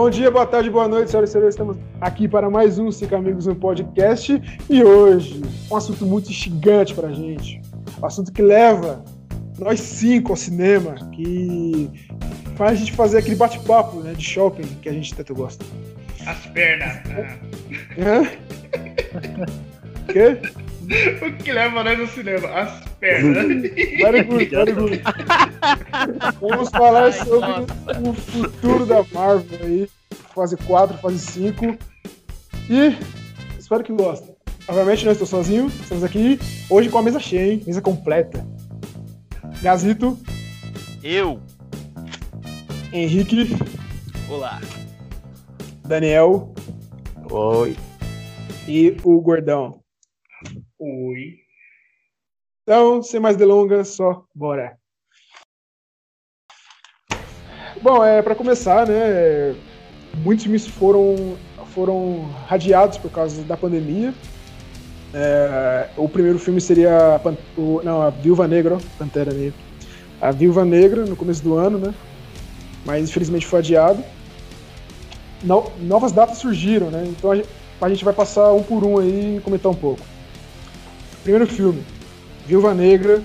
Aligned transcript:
Bom 0.00 0.08
dia, 0.08 0.30
boa 0.30 0.46
tarde, 0.46 0.70
boa 0.70 0.88
noite, 0.88 1.10
senhoras 1.10 1.28
e 1.28 1.32
senhores. 1.34 1.54
Estamos 1.54 1.76
aqui 2.00 2.26
para 2.26 2.48
mais 2.48 2.78
um 2.78 2.90
Cinco 2.90 3.14
Amigos 3.14 3.44
no 3.44 3.54
Podcast. 3.54 4.40
E 4.70 4.82
hoje, 4.82 5.42
um 5.70 5.76
assunto 5.76 6.06
muito 6.06 6.30
instigante 6.30 6.94
para 6.94 7.08
a 7.08 7.12
gente. 7.12 7.60
Um 8.02 8.06
assunto 8.06 8.32
que 8.32 8.40
leva 8.40 9.04
nós 9.58 9.78
cinco 9.78 10.32
ao 10.32 10.36
cinema, 10.36 10.94
que 11.12 11.90
faz 12.56 12.72
a 12.72 12.74
gente 12.76 12.92
fazer 12.92 13.18
aquele 13.18 13.36
bate-papo 13.36 14.00
né, 14.00 14.14
de 14.14 14.24
shopping 14.24 14.66
que 14.80 14.88
a 14.88 14.92
gente 14.94 15.14
tanto 15.14 15.34
gosta. 15.34 15.66
As 16.26 16.46
pernas. 16.46 17.02
Hã? 17.98 18.22
Quê? 20.10 20.40
O 21.22 21.32
que 21.42 21.52
leva 21.52 21.84
nós 21.84 21.98
no 21.98 22.06
cinema? 22.08 22.48
As 22.48 22.80
pernas. 22.98 23.46
Good. 23.46 25.02
Vamos 26.40 26.68
falar 26.70 27.12
sobre 27.12 27.48
o 28.08 28.12
futuro 28.12 28.84
da 28.86 29.04
Marvel 29.12 29.58
aí. 29.62 29.88
Fase 30.34 30.56
4, 30.56 30.98
fase 30.98 31.18
5. 31.18 31.76
E 32.68 32.96
espero 33.58 33.84
que 33.84 33.92
gostem. 33.92 34.34
Obviamente 34.68 35.04
não 35.04 35.12
estou 35.12 35.26
sozinho, 35.26 35.66
estamos 35.66 36.04
aqui 36.04 36.38
hoje 36.68 36.88
com 36.88 36.98
a 36.98 37.02
mesa 37.02 37.18
cheia, 37.18 37.52
hein? 37.52 37.62
Mesa 37.66 37.80
completa. 37.80 38.46
Gazito, 39.62 40.18
Eu. 41.02 41.40
Henrique, 42.92 43.56
Olá. 44.28 44.60
Daniel 45.84 46.54
Oi. 47.30 47.76
e 48.68 48.96
o 49.02 49.20
Gordão. 49.20 49.79
Oi. 50.82 51.40
Então, 52.62 53.02
sem 53.02 53.20
mais 53.20 53.36
delongas, 53.36 53.88
só 53.88 54.24
bora. 54.34 54.78
Bom, 57.82 58.02
é 58.02 58.22
para 58.22 58.34
começar, 58.34 58.86
né? 58.86 59.54
Muitos 60.24 60.44
filmes 60.44 60.66
foram 60.66 61.36
foram 61.66 62.30
radiados 62.46 62.96
por 62.96 63.10
causa 63.10 63.44
da 63.44 63.58
pandemia. 63.58 64.14
É, 65.12 65.90
o 65.98 66.08
primeiro 66.08 66.38
filme 66.38 66.62
seria 66.62 67.16
a, 67.16 67.60
o, 67.60 67.82
não, 67.84 68.00
a 68.00 68.08
Viúva 68.08 68.48
Negra, 68.48 68.78
Pantera 68.98 69.34
Negra. 69.34 69.58
A 70.18 70.30
Viúva 70.32 70.64
Negra 70.64 71.04
no 71.04 71.14
começo 71.14 71.42
do 71.44 71.56
ano, 71.56 71.78
né? 71.78 71.94
Mas 72.86 73.10
infelizmente 73.10 73.46
foi 73.46 73.58
adiado. 73.58 74.02
No- 75.42 75.70
novas 75.80 76.10
datas 76.10 76.38
surgiram, 76.38 76.90
né? 76.90 77.04
Então 77.06 77.30
a 77.30 77.36
gente, 77.36 77.48
a 77.82 77.88
gente 77.90 78.04
vai 78.04 78.14
passar 78.14 78.50
um 78.54 78.62
por 78.62 78.82
um 78.82 78.98
aí 78.98 79.36
e 79.36 79.40
comentar 79.40 79.70
um 79.70 79.74
pouco. 79.74 80.00
Primeiro 81.22 81.46
filme, 81.46 81.82
Viúva 82.46 82.74
Negra, 82.74 83.22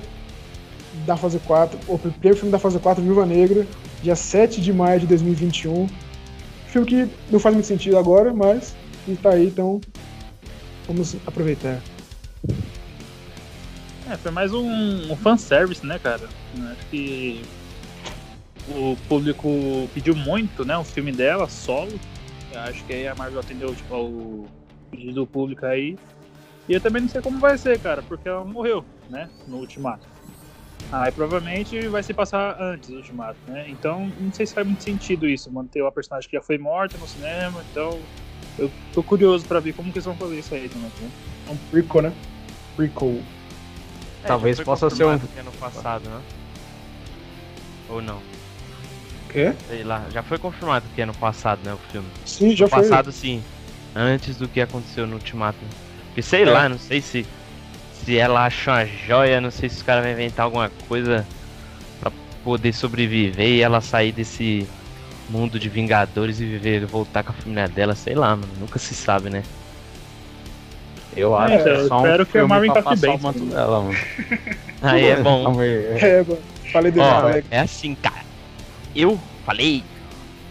da 1.06 1.16
fase 1.16 1.40
4. 1.40 1.80
O 1.88 1.98
primeiro 1.98 2.38
filme 2.38 2.52
da 2.52 2.60
fase 2.60 2.80
4, 2.80 3.04
Viúva 3.04 3.26
Negra, 3.26 3.66
dia 4.04 4.16
7 4.16 4.62
de 4.62 4.74
maio 4.74 5.00
de 5.00 5.08
2021. 5.08 5.88
Filme 6.68 6.88
que 6.88 7.08
não 7.32 7.40
faz 7.40 7.56
muito 7.56 7.68
sentido 7.68 7.98
agora, 7.98 8.34
mas 8.34 8.76
ele 9.08 9.18
tá 9.18 9.32
aí, 9.32 9.48
então 9.48 9.80
vamos 10.88 11.16
aproveitar. 11.26 11.82
É, 14.10 14.18
foi 14.18 14.32
mais 14.32 14.54
um, 14.54 15.12
um 15.12 15.16
fanservice, 15.16 15.86
né, 15.86 15.98
cara? 15.98 16.28
Acho 16.72 16.86
que 16.92 17.42
o 18.70 18.96
público 19.08 19.50
pediu 19.94 20.16
muito, 20.16 20.64
né? 20.66 20.78
O 20.78 20.84
filme 20.84 21.12
dela, 21.12 21.48
solo. 21.48 21.94
Eu 22.52 22.60
acho 22.62 22.84
que 22.86 22.94
aí 22.94 23.08
a 23.08 23.16
Marvel 23.16 23.40
atendeu 23.40 23.74
tipo, 23.74 23.94
ao 23.94 24.46
pedido 24.92 25.14
do 25.14 25.28
público 25.28 25.66
aí. 25.66 25.98
E 26.68 26.74
eu 26.74 26.82
também 26.82 27.02
não 27.02 27.10
sei 27.10 27.22
como 27.22 27.40
vai 27.40 27.58
ser, 27.58 27.80
cara, 27.80 28.02
porque 28.02 28.28
ela 28.28 28.44
morreu, 28.44 28.86
né? 29.10 29.30
No 29.48 29.58
Ultimato. 29.58 30.08
Aí 30.92 31.12
provavelmente 31.12 31.88
vai 31.88 32.04
se 32.04 32.14
passar 32.14 32.56
antes 32.60 32.90
do 32.90 32.98
Ultimato, 32.98 33.40
né? 33.48 33.66
Então 33.70 34.12
não 34.20 34.32
sei 34.32 34.46
se 34.46 34.54
faz 34.54 34.66
muito 34.66 34.84
sentido 34.84 35.28
isso, 35.28 35.52
manter 35.52 35.82
uma 35.82 35.92
personagem 35.92 36.30
que 36.30 36.36
já 36.36 36.42
foi 36.42 36.58
morta 36.58 36.98
no 36.98 37.08
cinema. 37.08 37.64
Então 37.72 38.00
eu 38.58 38.72
tô 38.94 39.04
curioso 39.04 39.46
pra 39.46 39.60
ver 39.60 39.74
como 39.74 39.92
que 39.92 39.98
eles 39.98 40.06
vão 40.06 40.16
fazer 40.16 40.40
isso 40.40 40.54
aí 40.54 40.70
também. 40.70 40.90
Né? 41.00 41.10
É 41.48 41.52
um 41.52 41.58
prequel, 41.70 42.02
né? 42.04 42.14
Prequel. 42.76 43.20
É, 44.24 44.28
Talvez 44.28 44.60
possa 44.60 44.90
ser 44.90 45.06
um- 45.06 45.10
ano 45.10 45.52
passado, 45.60 46.10
né? 46.10 46.22
Ou 47.90 48.02
não? 48.02 48.20
Quê? 49.32 49.54
Sei 49.68 49.84
lá. 49.84 50.04
Já 50.12 50.24
foi 50.24 50.38
confirmado 50.40 50.88
que 50.96 51.02
ano 51.02 51.14
passado, 51.14 51.60
né? 51.64 51.74
O 51.74 51.78
filme. 51.92 52.08
Sim, 52.26 52.56
já 52.56 52.66
ano 52.66 52.74
foi. 52.74 52.82
passado, 52.84 53.12
sim. 53.12 53.44
Antes 53.96 54.38
do 54.38 54.48
que 54.48 54.62
aconteceu 54.62 55.06
no 55.06 55.16
Ultimato. 55.16 55.60
Porque 56.16 56.22
sei 56.22 56.44
É. 56.44 56.50
lá, 56.50 56.70
não 56.70 56.80
sei 56.80 57.02
se. 57.02 57.26
Se 58.06 58.18
ela 58.18 58.46
acha 58.46 58.72
uma 58.72 58.86
joia, 58.86 59.42
não 59.42 59.52
sei 59.52 59.68
se 59.68 59.78
os 59.78 59.82
caras 59.84 60.04
vão 60.04 60.14
inventar 60.14 60.46
alguma 60.46 60.70
coisa 60.88 61.26
pra 62.00 62.10
poder 62.44 62.72
sobreviver 62.72 63.48
e 63.50 63.62
ela 63.62 63.82
sair 63.82 64.12
desse 64.14 64.66
mundo 65.30 65.60
de 65.60 65.68
Vingadores 65.68 66.40
e 66.40 66.46
viver, 66.46 66.86
voltar 66.86 67.24
com 67.24 67.32
a 67.32 67.34
família 67.34 67.68
dela, 67.68 67.96
sei 67.96 68.14
lá, 68.16 68.30
mano. 68.36 68.48
Nunca 68.60 68.78
se 68.80 68.94
sabe, 68.96 69.30
né? 69.30 69.44
Eu 71.18 71.36
acho 71.36 71.54
É, 71.56 71.64
que 71.64 71.70
é 71.70 71.72
eu 71.74 71.88
só 71.88 71.96
um 71.96 72.06
espero 72.06 72.26
que 72.26 72.30
a 72.30 72.42
filme 72.42 72.48
Marvel 72.48 72.72
pra 72.74 72.82
encaixe 72.82 73.02
passar 73.02 73.08
bem, 73.08 73.18
o 73.18 73.24
manto 73.24 73.46
dela, 73.46 73.82
mano. 73.82 73.98
Aí 74.84 75.06
é 75.08 75.16
bom. 75.18 75.62
É, 75.62 76.24
mano. 76.24 76.40
Falei 76.72 76.92
dele, 76.92 77.06
Ó, 77.06 77.30
é 77.52 77.60
assim, 77.60 77.96
cara. 77.96 78.24
Eu 78.96 79.20
falei. 79.46 79.84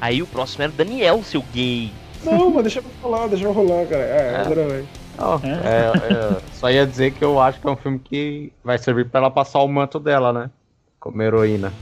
Aí 0.00 0.20
o 0.22 0.26
próximo 0.26 0.64
era 0.64 0.72
o 0.72 0.74
Daniel, 0.74 1.22
seu 1.22 1.42
gay. 1.54 1.91
Não, 2.24 2.50
mas 2.50 2.64
deixa 2.64 2.80
eu 2.80 2.84
falar, 3.00 3.28
deixa 3.28 3.44
eu 3.44 3.53
rolar, 3.53 3.86
cara. 3.86 4.03
É, 4.03 4.44
É. 4.80 5.03
Não, 5.16 5.41
é, 5.44 5.92
é, 6.12 6.41
só 6.52 6.70
ia 6.70 6.86
dizer 6.86 7.12
que 7.12 7.25
eu 7.25 7.41
acho 7.41 7.60
que 7.60 7.66
é 7.66 7.70
um 7.70 7.76
filme 7.76 7.98
que 7.98 8.52
vai 8.64 8.76
servir 8.78 9.08
pra 9.08 9.20
ela 9.20 9.30
passar 9.30 9.60
o 9.60 9.69
manto 9.69 10.00
dela, 10.00 10.32
né? 10.32 10.50
Como 10.98 11.22
heroína. 11.22 11.72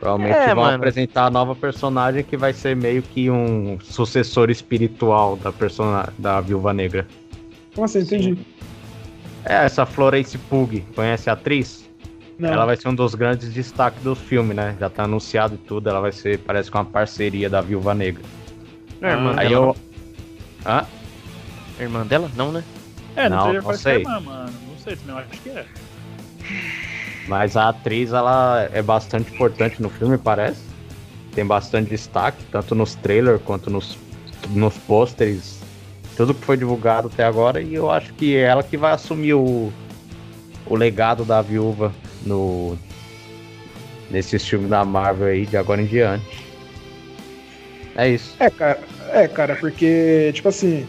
Provavelmente 0.00 0.36
É, 0.36 0.54
vão 0.54 0.64
mano. 0.64 0.76
apresentar 0.76 1.26
a 1.26 1.30
nova 1.30 1.54
personagem 1.54 2.24
que 2.24 2.36
vai 2.36 2.52
ser 2.52 2.74
meio 2.74 3.02
que 3.02 3.30
um 3.30 3.78
sucessor 3.82 4.50
espiritual 4.50 5.36
da 5.36 5.52
persona 5.52 6.08
da 6.18 6.40
Viúva 6.40 6.72
Negra. 6.72 7.06
Como 7.74 7.84
assim? 7.84 8.00
Entendi. 8.00 8.38
É, 9.44 9.64
essa 9.64 9.86
Florence 9.86 10.36
Pugh, 10.36 10.82
conhece 10.94 11.30
a 11.30 11.34
atriz? 11.34 11.88
Não. 12.38 12.50
Ela 12.50 12.64
vai 12.64 12.76
ser 12.76 12.88
um 12.88 12.94
dos 12.94 13.14
grandes 13.14 13.52
destaques 13.52 14.02
do 14.02 14.16
filme, 14.16 14.54
né? 14.54 14.74
Já 14.80 14.88
tá 14.88 15.04
anunciado 15.04 15.54
e 15.54 15.58
tudo, 15.58 15.88
ela 15.90 16.00
vai 16.00 16.12
ser, 16.12 16.38
parece 16.38 16.70
que 16.70 16.76
uma 16.76 16.84
parceria 16.84 17.50
da 17.50 17.60
Viúva 17.60 17.94
Negra. 17.94 18.22
É 19.02 19.10
irmã 19.10 19.34
Aí 19.36 19.48
dela? 19.50 19.66
eu. 19.66 19.76
Hã? 20.66 20.86
A 21.80 21.82
irmã 21.82 22.06
dela? 22.06 22.30
Não, 22.36 22.52
né? 22.52 22.62
É, 23.16 23.28
no 23.28 23.36
Não, 23.36 23.42
trailer 23.44 23.62
não 23.62 23.66
parece 23.66 23.82
sei. 23.82 24.02
é, 24.02 24.04
mano. 24.04 24.52
Não 24.68 24.78
sei 24.78 24.96
também, 24.96 25.14
eu 25.14 25.18
acho 25.18 25.40
que 25.40 25.48
é. 25.48 25.66
Mas 27.26 27.56
a 27.56 27.70
atriz, 27.70 28.12
ela 28.12 28.68
é 28.72 28.82
bastante 28.82 29.32
importante 29.32 29.80
no 29.80 29.88
filme, 29.88 30.18
parece. 30.18 30.60
Tem 31.34 31.44
bastante 31.46 31.88
destaque, 31.88 32.44
tanto 32.52 32.74
nos 32.74 32.94
trailers 32.96 33.40
quanto 33.42 33.70
nos, 33.70 33.96
nos 34.50 34.76
pôsteres. 34.78 35.58
Tudo 36.16 36.34
que 36.34 36.44
foi 36.44 36.56
divulgado 36.56 37.08
até 37.08 37.24
agora. 37.24 37.62
E 37.62 37.74
eu 37.74 37.90
acho 37.90 38.12
que 38.14 38.36
é 38.36 38.42
ela 38.42 38.62
que 38.62 38.76
vai 38.76 38.92
assumir 38.92 39.34
o, 39.34 39.72
o 40.66 40.76
legado 40.76 41.24
da 41.24 41.40
viúva 41.40 41.92
no 42.26 42.76
nesses 44.10 44.46
filmes 44.46 44.68
da 44.68 44.84
Marvel 44.84 45.28
aí, 45.28 45.46
de 45.46 45.56
agora 45.56 45.80
em 45.80 45.86
diante. 45.86 46.44
É 47.96 48.08
isso. 48.08 48.34
É, 48.38 48.50
cara, 48.50 48.80
é, 49.12 49.28
cara, 49.28 49.56
porque, 49.56 50.32
tipo 50.34 50.48
assim, 50.48 50.86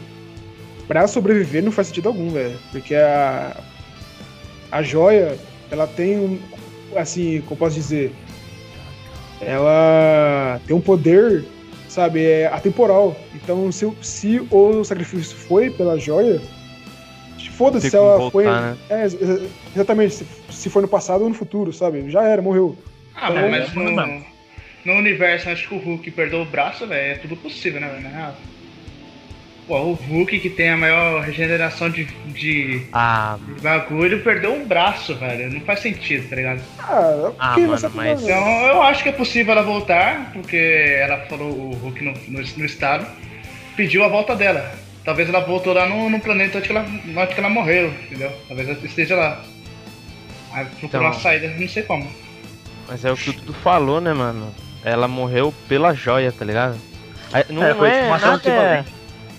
pra 0.88 1.08
sobreviver 1.08 1.64
não 1.64 1.72
faz 1.72 1.88
sentido 1.88 2.08
algum, 2.10 2.30
velho. 2.30 2.58
Porque 2.72 2.96
a. 2.96 3.56
A 4.72 4.82
joia, 4.82 5.38
ela 5.70 5.86
tem 5.88 6.18
um. 6.18 6.40
Assim, 6.96 7.42
como 7.42 7.58
posso 7.58 7.76
dizer? 7.76 8.14
Ela 9.42 10.60
tem 10.68 10.76
um 10.76 10.82
poder, 10.82 11.44
sabe, 11.90 12.24
é 12.24 12.48
atemporal. 12.48 13.16
Então, 13.34 13.72
se, 13.72 13.86
o- 13.86 13.96
se 14.02 14.42
o 14.52 14.84
sacrifício 14.84 15.36
foi 15.36 15.70
pela 15.72 15.98
joia, 15.98 16.40
foda-se 17.54 17.90
se 17.90 17.96
ela 17.96 18.18
como 18.18 18.32
foi. 18.32 18.44
voltar, 18.46 18.62
né? 18.62 18.78
É, 18.90 19.02
ex- 19.04 19.14
ex- 19.22 19.52
exatamente. 19.76 20.14
Se, 20.16 20.26
se 20.52 20.70
foi 20.70 20.82
no 20.84 20.88
passado 20.88 21.24
ou 21.24 21.30
no 21.30 21.36
futuro, 21.36 21.74
sabe? 21.74 22.10
Já 22.10 22.24
era, 22.24 22.42
morreu. 22.42 22.78
Ah, 23.16 23.32
Então, 23.32 23.50
mas 23.50 23.74
no, 23.74 23.92
mano. 23.92 24.26
no 24.86 24.94
universo 24.94 25.50
antes 25.50 25.66
que 25.66 25.74
o 25.74 25.80
Hulk 25.80 26.12
perdeu 26.12 26.42
o 26.42 26.46
braço, 26.46 26.86
velho, 26.88 27.14
é 27.14 27.16
tudo 27.18 27.36
possível, 27.36 27.82
né, 27.82 27.88
velho? 27.90 28.34
O 29.68 29.94
Hulk 29.94 30.40
que 30.40 30.50
tem 30.50 30.70
a 30.72 30.76
maior 30.78 31.22
regeneração 31.22 31.90
de, 31.90 32.04
de, 32.26 32.82
Ah, 32.92 33.38
de 33.56 33.62
bagulho 33.62 34.22
perdeu 34.22 34.54
um 34.54 34.66
braço, 34.66 35.16
velho. 35.16 35.54
Não 35.54 35.62
faz 35.62 35.80
sentido, 35.80 36.28
tá 36.30 36.36
ligado? 36.36 36.62
Ah, 36.80 37.32
Ah, 37.40 37.58
mano, 37.58 37.92
mas- 37.94 38.22
Então 38.22 38.48
eu 38.68 38.82
acho 38.82 39.02
que 39.04 39.10
é 39.10 39.14
possível 39.14 39.54
ela 39.54 39.62
voltar, 39.64 40.32
porque 40.34 40.58
ela 41.00 41.20
falou 41.30 41.52
o 41.52 41.74
Hulk 41.76 42.04
no, 42.04 42.12
no, 42.28 42.46
no 42.58 42.66
estado, 42.66 43.06
pediu 43.78 44.04
a 44.04 44.10
volta 44.10 44.36
dela. 44.36 44.70
Talvez 45.06 45.30
ela 45.30 45.40
voltou 45.40 45.74
lá 45.74 45.88
no, 45.88 46.10
no 46.10 46.20
planeta 46.20 46.58
onde 46.58 46.68
que 46.68 46.76
ela, 46.76 46.86
onde 47.16 47.34
que 47.34 47.40
ela 47.40 47.50
morreu, 47.50 47.94
entendeu? 48.06 48.32
Talvez 48.48 48.68
ela 48.68 48.78
esteja 48.84 49.16
lá. 49.16 49.42
Aí 50.52 50.66
procurou 50.66 50.88
Então- 50.90 51.02
uma 51.02 51.14
saída, 51.14 51.48
não 51.58 51.68
sei 51.70 51.84
como. 51.84 52.12
mas 52.90 53.06
é 53.06 53.12
o 53.12 53.16
que 53.16 53.30
o 53.30 53.34
Dudu 53.34 53.54
falou, 53.54 54.02
né, 54.02 54.12
mano? 54.14 54.54
Ela 54.84 55.08
morreu 55.08 55.54
pela 55.70 55.94
joia, 55.94 56.32
tá 56.32 56.44
ligado? 56.44 56.78
Aí, 57.32 57.46
Não 57.50 57.64
É, 57.64 57.70
é, 57.70 58.10
nada 58.10 58.40
que 58.40 58.50
é... 58.50 58.84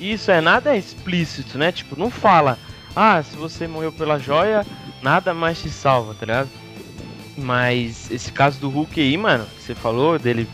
Isso, 0.03 0.33
é 0.33 0.41
nada 0.41 0.75
é 0.75 0.79
explícito, 0.79 1.57
né? 1.57 1.71
Tipo, 1.71 1.97
não 1.97 2.11
fala, 2.11 2.59
ah, 2.97 3.23
se 3.23 3.37
você 3.37 3.69
morreu 3.69 3.93
pela 3.93 4.19
joia, 4.19 4.67
nada 5.01 5.33
mais 5.33 5.63
te 5.63 5.71
salva, 5.71 6.15
tá 6.15 6.27
ligado? 6.27 6.49
Mas 7.39 8.11
esse 8.11 8.33
caso 8.33 8.61
do 8.61 8.69
Hulk 8.69 9.01
aí, 9.01 9.17
mano, 9.17 9.47
que 9.47 9.63
você 9.63 9.75
falou, 9.75 10.19
dele 10.19 10.49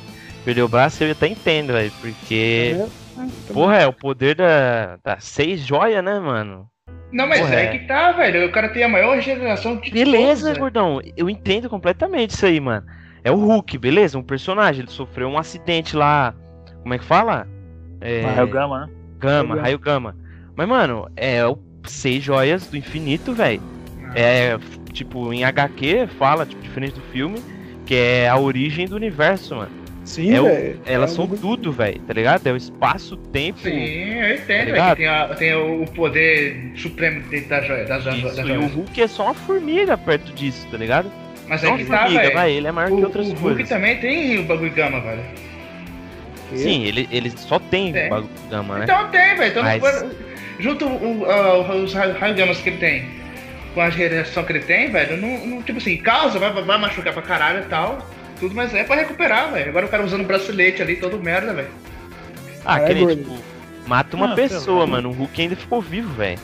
perder 0.45 0.63
o 0.63 0.69
braço, 0.69 1.03
eu 1.03 1.13
até 1.13 1.27
entendo, 1.27 1.73
velho. 1.73 1.91
Porque. 2.01 2.77
É, 2.77 2.87
também. 3.17 3.33
Porra, 3.53 3.77
é 3.77 3.87
o 3.87 3.93
poder 3.93 4.37
da, 4.37 4.97
da 5.03 5.19
seis 5.19 5.61
joia, 5.61 6.03
né, 6.03 6.21
mano? 6.21 6.69
Não, 7.11 7.27
mas 7.27 7.41
Porra, 7.41 7.55
é 7.55 7.65
é. 7.65 7.79
que 7.79 7.87
tá, 7.87 8.13
velho. 8.13 8.47
O 8.47 8.53
cara 8.53 8.69
tem 8.69 8.85
a 8.85 8.89
maior 8.89 9.17
regeneração 9.17 9.77
de 9.77 9.91
Beleza, 9.91 10.47
todos, 10.47 10.59
gordão. 10.59 11.01
Eu 11.17 11.29
entendo 11.29 11.71
completamente 11.71 12.31
isso 12.31 12.45
aí, 12.45 12.61
mano. 12.61 12.87
É 13.25 13.31
o 13.31 13.37
Hulk, 13.37 13.79
beleza? 13.79 14.19
Um 14.19 14.23
personagem. 14.23 14.83
Ele 14.83 14.91
sofreu 14.91 15.27
um 15.27 15.39
acidente 15.39 15.97
lá. 15.97 16.35
Como 16.83 16.95
é 16.95 16.99
que 16.99 17.05
fala? 17.05 17.49
É, 18.01 18.21
Raio 18.21 18.49
Gama, 18.49 18.87
né? 18.87 18.98
Gama, 19.19 19.55
Raio 19.55 19.63
raio 19.63 19.79
Gama. 19.79 20.17
Mas, 20.57 20.69
mano, 20.69 21.09
é 21.17 21.47
o 21.47 21.59
seis 21.87 22.23
joias 22.23 22.67
do 22.67 22.77
infinito, 22.77 23.33
velho. 23.33 23.63
É, 24.15 24.55
f- 24.55 24.79
tipo, 24.93 25.33
em 25.33 25.45
HQ 25.45 26.09
fala, 26.19 26.45
tipo, 26.47 26.61
diferente 26.63 26.95
do 26.95 27.03
filme, 27.13 27.39
que 27.87 27.95
é 27.95 28.29
a 28.29 28.37
origem 28.39 28.87
do 28.87 28.97
universo, 28.97 29.55
mano. 29.57 29.71
Sim, 30.05 30.33
É 30.35 30.41
o- 30.41 30.45
velho. 30.45 30.81
Elas 30.87 31.13
É 31.13 31.15
são 31.17 31.27
tudo, 31.27 31.71
velho, 31.71 32.01
tá 32.01 32.15
ligado? 32.15 32.47
É 32.47 32.53
o 32.53 32.57
espaço, 32.57 33.15
o 33.15 33.19
tempo. 33.19 33.59
Sim, 33.59 33.71
eu 34.15 34.35
entendo, 34.35 34.73
que 34.73 34.97
tem, 34.97 35.07
a- 35.07 35.29
tem 35.35 35.55
o 35.55 35.85
poder 35.95 36.73
supremo 36.77 37.21
dentro 37.29 37.49
da 37.51 37.61
joia. 37.61 37.85
Das, 37.85 38.07
Isso, 38.07 38.23
das 38.37 38.39
e 38.39 38.53
o. 38.53 38.67
Hulk 38.67 39.03
é 39.03 39.07
só 39.07 39.25
uma 39.27 39.35
formiga 39.35 39.99
perto 39.99 40.33
disso, 40.33 40.67
tá 40.71 40.79
ligado? 40.79 41.11
Mas 41.47 41.63
é 41.63 41.69
uma 41.69 41.77
que 41.79 41.85
tá, 41.85 42.01
formiga, 42.03 42.23
velho. 42.31 42.51
ele 42.51 42.67
é 42.67 42.73
maior 42.73 42.91
O, 42.93 42.97
que 42.97 43.05
outras 43.05 43.27
o 43.27 43.31
Hulk 43.31 43.43
coisas. 43.43 43.69
também 43.69 43.99
tem 43.99 44.39
o 44.39 44.45
bagulho 44.45 44.73
gama, 44.73 45.01
velho. 45.01 45.21
Sim, 46.55 46.85
ele, 46.85 47.09
ele 47.11 47.31
só 47.37 47.59
tem 47.59 47.93
Tem. 47.93 48.09
bagulho 48.09 48.31
gama, 48.51 48.79
né? 48.79 48.85
Então 48.85 49.09
tem, 49.09 49.37
velho. 49.37 49.51
Então, 49.51 49.63
Mas- 49.63 50.05
junto 50.59 50.87
o, 50.87 51.25
a- 51.31 51.75
os 51.77 51.93
ra- 51.93 52.13
raios 52.13 52.37
gamas 52.37 52.59
que 52.59 52.71
ele 52.71 52.79
tem 52.79 53.09
com 53.75 53.81
a 53.83 53.85
regeneração 53.89 54.45
que 54.45 54.53
ele 54.53 54.61
tem, 54.61 54.91
velho, 54.91 55.17
não, 55.19 55.47
não- 55.47 55.63
tipo 55.63 55.79
assim, 55.79 55.97
causa, 55.99 56.39
vai, 56.39 56.51
vai 56.53 56.79
machucar 56.79 57.13
pra 57.13 57.23
caralho 57.23 57.61
e 57.61 57.67
tal. 57.67 57.99
Tudo, 58.41 58.55
mas 58.55 58.73
é 58.73 58.85
pra 58.85 58.97
recuperar, 58.97 59.53
velho. 59.53 59.69
Agora 59.69 59.87
o 59.87 59.89
cara 59.89 60.05
usando 60.05 60.25
bracelete 60.25 60.81
ali, 60.81 60.97
todo 60.97 61.19
merda, 61.19 61.53
velho. 61.53 61.69
Ah, 62.65 62.81
É, 62.81 62.87
que 62.87 62.95
nem, 62.95 63.05
gordo. 63.05 63.23
tipo, 63.23 63.39
mata 63.87 64.17
uma 64.17 64.33
Ah, 64.33 64.35
pessoa, 64.35 64.85
sei 64.85 64.91
mano. 64.93 65.11
O 65.11 65.13
Hulk 65.13 65.43
ainda 65.43 65.57
ficou 65.57 65.83
vivo, 65.83 66.13
velho. 66.15 66.39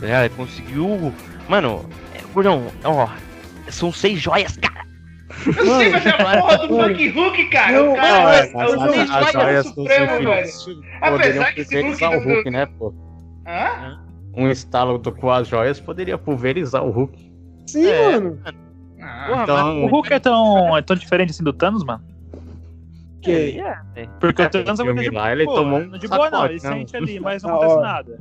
Tá 0.00 0.06
ligado? 0.06 0.24
Ele 0.24 0.34
conseguiu. 0.34 1.14
Mano, 1.48 1.88
é, 2.14 2.20
gordão, 2.32 2.72
ó. 2.84 3.08
São 3.68 3.92
seis 3.92 4.18
joias, 4.20 4.56
cara. 4.56 4.79
Eu 5.46 5.76
sei, 5.76 5.90
mas 5.90 6.06
é 6.06 6.10
a 6.10 6.16
porra 6.40 6.58
do. 6.68 6.76
Fuck 6.76 7.08
Hulk, 7.08 7.44
cara. 7.46 7.72
Não, 7.72 7.92
o 7.92 7.96
cara 7.96 8.08
não, 8.22 8.28
é, 8.30 8.40
é, 8.40 8.50
é 8.52 8.66
o 8.66 9.32
joias 9.32 9.64
do 9.64 9.68
Supremo, 9.74 10.06
velho. 10.24 10.50
Apesar 11.00 11.52
que 11.54 11.60
esse 11.60 11.70
pulverizar 11.70 12.10
Hulk 12.12 12.26
o 12.28 12.34
Hulk, 12.34 12.50
né, 12.50 12.66
pô? 12.66 12.94
Hã? 13.46 14.00
Um 14.36 14.48
estalo 14.50 14.98
do- 14.98 15.12
com 15.12 15.30
as 15.30 15.48
joias 15.48 15.80
poderia 15.80 16.16
pulverizar 16.18 16.84
o 16.84 16.90
Hulk. 16.90 17.32
Sim, 17.66 17.86
É. 17.88 18.10
mano. 18.18 18.38
Ah, 19.02 19.24
Porra, 19.28 19.42
Então, 19.44 19.84
O 19.84 19.86
Hulk 19.88 20.12
é 20.12 20.18
tão, 20.20 20.76
é 20.78 20.82
tão 20.82 20.96
diferente 20.96 21.30
assim 21.30 21.42
do 21.44 21.52
Thanos, 21.52 21.82
mano? 21.84 22.02
Que- 23.22 23.60
é, 23.60 23.76
velho. 23.94 24.10
Porque 24.18 24.42
É, 24.42 24.46
o 24.46 24.50
Thanos 24.50 24.80
é 24.80 24.84
muito 24.84 25.00
de 25.02 25.10
lá, 25.10 25.30
ele 25.32 25.44
boa, 25.44 25.56
tomou 25.58 25.78
um 25.80 25.90
De 25.98 26.08
boa 26.08 26.30
não, 26.30 26.44
ele 26.46 26.54
né? 26.54 26.60
sente 26.60 26.96
ali, 26.96 27.20
mas 27.20 27.42
não 27.42 27.50
Ah, 27.50 27.54
acontece 27.54 27.74
ó. 27.76 27.80
nada. 27.80 28.20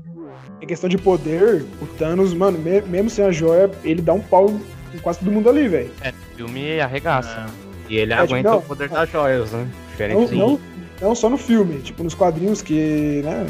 Em 0.61 0.67
questão 0.67 0.89
de 0.89 0.97
poder, 0.97 1.65
o 1.81 1.85
Thanos, 1.97 2.33
mano, 2.33 2.57
me- 2.57 2.81
mesmo 2.81 3.09
sem 3.09 3.23
a 3.23 3.31
joia, 3.31 3.71
ele 3.83 4.01
dá 4.01 4.13
um 4.13 4.19
pau 4.19 4.49
em 4.93 4.97
quase 4.99 5.19
todo 5.19 5.31
mundo 5.31 5.49
ali, 5.49 5.67
velho. 5.69 5.89
É, 6.01 6.11
filme 6.45 6.79
arregaça. 6.79 7.45
e 7.89 7.97
ele 7.97 8.13
É, 8.13 8.17
tipo, 8.17 8.33
aguenta 8.33 8.49
não. 8.51 8.57
o 8.57 8.61
poder 8.61 8.87
das 8.89 9.09
joias, 9.09 9.51
né? 9.51 9.59
Não, 9.63 9.89
Diferente 9.91 10.35
não, 10.35 10.59
não 11.01 11.15
só 11.15 11.29
no 11.29 11.37
filme, 11.37 11.79
tipo 11.81 12.03
nos 12.03 12.13
quadrinhos 12.15 12.61
que, 12.61 13.21
né, 13.25 13.45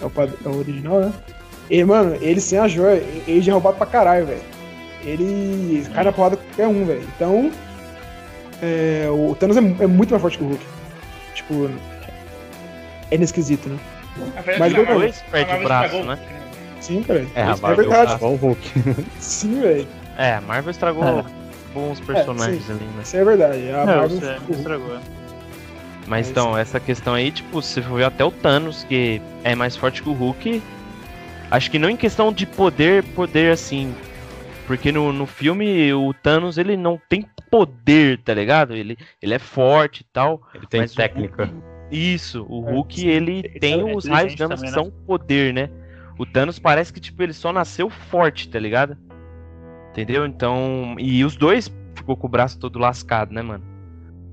é 0.00 0.04
o, 0.04 0.12
é 0.44 0.48
o 0.48 0.58
original, 0.58 1.00
né? 1.00 1.12
E, 1.70 1.82
mano, 1.82 2.16
ele 2.20 2.40
sem 2.40 2.58
a 2.58 2.68
joia, 2.68 3.02
ele 3.26 3.40
já 3.40 3.52
é 3.52 3.54
roubado 3.54 3.78
pra 3.78 3.86
caralho, 3.86 4.26
velho. 4.26 4.42
Ele 5.02 5.86
cai 5.94 6.04
na 6.04 6.12
porrada 6.12 6.36
com 6.36 6.42
qualquer 6.44 6.66
um, 6.68 6.84
velho. 6.84 7.02
Então, 7.16 7.50
é, 8.62 9.06
o 9.10 9.34
Thanos 9.34 9.56
é, 9.56 9.60
é 9.60 9.86
muito 9.86 10.10
mais 10.10 10.20
forte 10.20 10.36
que 10.38 10.44
o 10.44 10.48
Hulk. 10.48 10.64
Tipo, 11.34 11.70
é 13.10 13.14
inesquisito, 13.14 13.68
né? 13.70 13.78
Mas 14.58 14.74
é 14.74 14.78
eu- 14.78 14.84
Marvel- 14.84 14.98
Dois 15.00 15.22
perde 15.30 15.54
o 15.54 15.62
braço, 15.64 15.84
estragou. 15.96 16.06
né? 16.16 16.18
Sim, 16.80 17.02
cara. 17.02 17.26
É, 17.34 17.40
é 17.40 17.44
Marvel 17.46 17.76
verdade. 17.76 18.12
estragou 18.12 18.32
o 18.32 18.36
Hulk. 18.36 18.72
Sim, 19.18 19.60
velho. 19.60 19.86
É, 20.18 20.34
a 20.34 20.40
Marvel 20.42 20.70
estragou 20.70 21.04
É. 21.04 21.24
bons 21.74 22.00
personagens 22.00 22.70
ali, 22.70 22.84
né? 22.84 23.02
Isso 23.02 23.16
é 23.16 23.24
verdade. 23.24 23.58
A 23.70 23.82
É, 23.82 23.86
Marvel 23.86 24.08
ficou- 24.40 24.56
estragou. 24.56 24.98
Mas 26.06 26.28
É 26.28 26.30
então, 26.30 26.56
essa 26.56 26.78
questão 26.78 27.14
aí, 27.14 27.30
tipo, 27.30 27.60
se 27.62 27.80
for 27.82 27.96
ver 27.98 28.04
até 28.04 28.24
o 28.24 28.30
Thanos, 28.30 28.84
que 28.84 29.20
é 29.42 29.54
mais 29.54 29.76
forte 29.76 30.02
que 30.02 30.08
o 30.08 30.12
Hulk. 30.12 30.62
Acho 31.50 31.70
que 31.70 31.78
não 31.78 31.88
em 31.90 31.96
questão 31.96 32.32
de 32.32 32.46
poder, 32.46 33.02
poder 33.14 33.52
assim. 33.52 33.94
Porque 34.66 34.90
no, 34.92 35.12
no 35.12 35.26
filme 35.26 35.92
o 35.92 36.12
Thanos 36.14 36.56
ele 36.58 36.76
não 36.76 37.00
tem 37.08 37.24
poder, 37.50 38.18
tá 38.18 38.32
ligado? 38.34 38.74
Ele, 38.74 38.96
ele 39.22 39.34
é 39.34 39.38
forte 39.38 40.00
e 40.00 40.04
tal. 40.12 40.40
Ele 40.54 40.66
tem 40.66 40.82
o 40.82 40.88
técnica. 40.88 41.50
Isso, 41.90 42.44
o 42.48 42.66
É, 42.68 42.72
Hulk 42.72 43.00
sim. 43.00 43.06
ele 43.08 43.38
Ele 43.44 43.60
tem 43.60 43.80
é 43.80 43.94
os 43.94 44.06
raios 44.06 44.34
gamas 44.34 44.60
que 44.60 44.66
também, 44.70 44.84
são 44.84 44.90
poder, 45.06 45.52
né? 45.54 45.68
O 46.18 46.24
Thanos 46.26 46.58
parece 46.58 46.92
que 46.92 47.00
tipo 47.00 47.22
ele 47.22 47.32
só 47.32 47.52
nasceu 47.52 47.88
forte, 47.90 48.48
tá 48.48 48.58
ligado? 48.58 48.96
Entendeu? 49.94 50.26
Então, 50.26 50.96
e 50.98 51.24
os 51.24 51.36
dois 51.36 51.72
ficou 51.94 52.16
com 52.16 52.26
o 52.26 52.30
braço 52.30 52.58
todo 52.58 52.80
lascado, 52.80 53.32
né, 53.32 53.42
mano? 53.42 53.62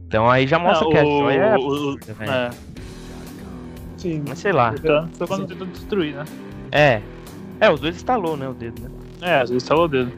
Então 0.08 0.28
aí 0.28 0.48
já 0.48 0.58
mostra 0.58 0.86
Não, 0.86 0.92
que 0.92 0.98
a 0.98 1.04
joia 1.06 1.36
é 1.40 1.52
o- 1.52 1.54
absurda, 1.72 2.14
velho. 2.14 2.32
É, 2.32 2.50
Sim. 3.98 4.24
Mas 4.28 4.40
sei 4.40 4.52
lá. 4.52 4.74
foi 5.14 5.28
quando 5.28 5.46
tentou 5.48 5.68
destruir, 5.68 6.16
né? 6.16 6.26
É. 6.72 7.02
É, 7.60 7.70
os 7.70 7.80
dois 7.80 7.96
estalou, 7.96 8.36
né, 8.36 8.48
o 8.50 8.54
dedo, 8.56 8.82
né? 8.82 8.90
É, 9.22 9.36
às 9.42 9.52
vezes 9.52 9.68
falou 9.68 9.86
o 9.86 9.88
dedo. 9.88 10.12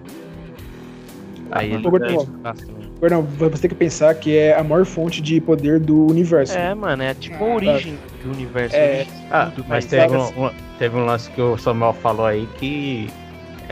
Aí 1.51 1.73
ele 1.73 1.85
Ô, 1.85 1.91
Gordão. 1.91 2.25
Perdão, 3.01 3.21
você 3.21 3.63
tem 3.63 3.69
que 3.69 3.75
pensar 3.75 4.15
que 4.15 4.37
é 4.37 4.57
a 4.57 4.63
maior 4.63 4.85
fonte 4.85 5.21
de 5.21 5.41
poder 5.41 5.77
do 5.81 6.07
universo. 6.07 6.57
É, 6.57 6.73
mano, 6.73 7.03
é 7.03 7.13
tipo 7.13 7.43
a 7.43 7.47
Ah, 7.47 7.53
origem 7.55 7.97
do 8.23 8.31
universo. 8.31 8.75
É. 8.77 8.85
origem 9.01 9.05
de 9.13 9.23
Ah, 9.29 9.51
mas 9.67 9.85
teve 9.85 10.17
sabe 10.17 10.39
um, 10.39 10.45
um- 10.45 10.51
teve 10.79 10.95
um 10.95 11.05
lance 11.05 11.29
que 11.31 11.41
o 11.41 11.57
Samuel 11.57 11.91
falou 11.93 12.25
aí 12.25 12.47
que 12.57 13.09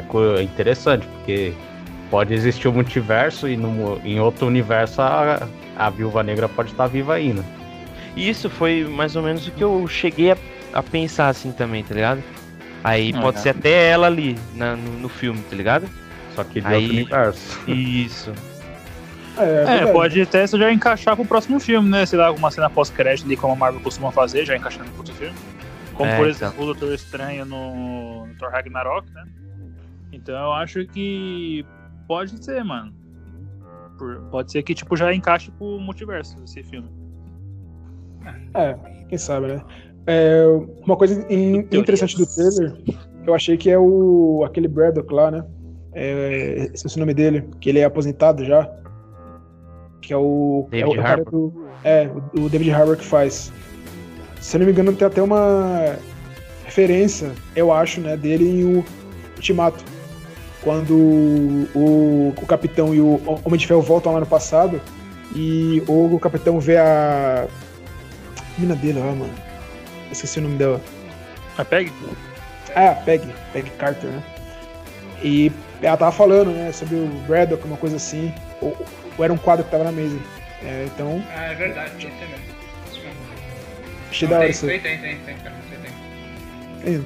é 0.01 0.07
co- 0.07 0.39
interessante, 0.41 1.05
porque 1.07 1.53
pode 2.09 2.33
existir 2.33 2.67
um 2.67 2.73
multiverso 2.73 3.47
e 3.47 3.55
no, 3.55 3.99
em 4.03 4.19
outro 4.19 4.47
universo 4.47 5.01
a, 5.01 5.47
a 5.77 5.89
viúva 5.89 6.21
negra 6.23 6.49
pode 6.49 6.71
estar 6.71 6.87
viva 6.87 7.13
ainda. 7.13 7.43
E 8.15 8.29
Isso 8.29 8.49
foi 8.49 8.83
mais 8.83 9.15
ou 9.15 9.23
menos 9.23 9.47
o 9.47 9.51
que 9.51 9.63
eu 9.63 9.87
cheguei 9.87 10.31
a, 10.31 10.37
a 10.73 10.83
pensar 10.83 11.29
assim 11.29 11.51
também, 11.51 11.83
tá 11.83 11.95
ligado? 11.95 12.21
Aí 12.83 13.13
Ah, 13.15 13.21
pode 13.21 13.37
é. 13.37 13.41
ser 13.41 13.49
até 13.49 13.89
ela 13.89 14.07
ali 14.07 14.37
na- 14.55 14.75
no, 14.75 14.91
no 14.99 15.09
filme, 15.09 15.41
tá 15.49 15.55
ligado? 15.55 15.87
Só 16.35 16.43
que 16.43 16.59
de 16.61 16.67
Aí- 16.67 16.75
outro 16.75 16.91
universo. 16.91 17.59
Isso. 17.71 18.33
É, 19.37 19.43
É, 19.43 19.63
verdade. 19.65 19.91
pode 19.93 20.21
até 20.21 20.43
isso 20.43 20.57
já 20.57 20.71
encaixar 20.73 21.15
pro 21.15 21.23
próximo 21.25 21.59
filme, 21.59 21.89
né? 21.89 22.05
Sei 22.05 22.19
lá, 22.19 22.27
alguma 22.27 22.51
cena 22.51 22.69
pós-crédito 22.69 23.25
ali, 23.25 23.37
como 23.37 23.53
a 23.53 23.55
Marvel 23.55 23.79
costuma 23.81 24.11
fazer, 24.11 24.45
já 24.45 24.55
encaixando 24.57 24.89
no 24.91 24.97
outro 24.97 25.13
filme. 25.13 25.35
Como, 25.93 26.09
É, 26.09 26.17
por 26.17 26.29
então. 26.29 26.47
exemplo, 26.49 26.63
o 26.63 26.65
Doutor 26.65 26.93
Estranho 26.93 27.45
no, 27.45 28.25
no 28.27 28.33
Thor 28.35 28.49
Ragnarok, 28.51 29.09
né? 29.13 29.23
Então 30.11 30.35
eu 30.35 30.51
acho 30.53 30.85
que 30.87 31.65
pode 32.07 32.43
ser, 32.43 32.63
mano. 32.63 32.93
Por- 33.97 34.21
pode 34.31 34.51
ser 34.51 34.63
que, 34.63 34.73
tipo, 34.73 34.95
já 34.97 35.13
encaixe 35.13 35.51
pro 35.51 35.79
multiverso 35.79 36.35
esse 36.43 36.63
filme. 36.63 36.89
É, 38.53 38.75
quem 39.07 39.17
sabe, 39.17 39.47
né? 39.47 39.63
É, 40.07 40.43
uma 40.85 40.97
coisa 40.97 41.25
in- 41.31 41.67
interessante 41.71 42.17
do 42.17 42.25
trailer, 42.25 42.75
eu 43.25 43.33
achei 43.35 43.55
que 43.57 43.69
é 43.69 43.77
o 43.77 44.43
aquele 44.45 44.67
Braddock 44.67 45.13
lá, 45.13 45.29
né? 45.31 45.45
É, 45.93 46.69
esqueci 46.73 46.95
o 46.97 46.99
nome 46.99 47.13
dele, 47.13 47.47
que 47.59 47.69
ele 47.69 47.79
é 47.79 47.83
aposentado 47.83 48.43
já. 48.45 48.69
Que 50.01 50.13
é 50.13 50.17
o. 50.17 50.67
é 50.71 50.77
David 50.77 50.97
o, 50.99 51.01
cara 51.01 51.21
Harbour. 51.21 51.51
do, 51.51 51.67
é, 51.83 52.09
o, 52.35 52.41
o 52.41 52.49
David 52.49 52.71
Harbour 52.71 52.97
que 52.97 53.05
faz. 53.05 53.51
Se 54.39 54.55
eu 54.57 54.59
não 54.59 54.65
me 54.65 54.71
engano, 54.71 54.93
tem 54.93 55.07
até 55.07 55.21
uma 55.21 55.95
referência, 56.65 57.31
eu 57.55 57.71
acho, 57.71 58.01
né, 58.01 58.17
dele 58.17 58.45
em 58.47 58.63
o 58.79 58.85
Ultimato. 59.35 59.83
Quando 60.63 60.93
o, 60.93 62.33
o 62.37 62.45
Capitão 62.45 62.93
e 62.93 63.01
o 63.01 63.19
Homem 63.43 63.57
de 63.59 63.65
Ferro 63.65 63.81
voltam 63.81 64.13
lá 64.13 64.19
no 64.19 64.25
passado 64.25 64.79
e 65.35 65.81
o 65.87 66.19
Capitão 66.19 66.59
vê 66.59 66.77
a 66.77 67.47
mina 68.57 68.75
dele 68.75 68.99
lá, 68.99 69.05
mano. 69.07 69.33
Esqueci 70.11 70.39
o 70.39 70.43
nome 70.43 70.57
dela. 70.57 70.79
Mas 71.57 71.67
pegue. 71.67 71.91
Ah, 72.75 72.93
Peg, 73.05 73.27
Peg 73.53 73.69
Carter, 73.71 74.09
né? 74.09 74.23
E 75.23 75.51
ela 75.81 75.97
tava 75.97 76.11
falando, 76.11 76.51
né, 76.51 76.71
sobre 76.71 76.95
o 76.95 77.07
Braddock, 77.27 77.65
uma 77.65 77.77
coisa 77.77 77.95
assim. 77.95 78.33
Ou, 78.61 78.77
ou 79.17 79.23
era 79.23 79.33
um 79.33 79.37
quadro 79.37 79.65
que 79.65 79.71
tava 79.71 79.83
na 79.83 79.91
mesa. 79.91 80.17
É, 80.63 80.85
então, 80.93 81.23
Ah, 81.35 81.45
é 81.45 81.55
verdade, 81.55 81.91
isso 81.97 82.07
mesmo. 82.07 82.35
Isso 82.91 83.01
mesmo. 83.01 83.19
achei 84.09 84.27
da 84.27 84.35
hora 84.35 84.43
tem, 84.43 84.51
isso 84.51 84.65
tem, 84.67 84.79
tem, 84.79 84.97
tem, 84.99 85.17
tem, 85.17 85.37
cara, 85.37 85.55
tem, 85.69 85.79
tem. 86.99 87.05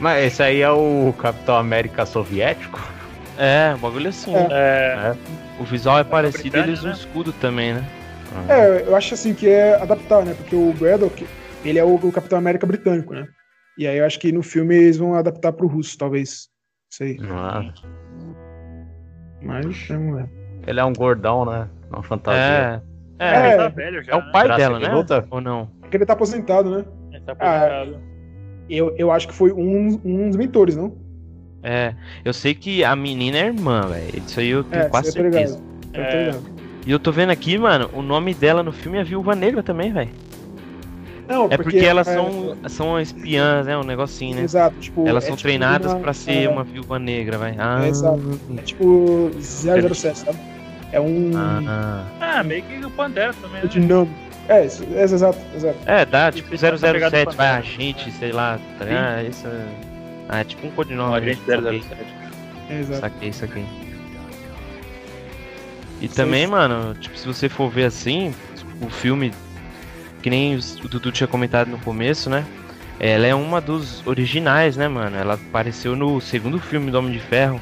Mas 0.00 0.24
esse 0.24 0.42
aí 0.42 0.62
é 0.62 0.70
o 0.70 1.12
Capitão 1.18 1.54
América 1.56 2.06
soviético? 2.06 2.80
É, 3.38 3.74
um 3.74 3.78
bagulho 3.78 4.08
assim. 4.08 4.34
É. 4.34 4.48
É, 4.50 5.16
O 5.60 5.64
visual 5.64 5.98
é 5.98 6.04
parecido 6.04 6.46
e 6.46 6.50
Britânia, 6.50 6.70
eles 6.70 6.82
né? 6.82 6.92
escudo 6.92 7.32
também, 7.34 7.74
né? 7.74 7.84
É, 8.48 8.82
eu 8.86 8.94
acho 8.96 9.14
assim 9.14 9.34
que 9.34 9.48
é 9.48 9.74
adaptar, 9.80 10.24
né? 10.24 10.34
Porque 10.34 10.54
o 10.54 10.72
Braddock, 10.74 11.26
ele 11.64 11.78
é 11.78 11.84
o, 11.84 11.94
o 11.96 12.12
Capitão 12.12 12.38
América 12.38 12.66
britânico, 12.66 13.12
né? 13.12 13.26
E 13.76 13.86
aí 13.86 13.98
eu 13.98 14.06
acho 14.06 14.18
que 14.18 14.30
no 14.32 14.42
filme 14.42 14.74
eles 14.74 14.96
vão 14.98 15.14
adaptar 15.14 15.52
pro 15.52 15.66
russo, 15.66 15.96
talvez. 15.98 16.48
Sei. 16.90 17.18
Ah, 17.30 17.62
Mas, 19.42 19.88
vamos 19.88 20.16
ver. 20.16 20.28
ele 20.66 20.80
é 20.80 20.84
um 20.84 20.92
gordão, 20.92 21.44
né? 21.44 21.68
Uma 21.90 22.02
fantasia. 22.02 22.82
É. 23.18 23.26
É, 23.26 23.48
É. 23.52 23.56
tá 23.56 23.68
velho 23.68 24.02
já. 24.02 24.12
é 24.12 24.16
o 24.16 24.32
pai 24.32 24.44
Braço 24.44 24.58
dela, 24.60 24.78
de 24.78 24.88
né? 24.88 25.24
Ou 25.30 25.40
não? 25.40 25.66
Porque 25.80 25.96
ele 25.96 26.06
tá 26.06 26.12
aposentado, 26.14 26.70
né? 26.70 26.78
Né? 26.78 26.84
Ele 27.12 27.24
tá 27.24 27.36
Ah, 27.38 27.64
aposentado. 27.82 28.09
Eu, 28.70 28.94
eu 28.96 29.10
acho 29.10 29.26
que 29.28 29.34
foi 29.34 29.52
um, 29.52 30.00
um 30.04 30.28
dos 30.28 30.36
mentores, 30.36 30.76
não? 30.76 30.94
É, 31.62 31.94
eu 32.24 32.32
sei 32.32 32.54
que 32.54 32.82
a 32.84 32.94
menina 32.96 33.36
é 33.38 33.46
irmã, 33.46 33.82
velho. 33.82 34.22
Isso 34.26 34.40
aí 34.40 34.48
eu 34.48 34.64
tenho 34.64 34.84
É, 34.84 34.88
quase 34.88 35.12
certeza. 35.12 35.60
Eu 35.92 36.02
É. 36.02 36.34
E 36.86 36.90
eu 36.90 36.98
tô 36.98 37.12
vendo 37.12 37.30
aqui, 37.30 37.58
mano, 37.58 37.90
o 37.92 38.00
nome 38.00 38.32
dela 38.32 38.62
no 38.62 38.72
filme 38.72 38.96
é 38.98 39.04
Viúva 39.04 39.34
Negra 39.34 39.62
também, 39.62 39.92
velho. 39.92 40.08
Não, 41.28 41.46
É 41.50 41.56
porque 41.56 41.78
elas 41.78 42.08
é, 42.08 42.14
são, 42.14 42.56
são 42.68 43.00
espiãs, 43.00 43.66
né? 43.66 43.76
Um 43.76 43.84
negocinho, 43.84 44.36
né? 44.36 44.42
Exato, 44.42 44.74
tipo. 44.80 45.06
Elas 45.06 45.24
é 45.24 45.26
são 45.28 45.36
tipo 45.36 45.46
treinadas 45.48 45.92
uma- 45.92 46.00
pra 46.00 46.12
ser 46.12 46.44
é, 46.44 46.48
uma 46.48 46.64
viúva 46.64 46.98
negra, 46.98 47.38
velho. 47.38 47.56
Ah, 47.58 47.84
É, 47.84 47.88
exato. 47.88 48.20
É 48.56 48.62
tipo 48.62 49.30
007, 49.40 50.18
sabe? 50.18 50.38
É 50.90 51.00
um. 51.00 51.30
ah. 51.36 52.04
Ah, 52.20 52.42
meio 52.42 52.62
que 52.64 52.84
o 52.84 52.90
Pantera 52.90 53.32
também, 53.34 53.58
É 53.60 53.62
né? 53.64 53.68
dinâmico. 53.68 54.29
É, 54.50 54.66
isso, 54.66 54.84
é, 54.94 55.02
exato, 55.04 55.38
exato. 55.54 55.78
É, 55.86 56.04
dá, 56.04 56.32
tipo 56.32 56.52
Essa 56.52 56.72
pegada 56.72 57.16
007, 57.16 57.30
do 57.30 57.36
vai 57.36 57.46
Pantera. 57.52 57.58
agente, 57.58 58.10
sei 58.12 58.32
lá, 58.32 58.58
tá 58.78 58.84
ligado? 58.84 59.26
Isso 59.28 59.46
é... 59.46 59.66
Ah, 60.28 60.40
é 60.40 60.44
tipo 60.44 60.66
um 60.66 60.70
Um 60.70 60.72
codinome. 60.72 61.16
agente 61.16 61.40
saquei, 61.46 61.80
007. 61.82 62.06
É, 62.68 62.78
exato. 62.80 63.00
saquei 63.00 63.28
isso 63.28 63.44
aqui. 63.44 63.64
E 66.00 66.08
também, 66.08 66.46
mano, 66.46 66.94
tipo, 66.94 67.16
se 67.16 67.26
você 67.26 67.48
for 67.48 67.70
ver 67.70 67.84
assim, 67.84 68.34
o 68.80 68.88
filme, 68.88 69.32
que 70.22 70.30
nem 70.30 70.56
o 70.56 70.88
Dudu 70.88 71.12
tinha 71.12 71.26
comentado 71.28 71.68
no 71.68 71.78
começo, 71.78 72.28
né? 72.30 72.44
Ela 72.98 73.26
é 73.26 73.34
uma 73.34 73.60
dos 73.60 74.06
originais, 74.06 74.76
né, 74.76 74.88
mano? 74.88 75.16
Ela 75.16 75.34
apareceu 75.34 75.94
no 75.94 76.20
segundo 76.20 76.58
filme 76.58 76.90
do 76.90 76.98
Homem 76.98 77.12
de 77.12 77.20
Ferro. 77.20 77.60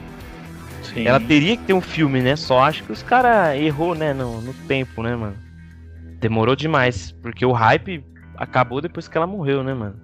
Sim. 0.83 1.07
Ela 1.07 1.21
teria 1.21 1.57
que 1.57 1.65
ter 1.65 1.73
um 1.75 1.81
filme, 1.81 2.21
né? 2.21 2.35
Só 2.37 2.61
acho 2.61 2.83
que 2.85 2.93
os 2.93 3.03
caras 3.03 3.57
errou, 3.61 3.95
né, 3.95 4.13
no, 4.15 4.41
no 4.41 4.55
tempo, 4.55 5.03
né, 5.03 5.15
mano? 5.15 5.37
Demorou 6.21 6.57
demais, 6.57 7.13
porque 7.23 7.45
o 7.45 7.53
hype 7.53 8.05
acabou 8.37 8.81
depois 8.81 9.09
que 9.09 9.17
ela 9.17 9.27
morreu, 9.27 9.63
né, 9.63 9.75
mano? 9.75 10.01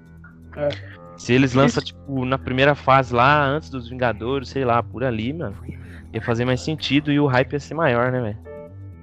É. 0.56 0.68
Se 1.16 1.32
eles 1.32 1.54
lançam, 1.54 1.82
tipo, 1.82 2.24
na 2.24 2.38
primeira 2.38 2.74
fase 2.74 3.14
lá, 3.14 3.44
antes 3.44 3.70
dos 3.70 3.88
Vingadores, 3.88 4.48
sei 4.48 4.64
lá, 4.64 4.82
por 4.82 5.04
ali, 5.04 5.32
mano, 5.32 5.56
ia 6.12 6.20
fazer 6.22 6.44
mais 6.44 6.60
sentido 6.60 7.12
e 7.12 7.20
o 7.20 7.26
hype 7.26 7.52
ia 7.52 7.60
ser 7.60 7.74
maior, 7.74 8.10
né, 8.10 8.20
velho? 8.20 8.38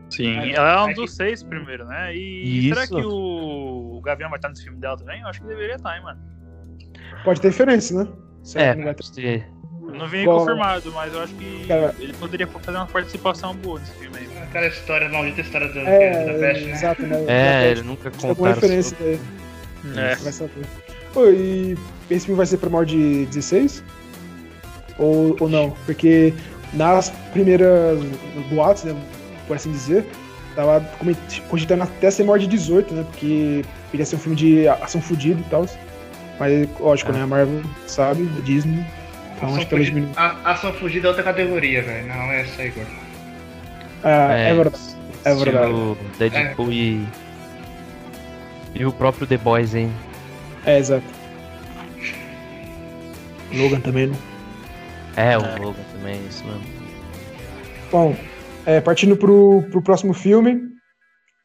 Sim, 0.09 0.51
ela 0.51 0.71
é 0.73 0.81
um 0.81 0.85
aí 0.87 0.93
dos 0.93 1.15
seis 1.15 1.41
primeiro, 1.41 1.85
né? 1.85 2.13
E 2.13 2.67
Isso. 2.67 2.75
será 2.75 2.87
que 2.87 3.05
o... 3.07 3.97
o 3.97 4.01
Gavião 4.01 4.29
vai 4.29 4.37
estar 4.37 4.49
nesse 4.49 4.63
filme 4.63 4.77
dela 4.77 4.97
também? 4.97 5.21
Eu 5.21 5.27
acho 5.27 5.39
que 5.41 5.47
deveria 5.47 5.75
estar, 5.75 5.95
hein, 5.95 6.03
mano. 6.03 6.19
Pode 7.23 7.39
ter 7.39 7.49
diferença, 7.49 8.03
né? 8.03 8.11
Será 8.43 8.65
É, 8.65 8.75
não 8.75 8.83
vai 8.83 8.95
ter- 8.95 9.47
não 9.87 10.25
Bom, 10.25 10.39
confirmado, 10.39 10.91
mas 10.91 11.13
eu 11.13 11.21
acho 11.21 11.33
que 11.35 11.65
Cara- 11.67 11.95
ele 11.99 12.13
poderia 12.13 12.47
fazer 12.47 12.77
uma 12.77 12.87
participação 12.87 13.55
boa 13.55 13.79
nesse 13.79 13.93
filme 13.93 14.17
aí. 14.17 14.27
Aquela 14.51 14.67
história, 14.67 15.07
maldita 15.07 15.39
história 15.41 15.67
do, 15.69 15.79
É, 15.79 16.25
da 16.25 16.33
peste, 16.33 16.65
né? 16.65 16.71
exato, 16.73 17.01
né? 17.03 17.23
É, 17.27 17.71
ele 17.71 17.83
nunca 17.83 18.09
alguma 18.09 18.35
contaram 18.35 18.53
referência 18.55 18.97
daí, 18.99 19.19
É. 19.97 20.15
vai 20.15 20.31
saber. 20.33 20.65
Pô, 21.13 21.25
e 21.29 21.77
esse 22.09 22.25
filme 22.25 22.35
vai 22.37 22.45
ser 22.45 22.57
pra 22.57 22.69
maior 22.69 22.85
de 22.85 23.25
16? 23.27 23.81
Ou, 24.97 25.37
ou 25.39 25.47
não? 25.49 25.71
Porque 25.85 26.33
nas 26.73 27.09
primeiras 27.31 27.97
boatos, 28.49 28.83
né, 28.83 28.93
por 29.47 29.55
assim 29.55 29.71
dizer, 29.71 30.05
tava 30.53 30.81
cogitando 31.49 31.83
até 31.83 32.11
ser 32.11 32.23
maior 32.25 32.37
de 32.37 32.47
18, 32.47 32.93
né? 32.93 33.05
Porque 33.09 33.63
queria 33.89 34.05
ser 34.05 34.17
um 34.17 34.19
filme 34.19 34.35
de 34.35 34.67
ação 34.67 35.01
fudida 35.01 35.39
e 35.39 35.49
tal. 35.49 35.65
Mas, 36.37 36.67
lógico, 36.77 37.11
Ah. 37.11 37.15
né? 37.15 37.23
A 37.23 37.27
Marvel 37.27 37.61
sabe, 37.87 38.29
a 38.37 38.41
Disney. 38.41 38.85
Então 39.37 39.47
Ação 39.47 39.57
acho 39.59 39.67
que 39.67 40.03
Ação 40.43 40.73
fugida 40.73 41.07
é 41.07 41.09
outra 41.09 41.23
categoria, 41.23 41.81
velho. 41.81 42.07
Não 42.07 42.15
é 42.31 42.41
essa, 42.41 42.63
Igor. 42.63 42.83
Ah, 44.03 44.33
é, 44.33 44.53
verdade. 44.53 44.77
É 45.23 45.35
verdade. 45.35 45.73
Deadpool 46.17 46.71
e... 46.71 47.05
E 48.73 48.85
o 48.85 48.91
próprio 48.91 49.27
The 49.27 49.37
Boys, 49.37 49.75
hein? 49.75 49.91
É, 50.65 50.77
exato. 50.79 51.03
Logan 53.53 53.81
também, 53.81 54.07
né? 54.07 54.15
É, 55.17 55.37
o 55.37 55.41
É. 55.41 55.55
Logan 55.57 55.83
também, 55.93 56.19
isso 56.27 56.43
mesmo. 56.45 56.61
Bom, 57.91 58.15
é, 58.65 58.79
partindo 58.79 59.17
pro, 59.17 59.63
pro 59.69 59.81
próximo 59.81 60.13
filme, 60.13 60.61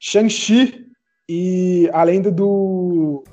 Shang-Chi 0.00 0.86
e 1.28 1.90
a 1.92 2.04
lenda 2.04 2.30
do. 2.30 3.24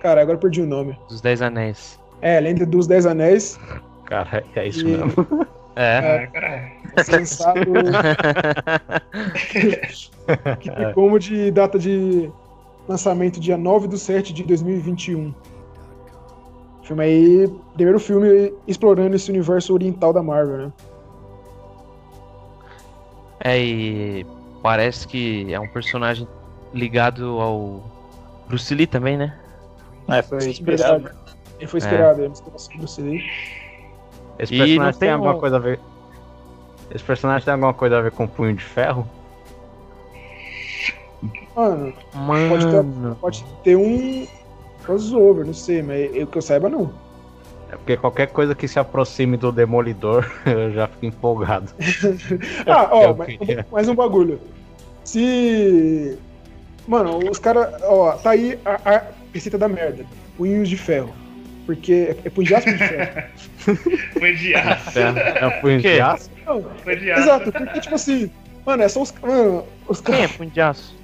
Cara, 0.00 0.20
agora 0.22 0.36
eu 0.36 0.40
perdi 0.40 0.60
o 0.60 0.66
nome. 0.66 0.98
Dos 1.08 1.20
Dez 1.20 1.40
Anéis. 1.40 1.98
É, 2.20 2.38
a 2.38 2.40
lenda 2.40 2.66
dos 2.66 2.88
Dez 2.88 3.06
Anéis. 3.06 3.58
Cara, 4.06 4.44
é 4.56 4.66
isso 4.66 4.80
E- 4.80 4.84
mesmo. 4.96 5.12
É. 5.76 6.28
É, 6.34 6.75
lançado. 7.08 7.60
que 10.60 10.70
tem 10.70 10.92
como 10.92 11.18
de 11.18 11.50
data 11.50 11.78
de 11.78 12.30
lançamento 12.88 13.40
dia 13.40 13.56
9 13.56 13.88
do 13.88 13.98
7 13.98 14.32
de 14.32 14.42
2021. 14.44 15.34
Filme 16.82 17.04
aí, 17.04 17.52
primeiro 17.74 17.98
filme 17.98 18.52
explorando 18.66 19.16
esse 19.16 19.30
universo 19.30 19.72
oriental 19.74 20.12
da 20.12 20.22
Marvel, 20.22 20.58
né? 20.58 20.72
É, 23.40 23.60
e 23.60 24.26
parece 24.62 25.06
que 25.06 25.52
é 25.52 25.58
um 25.58 25.68
personagem 25.68 26.26
ligado 26.72 27.40
ao 27.40 27.82
Bruce 28.48 28.72
Lee 28.74 28.86
também, 28.86 29.16
né? 29.16 29.36
É, 30.08 30.22
foi 30.22 30.38
inspirado. 30.48 31.10
Ele 31.58 31.66
foi 31.66 31.78
inspirado, 31.78 32.22
ele 32.22 32.34
foi 32.34 32.54
inspirado 32.54 33.00
no 33.00 33.10
Lee. 33.10 33.24
Esse 34.38 34.54
E 34.54 34.58
personagem 34.58 34.78
não 34.78 34.90
tem, 34.92 34.98
tem 35.00 35.10
alguma 35.10 35.34
um- 35.34 35.40
coisa 35.40 35.56
a 35.56 35.58
ver. 35.58 35.80
Esse 36.90 37.04
personagem 37.04 37.44
tem 37.44 37.52
alguma 37.52 37.74
coisa 37.74 37.98
a 37.98 38.02
ver 38.02 38.12
com 38.12 38.24
o 38.24 38.28
punho 38.28 38.54
de 38.54 38.62
ferro? 38.62 39.06
Mano, 41.54 41.92
Mano. 42.14 42.48
Pode 42.48 42.66
ter, 42.66 43.14
pode 43.20 43.44
ter 43.64 43.76
um 43.76 44.26
crossover, 44.82 45.44
não 45.44 45.54
sei, 45.54 45.82
mas 45.82 46.14
eu 46.14 46.26
que 46.26 46.38
eu 46.38 46.42
saiba 46.42 46.68
não. 46.68 46.92
É 47.70 47.76
porque 47.76 47.96
qualquer 47.96 48.28
coisa 48.28 48.54
que 48.54 48.68
se 48.68 48.78
aproxime 48.78 49.36
do 49.36 49.50
Demolidor, 49.50 50.30
eu 50.46 50.72
já 50.72 50.86
fico 50.86 51.06
empolgado. 51.06 51.72
Ah, 52.66 52.88
ó, 52.90 53.14
mas, 53.14 53.36
queria. 53.36 53.66
mais 53.70 53.88
um 53.88 53.94
bagulho. 53.94 54.40
Se. 55.04 56.18
Mano, 56.86 57.18
os 57.30 57.38
caras. 57.38 57.82
Ó, 57.82 58.12
tá 58.12 58.30
aí 58.30 58.58
a, 58.64 58.96
a 58.96 59.02
receita 59.32 59.58
da 59.58 59.68
merda. 59.68 60.04
Punhos 60.36 60.68
de 60.68 60.76
ferro. 60.76 61.12
Porque. 61.64 62.16
É 62.24 62.30
punho 62.30 62.46
de 62.46 62.54
aço 62.54 62.68
ou 62.68 62.76
punho 62.76 62.88
de 62.88 62.94
ferro? 62.94 63.28
Foi 64.18 64.34
de 64.34 64.54
aço. 64.54 64.98
É, 64.98 65.38
é 65.40 65.46
um 65.46 65.60
punho 65.60 65.80
de 65.80 66.00
aço? 66.00 66.30
Não, 66.46 66.62
Foi 66.84 66.96
de 66.96 67.10
aço. 67.10 67.20
exato, 67.22 67.52
porque, 67.52 67.80
tipo 67.80 67.94
assim. 67.94 68.30
Mano, 68.64 68.82
é 68.82 68.88
só 68.88 69.02
os. 69.02 69.12
Mano, 69.20 69.64
os 69.88 70.00
Quem 70.00 70.14
é 70.14 70.18
caras. 70.18 70.36
Punho 70.36 70.50
de 70.50 70.60
Aço? 70.60 70.96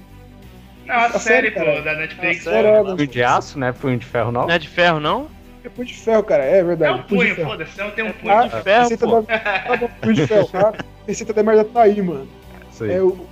Não, 0.85 0.95
a 0.95 1.05
A 1.05 1.19
série, 1.19 1.51
pô, 1.51 1.59
cara. 1.61 1.81
da 1.81 1.93
Netflix. 1.95 2.45
A 2.47 2.51
série 2.51 2.67
é- 2.67 2.83
Punho 2.83 3.07
de 3.07 3.23
aço, 3.23 3.57
né? 3.59 3.71
Punho 3.71 3.97
de 3.97 4.05
ferro 4.05 4.31
não? 4.33 4.41
Não 4.47 4.51
é 4.53 4.59
de 4.59 4.67
ferro, 4.67 4.99
não? 4.99 5.27
É 5.63 5.69
punho 5.69 5.87
de 5.87 5.93
ferro, 5.95 6.23
cara. 6.23 6.43
É 6.43 6.57
É 6.59 6.63
verdade. 6.63 6.99
um 6.99 7.03
punho 7.03 7.07
de 7.07 7.15
punho, 7.25 7.35
ferro. 7.35 7.49
foda-se. 7.51 7.77
Não 7.77 7.91
tem 7.91 8.03
um 8.03 8.11
punho. 8.11 8.33
Ah, 8.33 8.43
de 8.47 8.61
ferro, 8.63 8.81
receita 8.81 9.07
pô. 9.07 9.21
da, 9.21 9.39
tá 9.39 9.89
punho 10.01 10.13
de 10.13 10.27
ferro. 10.27 10.49
A 10.53 10.73
receita 11.07 11.33
da 11.33 11.41
merda 11.43 11.63
tá 11.63 11.83
aí, 11.83 12.01
mano. 12.01 12.27
Isso 12.69 12.83
aí. 12.83 12.91
É, 12.91 13.01
o- 13.01 13.25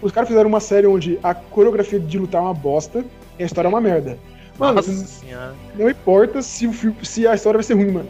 os 0.00 0.10
caras 0.10 0.28
fizeram 0.28 0.48
uma 0.48 0.60
série 0.60 0.86
onde 0.86 1.18
a 1.22 1.34
coreografia 1.34 2.00
de 2.00 2.18
lutar 2.18 2.40
é 2.40 2.44
uma 2.44 2.54
bosta 2.54 3.04
e 3.38 3.42
a 3.42 3.46
história 3.46 3.68
é 3.68 3.70
uma 3.70 3.80
merda. 3.80 4.18
Mano, 4.58 4.74
Nossa 4.76 4.90
senhora. 4.90 5.54
não 5.74 5.90
importa 5.90 6.40
se, 6.40 6.66
o 6.66 6.72
filme, 6.72 6.96
se 7.02 7.26
a 7.28 7.34
história 7.34 7.58
vai 7.58 7.64
ser 7.64 7.74
ruim, 7.74 7.90
mano. 7.92 8.08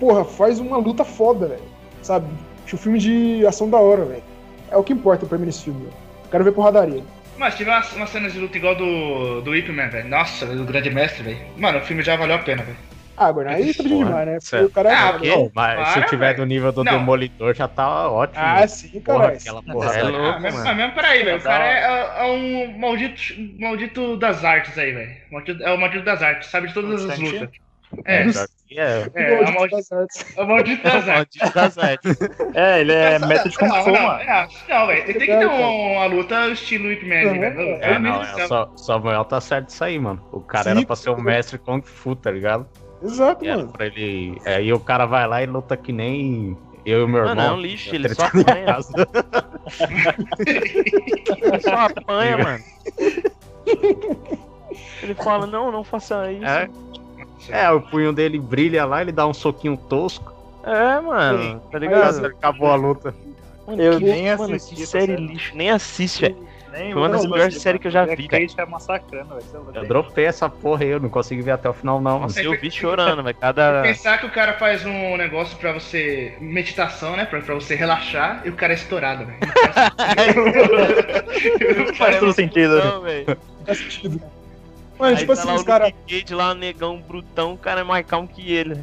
Porra, 0.00 0.24
faz 0.24 0.58
uma 0.58 0.78
luta 0.78 1.04
foda, 1.04 1.48
velho. 1.48 1.60
Sabe? 2.00 2.26
Acho 2.72 2.76
um 2.76 2.78
filme 2.84 2.98
de 2.98 3.46
ação 3.46 3.68
da 3.68 3.76
hora, 3.76 4.02
velho. 4.06 4.22
É 4.70 4.76
o 4.78 4.82
que 4.82 4.94
importa 4.94 5.26
pra 5.26 5.36
mim 5.36 5.44
nesse 5.44 5.64
filme, 5.64 5.80
velho. 5.84 5.92
Quero 6.30 6.42
ver 6.42 6.52
porradaria. 6.52 7.02
Mas 7.36 7.54
tive 7.54 7.68
umas, 7.68 7.92
umas 7.92 8.08
cenas 8.08 8.32
de 8.32 8.38
luta 8.38 8.56
igual 8.56 8.74
do, 8.74 9.42
do 9.42 9.54
Ip 9.54 9.70
Man, 9.70 9.88
velho. 9.88 10.08
Nossa, 10.08 10.46
do 10.46 10.64
Grande 10.64 10.88
Mestre, 10.88 11.22
velho. 11.22 11.38
Mano, 11.58 11.78
o 11.80 11.82
filme 11.82 12.02
já 12.02 12.16
valeu 12.16 12.36
a 12.36 12.38
pena, 12.38 12.62
velho. 12.62 12.78
Ah, 13.14 13.26
agora 13.26 13.52
aí 13.52 13.74
tá 13.74 13.82
Porra, 13.82 14.04
demais, 14.06 14.26
né? 14.26 14.38
Porque 14.40 14.64
o 14.64 14.70
cara 14.70 14.88
é. 14.90 14.94
Ah, 14.94 15.18
né? 15.18 15.28
Não, 15.28 15.50
mas 15.54 15.74
Para, 15.76 16.02
se 16.02 16.08
tiver 16.08 16.34
do 16.34 16.46
nível 16.46 16.72
do 16.72 16.82
Não. 16.82 16.92
Demolidor, 16.92 17.54
já 17.54 17.68
tá 17.68 18.10
ótimo. 18.10 18.42
Ah, 18.42 18.66
sim, 18.66 19.00
Porra, 19.02 19.18
cara. 19.24 19.32
aquela 19.34 19.62
porra. 19.62 19.92
é 19.94 20.00
Ah, 20.00 20.08
louco, 20.08 20.40
mas, 20.40 20.54
mano. 20.54 20.74
mesmo, 20.74 20.92
peraí, 20.94 21.22
velho. 21.24 21.36
O 21.38 21.42
cara 21.42 21.64
hora. 21.64 21.74
é, 21.74 22.26
é 22.26 22.32
um 22.32 22.78
maldito, 22.78 23.20
maldito 23.60 24.16
das 24.16 24.42
artes 24.46 24.78
aí, 24.78 24.92
velho. 24.92 25.62
É 25.62 25.72
o 25.74 25.78
maldito 25.78 26.06
das 26.06 26.22
artes, 26.22 26.48
sabe 26.48 26.68
de 26.68 26.74
todas 26.74 27.04
as 27.04 27.16
Shang-Chi? 27.18 27.38
lutas. 27.38 27.50
É, 28.04 28.22
É, 28.22 28.26
é, 28.74 29.10
é, 29.14 29.40
o 29.40 29.44
Maldito 29.54 29.60
maldito, 30.46 30.82
das 30.82 31.08
artes. 31.08 31.40
é 31.40 31.82
artes. 31.90 32.18
É, 32.54 32.80
ele 32.80 32.92
é 32.92 33.18
método 33.18 33.50
de 33.50 33.58
Kung 33.58 33.68
não, 33.68 33.82
Fu, 33.84 33.90
não, 33.90 34.02
mano. 34.02 34.20
é, 34.20 34.48
Não, 34.68 34.86
velho. 34.86 35.04
Tem 35.04 35.14
que 35.14 35.26
ter 35.26 35.46
um- 35.46 35.92
uma 35.92 36.04
luta 36.06 36.48
estilo 36.48 36.90
Ip 36.92 37.02
Man, 37.06 37.22
Não, 37.32 37.40
velho. 37.40 37.60
é, 37.60 37.78
É, 37.80 37.92
É, 37.94 37.98
não, 37.98 38.22
é, 38.22 38.46
só, 38.46 38.70
Samuel 38.76 39.24
tá 39.24 39.40
certo 39.40 39.68
isso 39.70 39.82
aí, 39.84 39.98
mano. 39.98 40.22
O 40.32 40.40
cara 40.40 40.64
Sim, 40.64 40.70
era 40.78 40.86
pra 40.86 40.96
ser 40.96 41.10
um 41.10 41.20
mestre 41.20 41.58
Kung 41.58 41.82
Fu, 41.82 42.14
tá 42.16 42.30
ligado? 42.30 42.66
Exato, 43.02 43.44
mano. 43.44 43.68
pra 43.72 43.86
ele. 43.86 44.40
Aí 44.46 44.72
o 44.72 44.80
cara 44.80 45.06
vai 45.06 45.26
lá 45.26 45.42
e 45.42 45.46
luta 45.46 45.76
que 45.76 45.92
nem 45.92 46.56
eu 46.86 47.04
e 47.04 47.06
meu 47.10 47.24
Mano, 47.24 47.30
irmão. 47.40 47.46
é 47.46 47.52
um 47.56 47.60
lixo, 47.60 47.94
ele 47.94 48.08
Treta 48.08 48.30
só 48.32 48.38
apanha. 48.40 48.78
Ele 51.42 51.60
só 51.60 51.74
apanha, 51.74 52.38
mano. 52.38 52.64
Ele 55.02 55.14
fala, 55.14 55.46
não, 55.46 55.70
não 55.70 55.84
faça 55.84 56.30
isso. 56.32 56.44
É. 56.44 56.68
É, 57.50 57.70
o 57.70 57.80
punho 57.80 58.12
dele 58.12 58.38
brilha 58.38 58.84
lá, 58.84 59.00
ele 59.00 59.12
dá 59.12 59.26
um 59.26 59.34
soquinho 59.34 59.76
tosco. 59.76 60.32
É, 60.64 61.00
mano, 61.00 61.60
tá 61.70 61.78
Aí, 61.78 61.80
ligado? 61.80 62.26
acabou 62.26 62.70
a 62.70 62.76
luta. 62.76 63.12
Mano, 63.66 63.82
Eu 63.82 63.98
que, 63.98 64.04
nem 64.04 64.36
mano, 64.36 64.54
assisti 64.54 64.76
que 64.76 64.86
série 64.86 65.16
lixo, 65.16 65.56
nem 65.56 65.70
assiste, 65.70 66.20
velho. 66.22 66.52
Nem 66.72 66.92
Foi 66.92 67.02
uma 67.02 67.08
das 67.10 67.24
o- 67.24 67.60
séries 67.60 67.80
que 67.82 67.86
eu 67.86 67.90
já 67.90 68.04
vi, 68.06 68.26
massacrando, 68.68 69.28
velho. 69.34 69.42
você 69.42 69.56
é 69.56 69.58
louco. 69.58 69.76
Eu 69.76 69.86
dropei 69.86 70.24
essa 70.24 70.48
porra 70.48 70.84
aí, 70.84 70.88
eu 70.90 71.00
não 71.00 71.10
consegui 71.10 71.42
ver 71.42 71.50
até 71.50 71.68
o 71.68 71.72
final, 71.74 72.00
não. 72.00 72.20
Nossa, 72.20 72.40
eu 72.42 72.58
vi 72.58 72.70
chorando, 72.70 73.22
velho. 73.22 73.36
Cada. 73.38 73.82
Pensar 73.82 74.18
que 74.18 74.24
o 74.26 74.30
cara 74.30 74.54
faz 74.54 74.86
um 74.86 75.16
negócio 75.18 75.56
pra 75.58 75.72
você. 75.72 76.34
meditação, 76.40 77.14
né? 77.16 77.26
Pra, 77.26 77.40
pra 77.42 77.54
você 77.54 77.74
relaxar 77.74 78.40
e 78.44 78.48
o 78.48 78.54
cara 78.54 78.72
é 78.72 78.76
estourado, 78.76 79.26
velho. 79.26 79.38
Não 81.86 81.94
faz 81.94 82.18
todo 82.18 82.32
sentido, 82.32 82.76
né? 82.76 82.84
Não, 82.84 83.02
velho. 83.02 83.36
Faz 83.66 83.78
sentido. 83.78 84.20
Mano, 85.02 85.16
Aí 85.16 85.20
tipo 85.20 85.34
tá 85.34 85.40
assim, 85.40 85.48
lá 85.48 85.54
os 85.56 85.62
o 85.62 85.64
caras. 85.64 85.92
Lá, 86.30 86.54
negão, 86.54 87.00
brutão, 87.00 87.54
o 87.54 87.58
cara 87.58 87.80
é 87.80 87.84
mais 87.84 88.06
calmo 88.06 88.28
que 88.28 88.52
ele. 88.52 88.78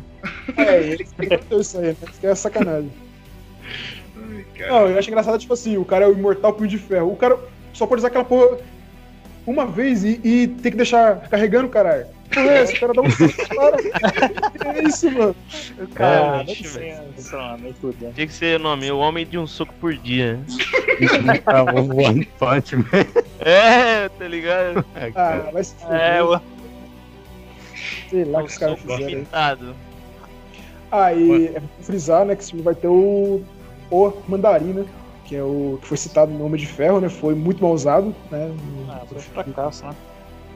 É, 0.57 0.81
ele 0.81 1.05
que 1.05 1.55
isso 1.55 1.77
aí, 1.77 1.87
né? 1.87 1.95
Isso 2.11 2.19
que 2.19 2.27
é 2.27 2.35
sacanagem. 2.35 2.91
Não, 4.67 4.89
eu 4.89 4.99
acho 4.99 5.09
engraçado, 5.09 5.39
tipo 5.39 5.53
assim, 5.53 5.77
o 5.77 5.85
cara 5.85 6.03
é 6.03 6.07
o 6.09 6.11
imortal 6.11 6.51
punho 6.51 6.69
de 6.69 6.77
ferro. 6.77 7.13
O 7.13 7.15
cara 7.15 7.39
só 7.71 7.87
pode 7.87 7.99
usar 7.99 8.09
aquela 8.09 8.25
porra 8.25 8.57
uma 9.47 9.65
vez 9.65 10.03
e, 10.03 10.19
e 10.21 10.47
tem 10.49 10.73
que 10.73 10.77
deixar 10.77 11.21
carregando, 11.29 11.69
caralho. 11.69 12.07
Porra, 12.33 12.47
é 12.51 12.61
essa? 12.61 12.73
O 12.73 12.79
cara 12.79 12.93
dá 12.93 13.01
um 13.01 13.09
soco 13.09 13.41
no 13.41 13.47
cara. 13.55 13.77
Que 14.51 14.67
é 14.67 14.83
isso, 14.83 15.11
mano? 15.11 15.35
Cara, 15.95 16.37
velho. 16.43 16.47
licença, 16.49 17.37
mano. 17.37 17.75
Tinha 18.13 18.27
que 18.27 18.33
ser 18.33 18.59
o 18.59 18.63
nome, 18.63 18.91
o 18.91 18.99
homem 18.99 19.25
de 19.25 19.37
um 19.37 19.47
soco 19.47 19.73
por 19.79 19.95
dia. 19.95 20.39
né? 21.23 21.41
É 21.45 21.61
o 21.61 22.05
One 22.07 22.25
Punch 22.37 22.75
Man. 22.75 22.85
É, 23.39 24.09
tá 24.09 24.27
ligado? 24.27 24.85
Ah, 25.15 25.49
vai 25.51 25.63
se 25.63 25.75
fuder. 25.75 25.99
É, 25.99 26.23
o- 26.23 26.39
Sei 28.09 28.25
lá 28.25 28.39
o 28.41 28.45
que 28.45 28.51
os 28.51 28.57
caras 28.57 28.79
fizeram. 28.79 29.05
aí. 29.07 29.15
pintado. 29.15 29.75
Ah, 30.91 31.13
e 31.13 31.47
é 31.47 31.61
frisar, 31.81 32.25
né, 32.25 32.35
que 32.35 32.41
esse 32.41 32.49
filme 32.51 32.63
vai 32.63 32.73
ter 32.73 32.87
o, 32.87 33.43
o 33.91 34.13
Mandarina, 34.27 34.85
que 35.25 35.35
é 35.35 35.43
o 35.43 35.77
que 35.81 35.87
foi 35.87 35.97
citado 35.97 36.31
no 36.31 36.43
Homem 36.45 36.59
de 36.59 36.65
Ferro, 36.65 36.99
né? 36.99 37.07
Foi 37.09 37.35
muito 37.35 37.61
mal 37.61 37.73
usado, 37.73 38.15
né? 38.31 38.51
Ah, 38.89 39.01
foi 39.07 39.17
um 39.19 39.21
fracasso, 39.21 39.85
né? 39.85 39.95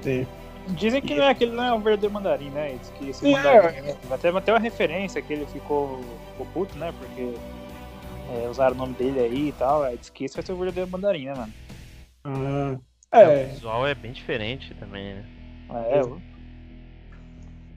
Sim. 0.01 0.27
Dizem 0.70 1.01
que 1.01 1.13
não 1.13 1.24
é, 1.25 1.29
aquele 1.29 1.51
não 1.51 1.63
é 1.63 1.74
o 1.74 1.79
verdadeiro 1.79 2.13
mandarim, 2.13 2.50
né? 2.50 2.75
Diz 2.79 2.89
que 2.91 3.10
esse 3.10 3.20
Sim, 3.20 3.34
mandarim. 3.34 3.82
né? 3.82 3.98
Até, 4.10 4.29
até 4.29 4.53
uma 4.53 4.60
referência 4.60 5.22
que 5.22 5.34
ele 5.34 5.46
ficou, 5.48 6.00
ficou 6.32 6.46
puto, 6.53 6.77
né? 6.77 6.93
Porque 6.98 7.34
é, 8.34 8.48
usaram 8.48 8.75
o 8.75 8.77
nome 8.77 8.93
dele 8.93 9.20
aí 9.20 9.50
e 9.50 9.51
tal. 9.53 9.84
Aí 9.84 9.98
diz 9.98 10.10
que 10.10 10.25
esse 10.25 10.36
vai 10.36 10.46
ser 10.46 10.53
o 10.53 10.58
verdadeiro 10.58 10.89
mandarim, 10.89 11.25
né, 11.25 11.34
mano? 11.34 11.53
Ah, 12.25 12.77
O 13.13 13.17
é, 13.17 13.46
visual 13.46 13.86
é 13.86 13.93
bem 13.93 14.12
diferente 14.12 14.74
também, 14.75 15.15
né? 15.15 15.25
É, 15.88 16.00
eu... 16.00 16.22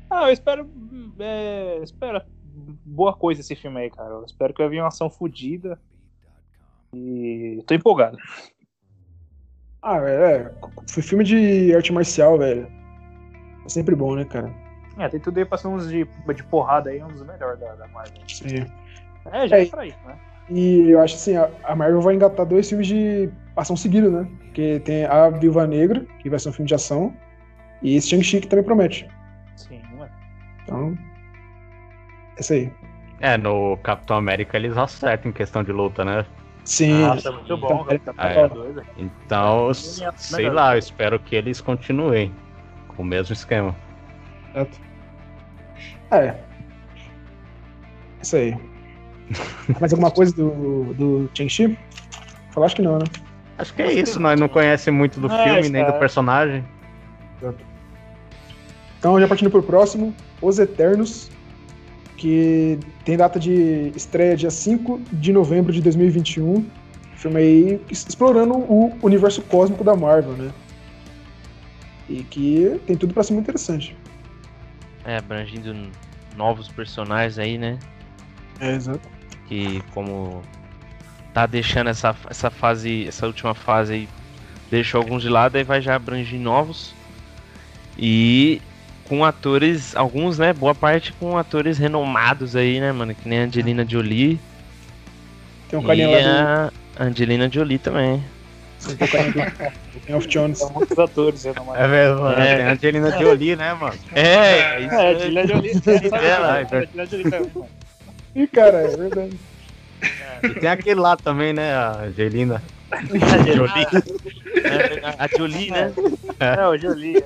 Ah, 0.08 0.28
eu 0.28 0.32
espero. 0.32 0.70
É, 1.18 1.80
espero 1.82 2.22
boa 2.84 3.12
coisa 3.14 3.40
esse 3.40 3.56
filme 3.56 3.80
aí, 3.80 3.90
cara. 3.90 4.10
Eu 4.10 4.24
espero 4.24 4.54
que 4.54 4.62
vai 4.62 4.70
vir 4.70 4.80
uma 4.80 4.88
ação 4.88 5.10
fodida. 5.10 5.78
E 6.94 7.62
tô 7.66 7.74
empolgado. 7.74 8.16
ah, 9.82 9.98
é, 9.98 10.54
foi 10.88 11.02
filme 11.02 11.24
de 11.24 11.74
arte 11.74 11.92
marcial, 11.92 12.38
velho. 12.38 12.75
É 13.66 13.68
sempre 13.68 13.94
bom, 13.94 14.14
né, 14.14 14.24
cara? 14.24 14.50
É, 14.98 15.08
tem 15.08 15.20
tudo 15.20 15.36
aí 15.38 15.44
pra 15.44 15.58
ser 15.58 15.68
uns 15.68 15.88
de, 15.88 16.06
de 16.34 16.42
porrada 16.44 16.88
aí, 16.90 17.02
um 17.02 17.08
dos 17.08 17.22
melhores 17.26 17.60
da, 17.60 17.74
da 17.74 17.86
Marvel. 17.88 18.22
Sim. 18.28 18.64
É, 19.32 19.46
já 19.48 19.58
é, 19.58 19.62
É. 19.62 19.66
pra 19.66 19.86
isso, 19.86 19.98
né? 20.06 20.16
E 20.48 20.90
eu 20.90 21.00
acho 21.02 21.16
assim, 21.16 21.36
a, 21.36 21.50
a 21.64 21.74
Marvel 21.74 22.00
vai 22.00 22.14
engatar 22.14 22.46
dois 22.46 22.68
filmes 22.68 22.86
de 22.86 23.28
ação 23.56 23.76
seguido, 23.76 24.10
né? 24.10 24.28
Porque 24.44 24.80
tem 24.84 25.04
a 25.04 25.28
Viúva 25.28 25.66
Negra, 25.66 26.06
que 26.20 26.30
vai 26.30 26.38
ser 26.38 26.48
um 26.48 26.52
filme 26.52 26.68
de 26.68 26.74
ação, 26.74 27.12
e 27.82 27.96
esse 27.96 28.08
Shang-Chi 28.08 28.40
que 28.40 28.46
também 28.46 28.64
promete. 28.64 29.08
Sim, 29.56 29.82
mano. 29.98 30.10
Então, 30.62 30.96
é 32.36 32.40
isso 32.40 32.52
aí. 32.52 32.72
É, 33.20 33.36
no 33.36 33.76
Capitão 33.78 34.16
América 34.16 34.56
eles 34.56 34.76
acertam 34.76 35.30
em 35.30 35.34
questão 35.34 35.64
de 35.64 35.72
luta, 35.72 36.04
né? 36.04 36.24
Sim. 36.64 37.00
Nossa, 37.06 37.32
muito 37.32 37.56
bom, 37.56 37.82
velho. 37.84 38.00
Tá 38.00 38.12
Ah, 38.12 38.14
pra 38.14 38.30
é. 38.42 38.48
velho. 38.48 38.86
Então, 38.98 39.56
Melhor. 39.98 40.14
sei 40.16 40.50
lá, 40.50 40.74
eu 40.74 40.78
espero 40.78 41.18
que 41.18 41.34
eles 41.34 41.60
continuem 41.60 42.32
o 42.98 43.04
mesmo 43.04 43.32
esquema. 43.32 43.74
Certo. 44.52 44.80
É. 46.10 46.34
Isso 48.22 48.36
aí. 48.36 48.56
Mais 49.80 49.92
alguma 49.92 50.10
coisa 50.10 50.34
do, 50.34 50.94
do 50.94 51.30
Shang-Chi? 51.34 51.76
Falar 52.52 52.66
acho 52.66 52.76
que 52.76 52.82
não, 52.82 52.98
né? 52.98 53.04
Acho 53.58 53.74
que 53.74 53.82
é 53.82 53.92
isso, 53.92 54.20
nós 54.20 54.38
não 54.38 54.48
conhecemos 54.48 54.98
muito 54.98 55.18
do 55.18 55.30
É, 55.30 55.44
filme 55.44 55.68
nem 55.68 55.84
do 55.84 55.92
personagem. 55.94 56.64
Então, 58.98 59.20
já 59.20 59.28
partindo 59.28 59.50
pro 59.50 59.62
próximo, 59.62 60.14
Os 60.42 60.58
Eternos, 60.58 61.30
que 62.16 62.78
tem 63.04 63.16
data 63.16 63.38
de 63.38 63.92
estreia 63.94 64.36
dia 64.36 64.50
5 64.50 65.00
de 65.12 65.32
novembro 65.32 65.72
de 65.72 65.80
2021. 65.80 66.66
Filme 67.14 67.38
aí 67.38 67.80
explorando 67.90 68.54
o 68.54 68.92
universo 69.02 69.42
cósmico 69.42 69.82
da 69.82 69.94
Marvel, 69.94 70.32
né? 70.32 70.50
E 72.08 72.22
que 72.22 72.80
tem 72.86 72.96
tudo 72.96 73.12
pra 73.12 73.22
ser 73.22 73.32
muito 73.32 73.44
interessante. 73.44 73.96
É, 75.04 75.16
abrangindo 75.18 75.74
novos 76.36 76.68
personagens 76.68 77.38
aí, 77.38 77.58
né? 77.58 77.78
É, 78.60 78.74
exato. 78.74 79.08
Que 79.46 79.82
como 79.92 80.42
tá 81.32 81.46
deixando 81.46 81.90
essa, 81.90 82.14
essa 82.28 82.50
fase, 82.50 83.06
essa 83.06 83.26
última 83.26 83.54
fase 83.54 83.92
aí, 83.92 84.08
deixou 84.70 85.00
alguns 85.00 85.22
de 85.22 85.28
lado, 85.28 85.56
aí 85.56 85.64
vai 85.64 85.80
já 85.80 85.94
abranger 85.94 86.40
novos. 86.40 86.94
E 87.98 88.60
com 89.08 89.24
atores, 89.24 89.94
alguns, 89.94 90.38
né? 90.38 90.52
Boa 90.52 90.74
parte 90.74 91.12
com 91.12 91.36
atores 91.38 91.78
renomados 91.78 92.56
aí, 92.56 92.80
né, 92.80 92.92
mano? 92.92 93.14
Que 93.14 93.28
nem 93.28 93.40
a 93.40 93.42
Angelina 93.44 93.86
Jolie. 93.88 94.40
Tem 95.68 95.78
um 95.78 95.82
e 95.82 95.86
carinha 95.86 96.08
lá 96.08 96.72
a 96.96 97.04
Angelina 97.04 97.50
Jolie 97.50 97.78
também. 97.78 98.22
Game 100.06 100.16
of 100.18 100.28
Thrones. 100.28 100.58
São 100.58 100.70
muitos 100.70 100.98
atores, 100.98 101.44
né, 101.44 101.52
mano? 101.64 101.74
É 101.76 101.88
mesmo, 101.88 102.26
É. 102.28 102.56
Tem 102.56 102.64
a 102.66 102.72
Angelina 102.72 103.18
Jolie, 103.18 103.56
né, 103.56 103.74
mano? 103.74 103.94
É, 104.12 104.80
isso 104.80 104.94
É, 104.94 105.06
aí. 105.08 105.18
Julia 105.20 105.46
Jolie. 105.46 105.70
É, 105.70 106.08
sabe, 106.08 106.26
Ela, 106.26 106.60
é, 106.60 106.66
Julia 106.66 107.06
Jolie 107.06 107.30
também, 107.30 107.50
mano. 107.54 107.68
Ih, 108.34 108.46
cara, 108.48 108.78
é 108.78 108.96
verdade. 108.96 109.36
E 110.42 110.48
tem 110.60 110.68
aquele 110.68 111.00
lá 111.00 111.16
também, 111.16 111.52
né, 111.52 111.74
a 111.74 112.02
Angelina. 112.02 112.62
Jolie. 113.54 113.86
É, 114.64 115.14
a 115.18 115.26
Jolie, 115.36 115.70
né? 115.70 115.92
É, 116.38 116.66
o 116.66 116.76
Jolie. 116.78 117.16
é. 117.16 117.20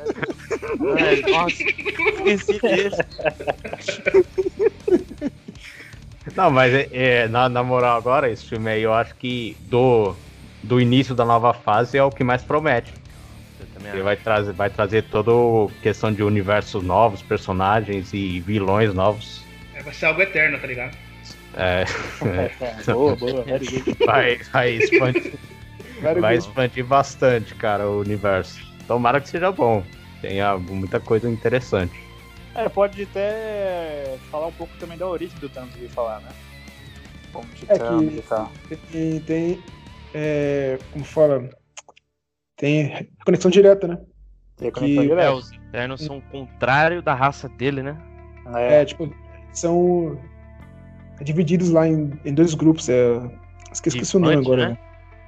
É, 1.26 1.30
nossa, 1.30 1.62
esqueci 1.62 2.60
desse. 2.60 3.02
Não, 6.36 6.50
mas 6.50 6.72
é, 6.72 6.88
é, 6.92 7.28
na, 7.28 7.48
na 7.48 7.62
moral 7.62 7.96
agora, 7.96 8.30
esse 8.30 8.44
filme 8.44 8.70
aí 8.70 8.82
eu 8.82 8.92
acho 8.94 9.14
que 9.16 9.56
do, 9.62 10.14
do 10.62 10.80
início 10.80 11.14
da 11.14 11.24
nova 11.24 11.52
fase 11.54 11.96
é 11.98 12.02
o 12.02 12.10
que 12.10 12.22
mais 12.24 12.42
promete. 12.42 12.92
Ele 13.92 14.02
vai 14.02 14.16
trazer, 14.16 14.52
vai 14.52 14.70
trazer 14.70 15.02
toda 15.04 15.30
a 15.32 15.80
questão 15.82 16.12
de 16.12 16.22
universos 16.22 16.82
novos, 16.82 17.22
personagens 17.22 18.12
e 18.12 18.40
vilões 18.40 18.92
novos. 18.94 19.44
É, 19.74 19.82
vai 19.82 19.92
ser 19.92 20.06
algo 20.06 20.20
eterno, 20.22 20.58
tá 20.58 20.66
ligado? 20.66 20.94
É, 21.54 21.84
É, 22.24 22.82
boa, 22.92 23.16
boa. 23.16 23.42
very 23.44 23.66
good. 23.68 23.96
vai, 24.06 24.38
vai, 24.52 24.70
expandir, 24.72 25.32
vai 26.20 26.36
expandir 26.36 26.84
bastante, 26.84 27.54
cara, 27.54 27.88
o 27.88 28.00
universo. 28.00 28.60
Tomara 28.86 29.20
que 29.20 29.28
seja 29.28 29.50
bom. 29.52 29.84
Tenha 30.20 30.56
muita 30.58 31.00
coisa 31.00 31.28
interessante. 31.28 31.98
É, 32.54 32.68
pode 32.68 33.02
até 33.04 34.16
falar 34.30 34.48
um 34.48 34.52
pouco 34.52 34.72
também 34.78 34.98
da 34.98 35.06
origem 35.06 35.38
do 35.38 35.48
Thanos 35.48 35.74
vir 35.74 35.88
falar, 35.88 36.20
né? 36.20 36.30
Como 37.32 37.46
É 37.68 37.74
Titã 37.74 37.98
que- 38.00 38.18
e 38.18 38.22
tal. 38.28 38.52
Tem, 38.90 39.20
tem 39.20 39.62
é, 40.14 40.78
como 40.92 41.04
fala? 41.04 41.48
Tem 42.56 43.08
conexão 43.24 43.50
direta, 43.50 43.86
né? 43.88 43.98
Tem 44.56 44.70
que- 44.70 44.78
conexão 44.80 45.02
É, 45.04 45.08
direta. 45.08 45.32
os 45.34 45.52
Eternos 45.52 46.00
são 46.04 46.18
o 46.18 46.22
contrário 46.22 47.02
da 47.02 47.14
raça 47.14 47.48
dele, 47.48 47.82
né? 47.82 47.96
É, 48.56 48.84
tipo, 48.84 49.08
são 49.52 50.18
divididos 51.22 51.70
lá 51.70 51.86
em, 51.86 52.12
em 52.24 52.34
dois 52.34 52.54
grupos. 52.54 52.88
É, 52.88 53.14
esqueci, 53.72 53.96
esqueci 53.98 54.16
o 54.16 54.20
nome 54.20 54.34
agora. 54.36 54.62
né? 54.62 54.68
né? 54.70 54.78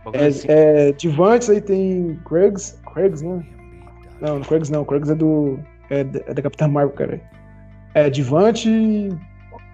Bagulho 0.04 0.26
assim. 0.26 0.48
É, 0.50 0.88
é 0.88 0.92
Divantes, 0.92 1.48
aí 1.48 1.60
tem 1.60 2.18
Craigs. 2.26 2.80
Craigs, 2.92 3.22
né? 3.22 3.46
Não, 4.20 4.36
não 4.38 4.42
Craigs 4.42 4.70
não. 4.70 4.84
Craigs 4.84 5.10
é 5.10 5.14
do. 5.14 5.58
É, 5.90 6.02
da- 6.04 6.20
é 6.26 6.34
da 6.34 6.42
Capitã 6.42 6.66
Marvel, 6.68 6.94
cara. 6.94 7.20
É 7.94 8.10
Divante, 8.10 8.68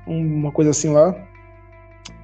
uma 0.07 0.53
coisa 0.53 0.71
assim 0.71 0.91
lá. 0.93 1.15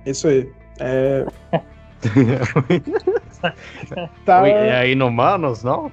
Isso 0.05 0.29
aí. 0.29 0.53
É, 0.81 1.25
tá. 4.25 4.49
É 4.49 4.79
aí 4.79 4.95
no 4.95 5.11
Manos, 5.11 5.62
não? 5.62 5.90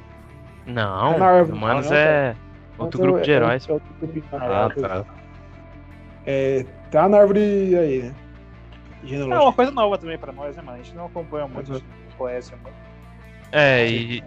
Não. 0.66 1.16
Humanos 1.44 1.88
Ah, 1.88 1.90
não, 1.90 1.98
é 1.98 2.36
outro 2.78 3.00
grupo 3.00 3.20
é- 3.20 3.22
de 3.22 3.32
heróis. 3.32 3.68
é 3.70 3.80
grupinho. 4.00 4.26
Ah, 4.34 4.70
tá. 4.80 5.06
É, 6.26 6.66
tá 6.92 7.10
na 7.10 7.18
árvore 7.18 7.76
aí, 7.76 8.04
né? 8.04 8.16
É 9.04 9.40
uma 9.40 9.54
coisa 9.54 9.72
nova 9.72 9.98
também 9.98 10.18
pra 10.18 10.32
nós, 10.32 10.56
né, 10.56 10.62
mano? 10.62 10.78
A 10.78 10.84
gente 10.84 10.96
não 10.96 11.08
acompanha 11.08 11.48
muito, 11.48 11.72
não 11.72 11.82
conhece 12.18 12.52
muito. 12.52 12.76
É, 13.52 13.90
e 13.90 14.24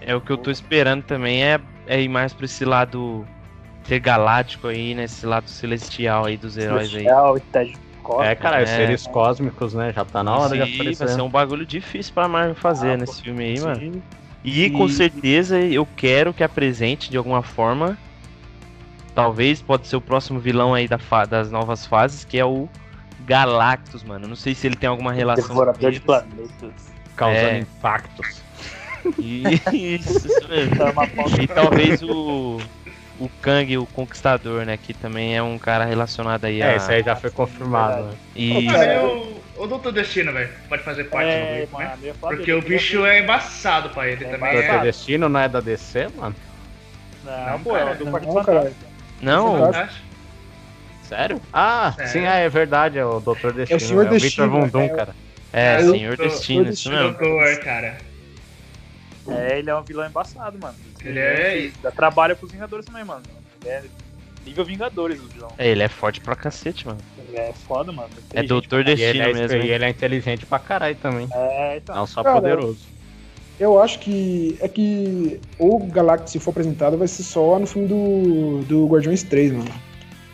é 0.00 0.14
o 0.14 0.20
que 0.20 0.30
eu 0.30 0.38
tô 0.38 0.50
esperando 0.50 1.02
também 1.02 1.44
é, 1.44 1.60
é 1.86 2.00
ir 2.00 2.08
mais 2.08 2.32
pra 2.32 2.44
esse 2.44 2.64
lado 2.64 3.26
intergaláctico 3.80 4.68
aí, 4.68 4.94
né? 4.94 5.04
Esse 5.04 5.26
lado 5.26 5.48
celestial 5.48 6.26
aí 6.26 6.36
dos 6.36 6.56
heróis 6.56 6.94
aí. 6.94 7.04
Celestial, 7.04 7.40
tá 7.52 7.64
de 7.64 7.76
cósmicos. 8.08 8.26
É, 8.26 8.34
cara, 8.34 8.62
os 8.64 8.70
É. 8.70 8.76
seres 8.76 9.06
cósmicos, 9.06 9.74
né? 9.74 9.92
Já 9.94 10.04
tá 10.04 10.22
na 10.24 10.36
hora 10.36 10.48
de 10.56 10.64
Sim, 10.64 10.70
vai 10.70 10.74
aparecer. 10.94 11.08
ser 11.10 11.20
um 11.22 11.28
bagulho 11.28 11.66
difícil 11.66 12.12
pra 12.14 12.26
Marvel 12.28 12.54
fazer 12.54 12.92
Ah, 12.92 12.96
nesse 12.96 13.16
pô, 13.18 13.22
filme 13.24 13.44
aí, 13.44 13.60
mano. 13.60 13.76
Sim. 13.80 14.02
E 14.44 14.70
com 14.70 14.86
E- 14.86 14.92
certeza 14.92 15.58
eu 15.60 15.86
quero 15.96 16.32
que 16.32 16.42
apresente 16.42 17.10
de 17.10 17.16
alguma 17.16 17.42
forma. 17.42 17.98
Talvez 19.14 19.60
pode 19.60 19.86
ser 19.88 19.96
o 19.96 20.00
próximo 20.00 20.38
vilão 20.38 20.74
aí 20.74 20.86
da 20.86 20.98
fa- 20.98 21.24
das 21.24 21.50
novas 21.50 21.84
fases, 21.84 22.24
que 22.24 22.38
é 22.38 22.44
o 22.44 22.68
Galactus, 23.26 24.02
mano. 24.04 24.24
Eu 24.24 24.28
Não 24.28 24.36
sei 24.36 24.54
se 24.54 24.66
ele 24.66 24.76
tem 24.76 24.88
alguma 24.88 25.12
relação 25.12 25.44
com 25.44 25.50
Devorador 25.54 25.90
de 25.90 26.00
planetas. 26.00 26.92
Causando 27.16 27.46
É. 27.48 27.58
impactos. 27.58 28.42
Isso, 29.18 30.26
isso 30.26 30.48
mesmo. 30.48 30.76
Tá 30.76 30.92
E 31.42 31.46
talvez 31.46 32.02
o 32.02 32.58
o 33.18 33.28
Kang, 33.42 33.76
o 33.78 33.86
Conquistador, 33.86 34.64
né, 34.64 34.76
que 34.76 34.94
também 34.94 35.36
é 35.36 35.42
um 35.42 35.58
cara 35.58 35.84
relacionado 35.84 36.44
aí 36.44 36.62
a 36.62 36.72
É, 36.72 36.76
isso 36.76 36.90
aí 36.90 37.02
já 37.02 37.16
foi 37.16 37.30
confirmado. 37.30 38.04
né? 38.04 38.14
E 38.36 38.66
Cara, 38.66 38.94
eu- 38.94 39.42
o 39.56 39.66
Doutor 39.66 39.92
Destino, 39.92 40.32
velho, 40.32 40.50
pode 40.68 40.82
fazer 40.82 41.04
parte 41.04 41.26
do 41.26 41.32
É, 41.32 41.58
grupo, 41.58 41.78
né? 41.78 41.96
mano, 42.00 42.14
falar 42.14 42.36
Porque 42.36 42.52
o 42.52 42.62
bicho 42.62 43.04
é 43.04 43.20
embaçado 43.20 43.90
pra 43.90 44.06
ele 44.08 44.24
É 44.24 44.28
também. 44.28 44.40
Doutor 44.52 44.58
embaçado. 44.60 44.78
É, 44.78 44.82
Destino 44.84 45.28
não 45.28 45.40
é 45.40 45.48
da 45.48 45.60
DC, 45.60 46.08
mano? 46.16 46.36
Não, 47.24 47.46
Não, 47.50 47.60
pô, 47.60 47.76
é 47.76 47.80
cara, 47.80 47.90
o 47.92 47.94
do 47.96 48.10
cara. 48.12 48.24
Fantástico. 48.26 48.84
não? 49.20 49.72
Sério? 51.02 51.40
Ah, 51.52 51.92
Sério. 51.96 52.12
sim, 52.12 52.18
é, 52.26 52.44
é 52.44 52.48
verdade, 52.48 52.98
é 52.98 53.04
o 53.04 53.18
Doutor 53.18 53.52
Destino. 53.52 53.80
Senhor 53.80 54.04
é 54.04 54.06
o 54.06 54.10
Destino, 54.10 54.60
Victor 54.62 54.82
é 54.82 54.86
o- 54.86 54.96
cara. 54.96 55.14
é, 55.52 55.74
É, 55.74 55.78
Senhor 55.78 56.16
Doutor- 56.16 56.34
Destino, 56.36 56.68
isso 56.68 56.90
Doutor 56.90 57.04
mesmo. 57.18 57.18
Doutor, 57.18 57.58
cara. 57.64 57.96
É, 59.30 59.58
ele 59.58 59.70
é 59.70 59.76
um 59.76 59.82
vilão 59.82 60.06
embaçado, 60.06 60.58
mano. 60.58 60.74
Ele 61.04 61.18
é- 61.18 61.70
Dá 61.82 61.90
trabalho 61.90 62.36
pros 62.36 62.50
Vingadores 62.52 62.86
também, 62.86 63.04
mano. 63.04 63.22
Ele 63.62 63.70
é 63.70 63.82
nível 64.46 64.64
Vingadores 64.64 65.20
o 65.20 65.26
vilão. 65.26 65.52
É, 65.58 65.68
ele 65.68 65.82
é 65.82 65.88
forte 65.88 66.20
pra 66.20 66.34
cacete, 66.34 66.86
mano. 66.86 66.98
Ele 67.28 67.36
é 67.36 67.52
foda, 67.66 67.92
mano. 67.92 68.08
É 68.32 68.42
Doutor 68.42 68.78
E 68.86 68.90
ele, 68.92 68.96
Destino 68.96 69.24
é, 69.24 69.32
mesmo. 69.34 69.56
e 69.58 69.70
ele 69.70 69.84
é 69.84 69.88
inteligente 69.90 70.46
pra 70.46 70.58
caralho 70.58 70.96
também. 70.96 71.28
É, 71.32 71.76
então. 71.76 71.94
Não 71.94 72.06
só 72.06 72.22
Cara, 72.22 72.36
poderoso. 72.36 72.78
Eu 73.60 73.82
acho 73.82 73.98
que 73.98 74.56
é 74.60 74.68
que 74.68 75.40
o 75.58 75.78
Galactus, 75.86 76.30
se 76.32 76.38
for 76.38 76.50
apresentado, 76.50 76.96
vai 76.96 77.08
ser 77.08 77.24
só 77.24 77.58
no 77.58 77.66
filme 77.66 77.88
do, 77.88 78.62
do 78.66 78.86
Guardiões 78.86 79.22
3, 79.24 79.52
mano. 79.52 79.70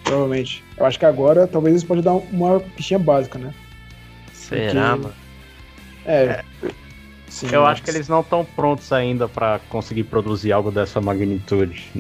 Provavelmente. 0.05 0.63
Eu 0.77 0.85
acho 0.85 0.99
que 0.99 1.07
agora 1.07 1.47
talvez 1.47 1.73
eles 1.73 1.85
podem 1.85 2.03
dar 2.03 2.13
uma 2.13 2.61
fichinha 2.77 2.99
básica, 2.99 3.39
né? 3.39 3.55
Será, 4.33 4.91
porque- 4.91 5.03
mano? 5.09 5.15
É. 6.05 6.45
Sim, 7.35 7.49
Eu 7.53 7.63
mas- 7.63 7.73
acho 7.73 7.83
que 7.83 7.91
eles 7.91 8.09
não 8.09 8.21
estão 8.21 8.45
prontos 8.45 8.93
ainda 8.93 9.27
pra 9.29 9.59
conseguir 9.69 10.05
produzir 10.05 10.53
algo 10.53 10.71
dessa 10.71 11.01
magnitude 11.01 11.91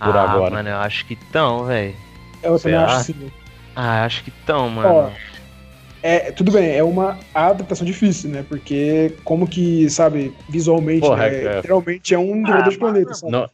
por 0.00 0.16
ah, 0.16 0.22
agora. 0.32 0.56
mano, 0.56 0.68
eu 0.68 0.78
acho 0.78 1.06
que 1.06 1.14
tão, 1.14 1.64
velho. 1.64 1.94
Eu 2.42 2.58
também 2.58 2.76
acho 2.76 3.04
sim. 3.04 3.30
Ah, 3.76 4.04
acho 4.04 4.24
que 4.24 4.32
tão, 4.44 4.68
mano. 4.68 4.90
Ó, 4.90 5.10
é, 6.02 6.32
tudo 6.32 6.50
bem, 6.50 6.74
é 6.74 6.82
uma 6.82 7.20
adaptação 7.32 7.86
difícil, 7.86 8.30
né? 8.30 8.42
Porque 8.42 9.14
como 9.22 9.46
que, 9.48 9.88
sabe, 9.88 10.34
visualmente, 10.48 11.02
Porra, 11.02 11.28
né, 11.28 11.44
é- 11.44 11.56
literalmente 11.56 12.12
é 12.12 12.18
um 12.18 12.42
devorador 12.42 12.72
de 12.72 12.78
planeta, 12.78 13.14
sabe? 13.14 13.30
Nu- 13.30 13.48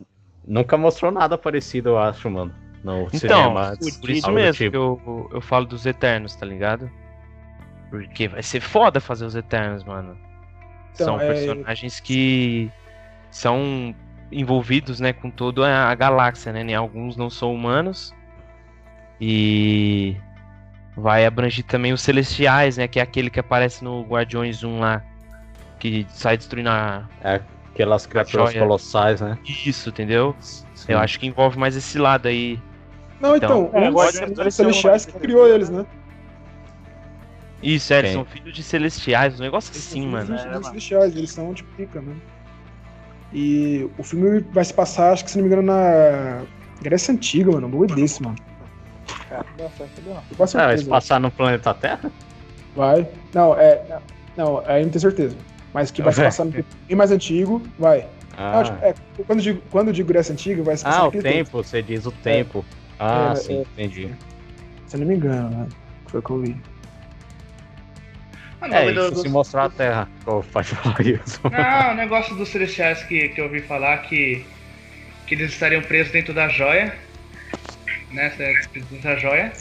nunca 0.49 0.79
mostrou 0.79 1.13
nada 1.13 1.37
parecido, 1.37 1.91
eu 1.91 1.99
acho, 1.99 2.31
mano. 2.31 2.55
No 2.83 3.09
Então, 3.13 3.19
cinema. 3.19 3.77
por 4.01 4.09
isso 4.11 4.27
algo 4.27 4.39
do 4.39 4.43
mesmo 4.43 4.55
tipo. 4.55 4.71
que 4.71 4.77
eu, 4.77 5.31
eu 5.35 5.41
falo 5.43 5.67
dos 5.67 5.85
Eternos, 5.85 6.35
tá 6.35 6.47
ligado? 6.47 6.91
Porque 7.91 8.27
vai 8.27 8.43
ser 8.43 8.61
foda 8.61 9.01
fazer 9.01 9.27
os 9.27 9.35
Eternos, 9.37 9.85
mano. 9.85 10.17
Então, 10.97 11.19
são 11.19 11.21
é- 11.21 11.27
personagens 11.33 12.01
que 12.01 12.71
são 13.31 13.95
envolvidos, 14.33 14.99
né, 14.99 15.13
com 15.13 15.31
toda 15.31 15.89
a 15.89 15.95
galáxia, 15.95 16.53
né? 16.53 16.75
Alguns 16.75 17.17
não 17.17 17.31
são 17.31 17.55
humanos. 17.55 18.13
E 19.21 20.17
vai 20.97 21.25
abranger 21.25 21.65
também 21.65 21.93
os 21.93 22.01
Celestiais, 22.03 22.77
né? 22.77 22.89
Que 22.89 22.99
é 22.99 23.03
aquele 23.03 23.31
que 23.31 23.39
aparece 23.39 23.85
no 23.85 24.03
Guardiões 24.03 24.65
1 24.65 24.81
lá. 24.81 25.03
Que 25.79 26.07
sai 26.11 26.37
destruindo 26.37 26.71
a... 26.71 27.09
Aquelas 27.73 28.07
criaturas 28.07 28.55
colossais, 28.55 29.21
né? 29.21 29.39
Isso, 29.45 29.91
entendeu? 29.91 30.35
Sim. 30.41 30.93
Eu 30.93 30.99
acho 30.99 31.21
que 31.21 31.27
envolve 31.27 31.59
mais 31.59 31.77
esse 31.77 31.99
lado 31.99 32.27
aí. 32.27 32.59
Não, 33.21 33.37
então, 33.37 33.67
Então, 33.69 33.81
é, 33.83 33.89
os 33.89 33.95
Guardiões 33.95 34.31
os 34.31 34.37
dois 34.37 34.55
Celestiais 34.55 35.07
que 35.07 35.19
criou 35.19 35.47
eles, 35.47 35.69
né? 35.71 35.85
Isso, 37.67 37.93
é, 37.93 37.99
eles 37.99 38.13
são 38.13 38.25
filhos 38.25 38.55
de 38.55 38.63
Celestiais, 38.63 39.41
um 39.41 39.43
negócio 39.43 39.73
Eles 39.73 39.87
assim, 39.87 40.03
são 40.03 40.11
mano. 40.11 40.27
filhos 40.27 40.41
É, 40.41 40.45
dos 40.45 40.53
mano. 40.53 40.65
Celestiais, 40.67 41.17
eles 41.17 41.31
são 41.31 41.55
tipo 41.55 41.69
pica, 41.77 42.01
né? 42.01 42.15
E 43.33 43.89
o 43.99 44.03
filme 44.03 44.41
vai 44.53 44.65
se 44.65 44.73
passar, 44.73 45.13
acho 45.13 45.25
que 45.25 45.31
se 45.31 45.37
não 45.39 45.45
me 45.45 45.53
engano, 45.53 45.67
na 45.67 46.43
Grécia 46.81 47.13
Antiga, 47.13 47.51
mano. 47.51 47.67
Um 47.67 47.71
bagulho 47.71 47.95
desse, 47.95 48.23
mano. 48.23 48.37
Cara, 49.29 49.45
não 49.59 49.65
não. 50.15 50.17
Ah, 50.17 50.67
vai 50.67 50.79
se 50.79 50.85
passar 50.85 51.21
no 51.21 51.31
planeta 51.31 51.75
Terra? 51.75 52.11
Vai. 52.75 53.09
Não, 53.35 53.55
é. 53.59 53.83
Não, 54.37 54.59
aí 54.67 54.81
eu 54.81 54.85
não 54.85 54.91
tenho 54.91 55.01
certeza. 55.01 55.37
Mas 55.75 55.91
que 55.91 56.01
vai 56.03 56.13
se 56.13 56.21
É. 56.21 56.25
passar 56.25 56.45
no 56.45 56.53
tempo 56.53 56.69
bem 56.87 56.97
mais 56.97 57.11
antigo, 57.11 57.61
vai. 57.79 58.07
Ah, 58.37 58.53
Não, 58.57 58.65
tipo, 58.65 58.85
é, 58.85 58.95
quando, 59.27 59.39
eu 59.39 59.43
digo, 59.43 59.63
quando 59.71 59.93
digo 59.93 60.09
Grécia 60.09 60.33
Antiga, 60.33 60.63
vai 60.63 60.77
se 60.77 60.85
passar 60.85 61.01
Ah, 61.01 61.09
o 61.09 61.11
tempo, 61.11 61.63
você 61.63 61.83
diz 61.83 62.07
o 62.07 62.13
tempo. 62.13 62.65
Ah, 62.99 63.33
É, 63.33 63.37
sim, 63.37 63.59
é. 63.59 63.61
entendi. 63.63 64.15
Se 64.87 64.97
eu 64.97 65.01
não 65.01 65.07
me 65.07 65.17
engano, 65.17 65.51
né? 65.51 65.67
Foi 66.07 66.21
o 66.21 66.23
que 66.23 66.31
eu 66.31 66.43
É, 68.63 68.93
do- 68.93 69.01
isso 69.01 69.11
do- 69.13 69.21
se 69.23 69.29
mostrar 69.29 69.65
a 69.65 69.71
Terra. 69.71 70.09
Oh, 70.27 70.43
pode 70.43 70.69
falar 70.69 71.01
isso. 71.01 71.41
Não, 71.51 71.93
o 71.93 71.95
negócio 71.95 72.35
dos 72.35 72.49
celestiais 72.49 73.03
que, 73.05 73.29
que 73.29 73.41
eu 73.41 73.45
ouvi 73.45 73.61
falar 73.61 73.99
que, 73.99 74.45
que 75.27 75.35
eles 75.35 75.53
estariam 75.53 75.83
presos 75.83 76.13
dentro 76.13 76.33
da 76.35 76.49
joia. 76.49 76.95
Né? 78.11 78.33
Dentro 78.73 78.97
da 78.99 79.17
joia. 79.17 79.53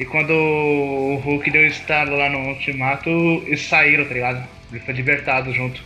E 0.00 0.04
quando 0.04 0.30
o 0.32 1.16
Hulk 1.24 1.50
deu 1.50 1.66
estado 1.66 2.14
lá 2.16 2.28
no 2.28 2.38
ultimato, 2.48 3.10
eles 3.46 3.62
saíram, 3.66 4.04
tá 4.04 4.14
ligado? 4.14 4.48
Ele 4.70 4.80
foi 4.80 4.94
libertado 4.94 5.52
junto. 5.52 5.82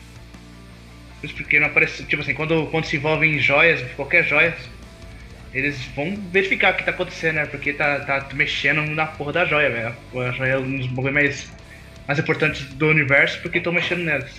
Isso 1.23 1.35
porque 1.35 1.59
não 1.59 1.67
aparece. 1.67 2.05
Tipo 2.05 2.23
assim, 2.23 2.35
quando, 2.35 2.67
quando 2.69 2.85
se 2.85 2.97
envolve 2.97 3.27
em 3.27 3.39
joias, 3.39 3.83
qualquer 3.93 4.25
joia, 4.25 4.55
eles 5.53 5.85
vão 5.97 6.17
verificar 6.31 6.73
o 6.73 6.77
que 6.77 6.85
tá 6.85 6.91
acontecendo, 6.93 7.37
né? 7.37 7.47
Porque 7.47 7.73
tá, 7.73 8.01
tá 8.01 8.27
mexendo 8.35 8.83
na 8.95 9.07
porra 9.07 9.33
da 9.33 9.45
joia, 9.45 9.71
velho. 9.71 9.95
A 10.29 10.31
joia 10.33 10.53
é 10.53 10.59
um 10.59 10.77
dos 10.77 11.13
mais, 11.13 11.53
mais 12.07 12.19
importantes 12.19 12.65
do 12.75 12.89
universo 12.89 13.41
porque 13.43 13.59
estão 13.59 13.73
mexendo 13.73 14.05
nelas. 14.05 14.31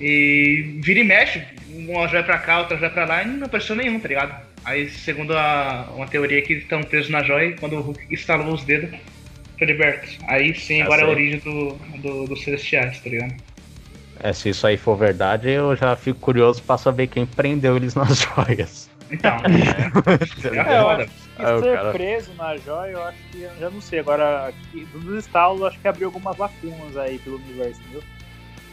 E 0.00 0.78
vira 0.82 1.00
e 1.00 1.04
mexe, 1.04 1.42
uma 1.68 2.08
joia 2.08 2.22
pra 2.22 2.38
cá, 2.38 2.60
outra 2.60 2.78
joia 2.78 2.90
pra 2.90 3.04
lá, 3.04 3.22
e 3.22 3.26
não 3.26 3.46
apareceu 3.46 3.76
nenhum, 3.76 4.00
tá 4.00 4.08
ligado? 4.08 4.34
Aí, 4.64 4.88
segundo 4.88 5.36
a, 5.36 5.90
uma 5.94 6.06
teoria 6.06 6.40
que 6.42 6.54
eles 6.54 6.62
estão 6.64 6.82
presos 6.82 7.10
na 7.10 7.22
joia, 7.22 7.48
e 7.48 7.56
quando 7.56 7.76
o 7.76 7.80
Hulk 7.80 8.06
instalou 8.10 8.54
os 8.54 8.64
dedos, 8.64 8.98
foi 9.58 9.66
liberto. 9.66 10.08
Aí 10.26 10.54
sim, 10.54 10.80
Ah, 10.80 10.84
agora 10.84 11.02
é 11.02 11.04
a 11.04 11.08
origem 11.08 11.38
do, 11.40 11.74
do, 11.98 12.26
dos 12.26 12.42
celestiais, 12.42 12.98
tá 13.00 13.10
ligado? 13.10 13.34
É, 14.22 14.32
se 14.32 14.50
isso 14.50 14.66
aí 14.66 14.76
for 14.76 14.96
verdade, 14.96 15.50
eu 15.50 15.74
já 15.76 15.94
fico 15.96 16.18
curioso 16.20 16.62
pra 16.62 16.76
saber 16.76 17.06
quem 17.06 17.26
prendeu 17.26 17.76
eles 17.76 17.94
nas 17.94 18.20
joias. 18.36 18.89
Então, 19.10 19.36
é, 19.44 20.56
é 20.56 20.72
É, 20.72 20.78
eu 20.78 20.82
foda. 20.84 21.02
acho 21.02 21.12
que 21.12 21.42
Ah, 21.42 21.58
ser 21.60 21.74
cara- 21.76 21.92
preso 21.92 22.34
na 22.34 22.56
joia, 22.58 22.90
eu 22.92 23.04
acho 23.04 23.18
que. 23.32 23.42
Eu 23.42 23.56
já 23.58 23.70
não 23.70 23.80
sei. 23.80 23.98
Agora, 24.00 24.48
aqui, 24.48 24.84
dos 24.92 25.24
estalos, 25.24 25.60
eu 25.60 25.66
acho 25.66 25.78
que 25.80 25.88
abriu 25.88 26.08
algumas 26.08 26.36
lacunas 26.36 26.96
aí 26.96 27.18
pelo 27.18 27.36
universo, 27.36 27.80
entendeu? 27.80 28.02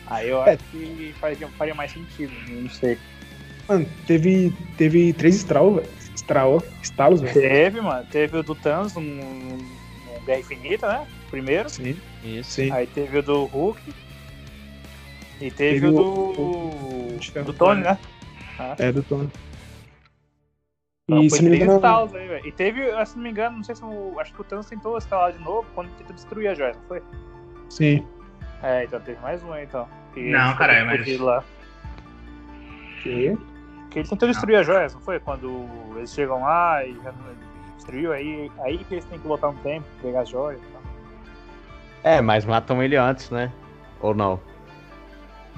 Aí 0.05 0.29
eu 0.29 0.43
É. 0.45 0.53
acho 0.53 0.63
que 0.71 1.13
faria, 1.19 1.47
faria 1.49 1.73
mais 1.75 1.91
sentido, 1.91 2.31
eu 2.49 2.61
não 2.61 2.69
sei. 2.69 2.97
Mano, 3.67 3.85
teve, 4.05 4.53
teve 4.77 5.11
três 5.13 5.35
estralos, 5.35 5.75
velho. 5.75 5.89
Estalos, 6.81 7.21
velho. 7.21 7.33
Teve, 7.33 7.81
mano. 7.81 8.05
Teve 8.09 8.37
o 8.37 8.43
do 8.43 8.55
Thanos 8.55 8.93
no, 8.95 9.01
no 9.01 10.21
Guerra 10.25 10.39
Infinita, 10.39 10.87
né? 10.87 11.07
Primeiro. 11.29 11.69
Sim, 11.69 11.97
Isso. 12.23 12.51
sim. 12.51 12.71
Aí 12.71 12.85
teve 12.87 13.19
o 13.19 13.23
do 13.23 13.45
Hulk. 13.45 13.79
E 15.39 15.51
teve, 15.51 15.81
Teve 15.81 15.87
o 15.87 15.91
do. 15.91 16.01
o- 16.03 17.19
do 17.45 17.53
Tony, 17.53 17.81
né? 17.81 17.97
É, 18.79 18.91
do 18.91 19.03
Tony. 19.03 19.29
Então, 21.09 21.23
E 21.23 21.29
foi 21.29 21.39
não 21.39 21.45
três 21.47 21.61
engano. 21.63 21.77
estalos 21.77 22.15
aí, 22.15 22.27
velho. 22.27 22.45
E 22.47 22.51
teve, 22.51 23.05
se 23.05 23.15
não 23.15 23.23
me 23.23 23.29
engano, 23.29 23.55
não 23.57 23.63
sei 23.63 23.75
se 23.75 23.83
o. 23.85 24.19
Acho 24.19 24.33
que 24.33 24.41
o 24.41 24.43
Thanos 24.43 24.65
tentou 24.67 24.97
estalar 24.97 25.31
de 25.31 25.39
novo 25.39 25.65
quando 25.73 25.89
tentou 25.95 26.13
destruir 26.13 26.49
a 26.49 26.53
joia, 26.53 26.73
não 26.73 26.81
foi? 26.81 27.01
Sim. 27.69 28.05
É, 28.61 28.83
então 28.83 28.99
teve 28.99 29.17
mais 29.21 29.41
um 29.41 29.53
aí, 29.53 29.63
então. 29.63 29.87
Que 30.13 30.29
Não, 30.29 30.53
caralho, 30.57 30.85
mas- 30.85 31.17
Lá. 31.19 31.41
Que? 33.01 33.37
Que 33.89 33.99
ele 33.99 34.07
tentou 34.09 34.27
destruir 34.27 34.57
as 34.57 34.65
joias, 34.67 34.93
não 34.93 34.99
foi? 34.99 35.17
Quando 35.21 35.65
eles 35.95 36.13
chegam 36.13 36.41
lá 36.41 36.83
e 36.85 36.93
já 36.95 37.11
não- 37.13 37.37
destruiu, 37.77 38.11
aí, 38.11 38.51
aí 38.65 38.77
que 38.79 38.95
eles 38.95 39.05
têm 39.05 39.17
que 39.17 39.27
voltar 39.27 39.47
um 39.47 39.55
tempo, 39.59 39.87
pegar 40.01 40.21
as 40.21 40.29
joias 40.29 40.59
e 40.61 40.65
tal. 40.73 40.81
É, 42.03 42.19
mas 42.19 42.43
matam 42.43 42.83
ele 42.83 42.97
antes, 42.97 43.29
né? 43.29 43.49
Ou 44.01 44.13
não? 44.13 44.41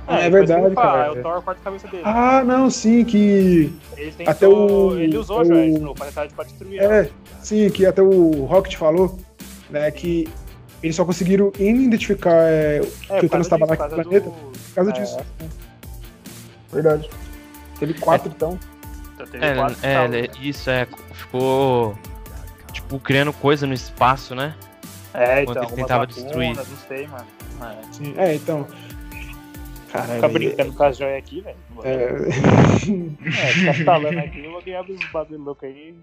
Ah, 0.07 0.19
é 0.21 0.25
ele 0.25 0.29
verdade, 0.31 0.75
cara. 0.75 1.05
É 1.05 1.11
o 1.11 1.21
Thor 1.21 1.41
corta 1.43 1.61
a 1.61 1.63
cabeça 1.63 1.87
dele. 1.87 2.03
Ah, 2.05 2.43
não, 2.43 2.69
sim, 2.69 3.03
que. 3.05 3.71
tentou, 3.95 4.25
até 4.27 4.47
o- 4.47 4.97
Ele 4.99 5.17
usou 5.17 5.41
o- 5.41 5.79
novo 5.79 5.93
pra 5.95 6.07
tentar 6.07 6.27
pra 6.29 6.43
destruir 6.45 6.79
ela. 6.81 6.95
É, 6.95 7.09
sim, 7.41 7.69
que 7.69 7.85
até 7.85 8.01
o 8.01 8.45
Rocket 8.45 8.75
falou, 8.75 9.19
né, 9.69 9.91
que 9.91 10.27
eles 10.81 10.95
só 10.95 11.05
conseguiram 11.05 11.51
identificar 11.59 12.33
é, 12.33 12.81
É, 13.09 13.19
que 13.19 13.25
o 13.25 13.29
Thanos 13.29 13.45
estava 13.47 13.65
naquele 13.67 13.89
por 13.89 13.95
causa 13.95 14.03
planeta 14.09 14.29
do- 14.29 14.35
por 14.51 14.73
causa 14.75 14.89
É. 14.89 14.93
disso. 14.93 15.17
né? 15.17 15.49
Verdade. 16.71 17.09
Teve 17.79 17.93
quatro, 17.95 18.31
então. 18.35 18.59
Então, 19.13 19.27
teve 19.27 19.45
É, 19.45 19.55
quatro 19.55 19.77
é, 19.83 19.93
é, 19.93 20.07
né? 20.07 20.27
isso 20.41 20.69
é. 20.69 20.87
Ficou. 21.13 21.97
Tipo, 22.71 22.99
criando 22.99 23.33
coisa 23.33 23.65
no 23.67 23.73
espaço, 23.73 24.33
né? 24.35 24.53
É, 25.13 25.43
Quando 25.43 25.57
então, 25.57 25.63
ele 25.69 25.75
tentava 25.75 26.03
algumas 26.03 26.23
destruir. 26.23 26.55
sei, 26.87 27.07
mano. 27.07 27.25
É. 27.61 27.93
Sim, 27.93 28.13
é, 28.17 28.35
então. 28.35 28.67
Ficar 29.89 30.27
velho, 30.27 30.33
brincando 30.33 30.73
com 30.73 30.83
as 30.83 30.97
joias 30.97 31.17
aqui, 31.17 31.41
velho. 31.41 31.57
É, 31.83 31.93
É, 33.27 33.73
ficar 33.73 33.85
falando 33.85 34.17
aqui, 34.19 34.43
eu 34.43 34.51
vou 34.51 34.61
ganhar 34.61 34.81
uns 34.83 35.11
bagulho 35.11 35.39
louco 35.41 35.65
aí. 35.65 35.95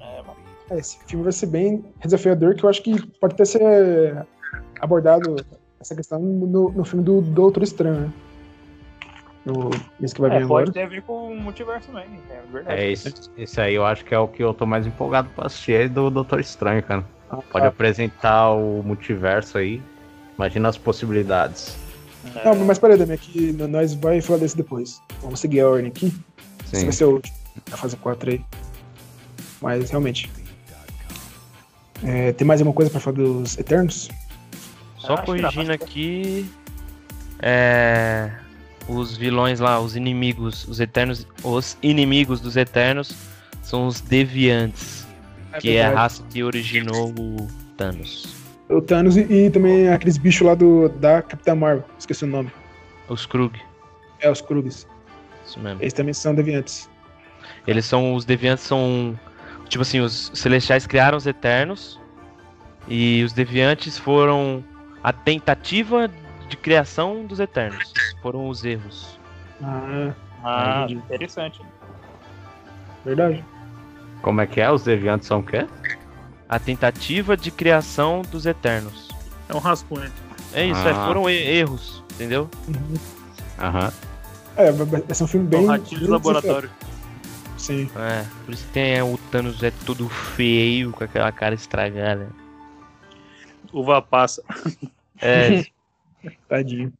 É, 0.00 0.22
mano. 0.22 0.36
é, 0.70 0.78
esse 0.78 0.98
filme 1.06 1.24
vai 1.24 1.32
ser 1.32 1.46
bem 1.46 1.84
desafiador, 2.02 2.54
que 2.54 2.64
eu 2.64 2.70
acho 2.70 2.82
que 2.82 3.06
pode 3.18 3.34
até 3.34 3.44
ser 3.44 4.26
abordado 4.80 5.36
essa 5.80 5.94
questão 5.94 6.18
no, 6.20 6.70
no 6.70 6.84
filme 6.84 7.04
do 7.04 7.20
Doutor 7.20 7.62
Estranho, 7.62 8.00
né? 8.00 8.12
No, 9.44 9.70
esse 10.02 10.14
que 10.14 10.20
vai 10.20 10.30
vir 10.30 10.40
É, 10.40 10.42
agora. 10.42 10.64
pode 10.66 10.74
ter 10.74 10.82
a 10.82 10.86
ver 10.86 11.02
com 11.02 11.32
o 11.32 11.36
multiverso 11.40 11.88
também, 11.88 12.06
é 12.30 12.40
verdade. 12.52 12.80
É, 12.80 12.90
esse, 12.90 13.14
esse 13.38 13.60
aí 13.60 13.74
eu 13.74 13.84
acho 13.86 14.04
que 14.04 14.14
é 14.14 14.18
o 14.18 14.28
que 14.28 14.42
eu 14.42 14.52
tô 14.52 14.66
mais 14.66 14.86
empolgado 14.86 15.28
pra 15.34 15.46
assistir, 15.46 15.72
é 15.72 15.88
do 15.88 16.10
Doutor 16.10 16.40
Estranho, 16.40 16.82
cara. 16.82 17.04
Pode 17.50 17.64
Ah, 17.64 17.68
apresentar 17.68 18.50
o 18.50 18.82
multiverso 18.82 19.56
aí. 19.56 19.80
Imagina 20.36 20.68
as 20.68 20.76
possibilidades. 20.76 21.78
É. 22.36 22.44
Não, 22.44 22.64
mas 22.64 22.78
peraí, 22.78 22.96
Dami, 22.96 23.16
que 23.16 23.52
nós 23.52 23.94
vai 23.94 24.20
falar 24.20 24.38
desse 24.40 24.56
depois. 24.56 25.00
Vamos 25.22 25.40
seguir 25.40 25.60
a 25.60 25.68
ordem 25.68 25.88
aqui. 25.88 26.12
Esse 26.64 26.76
Sim. 26.76 26.84
vai 26.84 26.92
ser 26.92 27.04
o 27.04 27.12
último 27.14 27.36
da 27.70 27.76
fase 27.76 27.96
4 27.96 28.30
aí. 28.30 28.44
Mas 29.60 29.90
realmente. 29.90 30.30
É, 32.02 32.32
tem 32.32 32.46
mais 32.46 32.60
alguma 32.60 32.74
coisa 32.74 32.90
pra 32.90 33.00
falar 33.00 33.16
dos 33.16 33.58
Eternos? 33.58 34.08
Só 34.98 35.16
corrigindo 35.18 35.72
aqui. 35.72 36.50
É. 37.40 38.30
Os 38.88 39.16
vilões 39.16 39.60
lá, 39.60 39.80
os 39.80 39.96
inimigos, 39.96 40.66
os 40.66 40.80
eternos. 40.80 41.26
Os 41.42 41.76
inimigos 41.82 42.40
dos 42.40 42.56
eternos 42.56 43.14
são 43.62 43.86
os 43.86 44.00
deviantes. 44.00 45.06
que 45.60 45.76
é 45.76 45.82
a 45.82 45.86
verdade. 45.86 45.96
raça 45.96 46.22
que 46.30 46.42
originou 46.42 47.10
o 47.18 47.48
Thanos. 47.76 48.39
O 48.70 48.80
Thanos 48.80 49.16
e, 49.16 49.20
e 49.22 49.50
também 49.50 49.88
aqueles 49.88 50.16
bichos 50.16 50.46
lá 50.46 50.54
do, 50.54 50.88
da 50.88 51.22
Capitã 51.22 51.54
Marvel. 51.54 51.84
Esqueci 51.98 52.24
o 52.24 52.28
nome. 52.28 52.50
Os 53.08 53.26
Krug. 53.26 53.58
É, 54.20 54.30
os 54.30 54.40
Krugs. 54.40 54.86
Isso 55.44 55.58
mesmo. 55.58 55.82
Eles 55.82 55.92
também 55.92 56.14
são 56.14 56.34
deviantes. 56.34 56.88
Eles 57.66 57.84
são. 57.84 58.14
Os 58.14 58.24
deviantes 58.24 58.64
são. 58.64 59.18
Tipo 59.68 59.82
assim, 59.82 60.00
os 60.00 60.30
celestiais 60.34 60.86
criaram 60.86 61.18
os 61.18 61.26
eternos. 61.26 61.98
E 62.88 63.22
os 63.24 63.32
deviantes 63.32 63.98
foram 63.98 64.64
a 65.02 65.12
tentativa 65.12 66.08
de 66.48 66.56
criação 66.56 67.24
dos 67.26 67.40
eternos. 67.40 67.92
Foram 68.22 68.48
os 68.48 68.64
erros. 68.64 69.18
Ah, 69.62 70.12
Ah, 70.44 70.86
interessante. 70.88 71.60
verdade. 73.04 73.44
Como 74.22 74.40
é 74.40 74.46
que 74.46 74.60
é? 74.60 74.70
Os 74.70 74.84
deviantes 74.84 75.26
são 75.28 75.40
o 75.40 75.42
quê? 75.42 75.66
A 76.50 76.58
tentativa 76.58 77.36
de 77.36 77.50
criação 77.52 78.22
dos 78.22 78.44
eternos. 78.44 79.08
É 79.48 79.54
um 79.54 79.58
rascunho. 79.60 80.10
É 80.52 80.66
isso, 80.66 80.80
é, 80.80 80.90
Ah. 80.90 81.06
foram 81.06 81.30
e- 81.30 81.34
erros, 81.58 82.02
entendeu? 82.12 82.50
Aham. 83.58 83.92
É, 84.56 84.72
vai 84.72 85.14
ser 85.14 85.22
um 85.24 85.26
filme 85.28 85.46
É 85.46 85.50
bem. 85.50 85.60
um 85.64 85.66
ratinho 85.68 86.00
de 86.00 86.06
laboratório. 86.08 86.68
Sim. 87.56 87.88
É, 87.94 88.24
por 88.44 88.52
isso 88.52 88.66
que 88.66 88.72
tem 88.72 88.94
é, 88.96 89.04
o 89.04 89.16
Thanos 89.30 89.62
é 89.62 89.70
todo 89.86 90.08
feio, 90.08 90.90
com 90.90 91.04
aquela 91.04 91.30
cara 91.30 91.54
estragada. 91.54 92.28
Uva 93.72 94.02
passa. 94.02 94.42
É, 95.20 95.64
Tadinho. 96.48 96.92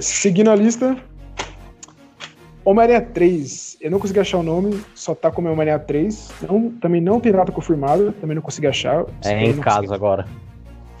Seguindo 0.00 0.50
a 0.50 0.56
lista. 0.56 0.96
Homem-Aranha 2.64 3.00
3. 3.00 3.78
Eu 3.80 3.90
não 3.90 3.98
consegui 3.98 4.20
achar 4.20 4.38
o 4.38 4.42
nome, 4.42 4.80
só 4.94 5.14
tá 5.14 5.30
como 5.30 5.48
Homem-Aranha 5.48 5.78
3. 5.78 6.30
Não, 6.42 6.70
também 6.72 7.00
não 7.00 7.18
tem 7.20 7.32
data 7.32 7.50
confirmada, 7.50 8.12
também 8.20 8.34
não 8.34 8.42
consegui 8.42 8.66
achar. 8.66 9.04
É 9.24 9.44
em 9.44 9.58
casa 9.58 9.94
agora. 9.94 10.26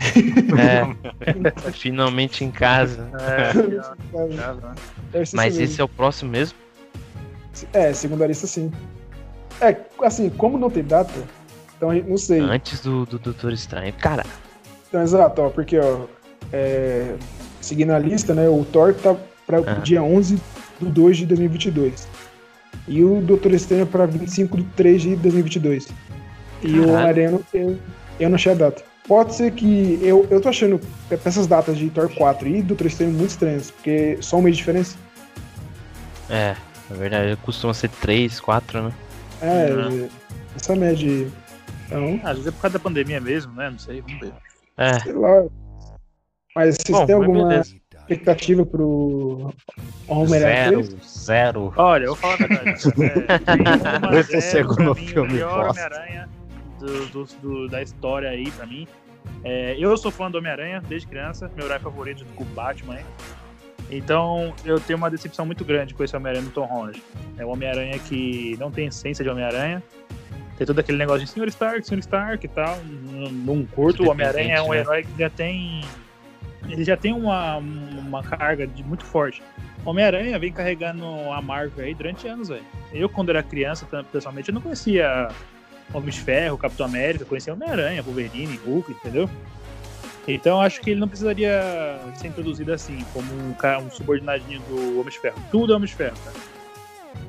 é, 0.00 1.72
finalmente 1.72 2.44
em 2.44 2.50
casa. 2.50 3.08
É, 3.20 3.52
consegui- 3.52 5.26
ser 5.26 5.36
Mas 5.36 5.54
isso 5.54 5.62
esse 5.64 5.80
é 5.80 5.84
o 5.84 5.88
próximo 5.88 6.30
mesmo? 6.30 6.56
É, 7.72 7.92
segundo 7.92 8.24
a 8.24 8.26
lista, 8.26 8.46
sim. 8.46 8.70
É, 9.60 9.76
assim, 10.02 10.30
como 10.30 10.56
não 10.56 10.70
tem 10.70 10.82
data, 10.82 11.12
então 11.76 11.90
a 11.90 11.94
gente 11.94 12.08
não 12.08 12.16
sei. 12.16 12.40
Antes 12.40 12.80
do, 12.80 13.04
do 13.04 13.18
Doutor 13.18 13.52
Estranho. 13.52 13.92
Cara, 14.00 14.24
Então, 14.88 15.02
exato, 15.02 15.42
ó, 15.42 15.50
porque, 15.50 15.78
ó, 15.78 16.06
é, 16.52 17.14
seguindo 17.60 17.90
a 17.92 17.98
lista, 17.98 18.34
né, 18.34 18.48
o 18.48 18.64
Thor 18.64 18.94
tá 18.94 19.14
para 19.46 19.60
o 19.60 19.64
Ah. 19.68 19.74
dia 19.74 20.02
11 20.02 20.40
do 20.80 20.86
2 20.90 21.18
de 21.18 21.26
2022. 21.26 22.08
E 22.88 23.04
o 23.04 23.20
Doutor 23.20 23.52
Estranho 23.52 23.86
para 23.86 24.06
25 24.06 24.56
de 24.56 24.62
3 24.76 25.02
de 25.02 25.16
2022. 25.16 25.88
E 26.62 26.68
o 26.68 26.72
Caralho. 26.72 26.90
Homem-Aranha, 26.92 27.40
eu, 27.54 27.78
eu 28.18 28.28
não 28.28 28.34
achei 28.36 28.52
a 28.52 28.54
data. 28.54 28.82
Pode 29.06 29.34
ser 29.34 29.52
que. 29.52 29.98
Eu, 30.02 30.26
eu 30.30 30.40
tô 30.40 30.48
achando 30.48 30.80
essas 31.10 31.46
datas 31.46 31.76
de 31.78 31.88
Thor 31.90 32.08
4 32.14 32.48
e 32.48 32.62
Doutor 32.62 32.86
Estranho 32.86 33.12
muito 33.12 33.30
estranhas, 33.30 33.70
porque 33.70 34.18
só 34.20 34.36
um 34.38 34.42
mês 34.42 34.56
de 34.56 34.60
diferença. 34.62 34.96
é, 36.28 36.54
na 36.88 36.96
verdade 36.96 37.36
costuma 37.42 37.74
ser 37.74 37.88
3, 38.00 38.38
4, 38.40 38.82
né? 38.82 38.92
É, 39.42 39.72
Uhum. 39.72 40.08
essa 40.56 40.76
média. 40.76 41.28
Então, 41.86 42.20
Às 42.22 42.32
vezes 42.36 42.46
é 42.46 42.50
por 42.52 42.60
causa 42.60 42.78
da 42.78 42.82
pandemia 42.84 43.20
mesmo, 43.20 43.52
né? 43.54 43.70
Não 43.70 43.78
sei, 43.78 44.00
vamos 44.00 44.20
ver. 44.20 44.32
É, 44.76 45.00
sei 45.00 45.12
lá. 45.12 45.44
Mas 46.54 46.76
vocês 46.76 46.96
bom, 46.98 47.06
têm 47.06 47.14
alguma 47.16 47.48
beleza. 47.48 47.74
Expectativa 48.14 48.66
pro 48.66 49.52
Homem-Aranha 50.08 50.64
Zero, 50.70 50.82
3? 50.88 51.04
zero. 51.24 51.72
Olha, 51.76 52.04
eu 52.04 52.14
vou 52.14 52.16
falar 52.16 52.34
a 52.34 52.36
verdade. 52.36 52.82
É, 54.16 54.20
Esse 54.20 54.34
é 54.34 54.38
o 54.38 54.42
segundo 54.42 54.94
filme 54.94 55.30
O 55.30 55.32
melhor. 55.32 55.70
Homem-Aranha 55.70 56.28
do, 56.78 57.06
do- 57.06 57.24
do- 57.42 57.68
da 57.68 57.82
história 57.82 58.28
aí, 58.30 58.50
pra 58.50 58.66
mim. 58.66 58.86
É, 59.44 59.76
eu 59.78 59.96
sou 59.96 60.10
fã 60.10 60.30
do 60.30 60.38
Homem-Aranha 60.38 60.82
desde 60.88 61.06
criança, 61.06 61.50
meu 61.56 61.66
herói 61.66 61.78
favorito 61.78 62.20
junto 62.20 62.32
com 62.34 62.42
o 62.42 62.46
Batman. 62.46 62.96
hein? 62.98 63.04
Então 63.90 64.54
eu 64.64 64.78
tenho 64.80 64.96
uma 64.96 65.10
decepção 65.10 65.44
muito 65.44 65.64
grande 65.64 65.94
com 65.94 66.02
esse 66.04 66.16
Homem-Aranha 66.16 66.44
do 66.44 66.50
Tom 66.52 66.64
Holland. 66.66 67.02
É 67.38 67.44
um 67.44 67.50
Homem-Aranha 67.50 67.98
que 67.98 68.56
não 68.58 68.70
tem 68.70 68.86
essência 68.86 69.22
de 69.24 69.30
Homem-Aranha. 69.30 69.82
Tem 70.56 70.66
todo 70.66 70.78
aquele 70.78 70.98
negócio 70.98 71.24
de 71.24 71.30
Sr. 71.30 71.48
Stark, 71.48 71.86
Sr. 71.86 71.98
Stark 72.00 72.44
e 72.44 72.48
tal. 72.48 72.78
Não, 72.84 73.30
não 73.30 73.66
curto. 73.66 74.04
O 74.04 74.10
Homem-Aranha 74.10 74.56
é 74.56 74.62
um 74.62 74.70
né? 74.70 74.78
herói 74.80 75.02
que 75.04 75.18
já 75.18 75.30
tem. 75.30 75.80
Ele 76.70 76.84
já 76.84 76.96
tem 76.96 77.12
uma, 77.12 77.56
uma 77.56 78.22
carga 78.22 78.66
de 78.66 78.82
muito 78.84 79.04
forte. 79.04 79.42
Homem-Aranha 79.84 80.38
vem 80.38 80.52
carregando 80.52 81.04
a 81.32 81.40
Marvel 81.40 81.84
aí 81.84 81.94
durante 81.94 82.28
anos, 82.28 82.48
velho. 82.48 82.64
Eu, 82.92 83.08
quando 83.08 83.30
era 83.30 83.42
criança, 83.42 83.86
pessoalmente, 84.12 84.48
eu 84.50 84.54
não 84.54 84.60
conhecia 84.60 85.28
Homem 85.92 86.10
de 86.10 86.20
Ferro, 86.20 86.58
Capitão 86.58 86.86
América, 86.86 87.24
conhecia 87.24 87.52
Homem-Aranha, 87.52 88.02
Wolverine, 88.02 88.60
Hulk, 88.64 88.92
entendeu? 88.92 89.28
Então 90.28 90.60
acho 90.60 90.80
que 90.80 90.90
ele 90.90 91.00
não 91.00 91.08
precisaria 91.08 91.98
ser 92.14 92.28
introduzido 92.28 92.72
assim, 92.72 92.98
como 93.12 93.26
um, 93.32 93.54
um 93.86 93.90
subordinadinho 93.90 94.60
do 94.68 95.00
Homem 95.00 95.10
de 95.10 95.18
Ferro. 95.18 95.36
Tudo 95.50 95.72
é 95.72 95.76
Homem 95.76 95.88
de 95.88 95.94
Ferro, 95.94 96.16
cara. 96.24 96.36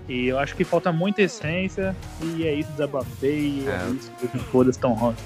E 0.10 0.27
eu 0.27 0.38
acho 0.38 0.56
que 0.56 0.63
falta 0.63 0.91
muita 0.91 1.21
essência, 1.21 1.95
e 2.21 2.45
é 2.45 2.54
isso, 2.54 2.69
desabafei, 2.71 3.63
é, 3.65 3.71
É. 3.71 3.91
isso, 3.93 4.12
foda-se 4.51 4.77
Tom 4.77 4.93
Holland. 4.93 5.17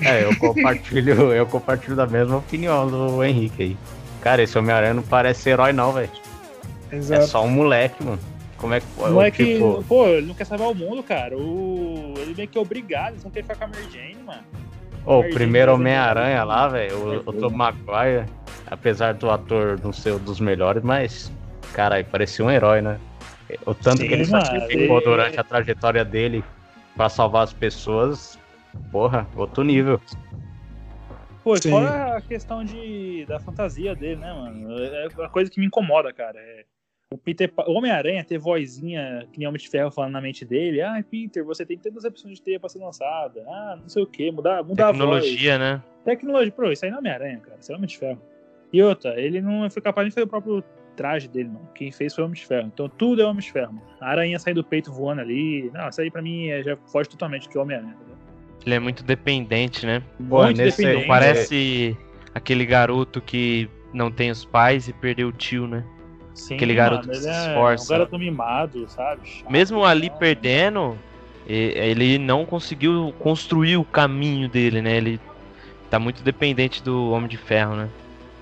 É, 0.00 0.24
eu 0.24 0.36
compartilho, 0.36 1.32
eu 1.32 1.46
compartilho 1.46 1.96
da 1.96 2.06
mesma 2.06 2.36
opinião 2.36 2.88
do 2.88 3.24
Henrique 3.24 3.62
aí. 3.62 3.76
Cara, 4.20 4.42
esse 4.42 4.58
Homem-Aranha 4.58 4.94
não 4.94 5.02
parece 5.02 5.48
herói 5.48 5.72
não, 5.72 5.92
velho. 5.92 6.10
É 6.90 7.20
só 7.22 7.44
um 7.44 7.48
moleque, 7.48 8.02
mano. 8.04 8.18
Como 8.56 8.72
é 8.74 8.80
que 8.80 8.86
Não 8.98 9.22
é 9.22 9.30
que, 9.30 9.54
tipo, 9.54 9.84
pô, 9.86 10.06
ele 10.08 10.26
não 10.26 10.34
quer 10.34 10.46
salvar 10.46 10.68
o 10.68 10.74
mundo, 10.74 11.02
cara. 11.02 11.36
O... 11.36 12.14
Ele 12.16 12.34
meio 12.34 12.48
que 12.48 12.56
é 12.56 12.60
obrigado, 12.60 13.18
só 13.20 13.28
quer 13.28 13.42
ficar 13.42 13.56
com 13.56 13.64
a 13.64 13.66
Mary 13.68 13.86
Jane, 13.92 14.16
mano. 14.24 14.42
Ô, 15.04 15.20
o 15.20 15.30
primeiro 15.30 15.72
Jane 15.72 15.82
Homem-Aranha 15.82 16.44
lá, 16.44 16.68
velho, 16.68 16.96
o, 16.96 17.30
o 17.30 17.32
Tom 17.32 17.50
Maguire, 17.50 18.26
apesar 18.66 19.14
do 19.14 19.30
ator 19.30 19.78
não 19.82 19.92
ser 19.92 20.14
um 20.14 20.18
dos 20.18 20.40
melhores, 20.40 20.82
mas, 20.82 21.30
cara, 21.72 22.02
parecia 22.04 22.44
um 22.44 22.50
herói, 22.50 22.80
né? 22.80 22.98
O 23.64 23.74
tanto 23.74 23.98
Sim, 23.98 24.08
que 24.08 24.14
ele 24.14 24.24
sacrificou 24.24 25.00
durante 25.02 25.38
a 25.38 25.44
trajetória 25.44 26.04
dele 26.04 26.42
pra 26.96 27.08
salvar 27.08 27.44
as 27.44 27.52
pessoas, 27.52 28.38
porra, 28.90 29.28
outro 29.36 29.62
nível. 29.62 30.00
Pô, 31.42 31.56
Sim. 31.56 31.70
fora 31.70 32.16
a 32.16 32.20
questão 32.20 32.64
de, 32.64 33.24
da 33.26 33.38
fantasia 33.38 33.94
dele, 33.94 34.16
né, 34.16 34.32
mano? 34.32 34.72
É 34.78 35.08
uma 35.16 35.28
coisa 35.28 35.50
que 35.50 35.60
me 35.60 35.66
incomoda, 35.66 36.12
cara. 36.12 36.38
É, 36.40 36.64
o 37.12 37.16
Peter, 37.16 37.52
o 37.68 37.72
Homem-Aranha 37.72 38.24
ter 38.24 38.36
vozinha 38.36 39.28
que 39.32 39.38
nem 39.38 39.46
Homem 39.46 39.60
de 39.60 39.68
Ferro 39.68 39.92
falando 39.92 40.12
na 40.12 40.20
mente 40.20 40.44
dele. 40.44 40.82
Ah, 40.82 41.02
Peter, 41.08 41.44
você 41.44 41.64
tem 41.64 41.78
tantas 41.78 42.04
opções 42.04 42.36
de 42.36 42.42
teia 42.42 42.58
pra 42.58 42.68
ser 42.68 42.80
lançada. 42.80 43.44
Ah, 43.46 43.78
não 43.80 43.88
sei 43.88 44.02
o 44.02 44.06
que, 44.06 44.28
mudar, 44.32 44.64
mudar 44.64 44.88
a 44.88 44.92
voz. 44.92 44.98
Tecnologia, 44.98 45.56
né? 45.56 45.82
Tecnologia, 46.04 46.52
pô, 46.52 46.70
isso 46.70 46.84
aí 46.84 46.90
não 46.90 46.98
é 46.98 47.00
Homem-Aranha, 47.00 47.38
cara. 47.38 47.58
Isso 47.60 47.70
é 47.70 47.76
Homem 47.76 47.86
de 47.86 47.96
Ferro. 47.96 48.20
E 48.72 48.82
outra, 48.82 49.20
ele 49.20 49.40
não 49.40 49.70
foi 49.70 49.80
capaz 49.80 50.08
de 50.08 50.14
fazer 50.14 50.24
o 50.24 50.28
próprio 50.28 50.64
traje 50.96 51.28
dele, 51.28 51.48
mano. 51.50 51.68
Quem 51.74 51.92
fez 51.92 52.12
foi 52.12 52.22
o 52.22 52.26
Homem 52.26 52.40
de 52.40 52.44
Ferro. 52.44 52.66
Então 52.66 52.88
tudo 52.88 53.22
é 53.22 53.24
Homem 53.24 53.40
de 53.40 53.52
Ferro, 53.52 53.74
mano. 53.74 53.86
A 54.00 54.10
aranha 54.10 54.36
sair 54.40 54.54
do 54.54 54.64
peito 54.64 54.92
voando 54.92 55.20
ali. 55.20 55.70
Não, 55.72 55.88
isso 55.88 56.00
aí 56.00 56.10
pra 56.10 56.20
mim 56.22 56.48
é- 56.48 56.62
já 56.64 56.76
foge 56.90 57.08
totalmente 57.08 57.44
do 57.44 57.50
que 57.50 57.56
é 57.56 57.60
Homem-Aranha, 57.60 57.92
entendeu? 57.94 58.05
Ele 58.66 58.74
é 58.74 58.80
muito 58.80 59.04
dependente, 59.04 59.86
né? 59.86 60.02
Pô, 60.28 60.42
Muito 60.42 60.56
nesse 60.58 60.82
dependente. 60.82 61.06
Parece 61.06 61.96
aquele 62.34 62.66
garoto 62.66 63.20
que 63.20 63.70
não 63.92 64.10
tem 64.10 64.30
os 64.30 64.44
pais 64.44 64.88
e 64.88 64.92
perdeu 64.92 65.28
o 65.28 65.32
tio, 65.32 65.68
né? 65.68 65.84
Sim, 66.34 66.56
aquele 66.56 66.74
garoto 66.74 67.06
mano, 67.06 67.12
que 67.20 67.24
ele 67.24 67.32
se 67.32 67.38
é 67.48 67.48
esforça. 67.48 67.84
um 67.84 67.86
garoto 67.98 68.18
mimado, 68.18 68.88
sabe? 68.88 69.26
Chato, 69.26 69.50
Mesmo 69.50 69.84
ali 69.84 70.10
não. 70.10 70.16
perdendo, 70.18 70.98
e- 71.46 71.72
ele 71.76 72.18
não 72.18 72.44
conseguiu 72.44 73.14
construir 73.20 73.76
o 73.76 73.84
caminho 73.84 74.48
dele, 74.48 74.82
né? 74.82 74.96
Ele 74.96 75.20
tá 75.88 75.98
muito 76.00 76.22
dependente 76.24 76.82
do 76.82 77.10
Homem 77.12 77.28
de 77.28 77.36
Ferro, 77.36 77.76
né? 77.76 77.88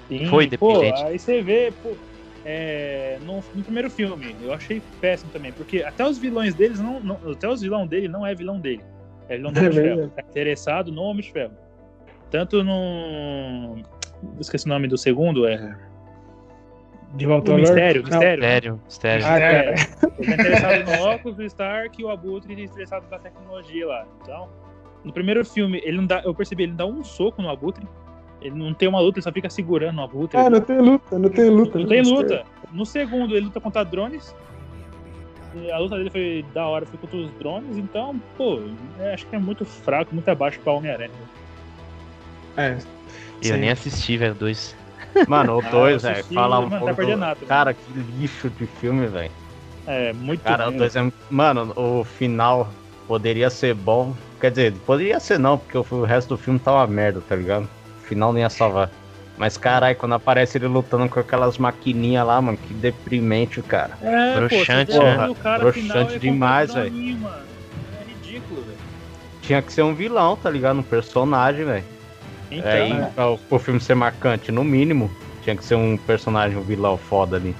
Sim, 0.08 0.26
Foi 0.26 0.46
pô, 0.46 0.48
dependente. 0.48 1.04
aí 1.04 1.18
você 1.18 1.42
vê, 1.42 1.70
pô, 1.70 1.96
é, 2.44 3.18
no, 3.20 3.44
no 3.54 3.62
primeiro 3.62 3.90
filme, 3.90 4.34
eu 4.40 4.52
achei 4.54 4.82
péssimo 5.00 5.30
também, 5.30 5.52
porque 5.52 5.82
até 5.82 6.04
os 6.06 6.18
vilões 6.18 6.54
deles 6.54 6.80
não, 6.80 7.00
não- 7.00 7.30
até 7.30 7.46
os 7.48 7.60
vilão 7.60 7.86
dele 7.86 8.08
não 8.08 8.26
é 8.26 8.34
vilão 8.34 8.58
dele. 8.58 8.82
É 9.28 9.36
vilão 9.36 9.52
do 9.52 9.60
É. 9.60 9.72
Ferro. 9.72 10.08
Tá 10.14 10.22
interessado 10.22 10.92
no 10.92 11.02
Homem 11.02 11.22
de 11.22 11.32
Ferro. 11.32 11.52
Tanto 12.30 12.62
no. 12.64 13.76
Esqueci 14.40 14.66
o 14.66 14.68
nome 14.68 14.88
do 14.88 14.98
segundo, 14.98 15.46
é. 15.46 15.76
De 17.14 17.26
volta 17.26 17.52
ao 17.52 17.58
Mistério, 17.58 18.02
Não. 18.02 18.08
Mistério. 18.10 18.42
Mistério, 18.42 18.80
mistério. 18.84 19.26
Ah, 19.26 19.38
É, 19.38 19.74
ele 20.18 20.26
tá 20.26 20.34
interessado 20.34 20.84
no 20.84 21.02
óculos 21.04 21.36
do 21.36 21.44
Stark 21.44 22.00
e 22.00 22.04
o 22.04 22.10
Abutre 22.10 22.56
tá 22.56 22.62
interessado 22.62 23.08
na 23.08 23.18
tecnologia 23.20 23.86
lá. 23.86 24.04
Então, 24.20 24.48
no 25.04 25.12
primeiro 25.12 25.44
filme, 25.44 25.80
ele 25.84 25.98
não 25.98 26.06
dá. 26.06 26.22
Eu 26.24 26.34
percebi, 26.34 26.64
ele 26.64 26.72
não 26.72 26.76
dá 26.76 26.86
um 26.86 27.04
soco 27.04 27.40
no 27.40 27.50
Abutre. 27.50 27.86
Ele 28.42 28.56
não 28.56 28.74
tem 28.74 28.88
uma 28.88 29.00
luta, 29.00 29.18
ele 29.18 29.22
só 29.22 29.32
fica 29.32 29.48
segurando 29.48 29.98
o 30.00 30.02
Abutre. 30.02 30.36
Ah, 30.38 30.50
não 30.50 30.60
tem 30.60 30.78
luta, 30.78 31.18
não 31.18 31.28
tem 31.30 31.48
luta. 31.48 31.78
Não 31.78 31.86
tem 31.86 32.02
luta. 32.02 32.44
No 32.72 32.84
segundo, 32.84 33.36
ele 33.36 33.46
luta 33.46 33.60
contra 33.60 33.84
drones. 33.84 34.34
A 35.72 35.78
luta 35.78 35.96
dele 35.96 36.10
foi 36.10 36.44
da 36.52 36.66
hora, 36.66 36.84
foi 36.86 36.98
contra 36.98 37.16
os 37.16 37.30
drones, 37.38 37.76
então, 37.76 38.20
pô, 38.36 38.60
eu 38.98 39.12
acho 39.12 39.26
que 39.26 39.36
é 39.36 39.38
muito 39.38 39.64
fraco, 39.64 40.12
muito 40.14 40.28
abaixo 40.28 40.58
pra 40.60 40.72
Homem-Aranha. 40.72 41.10
É. 42.56 42.76
Eu 43.42 43.54
sim. 43.54 43.60
nem 43.60 43.70
assisti, 43.70 44.16
velho, 44.16 44.34
dois. 44.34 44.74
Mano, 45.28 45.56
o 45.56 45.62
Ah, 45.64 45.70
2, 45.70 46.04
eu 46.04 46.10
velho, 46.12 46.24
fala 46.24 46.58
um 46.60 46.70
tá 46.70 46.78
pouco. 46.78 46.94
perdendo 46.94 47.16
do- 47.16 47.20
nada, 47.20 47.40
né? 47.40 47.46
Cara, 47.46 47.74
que 47.74 47.92
lixo 47.92 48.50
de 48.50 48.66
filme, 48.66 49.06
velho. 49.06 49.30
É, 49.86 50.12
muito 50.12 50.42
Cara, 50.42 50.64
o 50.66 50.68
ruim. 50.70 50.78
2 50.78 50.96
é. 50.96 51.12
Mano, 51.30 51.72
o 51.76 52.04
final 52.04 52.70
poderia 53.06 53.50
ser 53.50 53.74
bom. 53.74 54.14
Quer 54.40 54.50
dizer, 54.50 54.72
poderia 54.86 55.20
ser 55.20 55.38
não, 55.38 55.58
porque 55.58 55.76
o, 55.76 55.84
o 55.90 56.04
resto 56.04 56.30
do 56.30 56.38
filme 56.38 56.58
tá 56.58 56.72
uma 56.72 56.86
merda, 56.86 57.20
tá 57.20 57.36
ligado? 57.36 57.64
O 57.98 58.00
final 58.00 58.32
não 58.32 58.40
ia 58.40 58.48
salvar. 58.50 58.90
Mas 59.36 59.56
caralho, 59.56 59.96
quando 59.96 60.14
aparece 60.14 60.58
ele 60.58 60.66
lutando 60.68 61.08
com 61.08 61.18
aquelas 61.18 61.58
maquininhas 61.58 62.24
lá, 62.26 62.40
mano, 62.40 62.56
que 62.56 62.72
deprimente, 62.72 63.60
cara. 63.62 63.98
É, 64.00 64.36
Broxante, 64.36 64.92
pô, 64.92 65.02
né? 65.02 65.28
o 65.28 65.34
cara 65.34 65.58
Broxante 65.58 65.86
final 65.88 66.08
é 66.10 66.18
demais, 66.18 66.74
mano. 66.74 66.86
É 66.86 66.88
ridículo, 68.26 68.62
velho. 68.62 68.78
Tinha 69.42 69.60
que 69.60 69.72
ser 69.72 69.82
um 69.82 69.94
vilão, 69.94 70.36
tá 70.36 70.48
ligado? 70.48 70.78
Um 70.78 70.82
personagem, 70.84 71.64
velho. 71.64 71.84
Então, 72.50 72.70
Aí, 72.70 72.92
né? 72.94 73.10
pra 73.14 73.30
o, 73.30 73.38
pro 73.38 73.58
filme 73.58 73.80
ser 73.80 73.96
marcante, 73.96 74.52
no 74.52 74.62
mínimo, 74.62 75.10
tinha 75.42 75.56
que 75.56 75.64
ser 75.64 75.74
um 75.74 75.96
personagem, 75.96 76.56
um 76.56 76.62
vilão 76.62 76.96
foda 76.96 77.36
ali. 77.36 77.56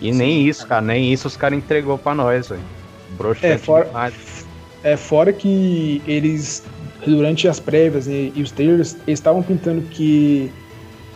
E 0.00 0.10
nem 0.10 0.48
isso, 0.48 0.66
cara, 0.66 0.80
nem 0.80 1.12
isso 1.12 1.28
os 1.28 1.36
caras 1.36 1.58
entregou 1.58 1.98
pra 1.98 2.14
nós, 2.14 2.48
velho. 2.48 2.62
Broxante 3.10 3.46
É, 3.46 3.58
fora- 3.58 3.84
demais. 3.84 4.46
É, 4.82 4.96
fora 4.96 5.32
que 5.32 6.02
eles, 6.06 6.64
durante 7.06 7.46
as 7.46 7.60
prévias 7.60 8.06
e, 8.08 8.32
e 8.34 8.42
os 8.42 8.50
trailers, 8.50 8.94
eles 9.06 9.18
estavam 9.18 9.42
pintando 9.42 9.82
que 9.82 10.50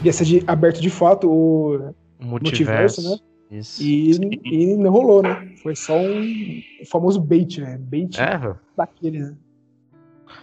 ia 0.02 0.12
ser 0.12 0.24
de- 0.24 0.44
aberto 0.46 0.80
de 0.80 0.90
fato 0.90 1.30
o 1.30 1.94
Multiverso, 2.20 3.00
multiverso, 3.02 3.10
né? 3.10 3.16
Isso. 3.58 3.82
E, 3.82 4.10
e 4.44 4.76
não 4.76 4.90
rolou, 4.90 5.22
né? 5.22 5.52
Foi 5.62 5.76
só 5.76 5.96
um 6.00 6.60
famoso 6.90 7.20
bait, 7.20 7.60
né? 7.60 7.78
Bait 7.78 8.18
É, 8.18 8.54
daquele, 8.76 9.20
né? 9.20 9.34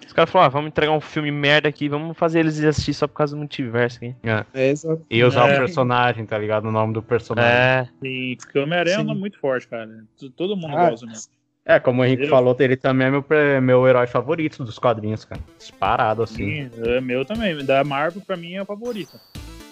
Os 0.05 0.13
caras 0.13 0.29
falaram, 0.29 0.47
ah, 0.47 0.51
vamos 0.53 0.67
entregar 0.69 0.93
um 0.93 1.01
filme 1.01 1.29
merda 1.31 1.67
aqui, 1.67 1.89
vamos 1.89 2.17
fazer 2.17 2.39
eles 2.39 2.63
assistir 2.63 2.93
só 2.93 3.07
por 3.07 3.15
causa 3.15 3.35
do 3.35 3.39
multiverso 3.39 3.97
aqui. 3.97 4.15
É, 4.53 4.69
exato. 4.69 5.05
E 5.09 5.23
usar 5.23 5.49
É. 5.49 5.55
o 5.55 5.57
personagem, 5.59 6.25
tá 6.25 6.37
ligado? 6.37 6.65
O 6.67 6.71
nome 6.71 6.93
do 6.93 7.01
personagem. 7.03 7.51
É, 7.51 7.89
E 8.01 8.37
Homem-Aranha 8.55 8.95
é 8.97 8.99
um 8.99 9.03
nome 9.03 9.19
muito 9.19 9.39
forte, 9.39 9.67
cara. 9.67 9.89
Todo 10.37 10.55
mundo 10.55 10.77
Ah, 10.77 10.89
gosta 10.91 11.05
mesmo. 11.05 11.31
É, 11.65 11.79
como 11.79 12.01
o 12.01 12.05
Henrique 12.05 12.23
Eu- 12.23 12.29
falou, 12.29 12.55
ele 12.59 12.75
também 12.75 13.07
é 13.07 13.11
meu, 13.11 13.25
meu 13.61 13.87
herói 13.87 14.05
favorito 14.07 14.63
dos 14.65 14.77
quadrinhos, 14.77 15.23
cara. 15.23 15.41
Disparado, 15.57 16.21
assim. 16.23 16.69
Sim, 16.69 16.71
é 16.85 16.99
meu 16.99 17.23
também. 17.23 17.63
Da 17.65 17.83
Marvel, 17.83 18.21
pra 18.21 18.35
mim, 18.35 18.53
é 18.55 18.61
o 18.61 18.65
favorito. 18.65 19.17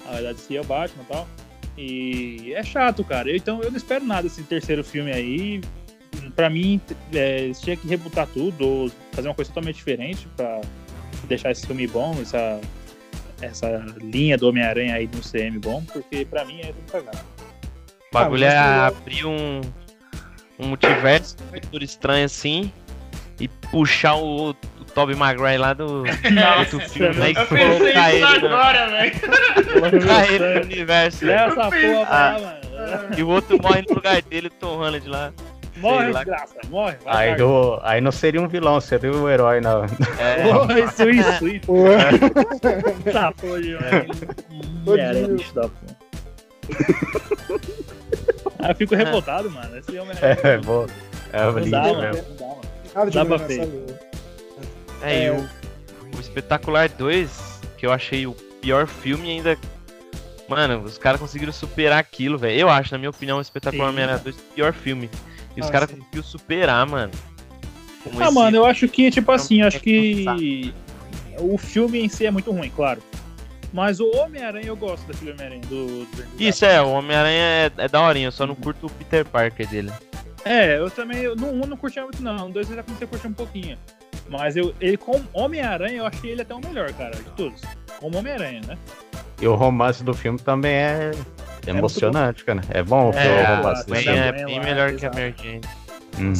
A 0.07 0.21
da 0.21 0.31
DC 0.31 0.55
é 0.55 0.61
o 0.61 0.63
Batman 0.63 1.03
e 1.03 1.05
tal. 1.13 1.27
E 1.77 2.53
é 2.53 2.63
chato, 2.63 3.03
cara. 3.03 3.29
Eu- 3.29 3.35
então 3.35 3.61
eu 3.61 3.69
não 3.69 3.77
espero 3.77 4.05
nada 4.05 4.23
desse 4.23 4.41
terceiro 4.43 4.83
filme 4.83 5.11
aí. 5.11 5.61
Pra 6.35 6.49
mim, 6.49 6.79
é, 7.13 7.41
eles 7.41 7.59
tinham 7.59 7.75
que 7.77 7.87
rebutar 7.87 8.27
tudo, 8.27 8.65
ou 8.65 8.91
fazer 9.11 9.27
uma 9.27 9.35
coisa 9.35 9.49
totalmente 9.51 9.75
diferente 9.77 10.27
pra 10.37 10.61
deixar 11.27 11.51
esse 11.51 11.65
filme 11.65 11.87
bom, 11.87 12.15
essa, 12.21 12.59
essa 13.41 13.85
linha 14.01 14.37
do 14.37 14.47
Homem-Aranha 14.47 14.95
aí 14.95 15.09
no 15.13 15.21
CM 15.21 15.57
bom, 15.59 15.83
porque 15.91 16.23
pra 16.25 16.45
mim 16.45 16.59
é 16.61 16.67
tudo 16.67 16.91
cagado. 16.91 17.17
o 17.17 18.13
bagulho 18.13 18.45
mas 18.45 18.53
é 18.53 18.57
abrir 18.57 19.25
um, 19.25 19.61
um 20.61 20.67
multiverso, 20.67 21.35
um 21.47 21.51
doutor 21.59 21.83
estranho 21.83 22.25
assim, 22.25 22.71
e 23.39 23.47
puxar 23.47 24.15
o, 24.15 24.49
o 24.51 24.53
Tobey 24.93 25.15
Maguire 25.15 25.57
lá 25.57 25.73
do 25.73 26.03
outro 26.59 26.79
filme, 26.89 27.15
né? 27.17 27.31
E 27.31 27.35
Eu 27.35 27.47
pensei 27.47 27.97
ele, 27.97 28.19
no- 28.19 28.47
agora, 28.47 28.89
velho. 28.89 29.11
colocar 29.73 30.27
ele 30.31 30.59
no 30.59 30.65
universo, 30.65 31.25
né? 31.25 31.31
Leva 31.31 31.51
essa 31.61 31.69
porra 31.71 32.09
lá, 32.09 32.39
mano. 32.39 32.61
E 33.17 33.23
o 33.23 33.27
outro 33.29 33.57
morre 33.61 33.83
no 33.87 33.95
lugar 33.95 34.21
dele, 34.21 34.47
o 34.47 34.51
Tom 34.51 34.77
Holland 34.77 35.07
lá. 35.09 35.31
Morre, 35.77 36.11
lá. 36.11 36.19
desgraça, 36.23 36.55
morre. 36.69 36.95
vai, 37.03 37.29
Aí, 37.31 37.35
do, 37.37 37.79
aí 37.81 38.01
não 38.01 38.11
seria 38.11 38.41
um 38.41 38.47
vilão, 38.47 38.79
seria 38.81 39.11
o 39.11 39.27
herói, 39.29 39.61
não. 39.61 39.83
É, 40.19 40.43
Porra, 40.51 40.79
isso, 40.79 41.09
isso, 41.09 41.47
isso. 41.47 41.65
Pô, 41.65 41.85
Tá, 43.11 43.31
pô, 43.31 43.47
Todinho. 43.47 43.79
Mulher, 44.85 45.27
bicho 45.29 45.55
da 45.55 45.61
porra. 45.61 46.00
Ah, 48.63 48.69
eu 48.69 48.75
fico 48.75 48.93
revoltado, 48.95 49.49
mano. 49.49 49.75
Esse 49.77 49.97
homem 49.97 50.15
É, 50.21 50.57
bom. 50.59 50.85
É 51.33 51.47
o 51.47 51.51
Não 51.53 51.57
lixo 51.59 51.71
dá, 51.71 51.81
mano. 51.81 52.01
mesmo. 52.01 52.27
Não 52.29 52.35
dá, 52.37 52.45
mano. 52.45 52.61
nada 52.93 53.09
de 53.09 53.17
Dá 53.17 53.25
pra 53.25 53.37
é, 55.01 55.23
e 55.23 55.25
É. 55.25 55.31
o, 55.31 56.15
o 56.15 56.19
Espetacular 56.19 56.87
2, 56.89 57.59
que 57.77 57.85
eu 57.87 57.91
achei 57.91 58.27
o 58.27 58.33
pior 58.61 58.85
filme 58.85 59.31
ainda. 59.31 59.57
Mano, 60.47 60.83
os 60.83 60.97
caras 60.99 61.19
conseguiram 61.19 61.51
superar 61.51 61.97
aquilo, 61.97 62.37
velho. 62.37 62.59
Eu 62.59 62.69
acho, 62.69 62.91
na 62.91 62.97
minha 62.99 63.09
opinião, 63.09 63.39
o 63.39 63.41
Espetacular. 63.41 63.89
Homem-Aranha 63.89 64.19
2 64.19 64.35
é 64.35 64.39
o 64.39 64.53
pior 64.53 64.73
filme. 64.73 65.09
E 65.57 65.61
os 65.61 65.67
Ah, 65.67 65.71
caras 65.71 65.89
sim. 65.89 65.95
conseguiram 65.95 66.23
superar, 66.23 66.85
mano. 66.85 67.11
Com 68.03 68.21
Ah, 68.23 68.29
mano, 68.29 68.57
eu 68.57 68.65
acho 68.65 68.87
que, 68.87 69.09
tipo 69.09 69.31
assim, 69.31 69.61
eu 69.61 69.67
acho 69.67 69.77
é 69.77 69.79
que 69.79 70.73
o 71.39 71.57
filme 71.57 71.99
em 72.03 72.09
si 72.09 72.25
é 72.27 72.31
muito 72.31 72.51
ruim, 72.51 72.69
claro. 72.75 73.01
Mas 73.73 73.99
o 73.99 74.09
Homem-Aranha 74.17 74.67
eu 74.67 74.75
gosto 74.75 75.05
daquele 75.07 75.31
Homem-Aranha. 75.31 75.61
Do, 75.61 76.05
do- 76.05 76.25
Isso 76.39 76.65
é, 76.65 76.81
o 76.81 76.89
Homem-Aranha 76.89 77.43
é, 77.43 77.71
é 77.77 77.87
daorinha, 77.87 78.27
eu 78.27 78.31
só 78.31 78.45
não 78.45 78.55
curto 78.55 78.87
o 78.87 78.89
Peter 78.89 79.25
Parker 79.25 79.67
dele. 79.67 79.91
É, 80.43 80.77
eu 80.77 80.89
também. 80.89 81.19
Eu, 81.19 81.35
no 81.35 81.47
1 81.51 81.67
não 81.67 81.77
curtia 81.77 82.01
muito, 82.03 82.21
não. 82.21 82.35
No 82.35 82.49
2 82.49 82.69
eu 82.71 82.75
já 82.77 82.83
comecei 82.83 83.05
a 83.05 83.09
curtir 83.09 83.27
um 83.27 83.33
pouquinho. 83.33 83.77
Mas 84.29 84.55
eu, 84.57 84.73
ele, 84.81 84.97
como 84.97 85.23
Homem-Aranha, 85.33 85.97
eu 85.97 86.05
achei 86.05 86.31
ele 86.31 86.41
até 86.41 86.53
o 86.55 86.59
melhor, 86.59 86.91
cara, 86.93 87.11
de 87.11 87.23
todos. 87.31 87.61
Como 87.99 88.17
Homem-Aranha, 88.17 88.61
né? 88.67 88.77
E 89.41 89.47
o 89.47 89.55
romance 89.55 90.03
do 90.03 90.13
filme 90.13 90.39
também 90.39 90.73
é 90.73 91.11
emocionante, 91.67 92.43
cara. 92.43 92.61
É 92.69 92.81
bom 92.83 93.09
o 93.09 93.13
É, 93.13 93.53
o 93.53 93.55
romance 93.57 93.85
desse 93.87 94.03
Gwen 94.05 94.17
é 94.17 94.25
lá, 94.25 94.31
bem 94.45 94.59
melhor 94.59 94.93
que 94.93 95.05
a. 95.05 95.09
Mary 95.11 95.35
Jane. 95.37 95.61
Hum. 96.19 96.33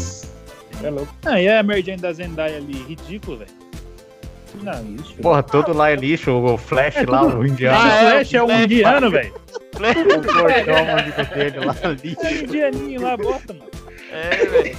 É 0.84 0.90
louco. 0.90 1.14
Ah, 1.26 1.40
e 1.42 1.48
a 1.48 1.62
Mary 1.64 1.82
Jane 1.84 2.02
da 2.02 2.12
Zendaya 2.14 2.58
ali, 2.58 2.74
ridículo, 2.84 3.38
velho. 3.38 3.52
Não, 4.62 4.96
isso. 4.96 5.14
Porra, 5.16 5.44
tudo 5.44 5.74
lá 5.74 5.92
é 5.92 5.96
lixo. 5.96 6.32
O 6.32 6.58
Flash 6.58 6.98
É 6.98 7.06
lá, 7.06 7.24
o 7.24 7.46
indiano. 7.46 7.78
Ah, 7.80 7.88
é, 7.96 8.12
Flash 8.12 8.34
é 8.34 8.44
um 8.44 8.48
Flash. 8.48 8.64
indiano, 8.64 9.12
velho. 9.12 9.34
O 9.34 10.34
gordão, 10.34 10.86
o 10.86 11.00
amigo 11.00 11.34
dele 11.34 11.60
lá, 11.66 11.76
lixo. 12.04 12.26
É 12.26 12.34
indianinho 12.44 13.02
lá, 13.02 13.18
bota, 13.18 13.54
mano. 13.54 13.72
É, 14.12 14.46
velho. 14.46 14.78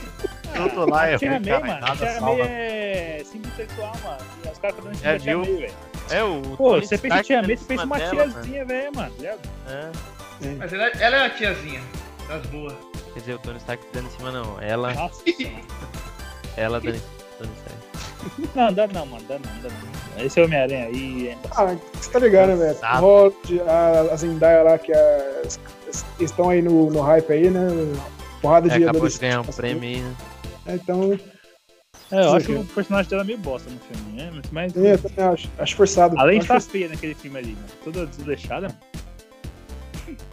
Tudo 0.55 0.91
lá 0.91 1.09
é 1.09 1.17
ruim, 1.17 1.43
cara. 1.43 1.61
mano. 1.67 1.81
Nada 1.81 1.97
Tia 1.97 2.21
salva. 2.21 2.43
é 2.45 3.23
sexual, 3.57 3.93
mano. 4.05 4.19
Os 4.53 4.59
caras 4.59 4.77
estão 4.77 4.93
dando 4.93 5.05
É, 5.07 5.15
é, 5.15 5.19
viu? 5.19 5.45
Velho. 5.45 5.73
É 6.11 6.23
o. 6.25 6.43
Pô, 6.57 6.81
você 6.81 6.99
fez 6.99 7.05
Stark 7.15 7.27
Tia 7.27 7.37
dando 7.37 7.47
May, 7.47 7.55
em 7.55 7.57
você 7.59 7.65
fez 7.65 7.81
cima 7.81 7.97
uma 7.97 8.11
tiazinha, 8.11 8.65
velho, 8.65 8.91
mano. 8.95 9.15
ligado? 9.19 9.41
É. 9.69 9.91
Mas 10.59 10.73
ela, 10.73 10.87
ela 11.01 11.17
é 11.17 11.27
a 11.27 11.31
tiazinha. 11.31 11.81
Das 12.29 12.47
boas. 12.47 12.75
Quer 13.15 13.21
dizer, 13.21 13.35
o 13.35 13.39
Tony 13.39 13.59
Stark 13.59 13.85
dando 13.93 14.07
em 14.07 14.11
cima 14.11 14.31
não. 14.33 14.61
Ela, 14.61 14.93
Nossa. 14.95 15.23
ela 16.57 16.81
dando 16.81 16.97
em 16.97 16.99
cima 16.99 17.22
Não, 18.55 18.73
dá 18.73 18.87
não, 18.87 19.07
mano. 19.07 19.25
Dá 19.29 19.39
não, 19.39 19.63
dá 19.63 19.69
não. 19.69 20.25
Esse 20.25 20.41
Homem-Aranha 20.41 20.87
aí 20.87 21.29
é 21.29 21.39
Ah, 21.57 21.77
você 21.95 22.11
tá 22.11 22.19
ligado, 22.19 22.49
né, 22.51 22.57
velho? 22.57 22.79
Hollywood, 23.01 23.61
a, 23.63 24.01
a 24.13 24.17
Zendaya 24.17 24.63
lá, 24.63 24.79
que 24.79 24.93
é, 24.93 25.43
as- 25.45 25.59
as- 25.89 26.05
estão 26.21 26.51
aí 26.51 26.63
no, 26.63 26.91
no 26.91 27.01
hype 27.01 27.33
aí, 27.33 27.51
né? 27.51 27.61
Porrada 28.41 28.69
É, 28.73 28.79
de 28.79 28.85
acabou 28.85 29.09
de 29.09 29.19
ganhar 29.19 29.41
um 29.41 29.45
prêmio 29.45 29.83
aí, 29.89 30.01
né? 30.03 30.15
É, 30.67 30.75
Então, 30.75 31.19
É, 32.11 32.19
eu 32.21 32.31
Sim, 32.31 32.37
acho 32.37 32.47
sim. 32.47 32.57
o 32.57 32.65
personagem 32.67 33.11
dela 33.11 33.25
meio 33.25 33.39
bosta 33.39 33.71
no 33.71 33.79
filme, 33.81 34.21
né? 34.23 34.31
Mas, 34.53 34.77
eu 34.77 34.99
também 34.99 35.25
acho, 35.25 35.51
acho 35.59 35.77
forçado. 35.77 36.19
além 36.19 36.39
de 36.39 36.45
estar 36.45 36.61
feia 36.61 36.89
naquele 36.89 37.15
filme 37.15 37.39
ali, 37.39 37.53
mano. 37.55 37.67
Toda 37.85 38.07
desleixada, 38.07 38.69
mano. 38.69 38.79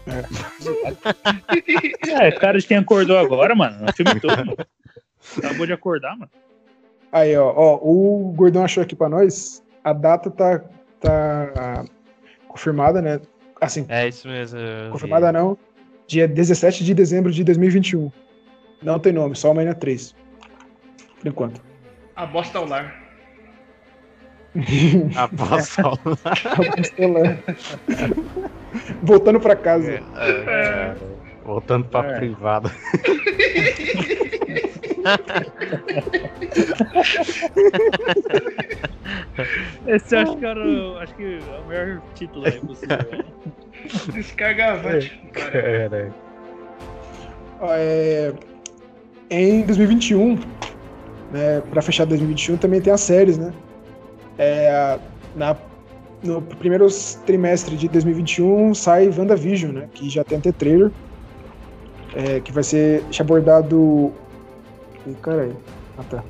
É, 2.10 2.32
cara 2.32 2.60
de 2.60 2.66
quem 2.68 2.78
acordou 2.78 3.18
agora, 3.18 3.55
mano. 3.55 3.88
O 3.89 3.93
filme 3.93 4.20
todo, 4.20 4.36
mano. 4.38 4.55
Acabou 5.38 5.66
de 5.66 5.74
acordar, 5.74 6.18
mano. 6.18 6.32
Aí, 7.12 7.36
ó, 7.38 7.51
ó, 7.55 7.76
o 7.82 8.32
Gordão 8.36 8.64
achou 8.64 8.84
aqui 8.84 8.95
pra 8.95 9.10
nós, 9.10 9.64
a 9.84 9.93
data 9.93 10.30
tá, 10.30 10.62
tá 10.99 11.84
confirmada, 12.47 13.01
né? 13.01 13.20
Assim, 13.60 13.86
É 13.89 14.07
isso 14.07 14.28
mesmo. 14.28 14.60
confirmada 14.91 15.32
não, 15.32 15.57
dia 16.07 16.28
17 16.28 16.84
de 16.84 16.93
dezembro 16.93 17.32
de 17.32 17.43
2021. 17.43 18.12
Não 18.82 18.99
tem 18.99 19.12
nome, 19.12 19.36
só 19.36 19.51
amanhã 19.51 19.74
3. 19.74 20.16
Por 21.20 21.28
enquanto. 21.28 21.62
A 22.16 22.26
bosta 22.26 22.57
ao 22.60 22.66
lar. 22.68 22.95
Após 25.16 25.78
a 25.80 25.84
aula. 25.84 25.99
Apostolando. 26.70 27.39
Voltando 29.03 29.39
pra 29.39 29.55
casa. 29.55 30.01
É, 30.18 30.95
Voltando 31.45 31.86
pra 31.88 32.05
É. 32.12 32.18
privada. 32.18 32.72
Esse 39.87 40.15
eu 40.15 40.19
acho 40.21 40.37
que 40.37 40.45
era 40.45 40.59
o- 40.67 40.97
acho 40.97 41.15
que 41.15 41.23
é 41.39 41.59
o 41.59 41.67
melhor 41.67 42.01
título 42.15 42.45
aí 42.45 42.59
possível. 42.59 42.97
Descargavante. 44.13 45.17
Cara, 45.33 46.11
Ó, 47.61 47.67
é, 47.73 48.33
em 49.29 49.61
2021, 49.63 50.35
né, 51.31 51.61
para 51.69 51.81
fechar 51.81 52.05
2021, 52.05 52.57
também 52.57 52.79
tem 52.81 52.91
as 52.93 53.01
séries, 53.01 53.37
né? 53.37 53.51
É, 54.37 54.97
na, 55.35 55.55
no 56.23 56.41
primeiro 56.41 56.87
trimestre 57.25 57.75
de 57.75 57.87
2021 57.89 58.73
sai 58.73 59.09
WandaVision, 59.09 59.71
né? 59.73 59.89
Que 59.93 60.09
já 60.09 60.23
tem 60.23 60.37
até 60.37 60.51
trailer. 60.51 60.91
é, 62.15 62.39
que 62.39 62.51
vai 62.51 62.63
ser 62.63 63.03
abordado. 63.19 64.11
Ih, 65.10 65.16
Caralho. 65.22 65.57
Ah, 65.97 66.03
tá. 66.03 66.24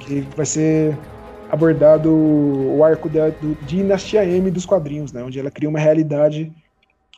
Que 0.00 0.20
vai 0.36 0.46
ser 0.46 0.96
abordado 1.50 2.10
o 2.10 2.82
arco 2.82 3.08
da, 3.08 3.28
do 3.28 3.54
Dinastia 3.66 4.24
M 4.24 4.50
dos 4.50 4.64
quadrinhos, 4.64 5.12
né? 5.12 5.22
Onde 5.22 5.38
ela 5.38 5.50
cria 5.50 5.68
uma 5.68 5.78
realidade 5.78 6.50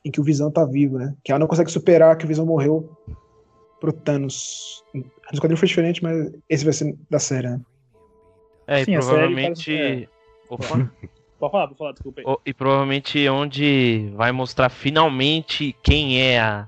em 0.04 0.10
que 0.10 0.20
o 0.20 0.24
Visão 0.24 0.50
tá 0.50 0.64
vivo, 0.64 0.98
né? 0.98 1.14
Que 1.22 1.30
ela 1.32 1.38
não 1.38 1.46
consegue 1.46 1.70
superar 1.70 2.16
que 2.16 2.24
o 2.24 2.28
Visão 2.28 2.44
morreu 2.44 2.90
pro 3.80 3.92
Thanos. 3.92 4.82
Nos 4.92 5.38
quadrinhos 5.38 5.60
foi 5.60 5.68
diferente, 5.68 6.02
mas 6.02 6.32
esse 6.48 6.64
vai 6.64 6.74
ser 6.74 6.96
da 7.08 7.18
série, 7.18 7.48
né? 7.48 7.60
É, 8.66 8.82
e 8.82 8.84
Sim, 8.84 8.92
série 8.92 9.06
provavelmente. 9.06 10.08
Opa. 10.48 10.90
Pode 11.38 11.52
falar, 11.52 11.66
pode 11.68 11.78
falar, 11.78 11.92
desculpa 11.92 12.20
aí. 12.20 12.36
E 12.46 12.54
provavelmente 12.54 13.28
onde 13.28 14.10
vai 14.14 14.32
mostrar 14.32 14.68
finalmente 14.68 15.74
quem 15.82 16.20
é 16.20 16.40
a, 16.40 16.66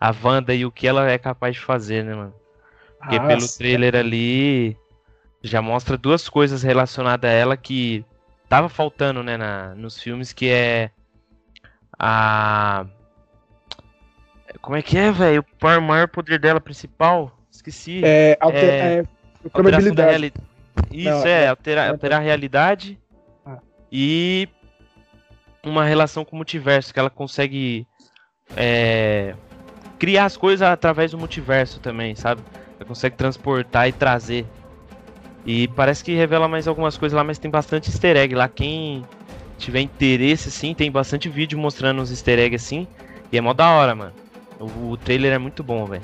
a 0.00 0.14
Wanda 0.22 0.54
e 0.54 0.64
o 0.64 0.70
que 0.70 0.86
ela 0.86 1.10
é 1.10 1.18
capaz 1.18 1.54
de 1.56 1.62
fazer, 1.62 2.04
né, 2.04 2.14
mano? 2.14 2.34
Porque 2.98 3.16
Ah, 3.16 3.26
pelo 3.26 3.48
trailer 3.56 3.96
ali 3.96 4.76
já 5.42 5.62
mostra 5.62 5.96
duas 5.96 6.28
coisas 6.28 6.62
relacionadas 6.62 7.30
a 7.30 7.32
ela 7.32 7.56
que 7.56 8.04
tava 8.48 8.68
faltando, 8.68 9.22
né, 9.22 9.36
na, 9.36 9.74
nos 9.74 10.00
filmes, 10.00 10.32
que 10.32 10.48
é 10.48 10.90
a. 11.98 12.86
Como 14.60 14.76
é 14.76 14.82
que 14.82 14.96
é, 14.98 15.12
velho? 15.12 15.44
O 15.62 15.80
maior 15.80 16.08
poder 16.08 16.38
dela 16.38 16.60
principal? 16.60 17.38
Esqueci. 17.50 18.00
É, 18.04 18.36
alter, 18.40 18.64
É, 18.64 18.98
é, 18.98 19.48
probabilidade. 19.50 20.32
Isso, 20.90 21.10
Não, 21.10 21.26
é, 21.26 21.44
é- 21.44 21.48
alterar, 21.48 21.86
é- 21.86 21.90
alterar 21.90 22.20
a 22.20 22.22
realidade 22.22 22.98
Ah. 23.44 23.58
e 23.92 24.48
uma 25.62 25.84
relação 25.84 26.24
com 26.24 26.32
o 26.32 26.36
multiverso, 26.36 26.92
que 26.94 26.98
ela 27.00 27.10
consegue 27.10 27.86
é, 28.56 29.34
criar 29.98 30.24
as 30.24 30.36
coisas 30.36 30.66
através 30.66 31.10
do 31.10 31.18
multiverso 31.18 31.80
também, 31.80 32.14
sabe? 32.16 32.40
Consegue 32.86 33.16
transportar 33.16 33.88
e 33.88 33.92
trazer. 33.92 34.46
E 35.44 35.68
parece 35.68 36.02
que 36.04 36.14
revela 36.14 36.48
mais 36.48 36.68
algumas 36.68 36.96
coisas 36.96 37.16
lá, 37.16 37.24
mas 37.24 37.38
tem 37.38 37.50
bastante 37.50 37.88
easter 37.90 38.16
egg 38.16 38.34
lá. 38.34 38.48
Quem 38.48 39.04
tiver 39.56 39.80
interesse, 39.80 40.48
assim, 40.48 40.74
tem 40.74 40.90
bastante 40.90 41.28
vídeo 41.28 41.58
mostrando 41.58 42.00
os 42.02 42.10
easter 42.10 42.38
eggs 42.38 42.64
assim. 42.64 42.86
E 43.32 43.38
é 43.38 43.40
mó 43.40 43.52
da 43.52 43.70
hora, 43.70 43.94
mano. 43.94 44.12
O, 44.58 44.90
o 44.90 44.96
trailer 44.96 45.32
é 45.32 45.38
muito 45.38 45.62
bom, 45.62 45.86
velho. 45.86 46.02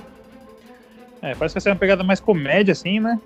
É, 1.22 1.35
parece 1.35 1.55
que 1.55 1.61
vai 1.61 1.62
ser 1.62 1.70
uma 1.70 1.77
pegada 1.77 2.05
mais 2.05 2.20
comédia, 2.20 2.72
assim, 2.72 3.01
né? 3.01 3.18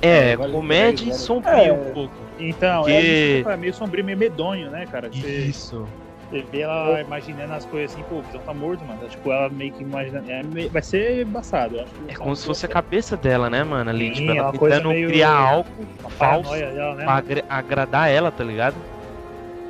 É, 0.00 0.32
Agora 0.32 0.50
comédia 0.50 1.08
e 1.08 1.12
sombrio 1.12 1.54
É. 1.54 1.72
um 1.72 1.92
pouco. 1.92 2.14
Então, 2.38 2.82
Porque- 2.82 2.92
é 2.92 3.00
isso 3.00 3.44
que 3.44 3.52
é 3.52 3.56
meio 3.56 3.74
sombrio, 3.74 4.04
meio 4.04 4.18
medonho, 4.18 4.70
né, 4.70 4.86
cara? 4.86 5.08
Que 5.08 5.20
Você, 5.20 5.38
Isso. 5.46 5.88
Você 6.32 6.42
vê 6.42 6.60
ela 6.60 7.00
imaginando 7.02 7.52
as 7.52 7.66
coisas 7.66 7.92
assim, 7.92 8.02
pô, 8.04 8.16
o 8.16 8.22
Visão 8.22 8.40
tá 8.40 8.54
morto, 8.54 8.82
mano. 8.86 9.06
Tipo, 9.06 9.30
ela 9.30 9.50
meio 9.50 9.70
que 9.72 9.82
imaginando. 9.82 10.30
É, 10.30 10.42
meio- 10.42 10.70
vai 10.70 10.82
ser 10.82 11.26
embaçado, 11.26 11.76
eu 11.76 11.82
acho. 11.82 11.94
que- 11.94 12.10
É 12.12 12.14
como 12.14 12.34
se 12.34 12.46
fosse 12.46 12.64
a 12.64 12.68
cabeça 12.68 13.16
dela, 13.18 13.50
né, 13.50 13.62
mano? 13.62 13.90
Ali, 13.90 14.14
Sim, 14.14 14.14
tipo, 14.14 14.30
é 14.32 14.36
ela 14.36 14.52
tentando 14.52 14.88
meio- 14.88 15.08
criar 15.08 15.30
algo 15.30 15.68
uma 16.00 16.10
falso 16.10 16.50
dela, 16.50 16.94
né? 16.96 17.04
pra 17.04 17.12
agra- 17.12 17.44
agradar 17.48 18.10
ela, 18.10 18.32
tá 18.32 18.42
ligado? 18.42 18.82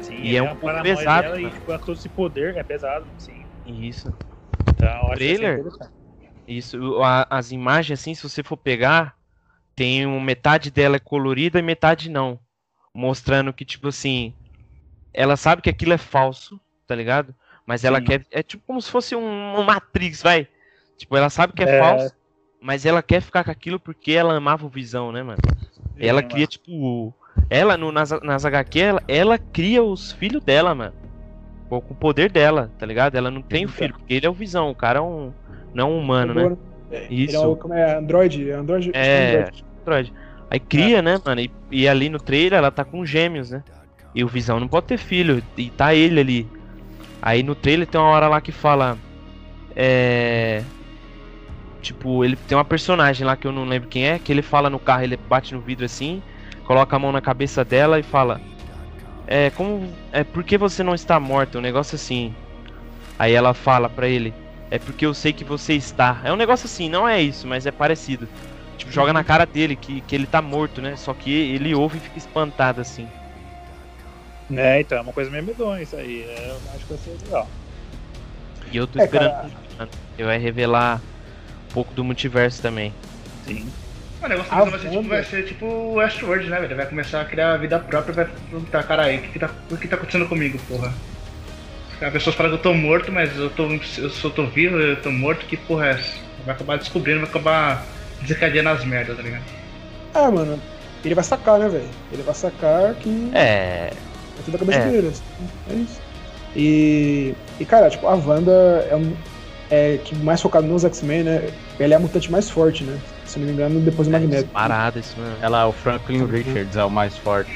Sim, 0.00 0.14
e 0.14 0.36
é 0.36 0.42
um 0.42 0.46
uma 0.46 0.56
pouco 0.56 0.82
pesado, 0.82 1.22
dela 1.22 1.40
E, 1.40 1.50
tipo, 1.50 1.70
ela 1.72 1.80
todo 1.80 1.96
esse 1.96 2.08
poder 2.08 2.56
é 2.56 2.62
pesado, 2.62 3.06
sim. 3.18 3.44
Isso. 3.64 4.14
Então, 4.76 5.16
ser 5.16 5.16
Trailer? 5.16 5.60
Isso. 6.46 6.78
o- 6.78 7.02
a- 7.02 7.26
as 7.30 7.50
imagens, 7.52 8.00
assim, 8.00 8.14
se 8.14 8.22
você 8.22 8.42
for 8.42 8.56
pegar, 8.56 9.16
tem 9.74 10.06
um, 10.06 10.20
metade 10.20 10.70
dela 10.70 10.96
é 10.96 11.00
colorida 11.00 11.58
e 11.58 11.62
metade 11.62 12.10
não. 12.10 12.38
Mostrando 12.94 13.52
que, 13.52 13.64
tipo 13.64 13.88
assim, 13.88 14.34
ela 15.12 15.36
sabe 15.36 15.62
que 15.62 15.70
aquilo 15.70 15.92
é 15.92 15.98
falso, 15.98 16.60
tá 16.86 16.94
ligado? 16.94 17.34
Mas 17.66 17.84
ela 17.84 17.98
Sim. 17.98 18.04
quer. 18.04 18.26
É 18.30 18.42
tipo 18.42 18.62
como 18.66 18.80
se 18.80 18.90
fosse 18.90 19.14
um, 19.14 19.58
um 19.58 19.62
Matrix, 19.62 20.22
vai. 20.22 20.48
Tipo, 20.96 21.16
ela 21.16 21.30
sabe 21.30 21.52
que 21.52 21.62
é, 21.62 21.76
É. 21.76 21.78
falso, 21.78 22.14
mas 22.60 22.84
ela 22.86 23.02
quer 23.02 23.20
ficar 23.20 23.44
com 23.44 23.50
aquilo 23.50 23.78
porque 23.78 24.12
ela 24.12 24.34
amava 24.34 24.66
o 24.66 24.68
Visão, 24.68 25.12
né, 25.12 25.22
mano? 25.22 25.38
Ela 25.98 26.20
Sim, 26.22 26.28
cria, 26.28 26.46
tipo. 26.46 27.14
Ela, 27.48 27.76
no, 27.76 27.90
nas, 27.90 28.10
nas 28.22 28.44
HQ, 28.44 28.80
ela, 28.80 29.02
ela 29.08 29.38
cria 29.38 29.82
os 29.82 30.12
filhos 30.12 30.42
dela, 30.42 30.74
mano. 30.74 30.94
Com 31.68 31.76
o 31.78 31.94
poder 31.94 32.30
dela, 32.30 32.70
tá 32.78 32.84
ligado? 32.84 33.14
Ela 33.14 33.30
não 33.30 33.40
tem 33.40 33.64
o 33.64 33.68
filho, 33.68 33.94
porque 33.94 34.12
ele 34.12 34.26
é 34.26 34.28
o 34.30 34.34
Visão, 34.34 34.70
o 34.70 34.74
cara 34.74 34.98
é 34.98 35.02
um. 35.02 35.32
Não 35.72 35.88
é 35.88 35.90
um 35.90 35.98
humano, 35.98 36.34
né? 36.34 36.56
É, 36.90 37.06
Isso. 37.10 37.34
Ele 37.34 37.44
é 37.44 37.46
o, 37.46 37.56
como 37.56 37.72
é? 37.72 37.96
Android? 37.96 38.50
É 38.50 38.54
Android? 38.54 38.90
É. 38.92 39.36
Android. 39.38 39.64
Android. 39.80 40.12
Aí 40.50 40.60
cria, 40.60 41.00
né, 41.00 41.18
mano? 41.24 41.40
E, 41.40 41.50
e 41.70 41.88
ali 41.88 42.10
no 42.10 42.18
trailer 42.18 42.58
ela 42.58 42.70
tá 42.70 42.84
com 42.84 43.06
gêmeos, 43.06 43.50
né? 43.50 43.64
E 44.14 44.22
o 44.22 44.28
Visão 44.28 44.60
não 44.60 44.68
pode 44.68 44.86
ter 44.86 44.98
filho. 44.98 45.42
E 45.56 45.70
tá 45.70 45.94
ele 45.94 46.20
ali. 46.20 46.48
Aí 47.20 47.42
no 47.42 47.54
trailer 47.54 47.86
tem 47.86 48.00
uma 48.00 48.10
hora 48.10 48.28
lá 48.28 48.40
que 48.40 48.52
fala. 48.52 48.98
É. 49.74 50.62
Tipo, 51.80 52.24
ele 52.24 52.36
tem 52.36 52.56
uma 52.56 52.64
personagem 52.64 53.26
lá 53.26 53.36
que 53.36 53.46
eu 53.46 53.52
não 53.52 53.64
lembro 53.64 53.88
quem 53.88 54.06
é, 54.06 54.18
que 54.18 54.30
ele 54.30 54.42
fala 54.42 54.70
no 54.70 54.78
carro, 54.78 55.02
ele 55.02 55.16
bate 55.16 55.52
no 55.52 55.60
vidro 55.60 55.84
assim, 55.84 56.22
coloca 56.64 56.94
a 56.94 56.98
mão 56.98 57.10
na 57.10 57.20
cabeça 57.20 57.64
dela 57.64 57.98
e 57.98 58.02
fala. 58.02 58.40
É, 59.26 59.50
como. 59.50 59.88
É, 60.12 60.24
por 60.24 60.44
que 60.44 60.58
você 60.58 60.82
não 60.82 60.94
está 60.94 61.18
morta? 61.18 61.58
Um 61.58 61.62
negócio 61.62 61.94
assim. 61.96 62.34
Aí 63.18 63.32
ela 63.32 63.54
fala 63.54 63.88
pra 63.88 64.08
ele. 64.08 64.34
É 64.70 64.78
porque 64.78 65.04
eu 65.04 65.14
sei 65.14 65.32
que 65.32 65.44
você 65.44 65.74
está. 65.74 66.20
É 66.24 66.32
um 66.32 66.36
negócio 66.36 66.66
assim, 66.66 66.88
não 66.88 67.08
é 67.08 67.20
isso, 67.20 67.46
mas 67.46 67.66
é 67.66 67.70
parecido. 67.70 68.28
Tipo, 68.78 68.90
joga 68.90 69.12
na 69.12 69.22
cara 69.22 69.44
dele 69.44 69.76
que, 69.76 70.00
que 70.00 70.14
ele 70.14 70.26
tá 70.26 70.40
morto, 70.40 70.80
né? 70.80 70.96
Só 70.96 71.12
que 71.14 71.30
ele 71.30 71.74
ouve 71.74 71.98
e 71.98 72.00
fica 72.00 72.18
espantado 72.18 72.80
assim. 72.80 73.06
É, 74.56 74.80
então, 74.80 74.98
é 74.98 75.00
uma 75.00 75.12
coisa 75.12 75.30
meio 75.30 75.42
medonha 75.44 75.82
isso 75.82 75.96
aí. 75.96 76.22
é, 76.22 76.48
eu 76.50 76.56
acho 76.74 76.84
que 76.86 76.92
vai 76.94 76.98
ser 76.98 77.24
legal. 77.24 77.48
E 78.70 78.76
eu 78.76 78.86
tô 78.86 78.98
É, 78.98 79.04
esperando 79.04 79.30
cara. 79.30 79.88
que 80.16 80.24
vai 80.24 80.38
revelar 80.38 81.00
um 81.70 81.74
pouco 81.74 81.92
do 81.94 82.02
multiverso 82.04 82.60
também. 82.62 82.92
Sim. 83.46 83.68
O 84.22 84.28
negócio 84.28 84.52
A 84.54 84.64
vai 84.64 84.78
ser, 84.78 84.88
tipo, 84.90 85.02
vai 85.08 85.24
ser 85.24 85.44
tipo 85.44 85.66
o 85.66 85.94
Westworld, 85.94 86.48
né, 86.48 86.56
velho? 86.56 86.66
Ele 86.68 86.74
vai 86.76 86.86
começar 86.86 87.20
a 87.20 87.24
criar 87.24 87.56
vida 87.56 87.78
própria 87.80 88.12
e 88.12 88.14
vai 88.14 88.24
perguntar, 88.50 88.82
cara 88.84 89.02
aí, 89.04 89.18
o 89.18 89.22
que, 89.22 89.28
que, 89.28 89.38
tá, 89.38 89.50
o 89.70 89.76
que 89.76 89.88
tá 89.88 89.96
acontecendo 89.96 90.28
comigo, 90.28 90.58
porra? 90.68 90.92
As 92.00 92.12
pessoas 92.12 92.34
falam 92.36 92.50
que 92.52 92.58
eu 92.58 92.62
tô 92.62 92.74
morto, 92.74 93.12
mas 93.12 93.36
eu 93.36 93.50
tô. 93.50 93.68
Eu 93.98 94.10
só 94.10 94.28
tô 94.30 94.46
vivo, 94.46 94.76
eu 94.78 95.00
tô 95.00 95.10
morto, 95.10 95.46
que 95.46 95.56
porra 95.56 95.86
é 95.86 95.90
essa? 95.92 96.18
Vai 96.44 96.54
acabar 96.54 96.78
descobrindo, 96.78 97.20
vai 97.20 97.28
acabar 97.28 97.84
desencadeando 98.20 98.68
as 98.70 98.84
merdas, 98.84 99.16
tá 99.16 99.22
ligado? 99.22 99.44
Ah, 100.14 100.30
mano. 100.30 100.60
Ele 101.04 101.14
vai 101.14 101.24
sacar, 101.24 101.58
né, 101.58 101.68
velho? 101.68 101.88
Ele 102.12 102.22
vai 102.22 102.34
sacar 102.34 102.94
que 102.94 103.30
É. 103.34 103.92
é 104.38 104.42
tudo 104.44 104.54
a 104.54 104.58
cabeça 104.58 104.78
É. 104.78 104.90
dele. 104.90 105.08
assim. 105.08 105.22
É 105.70 105.74
isso. 105.74 106.00
E, 106.54 107.34
e, 107.60 107.64
cara, 107.64 107.88
tipo, 107.88 108.06
a 108.06 108.14
Wanda 108.14 108.86
é, 108.90 108.94
um, 108.96 109.12
é 109.70 109.98
que 110.04 110.14
mais 110.16 110.40
focado 110.40 110.66
nos 110.66 110.84
X-Men, 110.84 111.22
né? 111.24 111.48
Ela 111.78 111.94
é 111.94 111.96
a 111.96 112.00
mutante 112.00 112.30
mais 112.30 112.50
forte, 112.50 112.84
né? 112.84 112.98
Se 113.24 113.38
não 113.38 113.46
me 113.46 113.52
engano, 113.52 113.80
depois 113.80 114.06
do 114.08 114.12
Magneto. 114.12 114.48
Parada 114.50 114.98
isso, 114.98 115.18
mano. 115.18 115.36
Ela, 115.40 115.66
o 115.66 115.72
Franklin 115.72 116.26
Richards 116.26 116.76
é 116.76 116.84
o 116.84 116.90
mais 116.90 117.16
forte. 117.16 117.50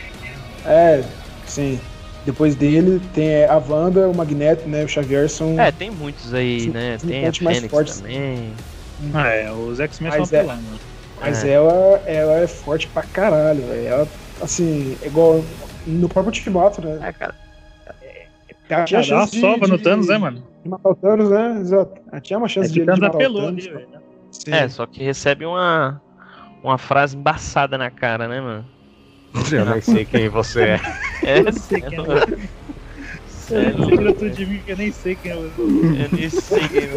É, 0.64 1.02
sim. 1.46 1.78
Depois 2.24 2.54
dele 2.56 3.00
tem 3.14 3.44
a 3.44 3.56
Wanda, 3.56 4.08
o 4.08 4.16
Magneto, 4.16 4.66
né? 4.68 4.82
O 4.84 4.88
Xavier 4.88 5.28
são. 5.28 5.60
É, 5.60 5.70
tem 5.70 5.90
muitos 5.90 6.32
aí, 6.34 6.60
Sim, 6.62 6.70
né? 6.70 6.96
Tem 7.06 7.20
a 7.20 7.32
mais 7.42 7.56
Fênix 7.58 7.70
forte. 7.70 7.94
também. 7.94 8.52
Ah, 9.12 9.28
é, 9.28 9.52
os 9.52 9.78
X-Men 9.78 10.10
são 10.10 10.20
é- 10.22 10.24
apelão, 10.24 10.56
né? 10.56 10.78
Mas 11.20 11.44
É. 11.44 11.50
ela, 11.50 12.02
ela 12.06 12.36
é 12.40 12.46
forte 12.46 12.88
pra 12.88 13.02
caralho, 13.02 13.62
velho. 13.66 13.86
Ela, 13.86 14.08
assim, 14.40 14.96
é 15.02 15.06
igual 15.06 15.44
no 15.86 16.08
próprio 16.08 16.30
Ultimato, 16.30 16.80
né? 16.84 16.98
É, 17.08 17.12
cara. 17.12 17.34
Ela 18.68 18.84
tinha 18.84 19.00
Ah, 19.00 19.02
dá 19.02 19.14
uma 19.14 19.20
chance 19.22 19.32
de- 19.32 19.40
sova 19.40 19.66
no 19.66 19.78
Thanos, 19.78 20.08
né, 20.08 20.18
mano? 20.18 20.42
De 20.64 20.68
matar 20.68 20.90
o 20.90 20.94
Thanos, 20.96 21.30
né? 21.30 21.60
Exato. 21.60 22.00
Ela 22.10 22.20
tinha 22.20 22.38
uma 22.38 22.46
É 22.46 22.48
chance 22.50 22.68
que 22.68 22.74
de, 22.74 22.80
o 22.80 22.82
de 22.82 22.86
Thanos 22.86 23.00
matar 23.00 23.12
o 23.12 23.16
apelou 23.16 23.42
Thanos. 23.42 23.66
ali, 23.66 23.74
né? 23.74 23.86
É, 24.48 24.68
só 24.68 24.86
que 24.86 25.02
recebe 25.02 25.44
uma. 25.46 26.00
Uma 26.62 26.78
frase 26.78 27.16
embaçada 27.16 27.78
na 27.78 27.90
cara, 27.90 28.26
né, 28.26 28.40
mano? 28.40 28.66
Eu 29.52 29.64
nem 29.66 29.80
sei 29.80 30.04
quem 30.04 30.28
você 30.28 30.62
é. 30.70 30.80
É, 31.24 31.38
Eu 31.40 31.52
sei 31.52 31.80
quem 31.80 31.98
é. 31.98 32.46
Você 33.28 33.70
lembra 33.72 34.12
tudo 34.12 34.30
de 34.30 34.46
mim 34.46 34.58
que 34.60 34.72
eu 34.72 34.76
nem 34.76 34.90
sei 34.90 35.14
quem 35.14 35.30
é 35.30 35.36
você. 35.36 35.60
eu 35.60 36.08
nem 36.18 36.30
sei 36.30 36.68
quem 36.68 36.78
é. 36.80 36.94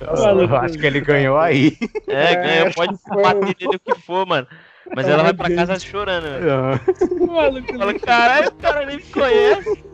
Eu 0.00 0.56
acho 0.56 0.78
que 0.78 0.86
ele 0.86 1.00
ganhou 1.00 1.38
aí. 1.38 1.76
É, 2.08 2.32
É, 2.32 2.34
ganha, 2.36 2.66
acho 2.66 2.74
pode 2.74 2.94
bater 3.22 3.56
nele 3.60 3.76
o 3.76 3.80
que 3.80 3.94
for, 4.00 4.26
mano. 4.26 4.46
Mas 4.94 5.06
É 5.06 5.10
ela 5.12 5.22
vai 5.22 5.34
pra 5.34 5.54
casa 5.54 5.78
chorando, 5.78 6.24
velho. 6.24 6.50
Ah, 6.52 6.80
Maluco, 7.26 7.78
Fala, 7.78 7.98
caralho, 8.00 8.48
o 8.48 8.52
cara 8.54 8.86
nem 8.86 8.96
me 8.96 9.02
conhece. 9.04 9.84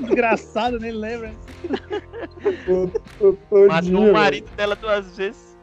desgraçado, 0.00 0.78
nem 0.80 0.92
lembra. 0.92 1.32
Matou 3.68 4.08
o 4.08 4.12
marido 4.12 4.48
dela 4.56 4.74
duas 4.76 5.16
vezes. 5.16 5.56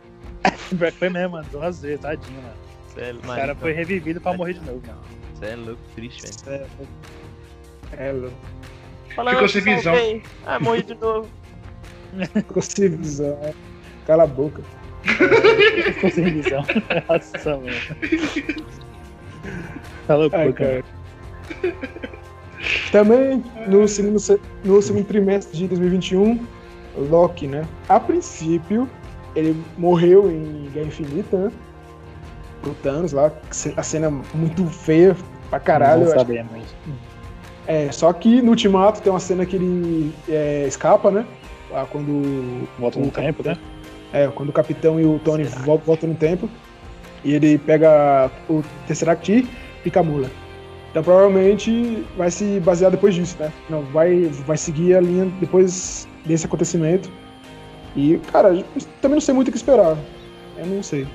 Que 0.69 0.91
Foi 0.91 1.09
mesmo, 1.09 1.31
mano. 1.33 1.47
Duas 1.51 1.81
vezes, 1.81 1.99
tadinho, 1.99 2.41
mano. 2.41 2.55
É, 2.97 3.11
O 3.11 3.15
marido, 3.27 3.35
cara 3.35 3.55
foi 3.55 3.71
revivido 3.73 4.21
pra 4.21 4.33
morrer 4.33 4.53
de 4.53 4.59
novo, 4.61 4.81
mano. 4.87 4.99
cê 5.39 5.47
é 5.47 5.55
louco, 5.55 5.81
triste, 5.95 6.23
velho. 6.45 6.67
É, 7.97 8.11
louco. 8.11 8.37
Fala, 9.15 9.31
Ficou 9.31 9.45
"Ah, 9.45 9.49
sem 9.49 9.61
salvei." 9.81 10.13
visão. 10.19 10.31
Ah, 10.45 10.59
morri 10.59 10.83
de 10.83 10.95
novo. 10.95 11.29
Ficou 12.33 12.61
sem 12.61 12.89
visão. 12.89 13.37
né? 13.41 13.53
Cala 14.05 14.23
a 14.23 14.27
boca. 14.27 14.61
Ficou 15.05 16.09
sem 16.11 16.25
visão. 16.25 16.63
Nossa, 17.07 17.57
mano. 17.57 17.71
Tá 20.07 20.15
louco, 20.15 20.35
Ai, 20.35 20.53
cara. 20.53 20.83
Também 22.91 23.43
no 23.67 23.87
segundo, 23.87 24.19
se- 24.19 24.39
no 24.63 24.81
segundo 24.81 25.05
trimestre 25.05 25.57
de 25.57 25.67
2021, 25.67 26.39
Loki, 26.97 27.47
né? 27.47 27.65
A 27.89 27.99
princípio, 27.99 28.89
ele 29.35 29.55
morreu 29.77 30.31
em 30.31 30.69
Guerra 30.73 30.87
Infinita, 30.87 31.37
né? 31.37 31.51
Pro 32.61 32.73
Thanos 32.75 33.11
lá. 33.11 33.31
A 33.77 33.83
cena 33.83 34.09
muito 34.33 34.65
feia 34.67 35.15
pra 35.49 35.59
caralho. 35.59 36.01
Não 36.05 36.07
acho. 36.21 36.25
É, 37.67 37.91
só 37.91 38.11
que 38.13 38.41
no 38.41 38.51
Ultimato 38.51 39.01
tem 39.01 39.11
uma 39.11 39.19
cena 39.19 39.45
que 39.45 39.55
ele 39.55 40.13
é, 40.29 40.65
escapa, 40.67 41.11
né? 41.11 41.25
Lá 41.71 41.85
quando. 41.85 42.67
Volta 42.79 42.99
no 42.99 43.11
tempo, 43.11 43.43
né? 43.43 43.57
É, 44.15 44.27
quando 44.33 44.49
o 44.49 44.53
Capitão 44.53 44.99
e 44.99 45.05
o 45.05 45.19
Tony 45.19 45.43
vol- 45.43 45.77
voltam 45.79 46.09
no 46.09 46.15
tempo. 46.15 46.49
E 47.23 47.33
ele 47.33 47.57
pega 47.57 48.29
o 48.47 48.63
Tesseract 48.87 49.31
e 49.31 49.47
pica 49.83 49.99
a 49.99 50.03
mula. 50.03 50.29
Então 50.91 51.03
provavelmente 51.03 52.05
vai 52.15 52.31
se 52.31 52.59
basear 52.61 52.89
depois 52.91 53.13
disso, 53.13 53.35
né? 53.39 53.51
Não, 53.69 53.81
vai, 53.83 54.21
vai 54.45 54.55
seguir 54.57 54.95
a 54.95 55.01
linha 55.01 55.25
depois 55.41 56.07
desse 56.25 56.45
acontecimento. 56.45 57.09
E, 57.95 58.17
cara, 58.31 58.49
também 59.01 59.15
não 59.15 59.21
sei 59.21 59.33
muito 59.33 59.49
o 59.49 59.51
que 59.51 59.57
esperar. 59.57 59.97
Eu 60.57 60.65
não 60.65 60.81
sei. 60.83 61.05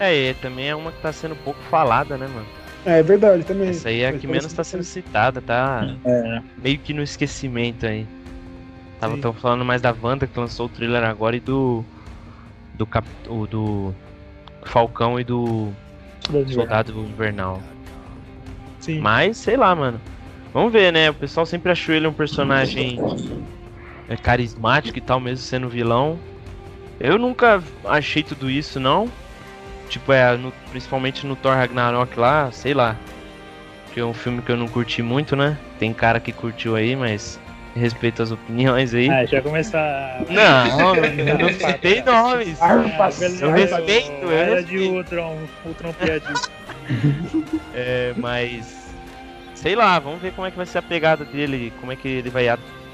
É, 0.00 0.30
e 0.30 0.34
também 0.34 0.68
é 0.68 0.74
uma 0.74 0.90
que 0.90 1.00
tá 1.02 1.12
sendo 1.12 1.36
pouco 1.36 1.60
falada, 1.70 2.16
né, 2.16 2.26
mano? 2.26 2.46
É, 2.86 3.00
é 3.00 3.02
verdade, 3.02 3.44
também. 3.44 3.68
Essa 3.68 3.90
aí 3.90 4.00
é 4.00 4.08
a 4.08 4.12
que 4.14 4.26
menos 4.26 4.52
tá 4.52 4.64
sendo 4.64 4.82
citada, 4.82 5.40
tá 5.40 5.94
É. 6.04 6.40
meio 6.56 6.78
que 6.78 6.94
no 6.94 7.02
esquecimento 7.02 7.86
aí. 7.86 8.06
Tava 8.98 9.14
Sim. 9.14 9.20
tão 9.20 9.32
falando 9.32 9.64
mais 9.64 9.80
da 9.82 9.94
Wanda 10.02 10.26
que 10.26 10.38
lançou 10.40 10.66
o 10.66 10.68
trailer 10.68 11.04
agora 11.04 11.36
e 11.36 11.40
do. 11.40 11.84
Do 12.78 12.86
Cap. 12.86 13.06
o 13.28 13.46
do. 13.46 13.94
Falcão 14.64 15.18
e 15.18 15.24
do 15.24 15.72
Soldado 16.54 16.92
Invernal. 17.00 17.60
Sim. 18.80 19.00
Mas, 19.00 19.36
sei 19.36 19.56
lá, 19.56 19.74
mano. 19.74 20.00
Vamos 20.52 20.72
ver, 20.72 20.92
né? 20.92 21.10
O 21.10 21.14
pessoal 21.14 21.44
sempre 21.46 21.70
achou 21.72 21.94
ele 21.94 22.06
um 22.06 22.12
personagem 22.12 22.98
é, 24.08 24.16
carismático 24.16 24.96
e 24.98 25.00
tal, 25.00 25.20
mesmo 25.20 25.44
sendo 25.44 25.68
vilão. 25.68 26.18
Eu 27.00 27.18
nunca 27.18 27.62
achei 27.84 28.22
tudo 28.22 28.50
isso, 28.50 28.78
não. 28.80 29.08
Tipo, 29.88 30.12
é, 30.12 30.36
no- 30.36 30.52
principalmente 30.70 31.26
no 31.26 31.36
Thor 31.36 31.54
Ragnarok 31.54 32.18
lá, 32.18 32.50
sei 32.50 32.74
lá. 32.74 32.96
Que 33.94 34.00
é 34.00 34.04
um 34.04 34.14
filme 34.14 34.42
que 34.42 34.50
eu 34.52 34.56
não 34.56 34.68
curti 34.68 35.02
muito, 35.02 35.34
né? 35.36 35.56
Tem 35.78 35.92
cara 35.94 36.20
que 36.20 36.32
curtiu 36.32 36.76
aí, 36.76 36.94
mas 36.96 37.38
respeito 37.74 38.22
as 38.22 38.30
opiniões 38.30 38.94
aí. 38.94 39.08
Ah, 39.08 39.24
já 39.24 39.40
começar. 39.42 40.22
Não, 40.28 40.94
eu 40.96 41.38
não 41.38 41.48
citei 41.52 42.02
nomes. 42.02 42.60
Ah, 42.60 42.74
eu 43.40 43.50
respeito, 43.52 44.10
eu 44.22 44.30
Era 44.32 44.62
de. 44.62 44.78
Ultron, 44.78 45.38
Ultron 45.64 45.92
piadista. 45.92 46.50
É, 47.74 48.14
mas. 48.16 48.78
Sei 49.54 49.74
lá, 49.74 49.98
vamos 49.98 50.20
ver 50.22 50.32
como 50.32 50.46
é 50.46 50.50
que 50.50 50.56
vai 50.56 50.64
ser 50.66 50.78
a 50.78 50.82
pegada 50.82 51.24
dele, 51.24 51.72
como 51.80 51.90
é 51.92 51.96
que 51.96 52.06
ele 52.08 52.30
vai 52.30 52.46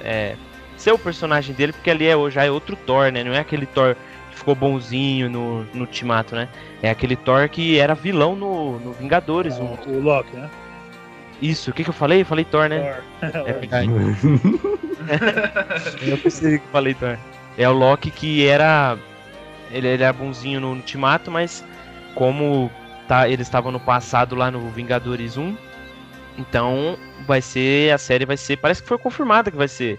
é, 0.03 0.35
ser 0.77 0.93
o 0.93 0.99
personagem 0.99 1.55
dele, 1.55 1.73
porque 1.73 1.91
ali 1.91 2.07
é, 2.07 2.15
já 2.31 2.45
é 2.45 2.51
outro 2.51 2.75
Thor, 2.75 3.13
né? 3.13 3.23
Não 3.23 3.33
é 3.35 3.39
aquele 3.39 3.67
Thor 3.67 3.95
que 4.31 4.39
ficou 4.39 4.55
bonzinho 4.55 5.29
no, 5.31 5.65
no 5.75 5.81
Ultimato, 5.83 6.35
né? 6.35 6.49
É 6.83 6.91
aquele 6.91 7.17
Thor 7.17 7.49
que 7.49 7.79
era 7.79 7.95
vilão 7.95 8.35
no, 8.35 8.79
no 8.81 8.93
Vingadores. 8.93 9.59
um- 9.59 9.77
O 9.87 10.01
Loki, 10.01 10.35
né? 10.37 10.49
Isso, 11.41 11.71
o 11.71 11.75
que, 11.75 11.85
que 11.85 11.91
eu 11.91 11.95
falei? 11.95 12.23
Eu 12.23 12.27
falei 12.27 12.45
Thor, 12.45 12.69
né? 12.69 13.01
Thor. 13.21 13.49
É 13.49 13.53
verdade. 13.53 13.91
eu 16.07 16.19
pensei 16.19 16.59
que 16.59 16.67
falei 16.69 16.95
Thor. 16.95 17.17
É 17.57 17.69
o 17.69 17.73
Loki 17.73 18.11
que 18.11 18.47
era. 18.47 18.99
Ele, 19.71 19.89
ele 19.89 20.03
era 20.03 20.13
bonzinho 20.13 20.61
no 20.61 20.73
Ultimato, 20.73 21.31
mas 21.31 21.65
como 22.15 22.71
tá, 23.09 23.29
eles 23.29 23.47
estavam 23.47 23.73
no 23.73 23.81
passado 23.81 24.37
lá 24.37 24.51
no 24.51 24.71
Vingadores 24.71 25.37
1, 25.37 25.57
então 26.39 26.97
vai 27.27 27.41
ser. 27.41 27.93
A 27.93 27.99
série 27.99 28.25
vai 28.25 28.37
ser. 28.37 28.57
Parece 28.57 28.83
que 28.83 28.89
foi 28.89 28.99
confirmada 28.99 29.51
que 29.51 29.57
vai 29.57 29.69
ser 29.69 29.99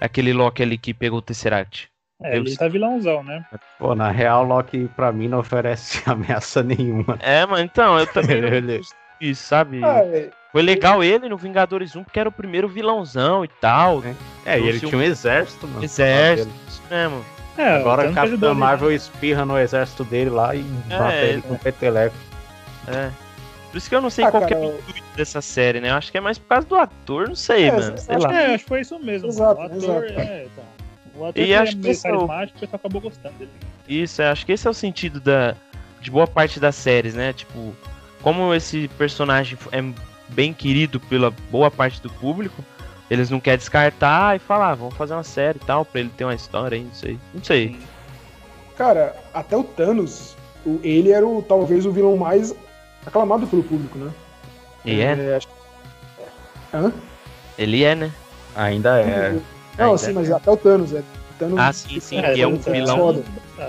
aquele 0.00 0.32
Loki 0.32 0.62
ali 0.62 0.78
que 0.78 0.94
pegou 0.94 1.18
o 1.18 1.22
Tesseract. 1.22 1.88
É, 2.22 2.36
ele 2.36 2.56
tá 2.56 2.66
vilãozão, 2.66 3.22
né? 3.22 3.44
Pô, 3.78 3.94
na 3.94 4.10
real, 4.10 4.42
Loki 4.42 4.88
pra 4.96 5.12
mim 5.12 5.28
não 5.28 5.40
oferece 5.40 6.02
ameaça 6.08 6.62
nenhuma. 6.62 7.18
É, 7.20 7.44
mano, 7.44 7.62
então, 7.62 7.98
eu 7.98 8.06
também 8.06 8.38
Ele- 8.38 8.80
disso, 9.20 9.46
sabe? 9.46 9.84
Ah, 9.84 9.98
é, 9.98 10.30
Foi 10.56 10.62
legal 10.62 11.04
ele 11.04 11.28
no 11.28 11.36
Vingadores 11.36 11.94
1, 11.94 12.02
porque 12.04 12.18
era 12.18 12.30
o 12.30 12.32
primeiro 12.32 12.66
vilãozão 12.66 13.44
e 13.44 13.48
tal. 13.60 14.02
É, 14.42 14.58
e 14.58 14.66
ele 14.66 14.80
tinha 14.80 14.96
um 14.96 15.02
exército, 15.02 15.68
mano. 15.68 15.84
Exército, 15.84 16.50
isso 16.66 16.80
mesmo. 16.88 17.22
É, 17.58 17.76
Agora 17.76 18.04
tanto 18.04 18.12
a 18.12 18.14
que 18.14 18.18
ajudou 18.20 18.38
Capitã 18.38 18.50
ele, 18.52 18.58
Marvel 18.60 18.92
espirra 18.92 19.44
no 19.44 19.58
exército 19.58 20.02
dele 20.02 20.30
lá 20.30 20.54
e 20.54 20.64
É, 20.88 20.98
mata 20.98 21.12
é. 21.12 21.28
ele 21.28 21.42
com 21.42 21.56
peteleco. 21.58 22.16
É. 22.88 23.10
Por 23.70 23.76
isso 23.76 23.86
que 23.90 23.94
eu 23.94 24.00
não 24.00 24.08
sei 24.08 24.24
Ah, 24.24 24.30
qual 24.30 24.46
que 24.46 24.54
é 24.54 24.56
cara, 24.56 24.68
o 24.68 24.78
intuito 24.78 25.02
dessa 25.14 25.42
série, 25.42 25.78
né? 25.78 25.90
Eu 25.90 25.94
acho 25.96 26.10
que 26.10 26.16
é 26.16 26.20
mais 26.22 26.38
por 26.38 26.48
causa 26.48 26.66
do 26.66 26.74
ator, 26.76 27.28
não 27.28 27.34
sei, 27.34 27.68
É, 27.68 27.72
mano. 27.72 27.98
Sei 27.98 28.14
acho 28.16 28.26
lá. 28.26 28.40
É, 28.40 28.46
acho 28.54 28.64
que 28.64 28.68
foi 28.68 28.80
isso 28.80 28.98
mesmo. 28.98 29.28
Exato, 29.28 29.60
o 29.60 29.64
ator, 29.64 29.76
exato. 30.04 30.20
é, 30.20 30.46
então. 30.50 30.64
O 31.16 31.24
ator 31.26 31.42
E 31.44 31.54
acho 31.54 31.72
é 31.72 31.74
que 31.74 31.80
meio 31.82 31.92
esse 31.92 32.06
é 32.08 32.10
o- 32.12 32.14
carismático, 32.26 32.56
o 32.56 32.60
pessoal 32.60 32.80
acabou 32.82 33.00
gostando 33.02 33.34
dele. 33.36 33.50
Isso, 33.86 34.22
é, 34.22 34.28
acho 34.30 34.46
que 34.46 34.52
esse 34.52 34.66
é 34.66 34.70
o 34.70 34.74
sentido 34.74 35.20
da, 35.20 35.54
de 36.00 36.10
boa 36.10 36.26
parte 36.26 36.58
das 36.58 36.76
séries, 36.76 37.14
né? 37.14 37.34
Tipo, 37.34 37.74
como 38.22 38.54
esse 38.54 38.88
personagem 38.96 39.58
é 39.70 39.82
bem 40.28 40.52
querido 40.52 40.98
pela 41.00 41.30
boa 41.50 41.70
parte 41.70 42.00
do 42.02 42.10
público, 42.10 42.64
eles 43.10 43.30
não 43.30 43.38
querem 43.40 43.58
descartar 43.58 44.36
e 44.36 44.38
falar, 44.38 44.70
ah, 44.70 44.74
vamos 44.74 44.94
fazer 44.96 45.14
uma 45.14 45.22
série 45.22 45.58
e 45.62 45.64
tal, 45.66 45.84
pra 45.84 46.00
ele 46.00 46.10
ter 46.16 46.24
uma 46.24 46.34
história 46.34 46.76
aí, 46.76 46.84
não 46.84 46.94
sei. 46.94 47.18
Não 47.32 47.42
sei. 47.44 47.76
Cara, 48.76 49.14
até 49.32 49.56
o 49.56 49.62
Thanos, 49.62 50.36
ele 50.82 51.10
era 51.12 51.26
o, 51.26 51.40
talvez 51.42 51.86
o 51.86 51.92
vilão 51.92 52.16
mais 52.16 52.54
aclamado 53.06 53.46
pelo 53.46 53.62
público, 53.62 53.98
né? 53.98 54.10
E 54.84 55.00
é, 55.00 55.36
acho- 55.36 55.48
Hã? 56.74 56.92
ele 57.56 57.82
é, 57.84 57.94
né? 57.94 58.12
Ainda 58.54 58.98
é. 59.00 59.38
Não, 59.78 59.86
Ainda 59.86 59.98
sim, 59.98 60.10
é. 60.10 60.14
mas 60.14 60.30
até 60.30 60.50
o 60.50 60.56
Thanos, 60.56 60.92
é. 60.92 61.02
Thanos, 61.38 61.58
Ah, 61.58 61.72
sim, 61.72 62.00
sim, 62.00 62.18
É, 62.18 62.32
que 62.34 62.40
é 62.40 62.46
um 62.46 62.56
Thanos 62.56 62.66
é 62.66 62.72
vilão, 62.72 62.96
foda. 62.98 63.22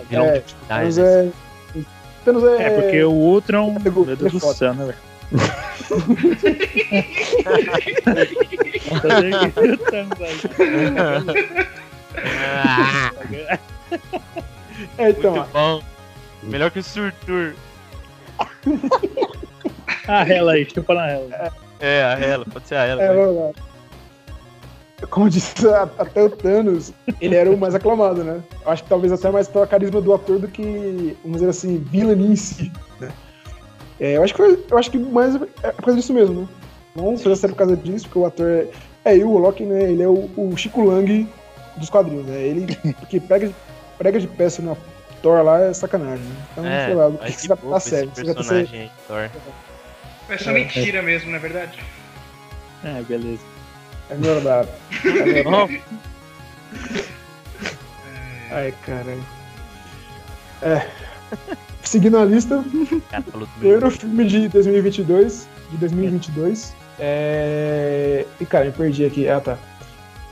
vilão 0.09 0.25
É. 0.25 0.43
Thanos 0.67 0.97
é. 0.97 1.29
Thanos 2.25 2.43
é. 2.43 2.63
É, 2.63 2.69
porque 2.71 3.03
o 3.03 3.11
Ultron, 3.11 3.75
é, 3.75 3.89
meu 3.89 4.05
Deus 4.05 4.09
é 4.21 4.29
do 4.29 4.53
céu, 4.53 4.73
né, 4.73 4.85
velho? 4.85 4.97
É, 14.97 15.09
então, 15.09 15.35
muito 15.35 15.49
bom. 15.51 15.81
Melhor 16.43 16.71
que 16.71 16.79
o 16.79 16.83
Surtur. 16.83 17.53
Ah, 20.07 20.25
ela 20.27 20.53
aí, 20.53 20.67
chupa 20.69 20.93
na 20.93 21.09
ela. 21.09 21.51
É, 21.79 22.03
a 22.03 22.19
ela, 22.19 22.45
pode 22.45 22.67
ser 22.67 22.75
a 22.75 22.85
ela. 22.85 23.01
é 23.03 23.07
vai. 23.07 23.17
verdade. 23.25 23.55
Como 25.11 25.29
disse, 25.29 25.67
a- 25.67 25.89
até 25.99 26.23
o 26.23 26.29
Thanos, 26.29 26.91
ele 27.21 27.35
era 27.35 27.51
o 27.51 27.57
mais 27.57 27.75
aclamado, 27.75 28.23
né? 28.23 28.41
Eu 28.65 28.71
acho 28.71 28.83
que 28.83 28.89
talvez 28.89 29.11
até 29.13 29.29
mais 29.29 29.47
pelo 29.47 29.67
carisma 29.67 30.01
do 30.01 30.13
ator 30.13 30.39
do 30.39 30.47
que, 30.47 31.15
vamos 31.23 31.37
dizer 31.39 31.49
assim, 31.49 31.77
si. 32.35 32.71
Né? 32.99 33.09
É, 33.99 34.17
eu, 34.17 34.23
acho 34.23 34.33
que 34.33 34.37
foi, 34.41 34.65
eu 34.69 34.77
acho 34.77 34.91
que 34.91 34.97
mais 34.97 35.35
é 35.35 35.39
por 35.71 35.83
causa 35.83 35.99
disso 35.99 36.13
mesmo, 36.13 36.41
né? 36.41 36.47
Não 36.95 37.17
seja 37.17 37.35
sério 37.35 37.55
por 37.55 37.59
causa 37.59 37.77
disso, 37.77 38.05
porque 38.05 38.19
o 38.19 38.25
ator 38.25 38.47
é. 38.47 38.67
É, 39.05 39.15
e 39.17 39.23
o 39.23 39.37
Loki, 39.37 39.63
né? 39.63 39.83
Ele 39.91 40.03
é 40.03 40.07
o, 40.07 40.29
o 40.35 40.57
Chico 40.57 40.83
Lang 40.83 41.27
dos 41.77 41.89
quadrinhos, 41.89 42.25
né? 42.25 42.39
Ele 42.41 42.65
que 43.09 43.19
prega, 43.19 43.51
prega 43.97 44.19
de 44.19 44.27
peça 44.27 44.61
na 44.61 44.75
Thor 45.21 45.43
lá 45.43 45.61
é 45.61 45.73
sacanagem, 45.73 46.23
né? 46.23 46.35
Então, 46.51 46.65
É, 46.65 46.85
sei 46.85 46.93
lá, 46.95 47.07
o 47.07 47.17
vai 47.17 47.31
que 47.31 47.35
de 47.35 47.41
você 47.41 47.47
vai 47.47 47.57
boa 47.57 47.73
tá 47.73 47.79
sério. 47.79 48.09
tá 48.09 48.23
personagem 48.23 48.81
aí, 48.81 48.91
Thor. 49.07 49.29
É 50.29 50.37
só 50.37 50.51
mentira 50.51 51.01
mesmo, 51.01 51.29
não 51.29 51.37
é 51.37 51.39
verdade? 51.39 51.79
É, 52.83 53.01
beleza. 53.01 53.41
É 54.09 54.15
verdade. 54.15 54.69
É 55.05 55.09
verdade. 55.23 55.81
Ai, 58.51 58.73
caralho. 58.85 59.23
É. 60.61 60.87
Seguindo 61.83 62.17
a 62.17 62.25
lista, 62.25 62.63
primeiro 63.59 63.89
filme 63.91 64.25
de 64.25 64.49
2022, 64.49 65.47
de 65.71 65.77
2022. 65.77 66.73
É... 66.99 68.25
E 68.41 68.45
cara, 68.45 68.65
me 68.65 68.71
perdi 68.71 69.05
aqui. 69.05 69.27
Ah, 69.29 69.39
tá. 69.39 69.57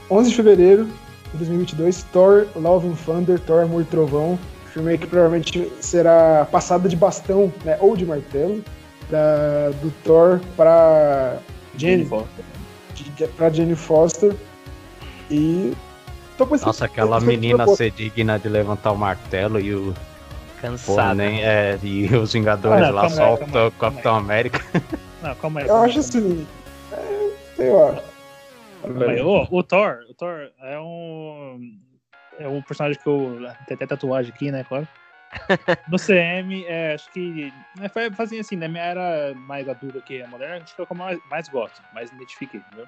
11 0.10 0.30
de 0.30 0.36
fevereiro 0.36 0.86
de 1.32 1.38
2022, 1.38 2.04
Thor, 2.12 2.46
Love 2.56 2.88
and 2.89 2.96
Thunder, 3.06 3.39
Thor, 3.39 3.64
Amor 3.64 3.82
e 3.82 3.86
Trovão. 3.86 4.38
filme 4.74 4.98
que 4.98 5.08
provavelmente 5.08 5.72
será 5.80 6.46
passada 6.52 6.89
de 6.89 6.96
bastão, 6.96 7.52
né? 7.64 7.78
Ou 7.80 7.96
de 7.96 8.06
martelo, 8.06 8.62
da, 9.10 9.70
do 9.82 9.91
Thor 10.04 10.39
pra 10.58 11.38
Jane, 11.78 12.04
de- 12.93 13.28
pra 13.28 13.50
Jane 13.50 13.76
Foster. 13.76 14.36
E. 15.32 15.74
Nossa, 16.68 16.86
aquela 16.86 17.20
menina 17.22 17.66
ser 17.78 17.91
digna 17.91 18.38
de 18.38 18.50
levantar 18.50 18.91
o 18.91 18.98
martelo 18.98 19.60
e 19.60 19.74
o. 19.74 19.93
Porra, 20.66 20.78
Cansado. 20.78 21.16
nem, 21.16 21.43
é, 21.43 21.80
e 21.82 22.16
os 22.16 22.34
Vingadores 22.34 22.84
Ah, 22.84 22.88
não, 22.88 22.95
lá 22.95 23.09
soltam 23.09 23.68
o 23.68 23.72
Capitão 23.72 24.16
América. 24.16 24.59
Não, 25.22 25.34
calma 25.36 25.61
aí. 25.61 25.68
Eu 25.68 25.78
acho 25.78 25.99
assim. 25.99 26.47
é, 26.91 27.32
sei 27.55 27.72
lá. 27.72 27.99
Aí. 29.09 29.22
O 29.22 29.63
Thor, 29.63 30.05
o 30.07 30.13
Thor 30.13 30.51
é 30.61 30.80
um. 30.80 31.80
É 32.38 32.47
um 32.47 32.61
personagem 32.61 32.99
que 33.01 33.07
eu. 33.07 33.39
Tem 33.68 33.74
até 33.74 33.88
tatuagem 33.88 34.32
aqui, 34.32 34.51
né, 34.51 34.63
claro. 34.68 34.88
No 35.89 35.97
CM, 35.97 36.63
é, 36.68 36.93
acho 36.93 37.11
que. 37.11 37.51
É, 37.82 37.89
foi 37.89 38.11
fazia 38.11 38.41
assim, 38.41 38.55
na 38.55 38.68
minha 38.68 38.84
era 38.84 39.34
mais 39.34 39.68
adulta 39.68 39.99
que 40.01 40.22
a 40.22 40.28
moderna, 40.28 40.63
acho 40.63 40.76
que 40.76 40.82
é 40.82 40.84
o 40.84 40.88
que 40.88 40.93
eu 40.93 40.97
mais, 40.97 41.20
mais 41.30 41.49
gosto, 41.49 41.82
mais 41.93 42.11
me 42.11 42.18
identifiquei, 42.18 42.59
entendeu? 42.59 42.88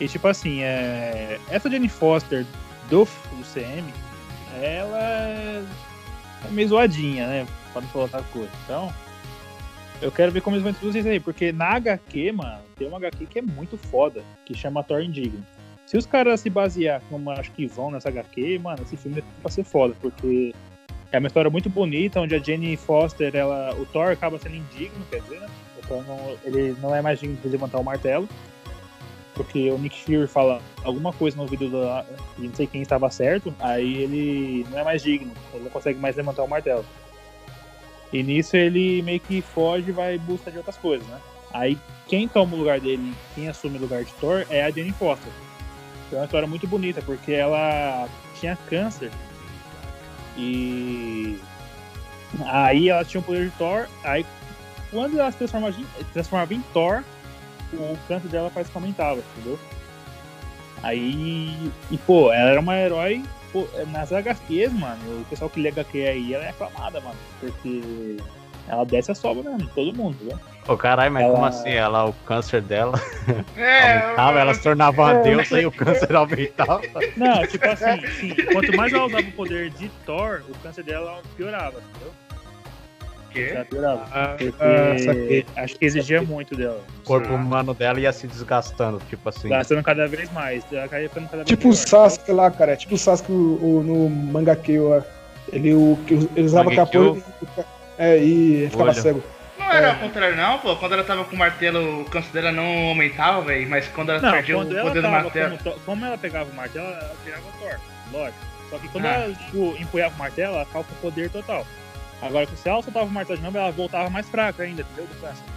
E 0.00 0.08
tipo 0.08 0.26
assim, 0.26 0.62
é, 0.62 1.38
essa 1.50 1.70
Jenny 1.70 1.88
Foster 1.88 2.44
do, 2.90 3.04
do 3.04 3.44
CM, 3.52 3.84
ela 4.60 5.64
é 6.46 6.50
meio 6.50 6.68
zoadinha, 6.68 7.26
né? 7.26 7.46
Pra 7.72 7.82
não 7.82 7.88
falar 7.88 8.04
outra 8.04 8.22
coisa. 8.32 8.50
Então, 8.64 8.92
eu 10.00 10.12
quero 10.12 10.32
ver 10.32 10.40
como 10.40 10.56
eles 10.56 10.62
vão 10.62 10.72
introduzir 10.72 11.00
isso 11.00 11.08
aí, 11.08 11.20
porque 11.20 11.52
na 11.52 11.76
HQ, 11.76 12.32
mano, 12.32 12.60
tem 12.76 12.86
uma 12.86 12.98
HQ 12.98 13.26
que 13.26 13.38
é 13.38 13.42
muito 13.42 13.76
foda, 13.76 14.22
que 14.44 14.54
chama 14.54 14.82
Thor 14.82 15.00
Indigno. 15.00 15.44
Se 15.86 15.96
os 15.96 16.06
caras 16.06 16.40
se 16.40 16.50
basear 16.50 17.02
como 17.08 17.30
acho 17.30 17.50
que 17.52 17.66
vão 17.66 17.90
nessa 17.90 18.08
HQ, 18.08 18.58
mano, 18.58 18.82
esse 18.82 18.96
filme 18.96 19.22
vai 19.42 19.52
ser 19.52 19.64
foda, 19.64 19.94
porque 20.00 20.54
é 21.12 21.18
uma 21.18 21.28
história 21.28 21.50
muito 21.50 21.70
bonita, 21.70 22.20
onde 22.20 22.34
a 22.34 22.38
Jenny 22.38 22.76
Foster, 22.76 23.34
ela, 23.34 23.74
o 23.74 23.86
Thor 23.86 24.10
acaba 24.10 24.38
sendo 24.38 24.56
indigno, 24.56 25.04
quer 25.10 25.20
dizer, 25.20 25.40
né? 25.40 25.46
O 25.78 25.86
Thor 25.86 26.02
não, 26.06 26.36
ele 26.44 26.76
não 26.80 26.94
é 26.94 27.00
mais 27.00 27.20
digno 27.20 27.36
de 27.36 27.48
levantar 27.48 27.78
o 27.78 27.84
martelo, 27.84 28.28
porque 29.34 29.70
o 29.70 29.78
Nick 29.78 30.02
Fury 30.04 30.26
fala 30.26 30.62
alguma 30.82 31.12
coisa 31.12 31.36
no 31.36 31.42
ouvido 31.42 31.70
da, 31.70 32.04
de 32.38 32.48
não 32.48 32.54
sei 32.54 32.66
quem 32.66 32.82
estava 32.82 33.10
certo, 33.10 33.54
aí 33.58 33.98
ele 33.98 34.66
não 34.70 34.78
é 34.78 34.84
mais 34.84 35.02
digno, 35.02 35.32
ele 35.52 35.64
não 35.64 35.70
consegue 35.70 35.98
mais 35.98 36.16
levantar 36.16 36.42
o 36.42 36.48
martelo. 36.48 36.84
E 38.12 38.22
nisso 38.22 38.56
ele 38.56 39.02
meio 39.02 39.20
que 39.20 39.42
foge 39.42 39.88
e 39.88 39.92
vai 39.92 40.14
em 40.14 40.18
busca 40.18 40.50
de 40.50 40.58
outras 40.58 40.76
coisas, 40.76 41.06
né? 41.08 41.20
Aí 41.52 41.76
quem 42.06 42.28
toma 42.28 42.54
o 42.54 42.58
lugar 42.58 42.80
dele, 42.80 43.12
quem 43.34 43.48
assume 43.48 43.78
o 43.78 43.80
lugar 43.80 44.04
de 44.04 44.12
Thor 44.14 44.46
é 44.48 44.64
a 44.64 44.70
Jenny 44.70 44.92
Foster. 44.92 45.32
É 46.12 46.16
uma 46.16 46.24
história 46.24 46.46
muito 46.46 46.66
bonita, 46.66 47.02
porque 47.02 47.32
ela 47.32 48.08
tinha 48.38 48.56
câncer 48.68 49.10
e 50.36 51.38
aí 52.46 52.88
ela 52.88 53.04
tinha 53.04 53.20
o 53.20 53.24
poder 53.24 53.46
de 53.46 53.56
Thor, 53.56 53.88
aí 54.04 54.24
quando 54.90 55.18
ela 55.18 55.30
se 55.30 55.38
transformava 55.38 55.76
transformava 56.12 56.54
em 56.54 56.60
Thor, 56.72 57.02
o 57.74 57.98
câncer 58.08 58.28
dela 58.28 58.50
parece 58.52 58.70
que 58.70 58.76
aumentava, 58.78 59.20
entendeu? 59.36 59.58
Aí, 60.82 61.70
e 61.90 61.98
pô, 61.98 62.32
ela 62.32 62.50
era 62.50 62.60
uma 62.60 62.76
herói, 62.76 63.22
pô, 63.52 63.66
nas 63.90 64.12
HQs, 64.12 64.72
mano, 64.72 65.20
o 65.20 65.24
pessoal 65.30 65.48
que 65.48 65.60
lê 65.60 65.70
HQ 65.70 66.06
aí, 66.06 66.34
ela 66.34 66.44
é 66.44 66.50
aclamada, 66.50 67.00
mano, 67.00 67.16
porque 67.40 68.16
ela 68.68 68.84
desce 68.84 69.10
a 69.10 69.14
sobra 69.14 69.50
mesmo, 69.50 69.68
todo 69.74 69.96
mundo, 69.96 70.16
viu? 70.20 70.38
Ô 70.66 70.76
caralho, 70.78 71.12
mas 71.12 71.24
Ela- 71.24 71.32
como 71.34 71.44
assim? 71.46 71.70
Ela, 71.70 72.04
o 72.06 72.12
câncer 72.26 72.60
dela 72.62 72.92
É, 73.56 73.80
aumentava, 73.82 74.38
ela 74.40 74.54
se 74.54 74.62
tornava 74.62 75.02
uma 75.02 75.12
É. 75.12 75.22
deusa 75.22 75.60
e 75.60 75.66
o 75.66 75.72
câncer 75.72 76.12
aumentava. 76.16 76.82
Não, 77.16 77.46
tipo 77.46 77.66
assim, 77.68 78.00
sim, 78.18 78.34
quanto 78.50 78.74
mais 78.74 78.92
ela 78.92 79.04
usava 79.06 79.26
o 79.28 79.32
poder 79.32 79.70
de 79.70 79.88
Thor, 80.06 80.42
o 80.48 80.58
câncer 80.58 80.82
dela 80.84 81.20
piorava, 81.36 81.80
entendeu? 81.90 82.12
Quê? 83.34 83.54
Ah, 84.12 84.36
Porque 84.38 85.44
ah, 85.56 85.62
acho 85.62 85.76
que 85.76 85.84
exigia 85.84 86.22
muito 86.22 86.56
dela. 86.56 86.80
O 87.00 87.04
corpo 87.04 87.34
humano 87.34 87.74
dela 87.74 88.00
ia 88.00 88.12
se 88.12 88.26
desgastando, 88.26 89.00
tipo 89.10 89.28
assim. 89.28 89.48
Gastando 89.48 89.82
cada 89.82 90.06
vez 90.06 90.30
mais. 90.32 90.64
Cada 90.64 90.86
vez 90.88 91.10
Tipo 91.44 91.68
o. 91.68 91.74
Sasuke 91.74 92.32
lá, 92.32 92.50
cara. 92.50 92.72
É 92.72 92.76
tipo 92.76 92.94
o 92.94 92.98
Sasuke 92.98 93.30
o, 93.32 93.58
o- 93.60 93.82
no 93.84 94.08
mangake 94.08 94.78
lá. 94.78 95.02
Ele, 95.52 95.74
o, 95.74 95.98
que 96.06 96.14
ele 96.14 96.46
usava 96.46 96.74
capô 96.74 97.18
é, 97.98 98.16
e 98.16 98.66
ficava 98.70 98.90
Olho. 98.90 98.94
cego. 99.02 99.22
Não 99.58 99.70
era 99.70 99.90
ao 99.92 99.98
contrário, 99.98 100.36
não, 100.36 100.58
pô. 100.58 100.74
Quando 100.76 100.92
ela 100.94 101.04
tava 101.04 101.24
com 101.24 101.36
o 101.36 101.38
martelo, 101.38 102.00
o 102.00 102.04
câncer 102.06 102.32
dela 102.32 102.50
não 102.50 102.88
aumentava, 102.88 103.42
velho. 103.42 103.68
Mas 103.68 103.86
quando 103.88 104.10
ela 104.10 104.20
Não, 104.20 104.30
perdia 104.32 104.56
o 104.56 104.60
quando 104.60 104.82
poder 104.82 105.02
do 105.02 105.08
martelo. 105.08 105.58
como, 105.62 105.80
como 105.80 106.04
ela 106.06 106.18
pegava 106.18 106.50
o 106.50 106.54
martelo, 106.54 106.86
ela 106.86 107.12
virava 107.24 107.42
Thor, 107.60 107.78
lógico. 108.12 108.38
Só 108.70 108.78
que 108.78 108.88
quando 108.88 109.04
Ah. 109.04 109.10
ela 109.14 109.34
tipo, 109.34 109.76
empunhava 109.78 110.14
o 110.14 110.18
martelo, 110.18 110.54
ela 110.54 110.64
ficava 110.64 110.84
com 110.84 110.92
o 110.94 110.98
poder 110.98 111.30
total. 111.30 111.66
Agora, 112.24 112.46
se 112.46 112.68
ela 112.68 112.82
soltava 112.82 113.06
o 113.06 113.10
martelo 113.10 113.38
de 113.38 113.44
novo, 113.44 113.58
ela 113.58 113.70
voltava 113.70 114.08
mais 114.10 114.28
fraca 114.28 114.62
ainda, 114.62 114.82
entendeu? 114.82 115.06
Do. 115.06 115.54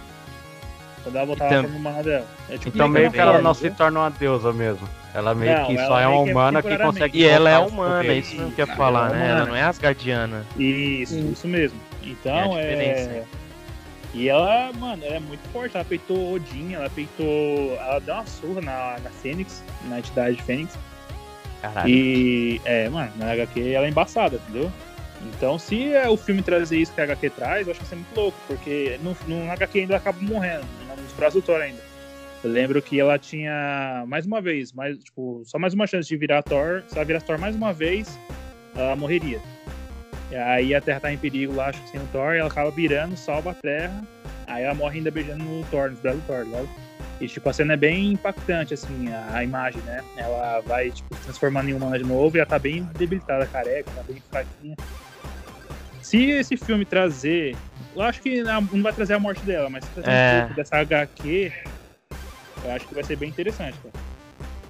Quando 1.02 1.16
ela 1.16 1.26
voltava 1.26 1.54
Então- 1.54 1.64
pra 1.70 1.78
humana 1.78 2.02
dela. 2.02 2.26
É 2.50 2.58
tipo 2.58 2.68
Então 2.76 2.88
meio 2.88 3.10
que 3.10 3.18
ela 3.18 3.40
não 3.40 3.54
se 3.54 3.70
torna 3.70 4.00
uma 4.00 4.10
deusa 4.10 4.52
mesmo. 4.52 4.86
Ela 5.14 5.34
meio 5.34 5.56
Não, 5.56 5.66
que 5.66 5.76
ela 5.78 5.86
só 5.86 6.00
é 6.00 6.06
uma 6.06 6.24
que 6.24 6.28
é 6.28 6.32
humana 6.32 6.62
que 6.62 6.78
consegue. 6.78 7.18
E 7.18 7.24
ela 7.24 7.50
é 7.50 7.58
humana, 7.58 7.96
poderes. 8.02 8.26
isso 8.26 8.36
mesmo 8.36 8.52
que 8.52 8.60
eu 8.62 8.66
ia 8.66 8.76
falar, 8.76 9.10
é 9.10 9.14
né? 9.14 9.28
Ela 9.30 9.46
não 9.46 9.56
é 9.56 9.62
asgardiana. 9.62 10.44
Isso, 10.56 11.14
Sim. 11.14 11.32
isso 11.32 11.48
mesmo. 11.48 11.80
Então, 12.02 12.58
É 12.58 12.62
a 12.62 12.82
é. 12.82 13.24
E 14.14 14.28
ela, 14.28 14.70
mano, 14.78 15.04
ela 15.04 15.16
é 15.16 15.20
muito 15.20 15.46
forte. 15.52 15.76
Ela 15.76 15.84
peitou 15.84 16.34
Odin, 16.34 16.74
ela 16.74 16.90
peitou. 16.90 17.76
Ela 17.80 18.00
deu 18.00 18.14
uma 18.14 18.26
surra 18.26 18.60
na, 18.60 18.96
na 19.02 19.10
Fênix, 19.10 19.62
na 19.88 19.98
entidade 19.98 20.36
de 20.36 20.42
Fênix. 20.42 20.76
Caralho. 21.62 21.88
E, 21.88 22.60
é, 22.64 22.88
mano, 22.88 23.10
na 23.16 23.32
HQ 23.32 23.72
ela 23.72 23.86
é 23.86 23.88
embaçada, 23.88 24.36
entendeu? 24.36 24.70
Então, 25.26 25.58
se 25.58 25.92
é, 25.92 26.08
o 26.08 26.16
filme 26.16 26.42
trazer 26.42 26.78
isso 26.78 26.92
que 26.92 27.00
a 27.00 27.04
HQ 27.04 27.30
traz, 27.30 27.66
eu 27.66 27.72
acho 27.72 27.80
que 27.80 27.86
vai 27.86 27.90
ser 27.90 27.96
muito 27.96 28.16
louco, 28.16 28.38
porque 28.46 28.98
no, 29.02 29.16
no 29.26 29.50
HQ 29.50 29.80
ainda 29.80 29.96
acaba 29.96 30.18
morrendo, 30.20 30.64
nos 30.96 31.12
braços 31.12 31.40
do 31.40 31.46
Thor 31.46 31.60
ainda. 31.60 31.80
Eu 32.42 32.50
lembro 32.50 32.80
que 32.80 33.00
ela 33.00 33.18
tinha, 33.18 34.04
mais 34.06 34.24
uma 34.24 34.40
vez, 34.40 34.72
mais, 34.72 34.96
tipo, 34.98 35.42
só 35.44 35.58
mais 35.58 35.74
uma 35.74 35.86
chance 35.88 36.08
de 36.08 36.16
virar 36.16 36.42
Thor. 36.42 36.84
Se 36.86 36.94
ela 36.96 37.04
virasse 37.04 37.26
Thor 37.26 37.38
mais 37.38 37.56
uma 37.56 37.72
vez, 37.72 38.16
ela 38.76 38.94
morreria. 38.94 39.40
E 40.30 40.36
aí 40.36 40.74
a 40.74 40.80
Terra 40.80 41.00
tá 41.00 41.12
em 41.12 41.18
perigo 41.18 41.54
lá, 41.54 41.68
acho 41.68 41.82
que 41.82 41.90
sem 41.90 42.00
o 42.00 42.06
Thor, 42.12 42.34
ela 42.34 42.48
acaba 42.48 42.70
virando, 42.70 43.16
salva 43.16 43.50
a 43.50 43.54
Terra. 43.54 44.06
Aí 44.46 44.62
ela 44.62 44.74
morre 44.74 44.98
ainda 44.98 45.10
beijando 45.10 45.42
no 45.42 45.64
Thor, 45.64 45.90
nos 45.90 45.98
braços 45.98 46.20
do 46.20 46.26
Thor, 46.26 46.46
logo. 46.48 46.68
E 47.20 47.26
tipo, 47.26 47.48
a 47.48 47.52
cena 47.52 47.72
é 47.72 47.76
bem 47.76 48.12
impactante, 48.12 48.74
assim, 48.74 49.12
a, 49.12 49.38
a 49.38 49.44
imagem, 49.44 49.82
né? 49.82 50.04
Ela 50.16 50.60
vai, 50.60 50.92
tipo, 50.92 51.12
se 51.16 51.22
transformando 51.22 51.68
em 51.68 51.74
humana 51.74 51.98
de 51.98 52.04
novo 52.04 52.36
e 52.36 52.38
ela 52.38 52.46
tá 52.48 52.58
bem 52.58 52.84
debilitada, 52.96 53.44
careca, 53.46 53.90
tá 53.90 54.02
bem 54.04 54.22
fraquinha. 54.30 54.76
Se 56.08 56.30
esse 56.30 56.56
filme 56.56 56.86
trazer. 56.86 57.54
Eu 57.94 58.00
acho 58.02 58.22
que 58.22 58.42
não 58.42 58.62
não 58.62 58.82
vai 58.82 58.92
trazer 58.94 59.12
a 59.14 59.18
morte 59.18 59.42
dela, 59.42 59.68
mas 59.68 59.84
se 59.84 59.90
trazer 59.90 60.10
É. 60.10 60.36
um 60.36 60.40
pouco 60.40 60.54
dessa 60.54 60.76
HQ, 60.78 61.52
eu 62.64 62.72
acho 62.72 62.86
que 62.86 62.94
vai 62.94 63.04
ser 63.04 63.16
bem 63.16 63.28
interessante, 63.28 63.76
cara. 63.82 63.92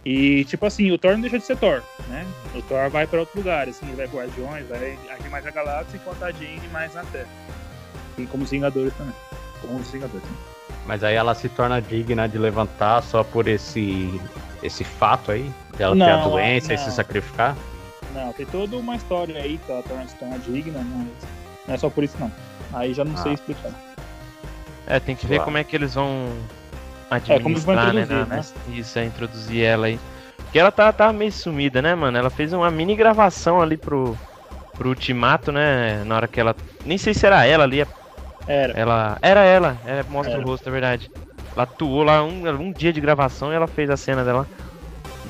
E, 0.05 0.45
tipo 0.47 0.65
assim, 0.67 0.91
o 0.91 0.99
Thor 0.99 1.13
não 1.13 1.21
deixa 1.21 1.39
de 1.39 1.45
ser 1.45 1.57
Thor, 1.57 1.81
né? 2.09 2.27
O 2.57 2.63
Thor 2.63 2.89
vai 2.91 3.07
pra 3.07 3.21
outro 3.21 3.39
lugar, 3.39 3.69
assim, 3.69 3.87
ele 3.87 3.97
vai 3.97 4.07
Guardiões, 4.07 4.67
vai 4.67 4.99
agir 5.17 5.29
mais 5.31 5.45
na 5.45 5.51
galáxia 5.53 5.97
enquanto 5.97 6.23
a 6.25 6.33
Jane 6.33 6.67
mais 6.73 6.95
na 6.95 7.05
Terra. 7.05 7.29
E 8.17 8.27
como 8.27 8.43
os 8.43 8.51
Vingadores 8.51 8.93
também. 8.95 9.15
Como 9.61 9.79
os 9.79 9.91
Vingadores. 9.91 10.25
né? 10.25 10.37
Mas 10.87 11.05
aí 11.05 11.15
ela 11.15 11.35
se 11.37 11.49
torna 11.51 11.81
digna 11.81 12.27
de 12.29 12.39
levantar 12.39 13.01
só 13.03 13.23
por 13.23 13.47
esse 13.47 14.09
esse 14.63 14.83
fato 14.83 15.31
aí, 15.31 15.49
dela 15.77 15.95
ter 15.95 16.03
a 16.03 16.17
Não, 16.17 16.31
doença 16.31 16.73
e 16.73 16.77
não. 16.77 16.85
se 16.85 16.91
sacrificar. 16.93 17.57
Não, 18.15 18.33
tem 18.33 18.47
toda 18.47 18.77
uma 18.77 18.97
história 18.97 19.41
aí 19.41 19.59
que 19.59 19.71
ela 19.71 19.83
torna 19.83 20.07
se 20.09 20.15
torna 20.17 20.39
digna, 20.39 20.79
mas 20.79 21.07
não 21.67 21.75
é 21.75 21.79
só 21.79 21.91
por 21.91 22.03
isso 22.05 22.17
não. 22.19 22.31
Aí 22.73 22.93
já 22.95 23.05
não 23.05 23.17
sei 23.17 23.33
Ah. 23.33 23.35
explicar. 23.35 23.73
É, 24.87 24.99
tem 25.01 25.15
que 25.15 25.27
ver 25.27 25.37
Claro. 25.37 25.45
como 25.45 25.59
é 25.59 25.65
que 25.65 25.77
eles 25.77 25.95
vão 25.95 26.29
É, 27.11 27.39
como 27.39 27.55
eles 27.55 27.65
vão 27.65 27.79
administrar, 27.79 28.27
né? 28.27 28.37
né? 28.37 28.45
Isso, 28.75 28.99
é 28.99 29.05
introduzir 29.05 29.63
ela 29.63 29.87
aí. 29.87 29.99
Porque 30.37 30.59
ela 30.59 30.71
tá, 30.71 30.93
tá 30.93 31.13
meio 31.13 31.33
sumida, 31.33 31.83
né, 31.83 31.95
mano? 31.95 32.17
Ela 32.17 32.31
fez 32.31 32.53
uma 32.53 32.71
mini 32.71 32.97
gravação 32.97 33.61
ali 33.61 33.77
pro, 33.77 34.17
pro 34.77 34.89
Ultimato, 34.89 35.53
né? 35.53 36.03
Na 36.05 36.17
hora 36.17 36.29
que 36.29 36.41
ela. 36.41 36.55
Nem 36.87 36.97
sei 36.97 37.13
se 37.13 37.27
era 37.27 37.45
ela 37.45 37.65
ali. 37.65 37.87
Era. 38.47 38.73
Ela. 38.73 39.19
Era 39.21 39.45
ela, 39.45 39.77
é, 39.87 40.03
mostra 40.09 40.35
Era. 40.35 40.43
o 40.43 40.47
rosto, 40.47 40.69
é 40.69 40.73
verdade. 40.73 41.11
Ela 41.55 41.65
atuou 41.65 42.03
lá 42.03 42.23
um, 42.23 42.49
um 42.49 42.73
dia 42.73 42.93
de 42.93 43.01
gravação 43.01 43.53
e 43.53 43.55
ela 43.57 43.67
fez 43.67 43.91
a 43.91 43.97
cena 43.97 44.25
dela. 44.25 44.47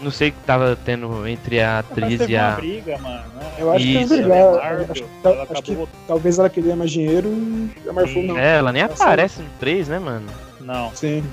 Não 0.00 0.10
sei 0.10 0.28
o 0.28 0.32
que 0.32 0.38
tava 0.46 0.78
tendo 0.84 1.26
entre 1.26 1.60
a 1.60 1.80
atriz 1.80 2.20
e 2.28 2.34
uma 2.36 2.48
a. 2.48 2.56
briga, 2.56 2.98
mano. 2.98 3.22
né? 3.34 3.52
Eu 3.58 3.72
acho 3.72 3.84
Isso. 3.84 4.14
que 4.14 4.20
é 4.20 4.22
é 4.22 4.26
Marvel, 4.28 4.86
Acho, 4.90 5.02
que- 5.02 5.08
ela 5.24 5.46
acho 5.50 5.62
que 5.62 5.88
talvez 6.06 6.38
ela 6.38 6.48
queria 6.50 6.76
mais 6.76 6.90
dinheiro 6.90 7.28
e 7.28 7.88
a 7.88 7.92
Marvel 7.92 8.22
não. 8.22 8.38
É, 8.38 8.56
ela 8.58 8.70
nem 8.72 8.82
Ela 8.82 8.92
aparece 8.94 9.40
no 9.42 9.48
3, 9.58 9.88
né, 9.88 9.98
mano? 9.98 10.26
Não. 10.60 10.90
Sim. 10.94 11.24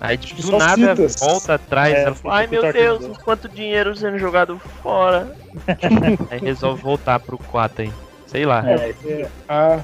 Aí, 0.00 0.18
tipo, 0.18 0.42
do 0.42 0.58
nada, 0.58 0.96
citas. 0.96 1.16
volta 1.20 1.54
atrás. 1.54 1.94
É, 1.94 2.02
ela 2.02 2.14
fala, 2.14 2.34
ai 2.36 2.46
meu 2.48 2.60
Deus, 2.72 2.98
Thunderbolt. 2.98 3.22
quanto 3.24 3.48
dinheiro 3.48 3.96
sendo 3.96 4.18
jogado 4.18 4.58
fora. 4.82 5.34
aí 6.30 6.40
resolve 6.40 6.82
voltar 6.82 7.20
pro 7.20 7.38
4 7.38 7.82
aí. 7.84 7.92
Sei 8.26 8.44
lá. 8.44 8.68
É, 8.68 8.94
É, 9.06 9.28
a, 9.48 9.78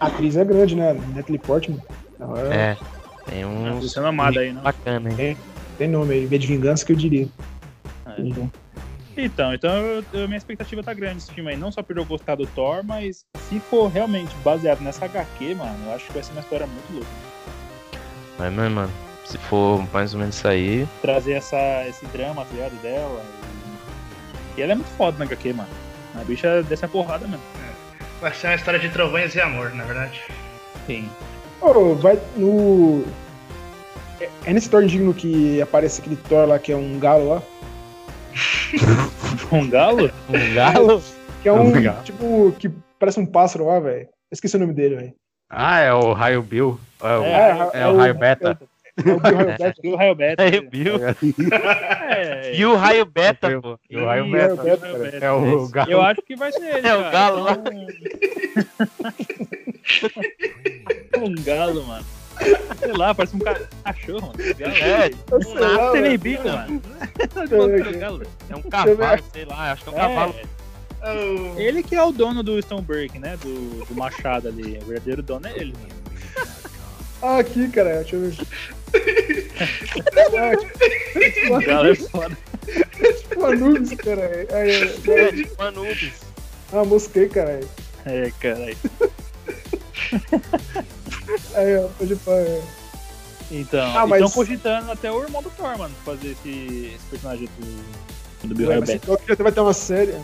a 0.00 0.06
atriz 0.06 0.36
é 0.36 0.44
grande, 0.44 0.74
né? 0.76 0.96
Natalie 1.14 1.38
Portman. 1.40 1.82
Ela 2.20 2.54
é- 2.54 2.56
É. 2.56 2.76
Tem 3.28 3.44
uns. 3.44 3.82
Luciano 3.82 4.08
Amado 4.08 4.38
aí, 4.38 4.52
né? 4.52 4.60
Bacana, 4.62 5.10
hein? 5.10 5.36
Tem 5.78 5.88
nome 5.88 6.14
aí, 6.14 6.26
V 6.26 6.38
de 6.38 6.46
Vingança 6.46 6.84
que 6.84 6.92
eu 6.92 6.96
diria. 6.96 7.28
É. 8.06 8.14
Então, 9.16 9.54
então 9.54 9.70
eu- 9.76 10.04
eu- 10.12 10.26
minha 10.28 10.36
expectativa 10.38 10.82
tá 10.82 10.92
grande 10.92 11.14
nesse 11.14 11.32
filme 11.32 11.50
aí. 11.50 11.56
Não 11.56 11.70
só 11.70 11.82
por 11.82 11.96
eu 11.96 12.04
gostar 12.04 12.34
do 12.34 12.46
Thor, 12.46 12.82
mas 12.84 13.24
se 13.48 13.60
for 13.60 13.88
realmente 13.88 14.34
baseado 14.44 14.80
nessa 14.80 15.04
HQ, 15.04 15.54
mano, 15.54 15.76
eu 15.86 15.94
acho 15.94 16.06
que 16.06 16.12
vai 16.12 16.22
ser 16.22 16.32
uma 16.32 16.40
história 16.40 16.66
muito 16.66 16.92
louca. 16.92 17.06
Mas, 18.38 18.52
mas, 18.52 18.72
mano, 18.72 18.92
se 19.24 19.38
for 19.38 19.86
mais 19.92 20.14
ou 20.14 20.20
menos 20.20 20.36
isso 20.36 20.48
aí. 20.48 20.88
Trazer 21.00 21.32
essa, 21.34 21.86
esse 21.88 22.04
drama, 22.06 22.44
tá 22.44 22.54
ligado, 22.54 22.82
dela. 22.82 23.24
E... 24.56 24.60
e 24.60 24.62
ela 24.62 24.72
é 24.72 24.74
muito 24.74 24.90
foda 24.96 25.16
na 25.18 25.24
HQ, 25.24 25.52
mano. 25.52 25.68
A 26.16 26.24
bicha 26.24 26.62
desce 26.64 26.84
a 26.84 26.88
porrada 26.88 27.26
mesmo. 27.26 27.42
Vai 28.20 28.32
ser 28.34 28.48
uma 28.48 28.54
história 28.56 28.80
de 28.80 28.88
trovões 28.88 29.34
e 29.34 29.40
amor, 29.40 29.72
na 29.74 29.84
verdade. 29.84 30.22
Sim. 30.86 31.08
Ô, 31.60 31.94
vai 31.94 32.18
no. 32.36 33.04
É, 34.24 34.50
é 34.50 34.52
nesse 34.52 34.68
Thor 34.70 34.84
digno 34.84 35.12
que 35.14 35.60
aparece 35.60 36.00
aquele 36.00 36.16
Thor 36.16 36.46
lá 36.48 36.58
que 36.58 36.72
é 36.72 36.76
um 36.76 36.98
galo 36.98 37.28
lá? 37.28 37.42
Um 39.52 39.68
galo? 39.70 40.10
Um 40.28 40.54
galo? 40.54 41.02
Que 41.42 41.48
é 41.48 41.52
um. 41.52 41.68
Um 41.68 41.82
galo. 41.82 42.02
Tipo, 42.02 42.52
que 42.58 42.68
parece 42.98 43.20
um 43.20 43.26
pássaro 43.26 43.66
lá, 43.66 43.78
velho. 43.78 44.08
Esqueci 44.32 44.56
o 44.56 44.58
nome 44.58 44.72
dele, 44.72 44.96
velho. 44.96 45.12
Ah, 45.50 45.78
é 45.80 45.92
o 45.92 46.12
Raio 46.12 46.42
Bill. 46.42 46.80
É, 47.00 47.16
o- 47.16 47.24
É, 47.24 47.70
é 47.82 47.86
o 47.88 47.96
Raio 47.96 48.14
Beta. 48.14 48.58
É 49.04 49.10
o 49.12 49.18
Raio 49.18 49.36
Beta. 49.46 49.74
E 49.82 49.88
o 49.88 49.96
Raio 49.96 50.14
Beta. 50.14 50.42
É 50.42 50.58
o 50.58 50.70
Bill. 50.70 50.94
E 52.56 52.64
o 52.64 52.76
raio 52.76 53.04
beta, 53.04 53.60
pô. 53.60 53.78
E 53.90 53.96
o 53.96 54.04
Raio 54.04 54.30
Beta. 54.30 54.62
É 55.20 55.30
o 55.30 55.68
galo. 55.68 55.90
Eu 55.90 56.00
acho 56.02 56.22
que 56.22 56.36
vai 56.36 56.50
ser 56.52 56.76
ele. 56.78 56.86
É 56.88 56.94
o 56.96 57.10
galo 57.10 57.42
lá. 57.44 57.58
Um 61.18 61.34
galo, 61.44 61.84
mano. 61.84 62.04
Sei 62.78 62.92
lá, 62.92 63.14
parece 63.14 63.36
um 63.36 63.38
ca- 63.38 63.60
cachorro, 63.84 64.28
mano. 64.28 64.34
Um. 64.38 64.72
É, 64.74 65.08
tem 65.92 66.02
nem 66.02 66.02
velho. 66.02 66.18
bico, 66.18 66.48
mano. 66.48 66.82
é 68.50 68.56
um 68.56 68.62
cavalo, 68.62 69.24
sei 69.32 69.44
lá, 69.44 69.72
acho 69.72 69.82
que 69.84 69.88
é 69.90 69.92
um 69.92 69.96
cavalo. 69.96 70.34
É, 70.38 70.44
Oh, 71.06 71.60
ele 71.60 71.82
que 71.82 71.94
é 71.94 72.02
o 72.02 72.10
dono 72.10 72.42
do 72.42 72.58
Stoneberg, 72.62 73.18
né? 73.18 73.36
Do, 73.36 73.84
do 73.84 73.94
machado 73.94 74.48
ali. 74.48 74.78
O 74.82 74.86
verdadeiro 74.86 75.22
dono 75.22 75.46
é 75.46 75.52
ele, 75.54 75.74
mano. 75.74 76.48
Ah, 77.20 77.38
aqui, 77.40 77.68
cara. 77.68 78.00
Deixa 78.02 78.16
eu 78.16 78.30
ver. 78.30 78.46
é, 80.32 80.56
tipo, 80.56 81.54
O 81.56 81.60
galo 81.60 81.88
é 81.88 81.94
foda. 81.94 82.38
tipo 83.18 83.44
Anubis, 83.44 83.90
cara. 83.96 84.30
Aí, 84.50 84.72
aí, 84.72 85.10
É, 85.10 85.32
tipo 85.32 85.62
Anubis. 85.62 86.12
ah, 86.72 86.84
mosquei, 86.86 87.28
cara. 87.28 87.60
É, 88.06 88.32
caralho. 88.40 88.76
Aí, 91.54 91.76
ó, 91.78 91.88
pode 91.98 92.16
pá. 92.16 92.32
é. 92.32 92.62
Então, 93.50 93.96
Ah, 93.96 94.06
mas- 94.06 94.22
estão 94.22 94.34
cogitando 94.34 94.90
até 94.90 95.12
o 95.12 95.22
irmão 95.22 95.42
do 95.42 95.50
Thor, 95.50 95.76
mano, 95.78 95.94
fazer 96.04 96.28
esse, 96.32 96.92
esse 96.94 97.04
personagem 97.10 97.48
do, 97.58 98.48
do 98.48 98.54
Bill 98.54 98.68
Vai 98.68 98.98
pior 98.98 99.18
que 99.18 99.28
já 99.28 99.34
vai 99.42 99.52
ter 99.52 99.60
uma 99.60 99.72
série. 99.74 100.14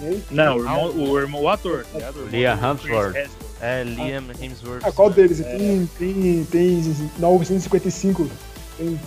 E 0.00 0.06
aí? 0.06 0.24
Não, 0.30 0.56
o 0.56 0.58
irmão, 0.58 0.90
o, 0.90 1.18
irmão, 1.18 1.42
o 1.42 1.48
ator, 1.48 1.86
tá 1.92 1.98
irmão 2.00 2.26
Liam 2.28 2.54
Hemsworth. 2.54 3.16
É, 3.60 3.82
Liam 3.84 4.24
Hemsworth. 4.40 4.82
Ah, 4.84 4.92
qual 4.92 5.10
deles? 5.10 5.40
É. 5.40 5.56
Tem, 5.56 5.88
tem, 5.96 6.44
tem 6.50 6.82
955. 7.18 8.28
Tem, 8.76 9.00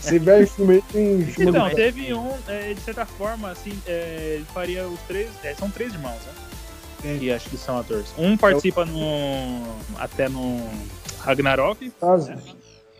você 0.00 0.18
vê 0.18 0.44
filme 0.46 0.74
aí, 0.76 0.82
tem 0.92 1.26
filme 1.26 1.50
Então, 1.50 1.68
do- 1.68 1.74
teve 1.76 2.12
um, 2.14 2.32
é, 2.48 2.72
de 2.74 2.80
certa 2.80 3.06
forma, 3.06 3.50
assim, 3.50 3.78
é, 3.86 4.32
ele 4.36 4.46
faria 4.52 4.88
os 4.88 4.98
três. 5.02 5.28
é, 5.44 5.54
são 5.54 5.70
três 5.70 5.92
irmãos, 5.92 6.18
né? 6.26 6.32
Sim. 7.02 7.18
Que 7.18 7.30
acho 7.32 7.48
que 7.50 7.56
são 7.56 7.78
atores. 7.78 8.06
Um 8.18 8.36
participa 8.36 8.84
no. 8.84 9.62
até 9.98 10.28
no 10.28 10.68
Ragnarok, 11.24 11.90
caso. 12.00 12.32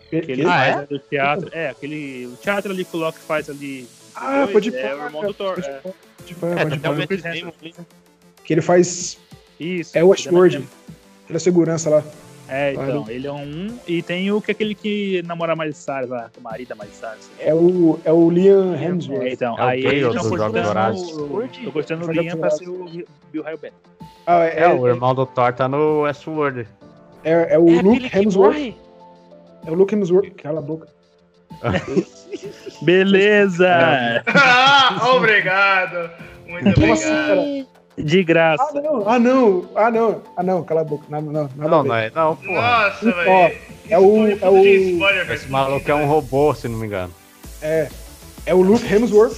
que 0.09 0.15
ele 0.15 0.35
Que? 0.35 0.49
Ah, 0.49 0.73
faz 0.73 0.89
do 0.89 0.99
teatro. 0.99 1.49
É, 1.51 1.69
aquele. 1.69 2.27
O 2.27 2.35
teatro 2.37 2.71
ali 2.71 2.85
que 2.85 2.95
o 2.95 2.99
Loki 2.99 3.19
faz 3.19 3.49
ali. 3.49 3.87
Ah, 4.15 4.41
dois, 4.41 4.51
pode 4.51 4.75
é 4.75 4.95
o 4.95 5.03
irmão 5.03 5.25
do 5.25 5.33
Thor. 5.33 5.55
Pode 5.55 5.67
é. 5.69 5.81
pode 5.81 6.75
É, 6.75 6.95
pode 7.05 7.23
né? 7.23 7.85
Que 8.43 8.53
ele 8.53 8.61
faz. 8.61 9.17
Isso. 9.59 9.97
É 9.97 10.03
o 10.03 10.09
Westworld. 10.09 10.57
Ele 11.29 11.37
é 11.37 11.39
segurança 11.39 11.89
lá. 11.89 12.03
É, 12.47 12.73
então, 12.73 13.05
ele 13.09 13.25
é 13.25 13.31
um. 13.31 13.79
E 13.87 14.01
tem 14.03 14.29
o 14.31 14.41
que 14.41 14.51
é 14.51 14.53
aquele 14.53 14.75
que 14.75 15.23
namora 15.23 15.53
a 15.53 15.55
Miley 15.55 15.73
Cyrus 15.73 16.09
lá, 16.09 16.29
o 16.37 16.41
marido 16.41 16.67
da 16.67 16.75
Miley 16.75 16.91
Cyrus. 16.91 17.29
É 17.39 17.53
o, 17.53 17.99
é 18.03 18.11
o 18.11 18.29
Liam 18.29 18.75
É, 18.75 18.83
Hemsworth. 18.83 19.27
então, 19.27 19.57
É 19.57 19.61
o 19.61 19.67
aí 19.67 19.85
eles 19.85 20.07
estão. 20.07 20.29
Tô 21.63 21.71
gostando 21.71 22.03
o 22.03 22.13
Jogos 22.13 22.21
Liam 22.21 22.37
pra 22.37 22.49
ser 22.51 22.67
o 22.67 22.85
Bill 23.31 23.43
Raio 23.43 23.57
Beta. 23.57 23.75
Ah, 24.27 24.43
é, 24.43 24.59
É, 24.59 24.67
o 24.67 24.87
irmão 24.87 25.15
do 25.15 25.25
Thor 25.25 25.53
tá 25.53 25.67
no 25.67 26.01
Westworld. 26.01 26.67
É, 27.23 27.53
é 27.55 27.59
o 27.59 27.69
É 27.69 27.81
Luke 27.81 28.11
Hemsworth. 28.17 28.75
É 29.65 29.71
o 29.71 29.73
Luke 29.73 29.93
Hemsworth. 29.95 30.29
Cala 30.41 30.59
a 30.59 30.61
boca. 30.61 30.87
Beleza! 32.81 34.23
Ah, 34.27 35.09
obrigado. 35.15 36.09
Muito 36.47 36.67
assim, 36.69 36.83
obrigado. 36.83 37.27
cara? 37.27 37.73
De 37.95 38.19
Ah, 38.19 38.23
graça. 38.23 38.81
não. 38.81 39.07
Ah, 39.09 39.19
não. 39.19 39.69
Ah, 39.75 39.91
não. 39.91 40.21
Ah, 40.35 40.43
não. 40.43 40.63
Cala 40.63 40.81
a 40.81 40.83
boca. 40.83 41.05
Não, 41.09 41.21
não. 41.21 41.49
Não, 41.55 41.83
não 41.83 41.95
é. 41.95 42.11
Não, 42.13 42.35
porra. 42.35 42.61
Nossa, 42.89 43.11
velho. 43.11 43.29
é 43.89 43.99
o- 43.99 44.27
é 44.27 44.49
o-. 44.49 44.65
Esse 45.33 45.47
maluco 45.49 45.89
é 45.89 45.95
um 45.95 46.05
robô, 46.07 46.53
se 46.55 46.67
não 46.67 46.77
me 46.79 46.87
engano. 46.87 47.13
É. 47.61 47.87
É 48.45 48.53
o 48.53 48.61
Luke 48.61 48.85
Hemsworth. 48.91 49.37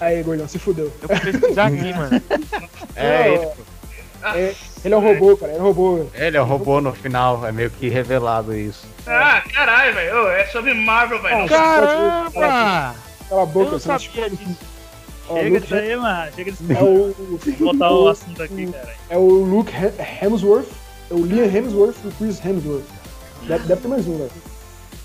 Aí, 0.00 0.22
gordão, 0.22 0.46
se 0.48 0.58
fudeu. 0.58 0.92
Eu 1.02 1.08
vou 1.08 1.20
pesquisar 1.20 1.66
aqui, 1.66 1.92
mano. 1.94 2.22
É, 2.98 3.28
ele, 3.34 3.48
É, 4.34 4.54
ele 4.86 4.94
é 4.94 4.96
um 4.98 5.00
robô, 5.00 5.36
cara. 5.36 5.52
Ele 5.52 5.58
é 5.58 5.62
um 5.62 5.66
robô. 5.66 6.06
ele 6.14 6.36
é 6.36 6.40
o 6.40 6.44
robô 6.44 6.80
no 6.80 6.92
final, 6.92 7.46
é 7.46 7.52
meio 7.52 7.70
que 7.70 7.88
revelado 7.88 8.54
isso. 8.56 8.86
Ah, 9.06 9.42
caralho, 9.52 9.94
velho. 9.94 10.28
É 10.28 10.46
sobre 10.46 10.72
Marvel, 10.74 11.20
velho. 11.20 11.48
Caramba! 11.48 12.30
Cala 12.32 12.94
a 13.30 13.34
Eu 13.42 13.46
boca, 13.46 13.70
não 13.72 13.78
você 13.78 13.88
não 13.88 13.98
sabia 13.98 14.30
disso. 14.30 14.56
Ó, 15.28 15.34
Chega 15.40 15.60
disso 15.60 15.74
aí, 15.74 15.96
mano. 15.96 16.32
Chega 16.34 16.52
disso 16.52 16.64
É 16.70 16.76
aí. 16.76 16.82
o, 16.84 17.14
Vou 17.58 17.72
botar 17.72 17.90
o 17.90 18.08
assunto 18.08 18.42
aqui, 18.42 18.66
cara. 18.72 18.94
é 19.10 19.16
o 19.18 19.26
Luke 19.28 19.72
He- 19.72 20.24
Hemsworth, 20.24 20.68
é 21.10 21.14
o 21.14 21.24
Liam 21.26 21.44
Hemsworth 21.46 21.96
e 22.04 22.08
o 22.08 22.12
Chris 22.12 22.44
Hemsworth. 22.44 22.84
Deve, 23.42 23.66
deve 23.66 23.80
ter 23.82 23.88
mais 23.88 24.06
um, 24.06 24.18
velho. 24.18 24.30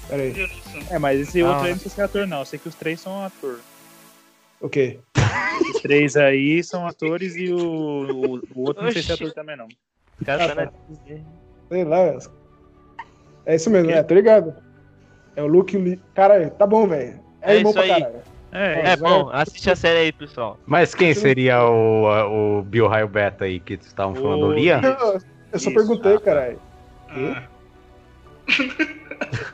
Pera 0.07 0.21
aí. 0.23 0.49
É, 0.89 0.99
mas 0.99 1.19
esse 1.19 1.41
Ah. 1.41 1.47
outro 1.49 1.63
aí 1.65 1.71
não 1.71 1.79
sei 1.79 1.89
se 1.91 2.01
é 2.01 2.03
ator, 2.03 2.27
não. 2.27 2.39
Eu 2.39 2.45
sei 2.45 2.59
que 2.59 2.67
os 2.69 2.75
três 2.75 2.99
são 2.99 3.23
ator. 3.25 3.59
Ok. 4.62 4.99
Os 5.74 5.82
três 5.82 6.16
aí 6.16 6.64
são 6.64 6.86
atores 6.88 7.36
e 7.36 7.51
o, 7.51 7.57
o, 7.57 8.41
o 8.55 8.68
outro 8.68 8.84
não 8.84 8.91
sei 8.91 9.01
se 9.01 9.12
é 9.12 9.14
Oxi. 9.14 9.24
ator 9.24 9.34
também, 9.36 9.57
não. 9.57 9.68
O 10.20 10.26
cara 10.26 10.47
tá 10.47 10.51
Ah, 10.51 10.66
na 10.66 10.72
Disney. 10.88 11.26
Sei 11.70 11.84
lá. 11.84 12.18
É 13.45 13.55
isso 13.55 13.70
mesmo, 13.70 13.88
quê? 13.89 13.93
é, 13.95 14.03
tô 14.03 14.14
ligado. 14.14 14.53
É 15.36 15.41
o 15.41 15.47
Luke 15.47 15.78
Lee. 15.78 15.99
Cara, 16.14 16.49
tá 16.51 16.68
bom, 16.68 16.88
velho. 16.88 17.20
É, 17.41 17.53
É 17.53 17.55
irmão 17.57 17.72
isso 17.72 17.80
pra 17.82 17.95
aí. 17.95 18.01
caralho. 18.01 18.22
É, 18.53 18.91
É 18.91 18.95
bom, 18.97 19.30
assiste 19.32 19.72
a 19.72 19.76
série 19.76 19.99
aí, 19.99 20.12
pessoal. 20.12 20.59
Mas 20.66 20.93
quem 20.93 21.14
seria 21.14 21.64
o, 21.64 22.59
o 22.59 22.62
Bill 22.64 22.88
Raio 22.88 23.07
Beta 23.07 23.45
aí 23.45 23.59
que 23.62 23.76
vocês 23.78 23.88
estavam 23.88 24.14
falando? 24.14 24.43
O 24.43 24.49
O- 24.49 24.53
Liam? 24.53 24.82
Eu, 24.84 25.20
eu 25.53 25.59
só 25.59 25.70
Isso. 25.70 25.74
perguntei, 25.74 26.12
Ah, 26.16 26.20
tá. 26.20 26.26
caralho. 26.26 26.59
Ah, 27.09 27.43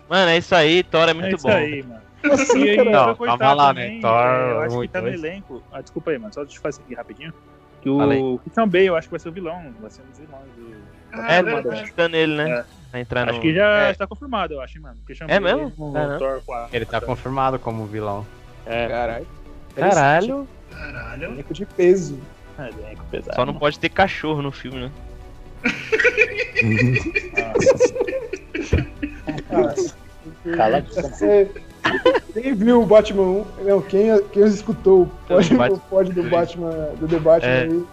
Mano, 0.10 0.32
é 0.32 0.38
isso 0.38 0.56
aí, 0.56 0.84
Thor 0.84 1.08
é 1.08 1.12
é 1.12 1.14
muito 1.14 1.36
isso 1.36 1.46
bom. 1.48 1.54
aí, 1.54 1.84
mano. 1.84 2.07
Assim, 2.34 2.60
E 2.64 2.70
aí, 2.70 2.78
cara. 2.78 2.90
Não, 2.92 3.16
calma 3.16 3.54
lá, 3.54 3.74
né? 3.74 3.84
também, 3.86 4.02
Thor, 4.02 4.12
é, 4.26 4.52
eu 4.52 4.60
acho 4.62 4.70
que 4.70 4.76
muito 4.76 4.92
tá 4.92 5.02
no 5.02 5.08
dois. 5.08 5.24
elenco. 5.24 5.64
Ah, 5.72 5.82
desculpa 5.82 6.12
aí, 6.12 6.18
mano. 6.18 6.34
Só 6.34 6.44
deixa 6.44 6.58
eu 6.58 6.62
fazer 6.62 6.82
aqui 6.84 6.96
rapidinho. 6.96 7.34
Que 7.82 7.90
o 7.90 8.40
Christian 8.44 8.68
Bale, 8.68 8.86
eu 8.88 8.96
acho 8.96 9.08
que 9.08 9.12
vai 9.12 9.20
ser 9.20 9.30
o 9.30 9.32
vilão. 9.32 9.74
Vai 9.80 9.90
ser 9.92 10.02
um 10.02 10.06
dos 10.10 10.20
vilões 10.20 10.46
do. 10.58 10.76
ah, 11.14 11.34
É, 11.34 11.44
tá 11.62 11.86
citando 11.86 12.16
ele, 12.16 12.36
né? 12.36 12.66
É. 12.94 13.00
Entrar 13.00 13.26
no... 13.26 13.32
Acho 13.32 13.42
que 13.42 13.54
já 13.54 13.88
É. 13.88 13.92
está 13.92 14.08
confirmado, 14.08 14.54
eu 14.56 14.62
acho, 14.62 14.82
mano. 14.82 14.98
Christian 15.06 15.28
É 15.30 15.40
Bale 15.40 15.66
mesmo? 15.66 15.94
Caramba. 15.94 16.18
Thor 16.18 16.42
4. 16.46 16.76
Ele 16.76 16.86
tá 16.86 17.00
confirmado 17.02 17.60
como 17.60 17.86
vilão. 17.86 18.26
É, 18.66 18.88
Caralho. 18.88 19.28
Caralho, 19.76 20.48
Caralho. 20.72 21.24
Elenco 21.34 21.54
de 21.54 21.66
peso. 21.66 22.20
é 22.58 22.70
elenco 22.70 23.04
pesado. 23.12 23.36
só 23.36 23.46
não 23.46 23.54
pode 23.54 23.78
ter 23.80 23.90
cachorro 23.90 24.42
no 24.42 24.52
filme, 24.52 24.80
né? 24.80 24.92
Cala 30.56 30.78
a 30.78 30.82
boca. 30.82 31.50
Quem 32.34 32.54
viu 32.54 32.82
o 32.82 32.86
Batman 32.86 33.24
1, 33.24 33.46
não, 33.66 33.82
quem, 33.82 34.22
quem 34.32 34.44
escutou 34.46 35.04
o 35.04 35.06
pod, 35.28 35.54
O 35.54 35.58
Batman. 35.58 35.76
o 35.76 35.80
pod 35.90 36.12
do 36.14 36.24
Batman, 36.30 36.70
do 37.00 37.08
The 37.08 37.20
Batman 37.20 37.50
É. 37.52 37.62
aí, 37.64 37.86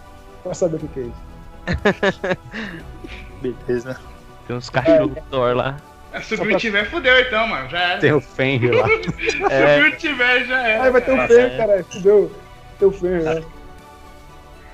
vai 0.43 0.55
saber 0.55 0.75
o 0.77 0.79
que 0.79 0.87
que 0.87 0.99
é 0.99 1.03
isso. 1.03 1.25
Beleza. 3.41 3.99
Tem 4.47 4.55
uns 4.55 4.69
cachorros 4.69 5.11
Thor 5.29 5.55
lá. 5.55 5.77
Ah, 6.13 6.21
Se 6.21 6.35
o 6.35 6.45
Bill 6.45 6.57
tiver, 6.57 6.85
fudeu 6.85 7.19
então, 7.19 7.47
mano. 7.47 7.67
Já 7.69 7.79
era. 7.79 7.99
Tem 7.99 8.13
o 8.13 8.21
Fenrir 8.21 8.73
lá. 8.75 8.87
Se 9.29 9.43
o 9.43 9.47
É, 9.51 9.81
Bill 9.81 9.97
tiver, 9.97 10.45
já 10.45 10.67
era. 10.67 10.83
Aí 10.83 10.91
vai 10.91 11.01
ter 11.01 11.11
o 11.11 11.17
Tá 11.17 11.27
Fer, 11.27 11.35
certo. 11.35 11.57
cara, 11.57 11.83
fudeu. 11.91 12.31
Tem 12.79 12.87
o 12.87 12.91
Fer, 12.91 13.23
né? 13.23 13.43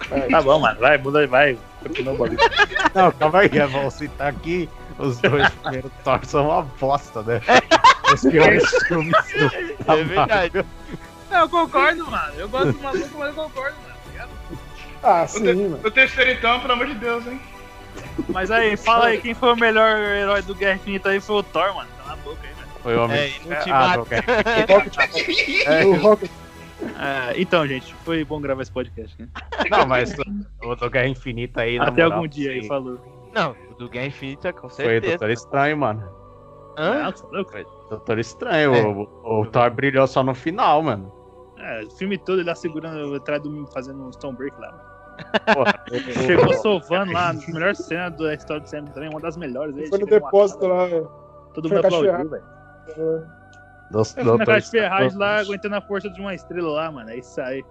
Vai. 0.09 0.27
Tá 0.29 0.41
bom, 0.41 0.59
mano. 0.59 0.79
Vai, 0.79 0.97
muda 0.97 1.19
aí, 1.19 1.27
vai. 1.27 1.57
Continua 1.81 2.13
o 2.13 2.17
bagulho. 2.17 2.39
Não, 2.93 3.11
calma 3.13 3.39
aí, 3.39 3.49
vou 3.71 3.89
citar 3.89 4.27
aqui. 4.27 4.69
Os 4.99 5.17
dois 5.19 5.49
primeiros 5.49 5.91
Thor 6.03 6.19
são 6.25 6.45
uma 6.49 6.61
bosta, 6.79 7.23
né? 7.23 7.41
Os 8.13 8.21
piores 8.21 8.69
filmes 8.87 9.13
do 9.85 9.93
é 9.93 10.03
verdade. 10.03 10.65
Não, 11.29 11.39
eu 11.39 11.49
concordo, 11.49 12.09
mano. 12.09 12.33
Eu 12.37 12.49
gosto 12.49 12.73
do 12.73 12.79
maluco, 12.81 13.17
mas 13.17 13.27
eu 13.29 13.43
concordo, 13.43 13.77
mano. 13.81 13.95
tá? 14.17 14.27
Ah, 15.03 15.23
O, 15.23 15.27
sim, 15.27 15.43
te- 15.43 15.53
mano. 15.53 15.79
o 15.83 15.91
terceiro 15.91 16.31
então, 16.31 16.59
pelo 16.59 16.73
amor 16.73 16.87
de 16.87 16.95
Deus, 16.95 17.25
hein? 17.25 17.39
Mas 18.29 18.51
aí, 18.51 18.75
fala 18.77 19.07
aí, 19.07 19.17
quem 19.19 19.33
foi 19.33 19.53
o 19.53 19.55
melhor 19.55 19.97
herói 19.97 20.41
do 20.41 20.53
Guerra 20.55 20.75
Infinita 20.75 21.09
aí 21.09 21.19
foi 21.19 21.35
o 21.37 21.43
Thor, 21.43 21.73
mano. 21.75 21.89
Tá 21.97 22.09
na 22.09 22.15
boca 22.17 22.39
aí, 22.43 22.53
velho. 22.53 22.67
Foi 22.83 22.95
o 22.95 23.03
homem. 23.03 23.17
É, 23.17 23.31
Ah, 23.49 23.57
Ultimato. 23.57 23.99
ok. 24.01 24.17
O 24.69 24.73
Rocket, 24.73 25.65
É, 25.65 25.85
o 25.85 26.29
Ah, 26.95 27.33
então, 27.35 27.67
gente, 27.67 27.93
foi 28.05 28.23
bom 28.23 28.39
gravar 28.41 28.61
esse 28.61 28.71
podcast. 28.71 29.15
Né? 29.21 29.27
Não, 29.69 29.85
mas 29.85 30.13
o 30.61 30.75
do 30.75 30.89
Guerra 30.89 31.07
Infinita 31.07 31.61
aí, 31.61 31.77
Até 31.79 31.89
moral, 32.03 32.11
algum 32.13 32.27
dia 32.27 32.51
aí, 32.51 32.61
sim, 32.61 32.67
falou. 32.67 32.99
Não, 33.33 33.55
o 33.69 33.73
do 33.75 33.89
Guerra 33.89 34.07
Infinita, 34.07 34.51
com 34.53 34.67
Foi 34.69 34.75
certeza. 34.85 35.11
Doutor 35.17 35.29
Estranho, 35.31 35.77
mano. 35.77 36.03
Hã? 36.77 37.03
Não, 37.03 37.11
você 37.11 37.25
louco? 37.31 37.51
Doutor 37.91 38.19
Estranho. 38.19 38.73
É. 38.73 38.87
O, 38.87 39.41
o 39.41 39.45
Thor 39.47 39.69
brilhou 39.69 40.07
só 40.07 40.23
no 40.23 40.33
final, 40.33 40.81
mano. 40.81 41.11
É, 41.57 41.83
o 41.83 41.91
filme 41.91 42.17
todo 42.17 42.39
ele 42.39 42.47
lá 42.47 42.55
segurando 42.55 43.13
atrás 43.13 43.43
do 43.43 43.67
fazendo 43.67 44.01
um 44.01 44.09
Stonebreak 44.13 44.57
lá. 44.61 44.71
mano. 44.71 44.91
Porra, 45.53 45.73
Chegou 46.25 46.53
sovando 46.53 47.11
lá, 47.11 47.31
a 47.31 47.33
melhor 47.33 47.75
cena 47.75 48.09
da 48.09 48.33
história 48.33 48.61
do 48.61 48.69
cinema 48.69 48.87
também, 48.91 49.09
uma 49.09 49.19
das 49.19 49.35
melhores. 49.35 49.75
Ele 49.75 49.89
Foi 49.89 49.99
no 49.99 50.05
depósito 50.05 50.67
lá. 50.67 50.87
Todo 51.53 51.67
mundo 51.67 51.85
aplaudiu, 51.85 52.29
velho. 52.29 52.43
fui 54.05 54.23
na 54.23 54.45
caixa 54.45 54.65
de 54.65 54.71
Ferraz 54.71 55.13
lá, 55.13 55.41
aguentando 55.41 55.75
a 55.75 55.81
força 55.81 56.09
de 56.09 56.21
uma 56.21 56.33
estrela 56.33 56.71
lá, 56.71 56.89
mano. 56.89 57.09
Aí 57.09 57.21
sai. 57.21 57.61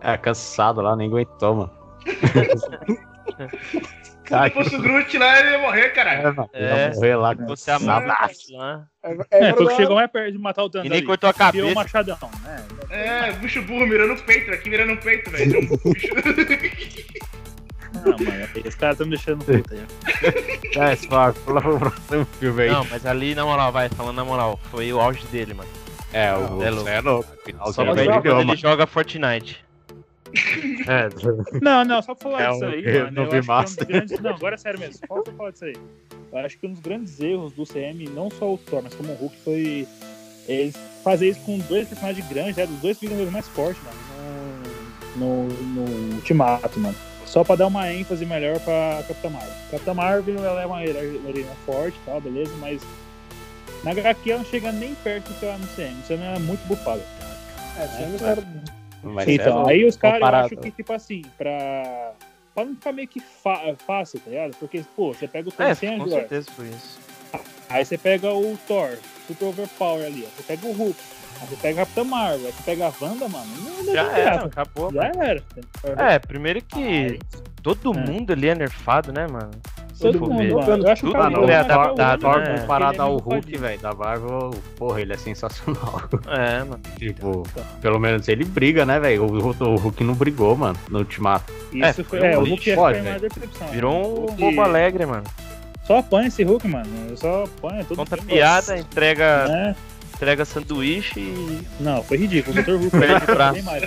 É, 0.00 0.16
cansado 0.16 0.80
lá, 0.80 0.94
nem 0.94 1.08
aguentou, 1.08 1.56
mano. 1.56 1.70
Se 4.26 4.32
não 4.34 4.50
fosse 4.50 4.76
o 4.76 4.82
Groot 4.82 5.18
lá, 5.18 5.40
ele 5.40 5.50
ia 5.50 5.58
morrer, 5.58 5.88
caralho. 5.90 6.20
É, 6.20 6.32
mano. 6.32 6.50
É, 6.52 6.88
Ia 6.88 6.94
morrer 6.94 7.16
lá. 7.16 7.34
Você 7.34 7.70
amava 7.70 8.00
cansadaço. 8.06 8.52
lá. 8.56 8.86
É, 9.02 9.10
é, 9.30 9.44
É, 9.48 9.52
foi 9.54 9.64
o 9.64 9.68
que 9.68 9.76
chegou 9.76 9.96
mais 9.96 10.10
perto 10.10 10.32
de 10.32 10.38
matar 10.38 10.64
o 10.64 10.70
Thanos. 10.70 10.86
E 10.86 10.90
nem 10.90 10.98
ali. 10.98 11.06
cortou 11.06 11.28
a 11.28 11.30
Enfiou 11.30 11.48
o 11.70 11.74
cabeça. 11.74 11.74
machadão, 11.74 12.30
né? 12.42 12.64
É, 12.90 13.32
bicho 13.32 13.62
burro 13.62 13.86
mirando 13.86 14.14
o 14.14 14.22
peito, 14.22 14.50
aqui 14.52 14.68
mirando 14.70 14.92
o 14.94 14.96
peito, 14.98 15.30
velho. 15.30 15.60
Um 15.60 15.66
Não, 18.04 18.12
mano, 18.12 18.46
os 18.66 18.74
caras 18.74 18.94
estão 18.94 19.06
me 19.06 19.16
deixando 19.16 19.44
puta 19.44 19.74
aí. 19.74 19.86
É, 20.76 20.94
se 20.94 21.08
for, 21.08 21.32
pula 21.32 21.60
pro 21.62 21.78
próximo 21.78 22.26
filme 22.38 22.62
aí. 22.64 22.70
Não, 22.70 22.84
mas 22.84 23.06
ali, 23.06 23.34
na 23.34 23.44
moral, 23.44 23.72
vai, 23.72 23.88
falando 23.88 24.16
na 24.16 24.24
moral, 24.24 24.60
foi 24.70 24.92
o 24.92 25.00
auge 25.00 25.26
dele, 25.28 25.54
mano. 25.54 25.68
É, 26.12 26.32
o 26.34 26.62
É 26.62 26.70
louco. 26.70 26.88
É 26.88 27.00
louco. 27.00 27.28
Só 27.72 27.82
ele 27.82 28.06
quando 28.20 28.40
ele 28.40 28.56
joga 28.56 28.86
Fortnite. 28.86 29.64
É, 30.86 31.08
Não, 31.62 31.84
não, 31.84 32.02
só 32.02 32.14
pra 32.14 32.22
falar 32.30 32.42
É 32.42 32.50
disso 32.50 32.64
um- 32.64 32.68
aí, 32.68 32.84
eu 32.84 33.04
mano. 33.04 33.12
não 33.12 33.22
eu 33.24 33.30
vi 33.30 33.36
é 33.36 33.40
um 33.40 33.86
grandes... 33.86 34.20
Não, 34.20 34.30
agora 34.34 34.54
é 34.54 34.58
sério 34.58 34.78
mesmo. 34.80 34.98
Só 35.06 35.20
pra 35.22 35.32
falar 35.32 35.50
disso 35.50 35.64
aí. 35.64 35.76
Eu 36.32 36.38
acho 36.38 36.58
que 36.58 36.66
um 36.66 36.72
dos 36.72 36.80
grandes 36.80 37.20
erros 37.20 37.52
do 37.52 37.64
CM, 37.64 38.08
não 38.10 38.30
só 38.30 38.52
o 38.52 38.58
Thor, 38.58 38.82
mas 38.82 38.94
como 38.94 39.12
o 39.12 39.16
Hulk, 39.16 39.36
foi 39.44 39.86
eles 40.48 40.74
fazer 41.02 41.28
isso 41.28 41.40
com 41.40 41.58
dois 41.58 41.88
personagens 41.88 42.26
grandes, 42.28 42.56
né, 42.56 42.66
dos 42.66 42.78
dois 42.80 42.98
Vingadores 42.98 43.32
mais 43.32 43.48
fortes, 43.48 43.82
mano, 43.84 43.96
no, 45.16 45.48
no, 45.48 45.84
no 45.84 46.14
Ultimato, 46.16 46.78
mano. 46.78 46.94
Só 47.24 47.42
pra 47.42 47.56
dar 47.56 47.66
uma 47.66 47.92
ênfase 47.92 48.24
melhor 48.26 48.58
pra 48.60 49.02
Capitã 49.08 49.30
Marvel. 49.30 49.52
Capitã 49.70 49.94
Marvel, 49.94 50.44
ela 50.44 50.62
é 50.62 50.66
uma 50.66 50.84
heroína 50.84 51.50
forte 51.64 51.96
e 52.02 52.06
tal, 52.06 52.20
beleza, 52.20 52.52
mas 52.60 52.80
na 53.82 53.90
HQ 53.92 54.30
ela 54.30 54.42
não 54.42 54.46
chega 54.48 54.70
nem 54.72 54.94
perto 54.96 55.28
do 55.32 55.38
que 55.38 55.44
ela 55.44 55.58
no 55.58 55.66
CM. 55.68 55.96
Isso 56.02 56.12
é 56.12 56.38
muito 56.38 56.66
bufado. 56.66 57.02
É, 57.78 57.86
tinha 57.96 58.08
uns 58.08 58.20
caras- 58.20 58.44
Mas 59.12 59.28
é 59.28 59.32
Então, 59.32 59.54
louco. 59.56 59.70
aí 59.70 59.84
os 59.84 59.96
caras, 59.96 60.22
acho 60.46 60.56
que, 60.56 60.70
tipo 60.70 60.92
assim, 60.92 61.22
pra. 61.38 62.12
Pra 62.54 62.64
não 62.64 62.74
ficar 62.74 62.92
meio 62.92 63.06
que 63.06 63.20
fácil, 63.86 64.18
tá 64.20 64.30
ligado? 64.30 64.56
Porque, 64.56 64.82
pô, 64.96 65.12
você 65.12 65.28
pega 65.28 65.48
o 65.48 65.52
Thor 65.52 65.66
É, 65.66 65.74
sem 65.74 65.90
com 65.98 66.04
agora, 66.04 66.20
certeza 66.20 66.50
foi 66.52 66.66
isso. 66.68 66.98
aí 67.68 67.84
você 67.84 67.98
pega 67.98 68.32
o 68.32 68.56
Thor, 68.66 68.96
Super 69.26 69.44
Overpower 69.48 70.06
ali, 70.06 70.24
ó. 70.26 70.30
Você 70.34 70.42
pega 70.42 70.66
o 70.66 70.72
Hulk, 70.72 70.98
aí 71.42 71.48
você 71.48 71.56
pega 71.56 71.82
a 71.82 71.84
Capitã 71.84 72.04
Marvel, 72.04 72.46
aí 72.46 72.52
você 72.52 72.62
pega 72.62 72.86
a 72.86 72.92
Wanda, 73.04 73.28
mano. 73.28 73.46
Não, 73.62 73.82
não 73.84 73.92
Já 73.92 74.02
era, 74.10 74.24
graça. 74.30 74.46
acabou. 74.46 74.90
Já 74.90 75.04
era. 75.04 75.42
É, 76.14 76.18
primeiro 76.18 76.62
que 76.62 77.18
todo 77.62 77.92
É. 77.92 77.98
mundo 78.10 78.32
ali 78.32 78.48
é 78.48 78.54
nerfado, 78.54 79.12
né, 79.12 79.26
mano? 79.26 79.50
Todo 79.98 80.20
mundo, 80.20 80.36
ver. 80.36 80.54
mano. 80.54 80.84
Eu 80.86 80.92
acho 80.92 81.00
que 81.00 81.06
Tudo 81.06 81.12
cara 81.12 81.30
Mano, 81.30 81.44
ele 81.44 81.52
é 81.52 81.56
adaptado, 81.56 82.28
né? 82.28 82.58
comparado 82.60 82.96
é 82.96 83.00
ao 83.00 83.16
Hulk, 83.16 83.56
velho, 83.58 83.80
da 83.80 83.94
Marvel, 83.94 84.50
porra, 84.76 85.00
ele 85.00 85.12
é 85.12 85.16
sensacional. 85.16 86.02
É, 86.28 86.58
mano. 86.60 86.80
tipo, 86.98 87.42
pelo 87.80 87.98
menos 87.98 88.28
ele 88.28 88.44
briga, 88.44 88.84
né, 88.84 88.98
velho? 89.00 89.24
O, 89.24 89.76
Hulk 89.76 90.04
não 90.04 90.14
brigou, 90.14 90.56
mano, 90.56 90.78
no 90.90 90.98
Ultimato. 90.98 91.52
Isso 91.72 91.84
É, 91.84 91.92
foi, 91.92 92.04
foi 92.04 92.18
é, 92.26 92.38
um 92.38 92.42
o 92.42 92.44
Hulk 92.46 92.70
é 92.70 92.74
pode, 92.74 93.00
foi 93.00 93.08
uma 93.10 93.18
decepção. 93.18 93.68
Virou 93.68 94.30
um 94.30 94.34
E 94.34 94.40
bobo 94.40 94.60
alegre, 94.60 95.06
mano. 95.06 95.24
Só 95.84 95.98
apanha 95.98 96.28
esse 96.28 96.42
Hulk, 96.42 96.66
mano. 96.68 96.86
Só 97.16 97.44
apanha 97.44 97.84
todo 97.84 97.96
Conta 97.96 98.16
piada, 98.16 98.76
entrega, 98.76 99.46
É. 99.48 99.74
entrega 100.14 100.44
sanduíche 100.44 101.20
e 101.20 101.60
Não, 101.80 102.02
foi 102.02 102.16
ridículo. 102.18 102.58
O 102.58 102.62
Dr. 102.62 102.72
Hulk 102.72 102.90
Perde 102.90 103.30
o 103.30 103.34
braço. 103.34 103.62
Mais. 103.62 103.82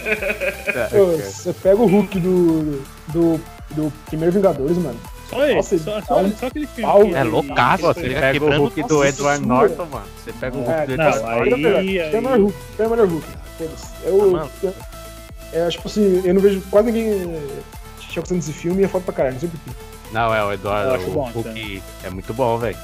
Pô, 0.89 1.05
Você 1.17 1.53
pega 1.53 1.75
o 1.81 1.87
Hulk 1.87 2.19
do, 2.19 2.81
do, 3.09 3.41
do 3.71 3.93
primeiro 4.07 4.31
Vingadores, 4.33 4.77
mano. 4.77 4.97
Só 5.29 5.45
ele, 5.45 5.55
Nossa, 5.55 5.77
só, 5.77 6.01
só, 6.01 6.19
um 6.21 6.31
só 6.37 6.47
aquele 6.47 6.67
filme. 6.67 6.91
pau. 6.91 7.01
que 7.05 7.13
É 7.15 7.23
loucaço, 7.23 7.83
você 7.83 7.99
ele 7.99 8.09
fica 8.09 8.19
Pega 8.21 8.29
o 8.29 8.33
quebrando 8.41 8.61
Hulk 8.61 8.83
do 8.83 8.95
Nossa 8.95 9.07
Edward. 9.09 9.45
Norton, 9.45 9.85
mano. 9.85 10.05
Você 10.23 10.33
pega 10.33 10.57
o 10.57 10.59
É, 10.61 10.63
Hulk 10.63 10.85
do 10.87 10.93
Edward 10.93 11.09
aí- 11.19 11.97
Norton. 11.97 12.09
Tem 12.09 12.19
o 12.19 12.21
melhor 12.23 12.39
Hulk. 12.39 12.57
Tem 12.77 12.85
o 12.85 12.89
melhor 12.89 13.07
Hulk. 13.07 13.27
Foda-se. 13.57 13.87
Eu, 14.03 14.37
Ah, 14.37 14.47
é, 15.53 15.69
tipo 15.69 15.87
assim, 15.87 16.21
eu 16.25 16.33
não 16.33 16.41
vejo 16.41 16.61
quase 16.71 16.91
ninguém 16.91 17.19
tinha 17.99 18.21
gostando 18.21 18.39
desse 18.39 18.53
filme 18.53 18.81
e 18.81 18.85
é 18.85 18.87
foda 18.87 19.03
pra 19.05 19.13
caralho, 19.13 19.33
não 19.35 19.39
sei 19.41 19.49
porquê. 19.49 19.71
Não, 20.11 20.33
é 20.33 20.43
o 20.43 20.51
acho 20.95 21.07
o 21.07 21.11
bom, 21.11 21.29
Hulk 21.29 21.83
é 22.03 22.09
muito 22.09 22.33
bom, 22.33 22.57
velho. 22.57 22.77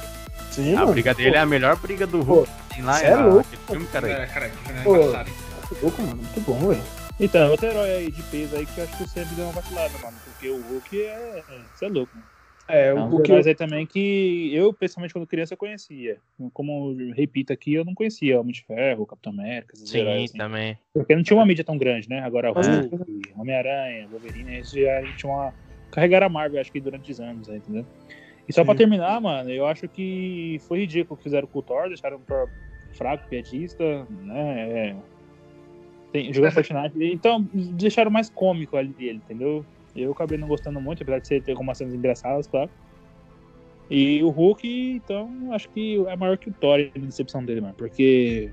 Sim, 0.52 0.74
A 0.74 0.80
mano. 0.80 0.92
briga 0.92 1.12
dele 1.14 1.36
é 1.36 1.40
a 1.40 1.46
melhor 1.46 1.76
briga 1.76 2.06
do 2.06 2.22
Hulk 2.22 2.48
que 2.70 2.74
tem 2.76 2.84
lá. 2.84 3.02
é 3.02 3.16
louco. 3.16 3.44
filme, 3.68 3.86
cara. 3.86 4.08
É, 4.08 4.26
cara, 4.26 4.50
Pô. 4.84 4.92
Pô, 4.94 5.76
louco, 5.82 6.02
mano. 6.02 6.16
Muito 6.16 6.40
bom, 6.42 6.68
velho. 6.68 6.82
Então, 7.18 7.50
outro 7.50 7.66
herói 7.66 7.90
aí 7.90 8.10
de 8.10 8.22
peso 8.24 8.54
aí 8.56 8.66
que 8.66 8.78
eu 8.78 8.84
acho 8.84 8.96
que 8.98 9.02
o 9.04 9.08
Sam 9.08 9.24
deu 9.34 9.44
uma 9.46 9.52
vacilada, 9.54 9.90
mano. 10.02 10.16
Porque 10.24 10.48
o 10.50 10.60
Hulk 10.70 11.02
é. 11.02 11.42
Você 11.74 11.86
é 11.86 11.88
louco, 11.88 12.10
mano. 12.14 12.26
É, 12.68 12.88
É 12.88 12.94
o 12.94 12.98
um 12.98 13.08
Hulk. 13.08 13.30
heróis 13.30 13.46
aí 13.46 13.54
também 13.54 13.86
que 13.86 14.50
eu, 14.52 14.72
pessoalmente, 14.72 15.14
quando 15.14 15.26
criança, 15.26 15.54
eu 15.54 15.58
conhecia. 15.58 16.18
Como 16.52 16.96
eu 16.98 17.14
repito 17.14 17.52
aqui, 17.52 17.74
eu 17.74 17.84
não 17.84 17.94
conhecia 17.94 18.40
Homem 18.40 18.52
de 18.52 18.64
Ferro, 18.64 19.06
Capitão 19.06 19.32
América, 19.32 19.74
esses 19.74 19.88
Sim, 19.88 19.98
heróis. 19.98 20.30
assim. 20.30 20.38
também. 20.38 20.78
Porque 20.92 21.14
não 21.14 21.22
tinha 21.22 21.36
uma 21.36 21.46
mídia 21.46 21.64
tão 21.64 21.76
grande, 21.76 22.08
né? 22.08 22.20
Agora 22.20 22.50
Hulk, 22.50 23.32
Homem-Aranha, 23.36 24.08
Wolverine, 24.08 24.60
isso 24.60 24.78
já 24.78 25.02
tinha 25.14 25.32
uma. 25.32 25.54
Carregaram 25.90 26.26
a 26.26 26.30
Marvel, 26.30 26.60
acho 26.60 26.72
que 26.72 26.80
durante 26.80 27.12
os 27.12 27.20
anos, 27.20 27.48
aí, 27.48 27.58
entendeu? 27.58 27.86
E 28.48 28.52
só 28.52 28.64
pra 28.64 28.74
Sim. 28.74 28.78
terminar, 28.78 29.20
mano, 29.20 29.50
eu 29.50 29.66
acho 29.66 29.88
que 29.88 30.58
foi 30.66 30.80
ridículo 30.80 31.14
o 31.14 31.16
que 31.16 31.24
fizeram 31.24 31.46
com 31.46 31.58
o 31.58 31.62
Thor, 31.62 31.88
deixaram 31.88 32.16
o 32.16 32.20
Thor 32.20 32.48
fraco, 32.92 33.28
piadista, 33.28 34.06
né? 34.10 34.70
É... 34.70 34.96
Tem, 36.12 36.32
jogando 36.32 36.52
Fortnite. 36.54 36.94
Então, 37.12 37.42
deixaram 37.52 38.10
mais 38.10 38.30
cômico 38.30 38.76
ali 38.76 38.94
ele, 38.98 39.18
entendeu? 39.18 39.64
Eu 39.96 40.12
acabei 40.12 40.38
não 40.38 40.48
gostando 40.48 40.80
muito, 40.80 41.02
apesar 41.02 41.18
de 41.20 41.28
ser 41.28 41.42
ter 41.42 41.52
algumas 41.52 41.78
cenas 41.78 41.94
engraçadas, 41.94 42.46
claro. 42.46 42.70
E 43.88 44.22
o 44.22 44.30
Hulk, 44.30 44.66
então, 44.96 45.30
acho 45.52 45.68
que 45.70 46.04
é 46.06 46.16
maior 46.16 46.36
que 46.36 46.50
o 46.50 46.52
Thor 46.52 46.80
a 46.80 46.98
decepção 46.98 47.44
dele, 47.44 47.60
mano. 47.60 47.74
Porque, 47.74 48.50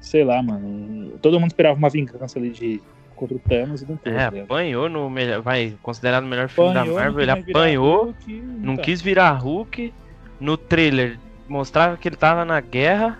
sei 0.00 0.24
lá, 0.24 0.42
mano. 0.42 1.18
Todo 1.20 1.38
mundo 1.38 1.50
esperava 1.50 1.76
uma 1.76 1.90
vingança 1.90 2.38
ali 2.38 2.50
de 2.50 2.80
contra 3.14 3.36
o 3.36 3.38
Thanos 3.38 3.82
e 3.82 3.88
não 3.88 3.96
teve. 3.96 4.16
É, 4.16 4.30
né? 4.30 4.40
apanhou 4.42 4.88
no 4.88 5.10
melhor. 5.10 5.40
Vai, 5.42 5.74
considerado 5.82 6.24
o 6.24 6.26
melhor 6.26 6.48
filme 6.48 6.70
Apanhou, 6.70 6.94
da 6.94 7.00
Marvel. 7.02 7.20
Ele 7.20 7.30
apanhou, 7.30 8.04
Hulk, 8.04 8.32
não 8.32 8.72
então. 8.74 8.84
quis 8.84 9.02
virar 9.02 9.32
Hulk. 9.32 9.92
No 10.38 10.56
trailer 10.56 11.18
mostrava 11.48 11.96
que 11.96 12.08
ele 12.08 12.16
tava 12.16 12.44
na 12.44 12.60
guerra. 12.60 13.18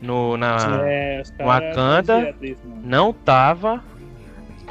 No, 0.00 0.36
na, 0.36 0.82
É, 0.84 1.22
Wakanda. 1.40 2.34
Não 2.82 3.12
tava. 3.12 3.82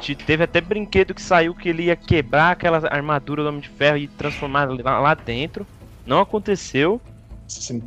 Te- 0.00 0.14
Teve 0.14 0.44
até 0.44 0.60
brinquedo 0.60 1.14
que 1.14 1.22
saiu 1.22 1.54
que 1.54 1.68
ele 1.68 1.84
ia 1.84 1.96
quebrar 1.96 2.52
aquela 2.52 2.78
armadura 2.90 3.42
do 3.42 3.48
Homem 3.48 3.60
de 3.60 3.68
Ferro 3.68 3.96
e 3.96 4.06
transformar 4.08 4.68
lá, 4.70 5.00
lá 5.00 5.14
dentro. 5.14 5.66
Não 6.06 6.20
aconteceu. 6.20 7.00
É 7.04 7.06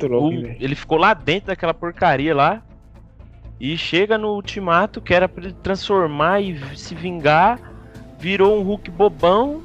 O- 0.08 0.30
ele 0.60 0.74
ficou 0.74 0.98
lá 0.98 1.14
dentro 1.14 1.48
daquela 1.48 1.74
porcaria 1.74 2.34
lá. 2.34 2.62
E 3.60 3.78
chega 3.78 4.18
no 4.18 4.34
ultimato 4.34 5.00
que 5.00 5.14
era 5.14 5.28
pra 5.28 5.44
ele 5.44 5.52
transformar 5.62 6.40
e 6.40 6.58
se 6.76 6.94
vingar. 6.94 7.60
Virou 8.18 8.58
um 8.58 8.62
Hulk 8.62 8.90
bobão. 8.90 9.62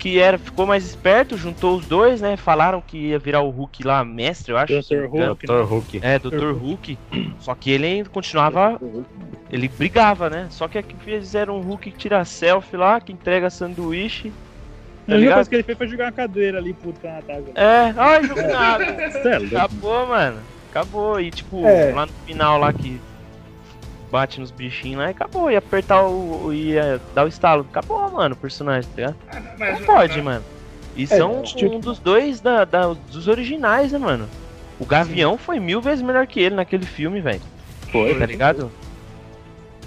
Que 0.00 0.18
era, 0.18 0.38
ficou 0.38 0.66
mais 0.66 0.84
esperto, 0.84 1.36
juntou 1.36 1.76
os 1.76 1.86
dois, 1.86 2.22
né? 2.22 2.36
Falaram 2.36 2.80
que 2.80 2.96
ia 2.96 3.18
virar 3.18 3.42
o 3.42 3.50
Hulk 3.50 3.84
lá, 3.86 4.02
mestre, 4.02 4.52
eu 4.52 4.56
acho. 4.56 4.72
Dr. 4.80 5.04
Hulk, 5.06 5.46
Dr. 5.46 5.62
Hulk. 5.62 6.00
É, 6.02 6.18
Dr. 6.18 6.52
Hulk. 6.52 6.98
Só 7.38 7.54
que 7.54 7.70
ele 7.70 7.86
ainda 7.86 8.08
continuava 8.08 8.80
ele 9.50 9.68
brigava, 9.68 10.30
né? 10.30 10.46
Só 10.50 10.68
que 10.68 10.78
aqui 10.78 10.94
fizeram 11.04 11.58
um 11.58 11.60
Hulk 11.60 11.90
que 11.90 11.98
tira 11.98 12.24
selfie 12.24 12.76
lá, 12.76 13.00
que 13.00 13.12
entrega 13.12 13.50
sanduíche. 13.50 14.32
A 15.08 15.14
única 15.14 15.34
coisa 15.34 15.50
que 15.50 15.56
ele 15.56 15.62
fez 15.64 15.76
foi 15.76 15.88
jogar 15.88 16.04
uma 16.06 16.12
cadeira 16.12 16.58
ali, 16.58 16.72
puto, 16.72 17.00
com 17.00 17.08
a 17.08 17.12
Natália. 17.12 17.44
É, 17.54 17.94
ai, 17.96 18.24
jogo 18.24 18.42
nada. 18.42 18.84
É. 18.84 19.36
Acabou, 19.36 20.06
mano. 20.06 20.38
Acabou. 20.70 21.20
E 21.20 21.30
tipo, 21.30 21.66
É. 21.66 21.92
lá 21.92 22.06
no 22.06 22.12
final 22.24 22.58
lá 22.58 22.72
que 22.72 23.00
bate 24.10 24.40
nos 24.40 24.50
bichinhos 24.50 24.98
lá 24.98 25.08
e 25.08 25.10
acabou. 25.10 25.50
Ia 25.50 25.58
apertar 25.58 26.04
o. 26.06 26.52
ia 26.52 27.00
dar 27.14 27.24
o 27.24 27.28
estalo. 27.28 27.66
Acabou, 27.70 28.10
mano, 28.10 28.34
o 28.34 28.38
personagem, 28.38 28.88
tá 28.90 28.96
ligado? 28.96 29.16
Ah, 29.28 29.40
não, 29.40 29.52
mas- 29.58 29.78
Não 29.80 29.86
pode, 29.86 30.22
mano. 30.22 30.44
E 30.96 31.06
são 31.06 31.42
tipo- 31.42 31.74
um 31.76 31.80
dos 31.80 31.98
dois 31.98 32.40
da, 32.40 32.64
da- 32.64 32.92
dos 33.10 33.28
originais, 33.28 33.92
né, 33.92 33.98
mano? 33.98 34.28
O 34.78 34.84
Gavião 34.84 35.38
foi 35.38 35.60
mil 35.60 35.80
vezes 35.80 36.02
melhor 36.02 36.26
que 36.26 36.40
ele 36.40 36.54
naquele 36.56 36.84
filme, 36.86 37.20
velho. 37.20 37.40
Foi, 37.92 38.14
Tá 38.18 38.26
ligado? 38.26 38.70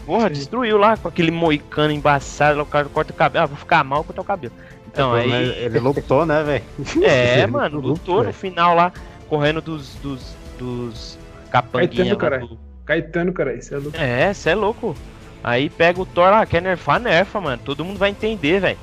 Porra, 0.06 0.28
Sim. 0.28 0.34
destruiu 0.34 0.78
lá 0.78 0.98
com 0.98 1.08
aquele 1.08 1.32
moicano 1.32 1.94
embaçado, 1.94 2.62
o 2.62 2.66
cara 2.66 2.88
corta 2.90 3.12
o 3.12 3.16
cabelo. 3.16 3.44
Ah, 3.44 3.48
vou 3.48 3.58
ficar 3.58 3.84
mal 3.84 4.04
cortar 4.04 4.22
o 4.22 4.26
cabelo. 4.26 4.54
Então, 4.88 5.16
É, 5.18 5.22
aí. 5.24 5.50
Ele 5.66 5.80
lutou, 5.80 6.26
né, 6.26 6.44
velho? 6.44 6.64
É, 7.04 7.40
Ele 7.40 7.48
mano, 7.48 7.78
lutou, 7.78 7.92
lutou 8.16 8.24
no 8.24 8.34
final 8.34 8.76
lá, 8.76 8.92
correndo 9.30 9.62
dos. 9.62 9.96
dos. 9.96 10.36
dos 10.60 11.18
capanguinha 11.50 12.14
lá 12.14 12.20
cara. 12.20 12.40
do- 12.40 12.58
Caetano, 12.86 13.32
cara, 13.34 13.54
isso 13.54 13.74
é 13.74 13.78
louco. 13.78 13.98
É, 13.98 14.34
cê 14.34 14.50
é 14.52 14.56
louco. 14.56 14.96
Aí 15.44 15.70
pega 15.70 16.02
o 16.02 16.06
Thor 16.06 16.30
lá, 16.30 16.46
quer 16.46 16.62
nerfar, 16.62 17.00
nerfa, 17.00 17.40
mano. 17.42 17.62
Todo 17.64 17.84
mundo 17.84 17.98
vai 17.98 18.10
entender, 18.10 18.60
velho. 18.60 18.78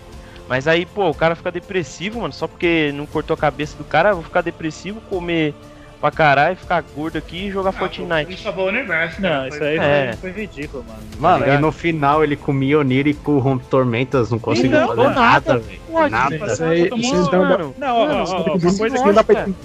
Mas 0.48 0.66
aí, 0.66 0.84
pô, 0.84 1.08
o 1.08 1.14
cara 1.14 1.34
fica 1.36 1.50
depressivo, 1.50 2.20
mano, 2.20 2.32
só 2.32 2.46
porque 2.48 2.90
não 2.94 3.06
cortou 3.06 3.34
a 3.34 3.36
cabeça 3.36 3.76
do 3.78 3.84
cara, 3.84 4.10
eu 4.10 4.14
vou 4.16 4.24
ficar 4.24 4.40
depressivo, 4.42 5.00
comer 5.02 5.54
pra 6.00 6.10
caralho, 6.10 6.56
ficar 6.56 6.82
gordo 6.82 7.18
aqui 7.18 7.46
e 7.46 7.50
jogar 7.50 7.72
Fortnite. 7.72 8.32
Isso 8.32 8.42
salvou 8.42 8.64
o 8.64 8.68
universo, 8.68 9.20
Não, 9.22 9.28
cara. 9.28 9.48
isso 9.48 9.62
aí 9.62 9.76
É. 9.78 10.16
foi, 10.18 10.32
foi 10.32 10.40
ridículo, 10.42 10.84
mano. 10.88 11.00
Mano, 11.18 11.44
ligado? 11.44 11.58
e 11.58 11.60
no 11.62 11.70
final 11.70 12.24
ele 12.24 12.36
com 12.36 12.52
Mionir 12.52 13.06
e 13.06 13.14
com 13.14 13.32
o 13.32 13.38
Rompe 13.38 13.66
Tormentas 13.66 14.30
não 14.30 14.38
conseguiu 14.38 14.72
não, 14.80 14.88
fazer 14.88 15.02
não, 15.02 15.10
nada, 15.14 15.58
velho. 15.58 15.80
Pode, 15.90 16.10
Nada. 16.10 16.30
velho. 16.38 16.52
Isso 16.52 16.64
aí, 16.64 16.90
isso 16.96 17.16
então, 17.28 17.44
mano. 17.44 17.74
Não, 17.78 17.96
ó, 17.96 18.00
ó, 18.00 18.04
ó, 18.06 18.46
não 18.46 18.54
uma 18.56 18.58
coisa 18.78 18.96
que 18.98 19.04
não 19.04 19.12
dá 19.14 19.22
pra 19.22 19.40
entender. 19.42 19.56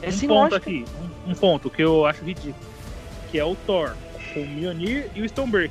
É 0.00 0.08
um 0.08 0.12
sem 0.12 0.28
ponto 0.28 0.54
aqui, 0.54 0.84
um, 1.26 1.30
um 1.32 1.34
ponto 1.34 1.68
que 1.68 1.82
eu 1.82 2.06
acho 2.06 2.24
ridículo, 2.24 2.54
que 3.34 3.38
é 3.40 3.44
o 3.44 3.56
Thor, 3.66 3.96
com 4.32 4.42
o 4.42 4.46
Mjolnir 4.46 5.10
e 5.12 5.20
o 5.20 5.24
Stoneberg. 5.28 5.68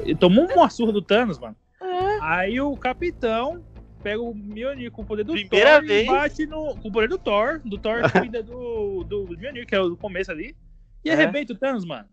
Ele 0.00 0.14
tomou 0.14 0.46
uma 0.46 0.70
surra 0.70 0.92
do 0.92 1.02
Thanos, 1.02 1.38
mano. 1.38 1.54
É. 1.78 2.18
Aí 2.22 2.58
o 2.58 2.74
Capitão 2.74 3.62
pega 4.02 4.22
o 4.22 4.34
Mjolnir 4.34 4.90
com 4.90 5.02
o 5.02 5.04
poder 5.04 5.24
do 5.24 5.34
Primeira 5.34 5.72
Thor 5.78 5.86
vez. 5.86 6.06
e 6.08 6.10
bate 6.10 6.46
no, 6.46 6.74
com 6.76 6.88
o 6.88 6.90
poder 6.90 7.06
do 7.10 7.18
Thor, 7.18 7.60
do 7.62 7.76
Thor 7.76 8.00
cuida 8.18 8.42
do, 8.42 9.04
do 9.04 9.26
Mjolnir, 9.36 9.66
que 9.66 9.74
é 9.74 9.80
o 9.80 9.90
do 9.90 9.96
começo 9.98 10.30
ali, 10.30 10.56
e 11.04 11.10
É. 11.10 11.12
arrebenta 11.12 11.52
o 11.52 11.56
Thanos, 11.56 11.84
mano. 11.84 12.06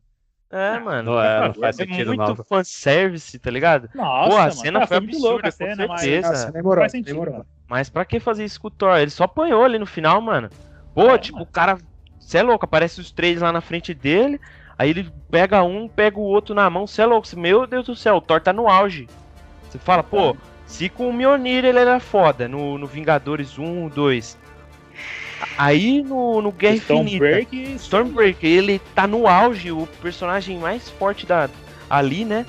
É, 0.52 0.80
mano. 0.80 1.14
Não, 1.14 1.22
é, 1.24 1.48
não 1.48 1.54
faz 1.54 1.80
É 1.80 1.86
sentido 1.86 2.08
muito 2.08 2.20
não. 2.28 2.36
fanservice, 2.36 3.40
tá 3.40 3.50
ligado? 3.50 3.90
Nossa, 3.96 4.30
Porra, 4.30 4.42
a 4.42 4.48
mano. 4.48 4.52
cena 4.52 4.80
Tá, 4.82 4.88
foi 4.88 5.00
muito 5.00 5.12
absurda, 5.12 5.30
louca 5.32 5.48
a 5.48 5.52
com 5.52 5.58
cena, 5.58 5.88
mas 5.88 6.02
certeza. 6.02 6.28
Nossa, 6.30 6.52
não 6.52 6.62
moral, 6.62 6.82
faz 6.82 6.92
sentido, 6.92 7.18
mano. 7.20 7.46
Mas 7.70 7.90
pra 7.90 8.04
que 8.04 8.20
fazer 8.20 8.44
isso 8.44 8.60
com 8.60 8.68
o 8.68 8.72
Thor? 8.72 8.98
Ele 8.98 9.10
só 9.12 9.24
apanhou 9.24 9.64
ali 9.64 9.80
no 9.80 9.86
final, 9.86 10.20
mano. 10.20 10.50
Pô, 10.94 11.10
É, 11.12 11.18
tipo, 11.18 11.38
mano. 11.38 11.48
o 11.50 11.52
cara. 11.54 11.78
Cê 12.26 12.40
é 12.40 12.44
louco, 12.44 12.66
aparece 12.66 13.00
os 13.00 13.12
três 13.12 13.40
lá 13.40 13.52
na 13.52 13.62
frente 13.62 13.94
dele. 13.94 14.42
Aí 14.78 14.90
ele 14.90 15.10
pega 15.30 15.64
um, 15.64 15.88
pega 15.88 16.18
o 16.18 16.24
outro 16.24 16.56
na 16.56 16.68
mão. 16.70 16.88
Cê 16.88 17.04
é 17.04 17.06
louco. 17.06 17.28
cê- 17.28 17.36
Meu 17.36 17.68
Deus 17.68 17.86
do 17.86 17.96
céu, 17.96 18.16
o 18.16 18.22
Thor 18.22 18.42
tá 18.42 18.52
no 18.52 18.68
auge. 18.68 19.08
Você 19.70 19.78
fala, 19.78 20.02
pô, 20.02 20.36
se 20.66 20.90
com 20.90 21.08
o 21.10 21.14
Mjolnir 21.14 21.64
ele 21.64 21.78
era 21.80 22.00
foda 22.00 22.48
no, 22.48 22.78
no 22.78 22.88
Vingadores 22.88 23.60
1, 23.60 23.90
2. 23.90 24.38
Aí 25.58 26.02
no, 26.02 26.42
no 26.42 26.52
Guerra 26.52 26.76
Infinita. 26.76 27.04
Stormbreak, 27.26 27.74
Stormbreaker, 27.76 28.50
ele 28.50 28.80
tá 28.96 29.06
no 29.06 29.28
auge, 29.28 29.72
o 29.72 29.86
personagem 30.02 30.58
mais 30.58 30.90
forte 30.90 31.26
da, 31.26 31.50
ali, 31.90 32.26
né? 32.26 32.46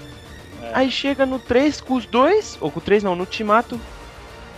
É. 0.62 0.70
Aí 0.72 0.90
chega 0.90 1.26
no 1.26 1.38
3 1.38 1.80
com 1.80 1.94
os 1.94 2.06
dois, 2.06 2.56
ou 2.60 2.70
com 2.70 2.78
o 2.78 2.82
3 2.82 3.02
não, 3.02 3.14
no 3.14 3.22
Ultimato, 3.22 3.78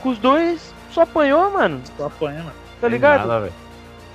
com 0.02 0.10
os 0.10 0.18
dois, 0.18 0.72
só 0.92 1.02
apanhou, 1.02 1.50
mano, 1.50 1.80
só 1.96 2.06
apanha, 2.06 2.38
mano. 2.38 2.52
tá 2.80 2.86
ligado? 2.88 3.26
nada, 3.26 3.40
velho. 3.40 3.52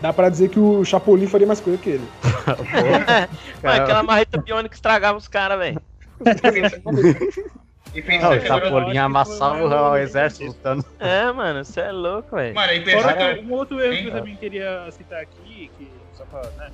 Dá 0.03 0.11
pra 0.11 0.27
dizer 0.27 0.49
que 0.49 0.59
o 0.59 0.83
Chapolin 0.83 1.27
faria 1.27 1.47
mais 1.47 1.61
coisa 1.61 1.81
que 1.81 1.91
ele. 1.91 2.03
Mano, 3.63 3.83
aquela 3.83 4.03
marreta 4.03 4.37
biônica 4.37 4.75
estragava 4.75 5.17
os 5.17 5.29
caras, 5.29 5.57
velho. 5.57 5.81
E 7.95 8.01
pensa 8.01 8.27
o 8.27 8.39
que. 8.39 8.47
Chapolin 8.47 8.85
foi 8.85 8.97
amassava 8.97 9.63
o 9.63 9.91
um- 9.91 9.95
exército 9.95 10.45
lutando. 10.47 10.83
É, 10.99 11.31
mano, 11.31 11.63
você 11.63 11.79
é 11.79 11.91
louco, 11.91 12.35
velho. 12.35 12.55
Mano, 12.55 12.73
e 12.73 12.81
pensa 12.81 13.13
que... 13.13 13.41
um 13.45 13.53
outro 13.53 13.79
erro 13.79 13.95
que 13.95 14.07
eu 14.07 14.11
também 14.11 14.35
queria 14.35 14.89
citar 14.91 15.21
aqui, 15.21 15.69
que 15.77 15.87
só 16.13 16.25
pra, 16.25 16.41
né, 16.57 16.71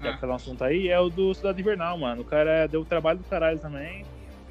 já 0.00 0.10
Ah. 0.10 0.16
que 0.16 0.24
um 0.24 0.32
assunto 0.32 0.62
aí, 0.62 0.88
é 0.88 0.98
o 1.00 1.10
do 1.10 1.34
Cidade 1.34 1.60
Invernal, 1.60 1.98
mano. 1.98 2.22
O 2.22 2.24
cara 2.24 2.68
deu 2.68 2.84
trabalho 2.84 3.18
do 3.18 3.24
caralho 3.24 3.58
também. 3.58 4.06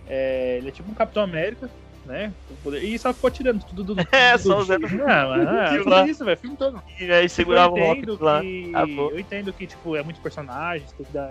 É, 0.08 0.58
ele 0.58 0.68
é 0.68 0.72
tipo 0.72 0.92
um 0.92 0.94
Capitão 0.94 1.24
América, 1.24 1.70
né? 2.06 2.32
poder- 2.64 2.84
E 2.84 2.98
só 3.00 3.14
ficou 3.14 3.30
tirando 3.32 3.64
tudo 3.64 3.84
do. 3.84 3.96
É, 4.12 4.38
só 4.38 4.56
do- 4.56 4.62
usando- 4.62 4.90
Não, 4.90 5.36
é, 5.36 5.66
Aquilo 5.66 5.84
tudo 5.84 5.90
lá. 5.96 6.08
isso, 6.08 6.26
velho. 6.26 6.38
Filme 6.38 6.58
todo. 6.58 6.82
E 7.00 7.12
aí 7.12 7.30
segurava 7.30 7.74
o 7.74 7.80
Rocket 7.80 8.20
lá. 8.20 8.42
que. 8.42 8.72
Eu 8.98 9.20
entendo 9.20 9.54
que, 9.54 9.68
tipo, 9.68 9.96
é 9.96 10.04
muitos 10.04 10.22
personagens, 10.22 10.92
tem 10.94 11.06
que, 11.06 11.12
dar, 11.14 11.30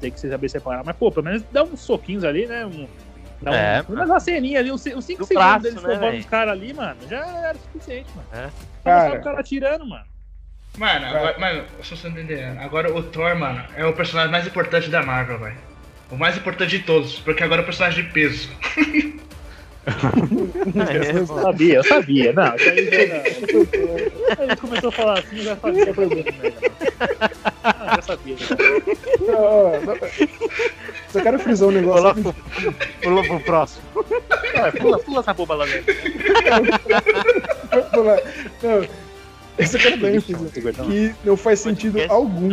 tem 0.00 0.10
que 0.10 0.20
saber 0.20 0.48
separar. 0.48 0.82
Mas, 0.84 0.96
pô, 0.96 1.10
pelo 1.10 1.26
menos 1.26 1.42
dá 1.52 1.62
uns 1.64 1.80
soquinhos 1.80 2.24
ali, 2.24 2.46
né? 2.46 2.66
Um, 2.66 2.86
dá 3.42 3.50
um, 3.50 3.54
É, 3.54 3.82
pelo 3.82 3.94
menos 3.98 4.10
uma 4.10 4.20
ceninha 4.20 4.60
ali, 4.60 4.70
uns 4.72 4.82
5 4.82 4.96
Do 4.96 5.02
segundos 5.02 5.28
braço, 5.34 5.62
dele 5.62 5.80
né, 5.80 5.96
velho? 5.98 6.18
os 6.18 6.26
caras 6.26 6.52
ali, 6.52 6.72
mano. 6.74 6.96
Já 7.08 7.26
era 7.26 7.56
o 7.56 7.60
suficiente, 7.60 8.10
mano. 8.14 8.28
É. 8.32 8.50
Cara, 8.84 9.08
Cara. 9.08 9.20
o 9.20 9.22
cara 9.24 9.40
atirando, 9.40 9.86
mano. 9.86 10.04
Mano, 10.76 11.06
agora, 11.06 11.38
mano, 11.40 11.64
se 11.82 11.96
você 11.96 12.08
não 12.08 12.14
entender, 12.18 12.44
agora 12.60 12.94
o 12.94 13.02
Thor, 13.02 13.34
mano, 13.36 13.64
é 13.74 13.84
o 13.84 13.92
personagem 13.92 14.30
mais 14.30 14.46
importante 14.46 14.88
da 14.88 15.02
Marvel, 15.02 15.38
velho. 15.40 15.56
O 16.10 16.16
mais 16.16 16.36
importante 16.36 16.78
de 16.78 16.84
todos, 16.84 17.18
porque 17.18 17.42
agora 17.42 17.60
é 17.60 17.62
o 17.62 17.66
personagem 17.66 18.04
de 18.04 18.10
peso. 18.12 18.48
É, 19.86 21.18
Eu 21.18 21.26
sabia, 21.26 21.74
eu 21.76 21.84
sabia. 21.84 22.32
Não, 22.32 22.54
isso 22.56 22.68
aí 22.68 24.48
já 24.48 24.56
começou 24.56 24.88
a 24.88 24.92
falar 24.92 25.18
assim, 25.20 25.38
já 25.38 25.56
sabia 25.56 25.84
que 25.84 26.00
era 26.00 26.08
merda. 26.08 26.54
Ah, 27.64 27.94
já 27.96 28.02
sabia. 28.02 28.36
Não, 29.20 29.80
não. 29.80 29.96
Só 31.10 31.20
quero 31.22 31.38
frisar 31.38 31.68
um 31.68 31.72
negócio. 31.72 32.14
Pula 32.14 32.34
pro, 32.34 32.72
pula 33.02 33.22
pro 33.24 33.40
próximo. 33.40 33.82
Vai, 34.54 34.72
pula, 34.72 34.98
pula 34.98 35.20
essa 35.20 35.32
boba 35.34 35.54
lá 35.54 35.66
dentro. 35.66 35.94
Não, 38.62 38.86
eu 39.58 39.66
só 39.66 39.78
quero 39.78 39.96
dar 39.96 40.14
ênfase 40.14 40.34
que 40.60 41.14
não 41.24 41.36
faz 41.36 41.60
sentido 41.60 41.98
algum. 42.08 42.50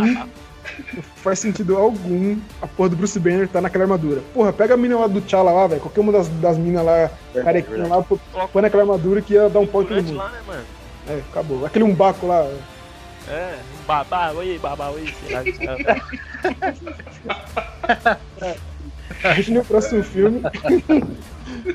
Não 0.94 1.02
faz 1.04 1.40
sentido 1.40 1.78
algum 1.78 2.38
a 2.62 2.68
porra 2.68 2.90
do 2.90 2.96
Bruce 2.96 3.20
Banner 3.20 3.48
tá 3.48 3.62
naquela 3.62 3.84
armadura. 3.86 4.22
Porra, 4.34 4.52
pega 4.54 4.74
a 4.74 4.78
mina 4.78 4.98
lá 4.98 5.08
do 5.08 5.22
T'Challa 5.22 5.52
lá, 5.52 5.68
velho. 5.68 5.82
Qualquer 5.82 6.00
uma 6.02 6.12
das, 6.12 6.28
das 6.28 6.58
minas 6.58 6.86
lá, 6.86 7.10
carequinha 7.34 7.88
lá, 7.88 8.02
pô, 8.02 8.20
põe 8.52 8.62
naquela 8.62 8.84
armadura 8.84 9.22
que 9.22 9.34
ia 9.34 9.50
dar 9.50 9.60
um 9.60 9.68
pau 9.68 9.82
em 9.84 9.86
todo 9.86 10.04
mundo. 10.04 10.16
lá, 10.16 10.30
né, 10.30 10.40
mano? 10.46 10.64
É, 11.08 11.20
acabou. 11.32 11.66
Aquele 11.66 11.86
umbaco 11.86 12.26
lá. 12.28 12.48
É, 13.28 13.56
babá, 13.88 14.32
oi, 14.32 14.60
babá, 14.60 14.90
oi, 14.90 15.14
lá, 15.32 15.44
sei 15.44 15.66
lá. 15.66 15.78
A 19.24 19.34
gente 19.34 19.52
no 19.52 19.66
próximo 19.66 20.04
filme. 20.04 20.42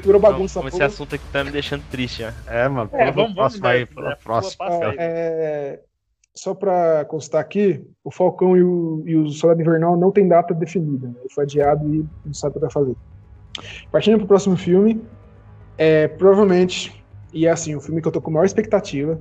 Virou 0.04 0.20
bagunça 0.20 0.60
Não, 0.60 0.68
esse 0.68 0.82
assunto 0.82 1.14
aqui 1.14 1.24
tá 1.32 1.42
me 1.42 1.50
deixando 1.50 1.82
triste, 1.90 2.22
ó. 2.24 2.30
É, 2.50 2.68
mano, 2.68 2.90
É, 2.92 3.10
vamos, 3.10 3.16
vamos. 3.16 3.34
próximo 3.34 3.66
aí, 3.66 3.80
né, 3.80 3.86
né, 4.02 4.10
pro 4.14 4.16
próximo. 4.24 4.64
aí. 4.64 4.96
é, 4.98 5.80
só 6.34 6.54
pra 6.54 7.04
constar 7.06 7.40
aqui, 7.40 7.84
o 8.04 8.10
Falcão 8.10 8.56
e 8.56 8.62
o, 8.62 9.02
e 9.06 9.16
o 9.16 9.28
Soldado 9.30 9.60
Invernal 9.60 9.96
não 9.96 10.10
tem 10.10 10.28
data 10.28 10.54
definida. 10.54 11.08
Né? 11.08 11.14
Ele 11.20 11.28
foi 11.32 11.44
adiado 11.44 11.92
e 11.92 12.06
não 12.24 12.32
sabe 12.34 12.52
o 12.52 12.54
que 12.54 12.60
vai 12.60 12.70
fazer. 12.70 12.96
Partindo 13.90 14.18
pro 14.18 14.28
próximo 14.28 14.56
filme, 14.56 15.02
é, 15.76 16.08
provavelmente, 16.08 17.04
e 17.32 17.46
é 17.46 17.50
assim, 17.50 17.74
o 17.74 17.80
filme 17.80 18.00
que 18.00 18.08
eu 18.08 18.12
tô 18.12 18.20
com 18.20 18.30
maior 18.30 18.44
expectativa, 18.44 19.20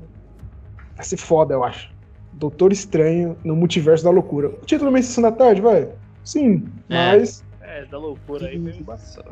vai 0.96 1.06
ser 1.06 1.18
foda, 1.18 1.54
eu 1.54 1.64
acho. 1.64 1.92
Doutor 2.34 2.72
Estranho 2.72 3.36
no 3.44 3.56
Multiverso 3.56 4.04
da 4.04 4.12
Loucura. 4.12 4.50
O 4.50 4.66
título 4.66 4.92
meio 4.92 5.04
Sessão 5.04 5.24
da 5.24 5.32
Tarde, 5.32 5.62
vai? 5.62 5.90
Sim, 6.24 6.66
É. 6.90 7.12
mas... 7.12 7.44
É, 7.62 7.86
da 7.86 8.00
loucura 8.00 8.48
aí 8.48 8.60
foi 8.60 8.76
embaçado. 8.78 9.30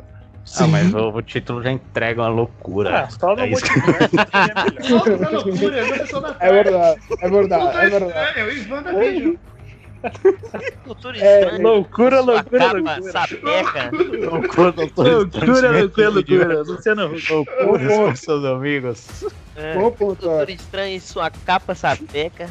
Ah, 0.58 0.66
mas 0.66 0.94
o, 0.94 1.08
o 1.10 1.22
título 1.22 1.62
já 1.62 1.70
entrega 1.70 2.22
uma 2.22 2.28
loucura. 2.28 3.00
Ah, 3.04 3.10
só 3.10 3.34
no 3.36 3.42
É 3.42 3.48
isso. 3.50 3.64
multiverso 3.66 4.14
melhor. 4.24 4.82
Solta 4.82 5.10
essa 5.12 5.30
loucura, 5.30 5.96
não 5.98 6.06
sou 6.06 6.20
da 6.20 6.36
É 6.40 6.52
verdade, 6.52 7.00
é 7.20 7.28
verdade, 7.28 7.76
é 7.76 7.90
verdade. 7.90 8.40
É, 8.40 8.44
o 8.44 8.52
Ivan 8.52 8.82
da 8.82 8.92
vídeo. 8.92 9.38
Doutor 10.86 11.16
É, 11.16 11.40
Estranho. 11.40 11.62
Loucura, 11.62 12.20
loucura, 12.20 12.58
capa 12.60 12.78
loucura. 12.78 13.12
Sapeca. 13.12 13.90
Loucura, 14.30 14.72
doutor. 14.72 15.06
Loucura, 15.08 15.70
loucura, 15.80 16.08
loucura. 16.10 16.62
Luciano. 16.62 17.08
Loucura 17.30 17.88
com 17.88 18.16
seus 18.16 18.44
amigos. 18.44 19.24
É. 19.56 19.74
Bom 19.74 19.90
ponto, 19.90 20.24
ó. 20.28 20.36
Doutor 20.36 20.50
Estranho 20.50 20.96
e 20.96 21.00
sua 21.00 21.30
capa 21.30 21.74
sapeca. 21.74 22.48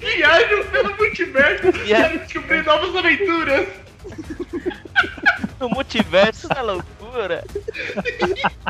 Viagem 0.00 0.64
pelo 0.64 0.96
multiverso 0.96 1.66
E 1.84 1.90
para 1.94 2.16
descobrir 2.16 2.64
novas 2.64 2.96
aventuras. 2.96 3.68
No 5.60 5.68
multiverso 5.70 6.48
da 6.48 6.62
loucura. 6.62 7.42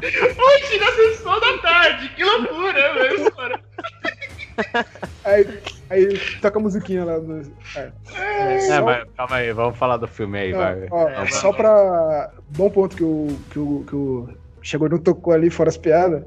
Hoje 0.03 0.79
na 0.79 0.93
sessão 0.93 1.39
da 1.41 1.59
tarde. 1.59 2.09
Que 2.17 2.25
loucura, 2.25 2.95
velho, 2.95 3.31
cara. 3.33 3.61
Aí, 5.25 5.59
aí 5.91 6.19
toca 6.41 6.59
a 6.59 6.63
musiquinha 6.63 7.05
lá. 7.05 7.19
No, 7.19 7.43
é. 7.77 7.93
É, 8.15 8.61
Só- 8.61 8.83
mas 8.85 9.05
calma 9.17 9.37
aí, 9.37 9.53
vamos 9.53 9.79
falar 9.79 9.99
do 9.99 10.09
filme 10.09 10.39
aí, 10.39 10.53
Não, 10.53 10.59
vai. 10.59 10.89
ó, 10.91 11.09
É, 11.09 11.27
só 11.27 11.53
pra. 11.53 12.31
Bom 12.51 12.71
ponto 12.71 12.97
que 12.97 13.05
o, 13.05 13.39
que 13.51 13.59
o, 13.59 13.85
que 13.87 13.95
o 13.95 14.29
Chegou 14.63 14.89
não 14.89 14.99
tocou 14.99 15.33
ali 15.35 15.51
fora 15.51 15.69
as 15.69 15.77
piadas. 15.77 16.23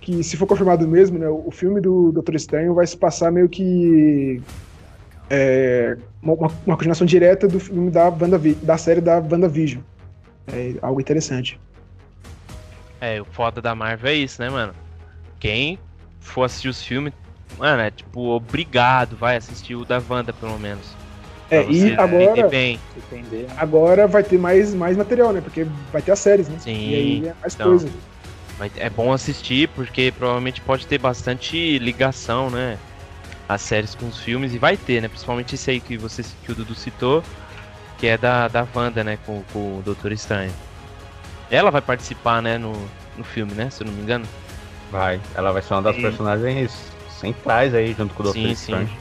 Que 0.00 0.22
se 0.24 0.36
for 0.38 0.46
confirmado 0.46 0.88
mesmo, 0.88 1.18
né? 1.18 1.28
O 1.28 1.50
filme 1.50 1.80
do 1.82 2.12
Doutor 2.12 2.34
Estranho 2.34 2.72
vai 2.74 2.86
se 2.86 2.96
passar 2.96 3.30
meio 3.30 3.48
que. 3.48 4.40
É, 5.30 5.96
uma, 6.22 6.34
uma- 6.34 6.76
continuação 6.76 7.06
direta 7.06 7.46
do 7.46 7.60
filme 7.60 7.90
da, 7.90 8.08
Wandavi- 8.08 8.54
da 8.62 8.78
série 8.78 9.00
da 9.00 9.18
WandaVision. 9.18 9.82
É 10.52 10.74
algo 10.80 11.00
interessante. 11.00 11.60
É, 13.00 13.20
o 13.20 13.24
foda 13.24 13.60
da 13.60 13.74
Marvel 13.74 14.10
é 14.10 14.14
isso, 14.14 14.40
né, 14.40 14.48
mano? 14.48 14.74
Quem 15.38 15.78
for 16.20 16.44
assistir 16.44 16.68
os 16.68 16.82
filmes, 16.82 17.12
mano, 17.58 17.82
é 17.82 17.90
tipo, 17.90 18.20
obrigado, 18.30 19.16
vai 19.16 19.36
assistir 19.36 19.74
o 19.76 19.84
da 19.84 20.02
Wanda, 20.08 20.32
pelo 20.32 20.58
menos. 20.58 20.96
É, 21.50 21.64
e 21.70 21.94
agora, 21.94 22.48
bem. 22.48 22.78
Agora 23.56 24.06
vai 24.06 24.22
ter 24.22 24.38
mais, 24.38 24.74
mais 24.74 24.96
material, 24.96 25.32
né? 25.32 25.40
Porque 25.40 25.64
vai 25.92 26.02
ter 26.02 26.12
as 26.12 26.18
séries, 26.18 26.48
né? 26.48 26.56
Sim, 26.58 26.90
E 26.90 26.94
aí 26.94 27.28
é 27.28 27.34
mais 27.40 27.54
então. 27.54 27.68
coisa. 27.68 27.88
Mas 28.58 28.72
é 28.76 28.90
bom 28.90 29.12
assistir 29.12 29.68
porque 29.68 30.12
provavelmente 30.12 30.60
pode 30.60 30.86
ter 30.86 30.98
bastante 30.98 31.78
ligação, 31.78 32.50
né? 32.50 32.76
As 33.48 33.62
séries 33.62 33.94
com 33.94 34.06
os 34.06 34.18
filmes 34.20 34.52
e 34.54 34.58
vai 34.58 34.76
ter, 34.76 35.00
né? 35.00 35.08
Principalmente 35.08 35.54
esse 35.54 35.70
aí 35.70 35.80
que 35.80 35.96
você 35.96 36.22
que 36.44 36.52
o 36.52 36.54
Dudu 36.54 36.74
citou. 36.74 37.22
que 37.96 38.06
é 38.06 38.16
da, 38.18 38.46
da 38.46 38.66
Wanda, 38.74 39.02
né? 39.02 39.18
Com, 39.26 39.42
com 39.52 39.78
o 39.78 39.82
Doutor 39.84 40.12
Estranho. 40.12 40.52
Ela 41.50 41.70
vai 41.70 41.80
participar, 41.80 42.40
né? 42.42 42.58
No, 42.58 42.72
no 43.16 43.24
filme, 43.24 43.52
né? 43.54 43.70
Se 43.70 43.82
eu 43.82 43.86
não 43.86 43.94
me 43.94 44.02
engano. 44.02 44.24
Vai, 44.92 45.20
ela 45.34 45.50
vai 45.52 45.62
ser 45.62 45.74
uma 45.74 45.82
das 45.82 45.96
Sim. 45.96 46.02
personagens 46.02 46.92
centrais 47.10 47.74
aí, 47.74 47.94
junto 47.98 48.14
com 48.14 48.22
o 48.22 48.26
Dr. 48.26 48.32
Sim, 48.34 48.50
Strange. 48.52 48.86
sim. 48.92 48.96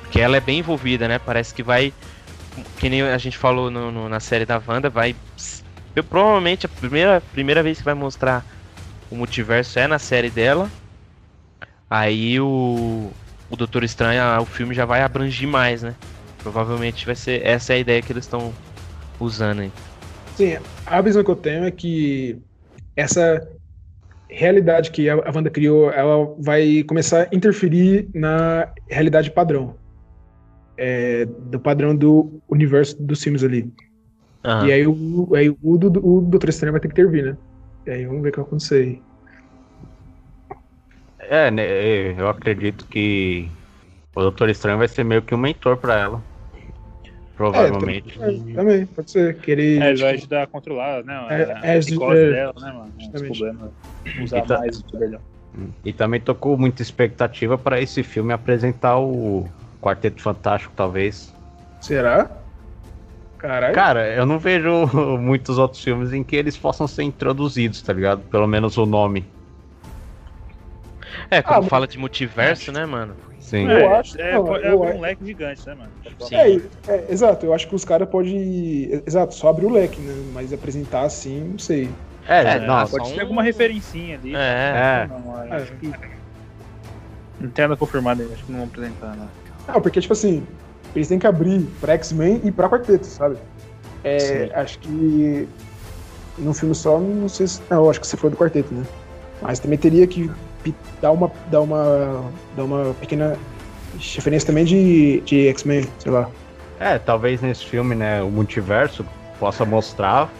Porque 0.00 0.20
ela 0.20 0.36
é 0.36 0.40
bem 0.40 0.58
envolvida, 0.60 1.06
né? 1.06 1.18
Parece 1.18 1.52
que 1.54 1.62
vai. 1.62 1.92
Que 2.78 2.88
nem 2.88 3.02
a 3.02 3.18
gente 3.18 3.36
falou 3.36 3.70
no- 3.70 3.92
no- 3.92 4.08
na 4.08 4.18
série 4.20 4.46
da 4.46 4.60
Wanda, 4.66 4.88
vai. 4.90 5.14
eu- 5.94 6.02
provavelmente 6.04 6.64
a 6.66 6.68
primeira, 6.68 7.20
primeira 7.32 7.62
vez 7.62 7.78
que 7.78 7.84
vai 7.84 7.94
mostrar 7.94 8.44
o 9.10 9.14
multiverso 9.16 9.78
é 9.78 9.86
na 9.86 9.98
série 9.98 10.30
dela. 10.30 10.70
Aí 11.88 12.40
o. 12.40 13.10
O 13.50 13.56
Doutor 13.56 13.84
Estranho, 13.84 14.22
ah, 14.22 14.40
o 14.40 14.46
filme 14.46 14.74
já 14.74 14.84
vai 14.84 15.02
abrangir 15.02 15.48
mais, 15.48 15.82
né? 15.82 15.94
Provavelmente 16.38 17.06
vai 17.06 17.14
ser. 17.14 17.44
Essa 17.44 17.72
é 17.72 17.76
a 17.76 17.78
ideia 17.78 18.02
que 18.02 18.12
eles 18.12 18.24
estão 18.24 18.52
usando 19.20 19.60
aí. 19.60 19.72
Sim, 20.36 20.58
a 20.84 21.00
visão 21.00 21.24
que 21.24 21.30
eu 21.30 21.36
tenho 21.36 21.64
é 21.64 21.70
que 21.70 22.38
essa 22.94 23.46
realidade 24.28 24.90
que 24.90 25.08
a 25.08 25.16
Wanda 25.16 25.50
criou, 25.50 25.90
ela 25.90 26.34
vai 26.38 26.82
começar 26.82 27.28
a 27.30 27.34
interferir 27.34 28.08
na 28.14 28.68
realidade 28.88 29.30
padrão. 29.30 29.76
É, 30.78 31.24
do 31.24 31.58
padrão 31.58 31.96
do 31.96 32.40
universo 32.48 33.00
dos 33.02 33.22
filmes 33.22 33.42
ali. 33.42 33.72
E 34.64 34.72
aí 34.72 34.86
o, 34.86 35.34
aí 35.34 35.48
o, 35.48 35.76
do, 35.76 35.88
o 36.06 36.20
Doutor 36.20 36.50
Estranho 36.50 36.72
vai 36.72 36.80
ter 36.80 36.88
que 36.88 37.00
intervir, 37.00 37.24
né? 37.24 37.36
E 37.86 37.90
aí 37.90 38.06
vamos 38.06 38.22
ver 38.22 38.28
o 38.28 38.32
que 38.32 38.38
vai 38.38 38.46
acontecer 38.46 38.74
aí. 38.74 39.02
É, 41.28 41.50
né, 41.50 41.64
eu 42.18 42.28
acredito 42.28 42.86
que 42.86 43.48
o 44.14 44.20
Doutor 44.20 44.48
Estranho 44.48 44.78
vai 44.78 44.88
ser 44.88 45.04
meio 45.04 45.22
que 45.22 45.34
um 45.34 45.38
mentor 45.38 45.76
pra 45.76 45.98
ela. 45.98 46.22
Provavelmente. 47.36 48.18
É, 48.18 48.54
também, 48.54 48.86
pode 48.86 49.10
ser. 49.10 49.36
Que 49.36 49.50
ele, 49.50 49.78
É, 49.78 49.90
ele 49.90 50.02
vai 50.02 50.14
ajudar 50.14 50.44
a 50.44 50.46
controlar, 50.46 51.04
né? 51.04 51.26
É, 51.28 51.52
a 51.52 51.66
é, 51.74 51.78
psicose 51.78 52.18
é, 52.18 52.30
dela, 52.30 52.54
né, 52.58 52.72
mano? 52.72 52.92
Os 52.96 53.04
justamente. 53.04 53.38
problemas. 53.38 53.70
Usar 54.22 54.38
Então- 54.38 54.58
mais 54.58 54.78
o 54.78 55.20
E 55.84 55.92
também 55.92 56.20
tocou 56.20 56.56
muita 56.56 56.80
expectativa 56.80 57.58
pra 57.58 57.80
esse 57.80 58.02
filme 58.02 58.32
apresentar 58.32 58.98
o 58.98 59.46
Quarteto 59.82 60.22
Fantástico, 60.22 60.72
talvez. 60.74 61.34
Será? 61.80 62.30
Caralho. 63.36 63.74
Cara, 63.74 64.08
eu 64.14 64.24
não 64.24 64.38
vejo 64.38 64.70
muitos 65.20 65.58
outros 65.58 65.84
filmes 65.84 66.14
em 66.14 66.24
que 66.24 66.36
eles 66.36 66.56
possam 66.56 66.88
ser 66.88 67.02
introduzidos, 67.02 67.82
tá 67.82 67.92
ligado? 67.92 68.22
Pelo 68.30 68.46
menos 68.46 68.78
o 68.78 68.86
nome. 68.86 69.24
É, 71.30 71.42
quando 71.42 71.64
Ah, 71.66 71.68
fala 71.68 71.86
de 71.86 71.98
multiverso, 71.98 72.70
né, 72.72 72.86
mano? 72.86 73.14
Sim. 73.40 73.68
Eu 73.70 73.76
é, 73.78 73.98
acho- 73.98 74.20
é, 74.20 74.32
não, 74.34 74.56
é 74.56 74.72
eu 74.72 74.80
um 74.80 74.84
acho- 74.88 75.00
leque 75.00 75.24
gigante, 75.24 75.66
né, 75.66 75.74
mano? 75.74 75.90
Sim. 76.20 76.34
É, 76.88 76.92
é, 76.92 77.06
exato, 77.12 77.46
eu 77.46 77.52
acho 77.54 77.68
que 77.68 77.74
os 77.74 77.84
caras 77.84 78.08
podem. 78.08 79.02
Exato, 79.06 79.34
só 79.34 79.48
abrir 79.48 79.66
o 79.66 79.70
leque, 79.70 80.00
né? 80.00 80.12
Mas 80.32 80.52
apresentar 80.52 81.02
assim, 81.02 81.40
não 81.52 81.58
sei. 81.58 81.88
É, 82.28 82.40
É, 82.40 82.66
só 82.86 82.98
Pode 82.98 83.12
ter 83.12 83.18
um- 83.18 83.22
alguma 83.22 83.42
referencinha 83.42 84.16
ali. 84.16 84.34
É. 84.34 84.38
É. 84.38 85.06
Não, 85.08 85.44
É. 85.44 85.56
acho 85.56 85.72
que... 85.74 85.92
Não 87.40 87.50
tem 87.50 87.64
nada 87.64 87.76
confirmado 87.76 88.22
ainda, 88.22 88.34
acho 88.34 88.44
que 88.44 88.50
não 88.50 88.60
vão 88.60 88.68
apresentar, 88.68 89.14
né? 89.14 89.28
Não, 89.68 89.80
porque, 89.80 90.00
tipo 90.00 90.12
assim, 90.12 90.44
eles 90.94 91.06
têm 91.06 91.18
que 91.18 91.26
abrir 91.26 91.60
pra 91.80 91.92
X-Men 91.94 92.40
e 92.44 92.50
pra 92.50 92.68
quarteto, 92.68 93.06
sabe? 93.06 93.36
É, 94.02 94.18
Sim. 94.18 94.50
acho 94.54 94.78
que 94.80 95.48
num 96.38 96.54
filme 96.54 96.74
só, 96.74 96.98
não 96.98 97.28
sei 97.28 97.46
se. 97.46 97.60
Não, 97.70 97.88
acho 97.90 98.00
que 98.00 98.06
você 98.06 98.16
falou 98.16 98.30
do 98.30 98.36
quarteto, 98.36 98.72
né? 98.74 98.84
Mas 99.42 99.58
também 99.58 99.78
teria 99.78 100.06
que 100.06 100.30
dar 101.00 101.12
uma, 101.12 101.30
dar 101.50 101.60
uma, 101.60 102.30
dar 102.56 102.64
uma 102.64 102.94
pequena 102.94 103.36
referência 104.14 104.46
também 104.46 104.64
de, 104.64 105.20
de 105.22 105.48
X-Men, 105.48 105.84
sei 105.98 106.12
lá. 106.12 106.30
É, 106.78 106.98
talvez 106.98 107.40
nesse 107.40 107.64
filme, 107.64 107.94
né, 107.94 108.22
o 108.22 108.30
multiverso 108.30 109.04
possa 109.38 109.64
mostrar 109.64 110.30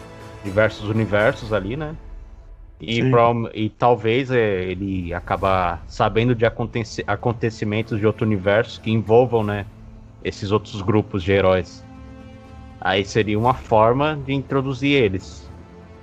diversos 0.43 0.87
universos 0.89 1.51
ali, 1.51 1.75
né? 1.75 1.95
E, 2.79 3.01
prom- 3.09 3.49
e 3.55 3.69
talvez 3.69 4.29
é, 4.29 4.63
ele 4.65 5.11
acabar 5.11 5.83
sabendo 5.87 6.35
de 6.35 6.45
aconteci- 6.45 7.03
acontecimentos 7.07 7.99
de 7.99 8.05
outro 8.05 8.23
universo 8.25 8.79
que 8.79 8.91
envolvam, 8.91 9.43
né, 9.43 9.65
esses 10.23 10.51
outros 10.51 10.79
grupos 10.83 11.23
de 11.23 11.31
heróis. 11.31 11.83
Aí 12.79 13.03
seria 13.03 13.39
uma 13.39 13.55
forma 13.55 14.19
de 14.23 14.33
introduzir 14.33 14.91
eles. 14.91 15.49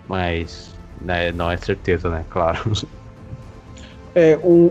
Mas 0.09 0.75
né, 1.01 1.31
não 1.31 1.49
é 1.51 1.57
certeza, 1.57 2.11
né? 2.11 2.25
Claro. 2.29 2.73
É, 4.15 4.37
um, 4.39 4.71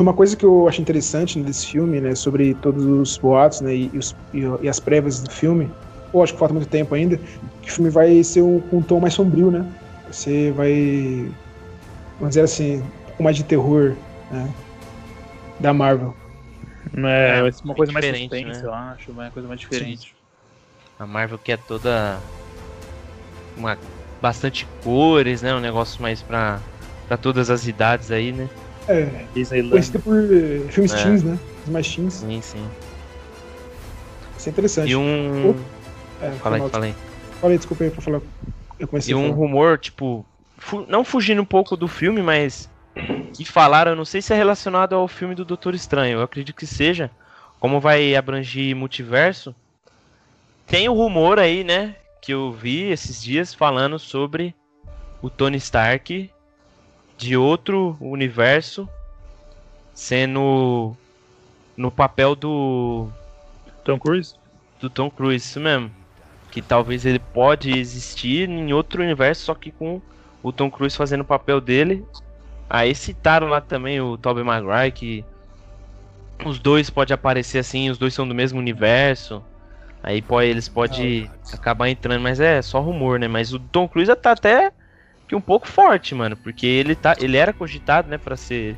uma 0.00 0.12
coisa 0.14 0.36
que 0.36 0.44
eu 0.44 0.68
acho 0.68 0.80
interessante 0.80 1.38
nesse 1.38 1.66
filme, 1.66 2.00
né, 2.00 2.14
sobre 2.14 2.54
todos 2.54 2.84
os 2.84 3.18
boatos, 3.18 3.60
né, 3.60 3.74
e, 3.74 3.90
os- 3.98 4.14
e 4.32 4.42
e 4.62 4.68
as 4.68 4.80
prévias 4.80 5.20
do 5.20 5.30
filme, 5.30 5.70
ou 6.12 6.22
acho 6.22 6.32
que 6.32 6.38
falta 6.38 6.54
muito 6.54 6.68
tempo 6.68 6.94
ainda, 6.94 7.16
que 7.62 7.70
o 7.70 7.72
filme 7.72 7.90
vai 7.90 8.22
ser 8.22 8.42
um, 8.42 8.60
com 8.60 8.78
um 8.78 8.82
tom 8.82 9.00
mais 9.00 9.14
sombrio, 9.14 9.50
né? 9.50 9.64
Você 10.10 10.52
vai, 10.52 11.28
vamos 12.18 12.30
dizer 12.30 12.42
assim, 12.42 12.76
um 12.78 13.06
pouco 13.06 13.22
mais 13.22 13.36
de 13.36 13.44
terror, 13.44 13.94
né, 14.30 14.48
da 15.60 15.72
Marvel. 15.72 16.14
É, 16.96 17.38
É, 17.38 17.42
vai 17.42 17.52
ser 17.52 17.64
uma 17.64 17.74
coisa 17.74 17.92
mais 17.92 18.04
diferente, 18.04 18.30
suspense, 18.30 18.62
né? 18.62 18.68
eu 18.68 18.74
acho, 18.74 19.12
uma 19.12 19.30
coisa 19.30 19.48
mais 19.48 19.60
diferente. 19.60 20.14
A 20.98 21.06
Marvel 21.06 21.38
que 21.38 21.52
é 21.52 21.56
toda 21.56 22.18
uma 23.56 23.76
bastante 24.20 24.66
cores, 24.82 25.42
né? 25.42 25.54
Um 25.54 25.60
negócio 25.60 26.00
mais 26.00 26.22
pra, 26.22 26.60
pra 27.06 27.16
todas 27.16 27.50
as 27.50 27.66
idades 27.66 28.10
aí, 28.10 28.32
né? 28.32 28.48
É, 28.88 29.26
conhecido 29.70 30.00
por 30.00 30.16
eh, 30.16 30.70
filmes 30.70 30.92
É. 30.92 31.02
teens, 31.02 31.22
né? 31.22 31.38
Os 31.64 31.70
mais 31.70 31.94
teens. 31.94 32.14
Sim, 32.14 32.40
sim. 32.42 32.70
Isso 34.36 34.48
é 34.48 34.52
interessante. 34.52 34.90
E 34.90 34.96
um. 34.96 35.54
É, 36.20 36.30
Fala 36.32 36.56
aí, 36.56 36.70
fala 36.70 36.84
aí. 36.86 36.94
Falei, 37.40 37.56
desculpa 37.56 37.84
aí 37.84 37.90
pra 37.90 38.00
falar. 38.00 38.20
Eu 38.78 38.88
comecei 38.88 39.12
E 39.12 39.14
um 39.14 39.30
rumor, 39.32 39.78
tipo, 39.78 40.26
fu- 40.58 40.84
não 40.88 41.04
fugindo 41.04 41.40
um 41.40 41.46
pouco 41.46 41.76
do 41.76 41.86
filme, 41.88 42.22
mas 42.22 42.68
que 43.32 43.44
falaram, 43.44 43.92
eu 43.92 43.96
não 43.96 44.04
sei 44.04 44.20
se 44.20 44.32
é 44.32 44.36
relacionado 44.36 44.94
ao 44.94 45.08
filme 45.08 45.34
do 45.34 45.44
Doutor 45.44 45.74
Estranho, 45.74 46.18
eu 46.18 46.22
acredito 46.22 46.56
que 46.56 46.66
seja, 46.66 47.10
como 47.60 47.80
vai 47.80 48.14
abranger 48.14 48.74
multiverso. 48.76 49.54
Tem 50.66 50.88
o 50.88 50.94
rumor 50.94 51.38
aí, 51.38 51.62
né, 51.64 51.96
que 52.20 52.32
eu 52.32 52.52
vi 52.52 52.84
esses 52.90 53.22
dias 53.22 53.52
falando 53.54 53.98
sobre 53.98 54.54
o 55.22 55.28
Tony 55.30 55.56
Stark 55.58 56.30
de 57.16 57.36
outro 57.36 57.96
universo 58.00 58.88
sendo 59.92 60.96
no 61.76 61.90
papel 61.90 62.34
do 62.34 63.08
Tom 63.84 63.98
Cruise? 63.98 64.34
do 64.84 64.90
Tom 64.90 65.10
Cruise, 65.10 65.44
isso 65.44 65.60
mesmo. 65.60 65.90
Que 66.50 66.62
talvez 66.62 67.04
ele 67.04 67.18
pode 67.18 67.76
existir 67.76 68.48
em 68.48 68.72
outro 68.72 69.02
universo, 69.02 69.46
só 69.46 69.54
que 69.54 69.70
com 69.70 70.00
o 70.42 70.52
Tom 70.52 70.70
Cruise 70.70 70.96
fazendo 70.96 71.22
o 71.22 71.24
papel 71.24 71.60
dele. 71.60 72.04
Aí 72.68 72.94
citaram 72.94 73.48
lá 73.48 73.60
também 73.60 74.00
o 74.00 74.16
Tobey 74.16 74.44
Maguire, 74.44 74.92
que 74.92 75.24
os 76.44 76.58
dois 76.58 76.90
podem 76.90 77.14
aparecer 77.14 77.58
assim, 77.58 77.90
os 77.90 77.98
dois 77.98 78.14
são 78.14 78.26
do 78.26 78.34
mesmo 78.34 78.58
universo. 78.58 79.42
Aí 80.02 80.20
pô, 80.20 80.40
eles 80.40 80.68
podem 80.68 81.30
acabar 81.52 81.88
entrando, 81.88 82.20
mas 82.20 82.38
é 82.38 82.60
só 82.60 82.80
rumor, 82.80 83.18
né? 83.18 83.26
Mas 83.26 83.52
o 83.52 83.58
Tom 83.58 83.88
Cruise 83.88 84.14
tá 84.16 84.32
até 84.32 84.72
que 85.28 85.34
um 85.34 85.40
pouco 85.40 85.66
forte, 85.66 86.14
mano, 86.14 86.36
porque 86.36 86.66
ele 86.66 86.94
tá, 86.94 87.16
ele 87.18 87.36
era 87.36 87.52
cogitado, 87.52 88.08
né, 88.08 88.18
para 88.18 88.36
ser 88.36 88.76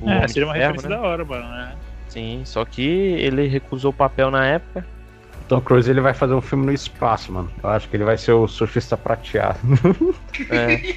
o 0.00 0.08
É, 0.08 0.26
seria 0.28 0.46
uma 0.46 0.54
referência 0.54 0.88
né? 0.88 0.96
da 0.96 1.02
hora, 1.02 1.24
mano, 1.24 1.48
né? 1.48 1.72
Sim, 2.08 2.42
só 2.44 2.64
que 2.64 2.82
ele 2.82 3.46
recusou 3.46 3.90
o 3.90 3.94
papel 3.94 4.30
na 4.30 4.44
época. 4.44 4.84
Tom 5.48 5.60
Cruise 5.60 5.90
ele 5.90 6.00
vai 6.00 6.14
fazer 6.14 6.34
um 6.34 6.40
filme 6.40 6.66
no 6.66 6.72
espaço, 6.72 7.32
mano. 7.32 7.50
Eu 7.62 7.70
acho 7.70 7.88
que 7.88 7.96
ele 7.96 8.04
vai 8.04 8.16
ser 8.16 8.32
o 8.32 8.46
surfista 8.46 8.96
prateado. 8.96 9.58
É. 10.48 10.80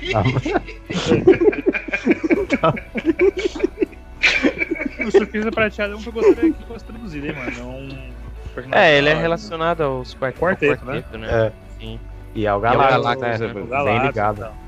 O 5.06 5.12
Surpresa 5.12 5.52
Prateado 5.52 5.94
é 5.94 5.96
um 5.98 6.00
que 6.00 6.08
eu 6.08 6.14
gostaria 6.14 6.54
que 6.54 6.64
fosse 6.66 6.86
traduzido, 6.86 7.28
hein, 7.28 7.34
mano? 7.34 7.52
É 7.60 7.64
um 7.64 8.12
É, 8.72 8.98
ele 8.98 9.10
é 9.10 9.14
hora, 9.14 9.22
relacionado 9.22 9.82
aos 9.82 10.14
quart 10.14 10.36
Quarteto, 10.38 10.82
ao 10.82 10.88
quarteto, 10.88 11.18
né? 11.18 11.48
É. 11.48 11.52
Sim. 11.80 12.00
E 12.34 12.46
é 12.46 12.54
o 12.54 12.64
E 12.64 12.66
é 12.66 12.70
né? 13.18 13.38
né? 13.38 13.62
O 13.62 13.84
Bem 13.84 14.06
ligado. 14.06 14.38
então. 14.38 14.63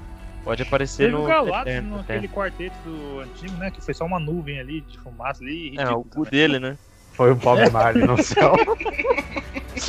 Pode 0.46 0.62
aparecer 0.62 1.06
Teve 1.06 1.12
no 1.12 1.24
o 1.24 1.28
Galactus 1.28 1.62
Eterno, 1.74 1.98
naquele 1.98 2.28
quarteto 2.28 2.76
do 2.86 3.20
antigo, 3.20 3.58
né? 3.58 3.72
Que 3.72 3.82
foi 3.82 3.94
só 3.96 4.06
uma 4.06 4.20
nuvem 4.20 4.60
ali 4.60 4.82
de 4.82 4.98
fumaça 5.00 5.44
ali. 5.44 5.74
É, 5.78 5.90
o 5.90 6.04
cu 6.04 6.24
também. 6.24 6.30
dele, 6.32 6.60
né? 6.60 6.78
Foi 7.14 7.32
o 7.32 7.36
Bob 7.36 7.68
Marley 7.72 8.06
no 8.06 8.22
céu. 8.24 8.54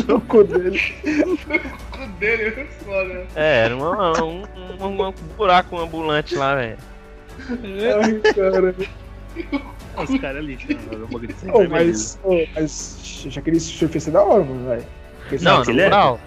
O 0.08 0.20
cu 0.20 0.42
dele. 0.44 0.80
O 1.04 2.06
dele 2.18 2.42
é 2.60 2.64
foda. 2.84 3.26
É, 3.36 3.64
era 3.66 3.76
uma- 3.76 4.20
um, 4.22 4.42
um, 4.80 5.06
um 5.08 5.12
buraco 5.36 5.78
ambulante 5.78 6.34
lá, 6.34 6.56
velho. 6.56 6.76
Ai, 8.02 8.32
cara. 8.34 8.74
Os 10.02 10.20
caras 10.20 10.38
ali, 10.38 10.58
Oh, 11.52 11.64
mas, 11.68 12.18
oh, 12.24 12.44
mas 12.54 12.98
já 13.28 13.40
queria 13.40 13.60
surfista 13.60 14.10
da 14.10 14.22
hora, 14.22 14.42
mano, 14.44 14.68
velho. 14.68 14.84
Porque 15.20 15.44
Não, 15.44 15.64
na 15.64 15.70
é- 15.70 15.84
moral, 15.84 16.20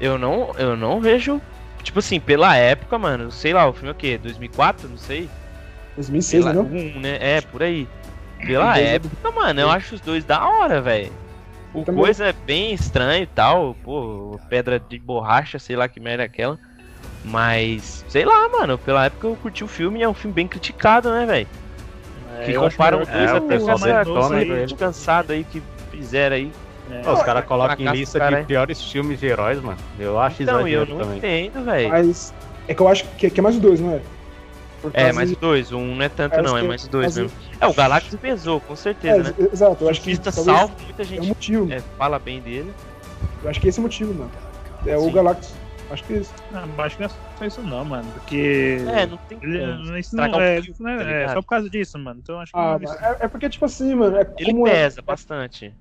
eu 0.00 0.16
não, 0.16 0.54
eu 0.56 0.76
não 0.76 1.00
vejo. 1.00 1.40
Tipo 1.82 1.98
assim, 1.98 2.20
pela 2.20 2.56
época, 2.56 2.98
mano, 2.98 3.30
sei 3.30 3.52
lá, 3.52 3.66
o 3.68 3.72
filme 3.72 3.88
é 3.88 3.92
o 3.92 3.94
quê? 3.94 4.18
2004? 4.22 4.88
Não 4.88 4.96
sei. 4.98 5.28
2006, 5.96 6.44
Pela, 6.44 6.54
né? 6.54 6.62
não? 6.70 6.78
um, 6.78 7.00
né? 7.00 7.18
É, 7.20 7.40
por 7.40 7.62
aí. 7.62 7.88
Pela 8.46 8.78
época, 8.78 9.30
mano, 9.32 9.60
eu 9.60 9.70
acho 9.70 9.94
os 9.94 10.00
dois 10.00 10.24
da 10.24 10.46
hora, 10.46 10.80
velho. 10.80 11.12
O 11.74 11.82
Também- 11.84 12.02
coisa 12.02 12.26
é 12.26 12.32
bem 12.32 12.72
estranho 12.72 13.22
e 13.22 13.26
tal, 13.26 13.76
pô, 13.84 14.38
pedra 14.48 14.80
de 14.80 14.98
borracha, 14.98 15.58
sei 15.58 15.76
lá 15.76 15.88
que 15.88 16.00
merda 16.00 16.22
é 16.22 16.26
aquela. 16.26 16.58
Mas, 17.24 18.04
sei 18.08 18.24
lá, 18.24 18.48
mano, 18.48 18.78
pela 18.78 19.04
época 19.06 19.26
eu 19.26 19.36
curti 19.36 19.62
o 19.62 19.68
filme 19.68 20.00
e 20.00 20.02
é 20.02 20.08
um 20.08 20.14
filme 20.14 20.34
bem 20.34 20.48
criticado, 20.48 21.10
né, 21.12 21.26
velho? 21.26 21.46
É, 22.38 22.44
Que 22.46 22.54
comparam 22.54 22.98
melhor 23.00 23.12
dois 23.12 23.30
É, 23.30 23.36
até 23.36 23.58
com 23.58 23.70
essa 23.72 24.04
detona 24.04 24.40
ele. 24.40 24.50
ele. 24.50 24.58
coisa 24.60 24.76
cansado 24.76 25.32
aí 25.32 25.44
que 25.44 25.62
fizeram 25.90 26.36
aí. 26.36 26.50
É. 26.92 27.10
Os 27.10 27.22
caras 27.22 27.44
colocam 27.44 27.76
em 27.78 27.90
lista 27.90 28.18
do 28.18 28.22
cara, 28.22 28.36
de 28.36 28.42
é. 28.42 28.44
piores 28.44 28.82
filmes 28.90 29.20
de 29.20 29.26
heróis, 29.26 29.60
mano. 29.60 29.78
Eu 29.98 30.18
acho 30.18 30.42
Então, 30.42 30.66
e 30.66 30.72
eu 30.72 30.82
exagero 30.82 30.98
não 30.98 31.04
também. 31.04 31.18
entendo, 31.46 31.64
velho. 31.64 31.88
Mas 31.90 32.34
é 32.68 32.74
que 32.74 32.80
eu 32.82 32.88
acho 32.88 33.04
que, 33.16 33.30
que 33.30 33.40
é 33.40 33.42
mais 33.42 33.58
dois, 33.58 33.80
não 33.80 33.94
é? 33.94 34.00
É, 34.94 35.12
mais 35.12 35.28
de- 35.28 35.36
dois, 35.36 35.72
um 35.72 35.94
não 35.94 36.02
é 36.02 36.08
tanto 36.08 36.36
É, 36.36 36.42
não, 36.42 36.56
é 36.56 36.62
mais 36.62 36.88
dois 36.88 37.14
mesmo. 37.16 37.30
É, 37.60 37.66
o 37.66 37.74
Galactus 37.74 38.18
pesou, 38.18 38.60
com 38.60 38.72
É, 38.72 38.76
certeza, 38.76 39.22
né? 39.24 39.34
ex- 39.38 39.52
exato, 39.52 39.84
eu 39.84 39.90
acho 39.90 40.00
que 40.00 40.16
talvez 40.16 40.44
salvo, 40.46 40.74
muita 40.84 41.02
é 41.02 41.04
gente 41.04 41.28
motivo. 41.28 41.70
é, 41.70 41.80
fala 41.98 42.18
bem 42.18 42.40
dele. 42.40 42.72
Eu 43.42 43.50
acho 43.50 43.60
que 43.60 43.68
esse 43.68 43.78
é 43.78 43.80
o 43.80 43.82
motivo, 43.82 44.14
mano. 44.14 44.30
É 44.86 44.96
o. 44.96 45.10
Galactus. 45.10 45.52
Acho 45.90 46.04
que 46.04 46.12
é 46.14 46.16
isso. 46.18 46.32
Não, 46.50 46.84
acho 46.84 46.96
que 46.96 47.02
não 47.02 47.10
é 47.10 47.12
só 47.38 47.44
isso 47.44 47.62
não, 47.62 47.84
mano. 47.84 48.08
Porque. 48.14 48.78
É, 48.88 49.06
não 49.06 49.18
tem 49.28 49.38
Ele, 49.42 49.98
isso 49.98 50.16
não 50.16 50.24
um 50.24 50.40
é, 50.40 50.62
filme, 50.62 50.76
não 50.78 50.88
é- 50.90 50.96
tá 50.98 51.10
é 51.10 51.28
só 51.34 51.42
por 51.42 51.48
causa 51.48 51.68
disso, 51.68 51.98
mano. 51.98 52.20
Então 52.22 52.38
acho 52.40 52.52
que 52.52 52.58
Ah, 52.58 52.78
é, 53.20 53.24
é 53.24 53.28
porque, 53.28 53.50
tipo 53.50 53.64
assim, 53.66 53.94
mano, 53.94 54.16
é 54.16 54.26
Ele 54.38 54.52
como 54.52 54.66
é- 54.66 54.70
pesa 54.70 55.02
bastante. 55.02 55.74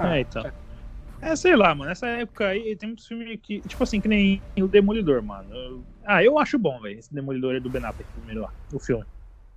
Ah, 0.00 0.16
É, 0.16 0.20
então. 0.20 0.42
É, 1.22 1.36
sei 1.36 1.54
lá, 1.54 1.74
mano. 1.74 1.90
Nessa 1.90 2.06
época 2.08 2.48
aí 2.48 2.74
tem 2.76 2.88
muitos 2.88 3.06
filmes 3.06 3.38
que, 3.42 3.60
tipo 3.60 3.82
assim, 3.82 4.00
que 4.00 4.08
nem 4.08 4.42
o 4.58 4.66
Demolidor, 4.66 5.22
mano. 5.22 5.54
Eu- 5.54 5.84
ah, 6.04 6.24
eu 6.24 6.38
acho 6.38 6.58
bom, 6.58 6.80
velho. 6.80 6.98
Esse 6.98 7.12
Demolidor 7.12 7.54
aí 7.54 7.60
do 7.60 7.68
Ben 7.68 7.84
Affleck, 7.84 8.10
primeiro 8.12 8.40
lá, 8.40 8.52
o 8.72 8.80
filme. 8.80 9.04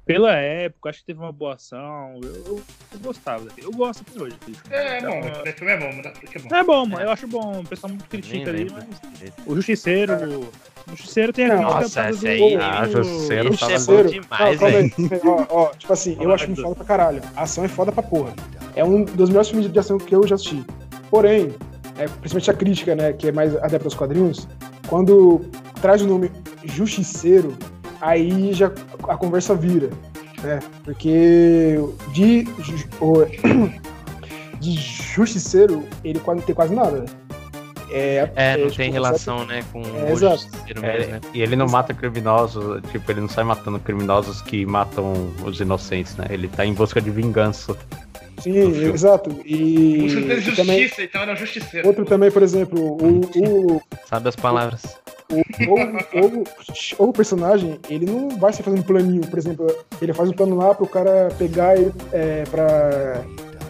Pela 0.06 0.34
época, 0.36 0.90
acho 0.90 1.00
que 1.00 1.06
teve 1.06 1.20
uma 1.20 1.32
boa 1.32 1.54
ação. 1.54 2.20
Eu, 2.22 2.36
eu, 2.36 2.62
eu 2.92 3.00
gostava. 3.00 3.48
Eu 3.58 3.72
gosto 3.72 4.04
até 4.06 4.20
hoje. 4.20 4.38
É, 4.70 4.76
é 4.76 5.00
Então, 5.00 5.22
bom, 5.22 5.28
esse 5.46 5.54
filme 5.54 5.72
é 5.72 5.78
bom, 5.78 5.94
mas 5.96 6.06
é 6.06 6.40
bom. 6.40 6.56
É 6.56 6.64
bom, 6.64 6.86
mano. 6.86 7.06
Eu 7.06 7.12
acho 7.12 7.28
bom. 7.28 7.62
O 7.62 7.68
pessoal 7.68 7.90
muito 7.94 8.10
critica 8.10 8.50
ali, 8.50 8.70
mas. 8.70 8.86
O 9.48 9.56
Justiceiro. 9.56 10.14
O 10.42 10.73
Justiceiro 10.90 11.34
tem 11.34 11.46
a 11.46 11.50
Não, 11.50 11.56
crítica 11.58 11.80
nossa, 11.82 12.10
esse 12.10 12.20
do- 12.22 12.28
aí- 12.28 12.56
Ah, 12.56 12.88
Justiceiro 12.88 13.50
Esse 13.54 13.60
tava 13.60 13.74
é 13.74 13.80
bom 14.04 14.10
demais, 14.10 14.60
velho. 14.60 14.92
ó, 15.26 15.46
ó, 15.50 15.66
tipo 15.70 15.94
assim, 15.94 16.18
eu 16.20 16.32
acho 16.34 16.52
um 16.52 16.56
foda 16.56 16.76
pra 16.76 16.86
caralho. 16.86 17.22
A 17.36 17.44
ação 17.44 17.64
é 17.64 17.68
foda 17.68 17.92
pra 17.92 18.04
porra. 18.04 18.34
É 18.76 18.84
um 18.84 19.04
dos 19.04 19.30
melhores 19.30 19.50
filmes 19.50 19.72
de 19.72 19.80
ação 19.80 19.98
que 19.98 20.14
eu 20.16 20.26
já 20.28 20.36
assisti. 20.36 20.64
Porém, 21.10 21.54
é, 21.98 22.08
principalmente 22.08 22.52
a 22.52 22.54
crítica, 22.54 22.96
né, 22.96 23.14
que 23.14 23.28
é 23.28 23.32
mais 23.32 23.56
adepta 23.58 23.88
aos 23.88 23.94
quadrinhos, 23.94 24.48
quando 24.88 25.42
traz 25.82 26.02
o 26.02 26.08
nome 26.08 26.32
Justiceiro, 26.64 27.56
aí 28.02 28.52
já 28.54 28.72
a 29.08 29.16
conversa 29.18 29.54
vira, 29.56 29.90
né? 30.44 30.60
Porque 30.84 31.80
de, 32.12 32.46
ju- 32.60 32.88
o- 33.00 33.26
de 34.60 34.72
Justiceiro, 34.76 35.84
ele 36.04 36.20
quase 36.20 36.40
não 36.40 36.46
tem 36.46 36.56
quase 36.56 36.74
nada. 36.76 37.00
né? 37.02 37.06
É, 37.94 38.32
É, 38.36 38.58
não 38.58 38.66
tipo, 38.66 38.78
tem 38.78 38.92
relação, 38.92 39.46
né, 39.46 39.64
com 39.72 39.82
É, 39.82 40.10
o 40.10 40.14
exato. 40.14 40.38
justiceiro 40.42 40.82
mesmo, 40.82 41.04
É, 41.04 41.08
né? 41.08 41.22
e 41.34 41.42
ele 41.42 41.56
não 41.56 41.68
mata 41.68 41.94
criminosos, 41.94 42.82
tipo, 42.92 43.12
ele 43.12 43.22
não 43.22 43.30
sai 43.30 43.44
matando 43.44 43.80
criminosos 43.80 44.42
que 44.42 44.66
matam 44.66 45.14
os 45.46 45.60
inocentes, 45.60 46.16
né? 46.16 46.26
Ele 46.30 46.48
tá 46.48 46.66
em 46.66 46.74
busca 46.74 47.00
de 47.00 47.10
vingança. 47.12 47.76
Sim, 48.40 48.58
exato. 48.92 49.30
E, 49.46 50.06
e 50.06 50.10
justiça, 50.10 50.56
também, 50.56 50.92
então 51.00 51.22
é 51.22 51.32
um 51.32 51.36
justiceiro. 51.36 51.88
outro 51.88 52.04
também, 52.04 52.30
por 52.32 52.42
exemplo, 52.42 52.80
o, 52.82 53.22
o, 53.76 53.82
Sabe 54.10 54.28
as 54.28 54.36
palavras. 54.36 54.98
ou, 55.32 55.78
ou, 56.22 56.44
ou 56.98 57.10
o 57.10 57.14
personagem, 57.14 57.80
ele 57.90 58.06
não 58.06 58.30
vai 58.38 58.52
se 58.52 58.62
fazendo 58.64 58.84
planinho, 58.84 59.22
por 59.28 59.40
exemplo, 59.40 59.68
ele 60.02 60.14
faz 60.14 60.30
um 60.30 60.34
plano 60.34 60.58
lá 60.58 60.74
pro 60.76 60.88
cara 60.88 61.30
pegar 61.38 61.78
ele 61.78 61.94
é, 62.12 62.44
pra 62.50 63.22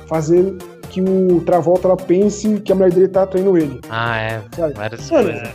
fazer 0.07 0.55
que 0.94 1.02
o 1.02 1.41
Travolta 1.45 1.88
lá 1.88 1.98
pense 1.98 2.60
que 2.61 2.72
a 2.72 2.76
mulher 2.76 2.91
dele 2.91 3.07
tá 3.07 3.26
traindo 3.26 3.57
ele. 3.57 3.80
Ah, 3.90 4.18
é. 4.22 4.41
Sabe? 4.56 4.74
Várias 4.76 5.10
Mano, 5.10 5.30
coisas. 5.32 5.49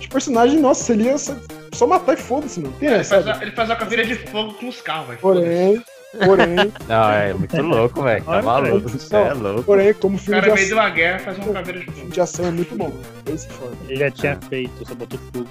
Os 0.00 0.06
personagens, 0.08 0.60
nossa, 0.60 0.92
ele 0.92 1.04
ia 1.04 1.16
só, 1.18 1.86
matar 1.86 2.14
e 2.14 2.16
foda-se, 2.16 2.60
mano. 2.60 2.74
Tem 2.80 2.88
Ele 2.88 2.98
essa, 2.98 3.22
faz, 3.22 3.38
a, 3.38 3.42
ele 3.42 3.52
faz 3.52 3.70
a 3.70 3.76
caveira 3.76 4.04
de 4.04 4.16
fogo 4.16 4.54
com 4.54 4.68
os 4.68 4.80
carros, 4.80 5.06
velho. 5.08 5.18
Porém, 5.20 5.84
porém, 6.24 6.56
Não, 6.88 7.10
é 7.12 7.32
muito 7.32 7.62
louco, 7.62 8.02
velho. 8.02 8.24
Tá 8.24 8.42
maluco. 8.42 8.88
Você 8.88 9.14
é 9.14 9.32
louco. 9.32 9.62
porém, 9.62 9.94
como 9.94 10.16
O 10.16 10.18
filme 10.18 10.40
cara 10.40 10.52
de, 10.52 10.56
veio 10.56 10.68
de 10.68 10.74
uma 10.74 10.90
guerra 10.90 11.18
faz 11.20 11.38
uma 11.38 11.52
caveira 11.52 11.80
de 11.80 11.86
fogo. 11.86 12.08
de 12.08 12.20
ação 12.20 12.46
é 12.46 12.50
muito 12.50 12.76
bom. 12.76 12.92
Esse 13.32 13.46
é 13.46 13.50
foda. 13.50 13.76
Ele 13.88 13.96
já 14.00 14.10
tinha 14.10 14.38
feito, 14.48 14.88
só 14.88 14.94
botou 14.94 15.18
fogo. 15.32 15.48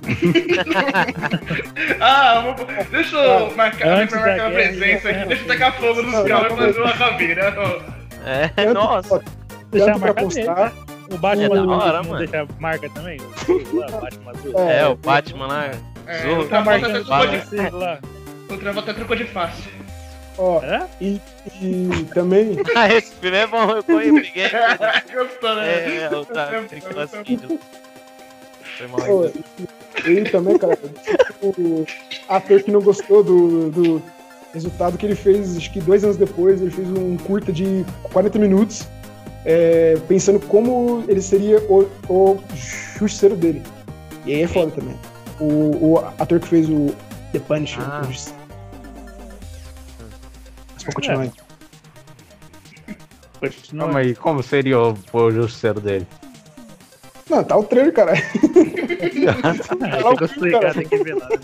Ah, 2.00 2.54
vou, 2.56 2.66
deixa 2.90 3.16
eu 3.16 3.54
marcar, 3.54 4.06
marcar 4.10 4.46
a 4.46 4.50
presença 4.50 5.10
aqui, 5.10 5.28
deixa 5.28 5.42
eu 5.44 5.48
tacar 5.48 5.78
fogo 5.78 6.02
nos 6.02 6.26
caras 6.26 6.52
não, 6.52 6.56
e 6.56 6.66
fazer 6.66 6.80
uma 6.80 6.92
caveira. 6.96 7.54
É, 8.24 8.48
Tanto- 8.56 8.74
nossa. 8.74 9.14
ó, 9.16 9.20
Deixar 9.70 9.90
a 9.90 9.92
Tanto 9.94 10.00
pra 10.00 10.12
marca 10.14 10.26
dele. 10.26 10.46
postar, 10.46 10.72
O 11.12 11.18
Batman 11.18 11.44
É 11.44 11.48
da 11.48 11.76
hora, 11.76 12.02
mano. 12.02 12.18
deixa 12.18 12.42
a 12.42 12.46
marca 12.60 12.90
também? 12.90 13.18
O 13.48 14.00
Batman 14.00 14.30
azul. 14.32 14.52
É, 14.58 14.78
É, 14.80 14.86
o 14.88 14.94
Batman 14.96 15.46
lá. 15.46 15.70
É, 16.06 16.22
Zorro. 16.22 16.40
o 16.42 16.48
Travolta 16.48 16.86
até 16.86 17.02
marcando 17.04 17.04
o 18.48 18.56
Travolta 18.58 18.90
até 18.90 18.98
trocou 18.98 19.16
de 19.16 19.24
face. 19.26 19.68
ó, 20.38 20.60
É? 20.62 20.86
e, 21.00 21.20
e 21.62 22.06
também 22.14 22.56
Ah, 22.74 22.92
esse 22.92 23.14
filme 23.14 23.36
é 23.36 23.46
bom, 23.46 23.70
eu 23.70 23.82
ninguém. 24.12 24.48
Gostou, 25.14 25.54
né? 25.54 25.68
É, 25.68 25.96
é, 26.12 26.16
o 26.16 26.24
tá 26.24 26.46
brincando 26.68 27.00
assim. 27.00 27.38
Foi 28.76 28.86
mal 28.88 29.22
aí. 29.24 29.32
ele 30.04 30.30
também, 30.30 30.58
cara, 30.58 30.76
o 31.42 31.84
ator 32.28 32.62
que 32.62 32.70
não 32.72 32.80
gostou 32.80 33.22
do, 33.22 33.70
do 33.70 34.02
resultado 34.52 34.98
que 34.98 35.06
ele 35.06 35.14
fez, 35.14 35.56
acho 35.56 35.72
que 35.72 35.80
dois 35.80 36.02
anos 36.04 36.16
depois, 36.16 36.60
ele 36.60 36.70
fez 36.70 36.88
um 36.88 37.16
curta 37.16 37.52
de 37.52 37.84
40 38.12 38.38
minutos, 38.38 38.86
é, 39.44 39.96
pensando 40.08 40.40
como 40.40 41.04
ele 41.08 41.22
seria 41.22 41.58
o, 41.68 41.88
o 42.08 42.38
justiceiro 42.98 43.36
dele. 43.36 43.62
E 44.26 44.34
aí 44.34 44.42
é 44.42 44.46
foda 44.48 44.70
também. 44.72 44.94
O, 45.40 45.92
o 45.94 45.98
ator 46.18 46.38
que 46.40 46.48
fez 46.48 46.68
o 46.68 46.94
The 47.32 47.38
Punisher. 47.38 47.82
Ah. 47.82 48.02
Mas 48.04 48.34
pra 50.84 50.92
continuar 50.94 51.20
aí. 51.22 51.32
Continua. 53.40 53.84
Calma 53.86 54.00
aí, 54.00 54.14
como 54.14 54.42
seria 54.42 54.78
o, 54.78 54.98
o 55.12 55.30
justiceiro 55.30 55.80
dele? 55.80 56.06
Não, 57.30 57.42
tá 57.44 57.56
o 57.56 57.62
trailer, 57.64 57.92
cara. 57.92 58.12
Ah, 59.42 59.98
lá. 61.14 61.38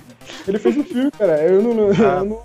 Ele 0.46 0.58
fez 0.58 0.76
um 0.76 0.84
filme, 0.84 1.10
cara. 1.12 1.42
Eu 1.42 1.62
não. 1.62 1.74
não- 1.74 1.92
eu 1.92 2.24
não- 2.24 2.42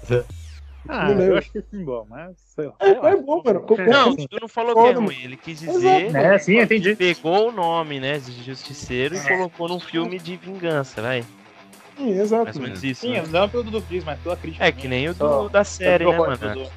Ah, 0.90 1.04
Não 1.10 1.18
lembro. 1.18 1.34
eu 1.34 1.38
acho 1.38 1.52
que 1.52 1.58
é 1.60 1.62
filme 1.62 1.86
bom, 1.86 2.06
mas 2.10 2.36
sei 2.56 2.66
lá. 2.66 2.74
é, 2.80 2.90
é 2.90 3.16
bom, 3.16 3.42
mano. 3.44 3.66
Não, 3.88 4.16
tu 4.16 4.38
não 4.42 4.48
falou 4.48 4.74
que 4.76 4.82
é 4.90 4.92
ruim, 4.92 5.22
ele 5.24 5.38
quis 5.38 5.60
dizer. 5.60 6.16
É, 6.16 6.38
sim, 6.38 6.60
entendi. 6.60 6.96
Pegou 6.96 7.50
o 7.50 7.52
nome, 7.52 8.00
né, 8.00 8.18
de 8.18 8.44
Justiceiro 8.44 9.16
e 9.16 9.20
colocou 9.28 9.68
num 9.68 9.80
filme 9.80 10.20
de 10.20 10.36
vingança, 10.38 11.02
vai. 11.02 11.24
Sim, 11.98 12.20
exato. 12.20 12.44
Mais 12.46 12.56
ou 12.56 12.62
menos 12.64 12.84
isso. 12.84 13.02
Sim, 13.02 13.14
né? 13.14 13.24
não 13.30 13.48
pelo 13.48 13.64
Dudu 13.64 13.82
Cris, 13.84 14.04
mas 14.04 14.20
pela 14.20 14.36
crítica. 14.36 14.66
É 14.66 14.72
que 14.72 14.88
nem 14.88 15.08
o 15.10 15.14
Só- 15.14 15.44
do, 15.44 15.50
da 15.50 15.64
série, 15.64 16.06
né, 16.06 16.18
mano? 16.18 16.70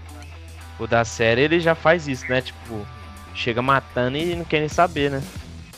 O 0.78 0.86
da 0.86 1.04
série 1.04 1.42
ele 1.42 1.60
já 1.60 1.74
faz 1.74 2.06
isso, 2.08 2.28
né? 2.28 2.42
Tipo, 2.42 2.86
chega 3.34 3.62
matando 3.62 4.16
e 4.18 4.34
não 4.34 4.44
quer 4.44 4.60
nem 4.60 4.68
saber, 4.68 5.10
né? 5.10 5.22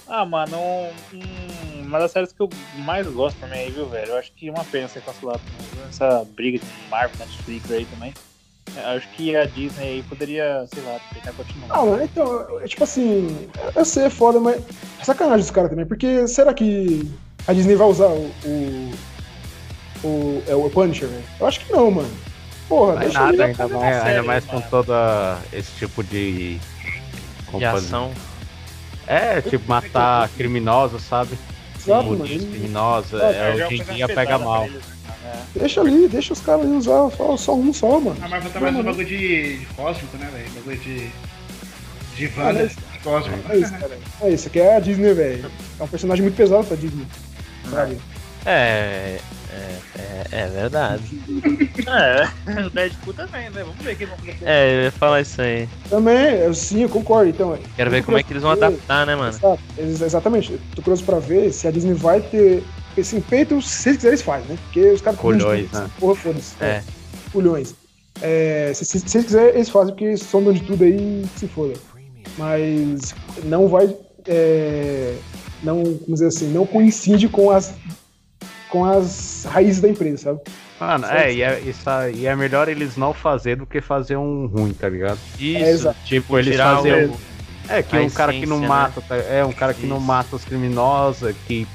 Ah, 0.08 0.24
mano, 0.24 0.56
um- 0.56 0.90
um- 1.16 1.82
uma 1.86 1.98
das 1.98 2.12
séries 2.12 2.32
que 2.32 2.40
eu 2.40 2.48
mais 2.84 3.06
gosto 3.08 3.38
também 3.40 3.60
aí, 3.64 3.70
viu, 3.70 3.88
velho? 3.88 4.10
Eu 4.12 4.18
acho 4.18 4.32
que 4.36 4.48
é 4.48 4.50
uma 4.52 4.64
pena 4.64 4.88
ser 4.88 5.02
cancelado 5.02 5.40
essa 5.88 6.24
briga 6.36 6.58
de 6.58 6.64
Marvel, 6.88 7.16
Netflix 7.18 7.70
aí 7.70 7.84
também. 7.86 8.14
Eu 8.76 8.88
acho 8.96 9.08
que 9.10 9.34
a 9.34 9.46
Disney 9.46 9.84
aí 9.84 10.02
poderia, 10.02 10.66
sei 10.72 10.82
lá, 10.84 11.00
tentar 11.14 11.32
continuar. 11.32 11.68
Ah, 11.70 11.84
mano, 11.84 12.02
então, 12.04 12.60
é 12.60 12.66
tipo 12.68 12.84
assim, 12.84 13.48
eu 13.74 13.84
sei, 13.84 14.04
é 14.04 14.10
foda, 14.10 14.38
mas 14.38 14.62
é 15.00 15.04
sacanagem 15.04 15.40
esse 15.40 15.52
cara 15.52 15.68
também, 15.68 15.86
porque 15.86 16.26
será 16.28 16.52
que 16.52 17.10
a 17.46 17.52
Disney 17.52 17.74
vai 17.74 17.86
usar 17.88 18.08
o. 18.08 18.30
o, 18.44 18.92
o, 20.04 20.42
é, 20.46 20.54
o 20.54 20.68
Punisher, 20.70 21.08
velho? 21.08 21.24
Eu 21.40 21.46
acho 21.46 21.60
que 21.60 21.72
não, 21.72 21.90
mano. 21.90 22.10
Porra, 22.68 22.94
Vai 22.94 23.04
deixa 23.04 23.20
nada, 23.20 23.32
ele. 23.32 23.42
ainda 23.44 23.68
mais, 23.68 23.96
ainda 23.96 24.02
série, 24.14 24.26
mais 24.26 24.44
com 24.44 24.56
mano. 24.56 24.66
toda 24.70 25.38
esse 25.52 25.70
tipo 25.78 26.02
de. 26.04 26.58
como 27.46 27.58
De 27.58 27.64
ação. 27.64 28.12
É, 29.06 29.40
tipo, 29.40 29.68
matar 29.68 30.28
criminosos, 30.30 31.02
sabe? 31.02 31.38
Ele- 31.86 32.38
criminosa, 32.46 33.18
Ah, 33.24 33.32
é, 33.32 33.60
é 33.60 33.66
hoje 33.66 33.80
em 33.80 33.94
dia 33.94 34.08
pega 34.08 34.38
mal. 34.38 34.66
né? 34.68 34.80
Deixa 35.54 35.80
ali, 35.80 36.08
deixa 36.08 36.32
os 36.32 36.40
caras 36.40 36.62
ali 36.64 36.74
usar 36.74 37.10
só, 37.16 37.36
só 37.36 37.54
um 37.54 37.72
só, 37.72 38.00
mano. 38.00 38.16
A 38.22 38.28
Marvel 38.28 38.50
tá 38.50 38.60
mais 38.60 38.74
um 38.74 38.78
Mano, 38.78 38.90
bagulho 38.90 39.06
de, 39.06 39.58
de 39.58 39.66
cósmico, 39.66 40.16
né, 40.16 40.28
velho? 40.32 40.50
Bagulho 40.54 40.76
de. 40.78 41.10
De 42.16 42.26
Ah, 42.36 42.44
Wanda, 42.46 42.52
mas- 42.62 42.72
de 42.92 42.98
cósmico. 43.02 43.52
É 43.52 43.56
isso, 43.58 43.72
cara. 43.72 43.98
É 44.22 44.30
isso, 44.30 44.48
aqui 44.48 44.60
é 44.60 44.76
a 44.76 44.80
Disney, 44.80 45.12
velho. 45.14 45.50
É 45.78 45.82
um 45.82 45.88
personagem 45.88 46.22
muito 46.22 46.36
pesado 46.36 46.64
pra 46.64 46.76
Disney. 46.76 47.06
Sabe? 47.70 47.98
É, 48.44 49.18
é, 49.56 49.78
é, 49.98 50.26
é 50.32 50.46
verdade. 50.48 51.02
É, 51.86 52.60
o 52.66 52.70
Deadpool 52.70 53.14
também, 53.14 53.50
né? 53.50 53.62
Vamos 53.62 53.76
ver 53.76 53.94
o 53.94 53.96
que 53.96 54.06
vão 54.06 54.16
fazer. 54.18 54.38
É, 54.42 54.76
eu 54.76 54.82
ia 54.84 54.92
falar 54.92 55.20
isso 55.22 55.40
aí. 55.40 55.68
Também, 55.88 56.34
eu, 56.36 56.54
sim, 56.54 56.82
eu 56.82 56.88
concordo. 56.88 57.30
Então, 57.30 57.58
Quero 57.74 57.90
ver 57.90 58.04
como 58.04 58.18
é 58.18 58.22
que 58.22 58.32
eles 58.32 58.42
vão 58.42 58.52
adaptar, 58.52 59.06
né, 59.06 59.16
mano? 59.16 59.30
Exato, 59.30 59.62
exatamente. 59.78 60.52
Eu 60.52 60.60
Tô 60.74 60.82
curioso 60.82 61.04
pra 61.04 61.18
ver 61.18 61.52
se 61.52 61.66
a 61.66 61.70
Disney 61.70 61.94
vai 61.94 62.20
ter 62.20 62.62
esse 62.96 63.20
peito, 63.20 63.60
se 63.62 63.88
eles 63.88 63.96
quiserem, 63.96 64.14
eles 64.14 64.22
fazem, 64.22 64.48
né? 64.48 64.58
Porque 64.64 64.90
os 64.90 65.00
caras 65.00 65.18
Culhões, 65.18 65.70
tudo, 65.70 65.80
né? 65.80 65.90
Porra, 65.98 66.14
foda-se. 66.14 66.54
É. 66.62 66.82
Culhões. 67.32 67.74
É, 68.20 68.72
se, 68.74 68.84
se, 68.84 69.00
se 69.00 69.16
eles 69.16 69.26
quiserem, 69.26 69.54
eles 69.54 69.68
fazem, 69.68 69.94
porque 69.94 70.16
são 70.16 70.42
dono 70.42 70.58
de 70.58 70.64
tudo 70.64 70.84
aí 70.84 71.24
se 71.36 71.46
foda. 71.48 71.74
mas 72.38 73.14
não 73.44 73.68
vai. 73.68 73.94
é, 74.26 75.16
não, 75.62 75.82
vamos 75.82 76.06
dizer 76.06 76.26
assim, 76.26 76.48
não 76.52 76.66
coincide 76.66 77.28
com 77.28 77.50
as, 77.50 77.74
com 78.70 78.84
as 78.84 79.46
raízes 79.50 79.80
da 79.80 79.88
empresa, 79.88 80.18
sabe? 80.24 80.40
Mano, 80.78 81.06
é, 81.06 81.32
e 81.32 81.42
é, 81.42 81.60
isso 81.60 81.88
aí- 81.88 82.16
e 82.20 82.26
é 82.26 82.36
melhor 82.36 82.68
eles 82.68 82.96
não 82.96 83.14
fazer 83.14 83.56
do 83.56 83.64
que 83.66 83.80
fazer 83.80 84.16
um 84.16 84.46
ruim, 84.46 84.72
tá 84.74 84.88
ligado? 84.88 85.18
Isso, 85.38 85.88
É. 85.88 85.94
Tipo, 86.04 86.38
eles 86.38 86.52
tirar 86.52 86.82
o- 86.82 87.18
É, 87.68 87.82
que 87.82 87.96
a 87.96 88.00
um 88.00 88.10
cara 88.10 88.32
que 88.32 88.44
não 88.46 88.56
essência, 88.56 88.68
mata, 88.68 89.00
tá- 89.00 89.16
é 89.16 89.44
um 89.44 89.52
cara 89.52 89.72
que 89.74 89.86
não 89.86 89.96
Isso. 89.96 90.06
mata 90.06 90.36
os 90.36 90.44
criminosos, 90.44 91.34
que. 91.46 91.66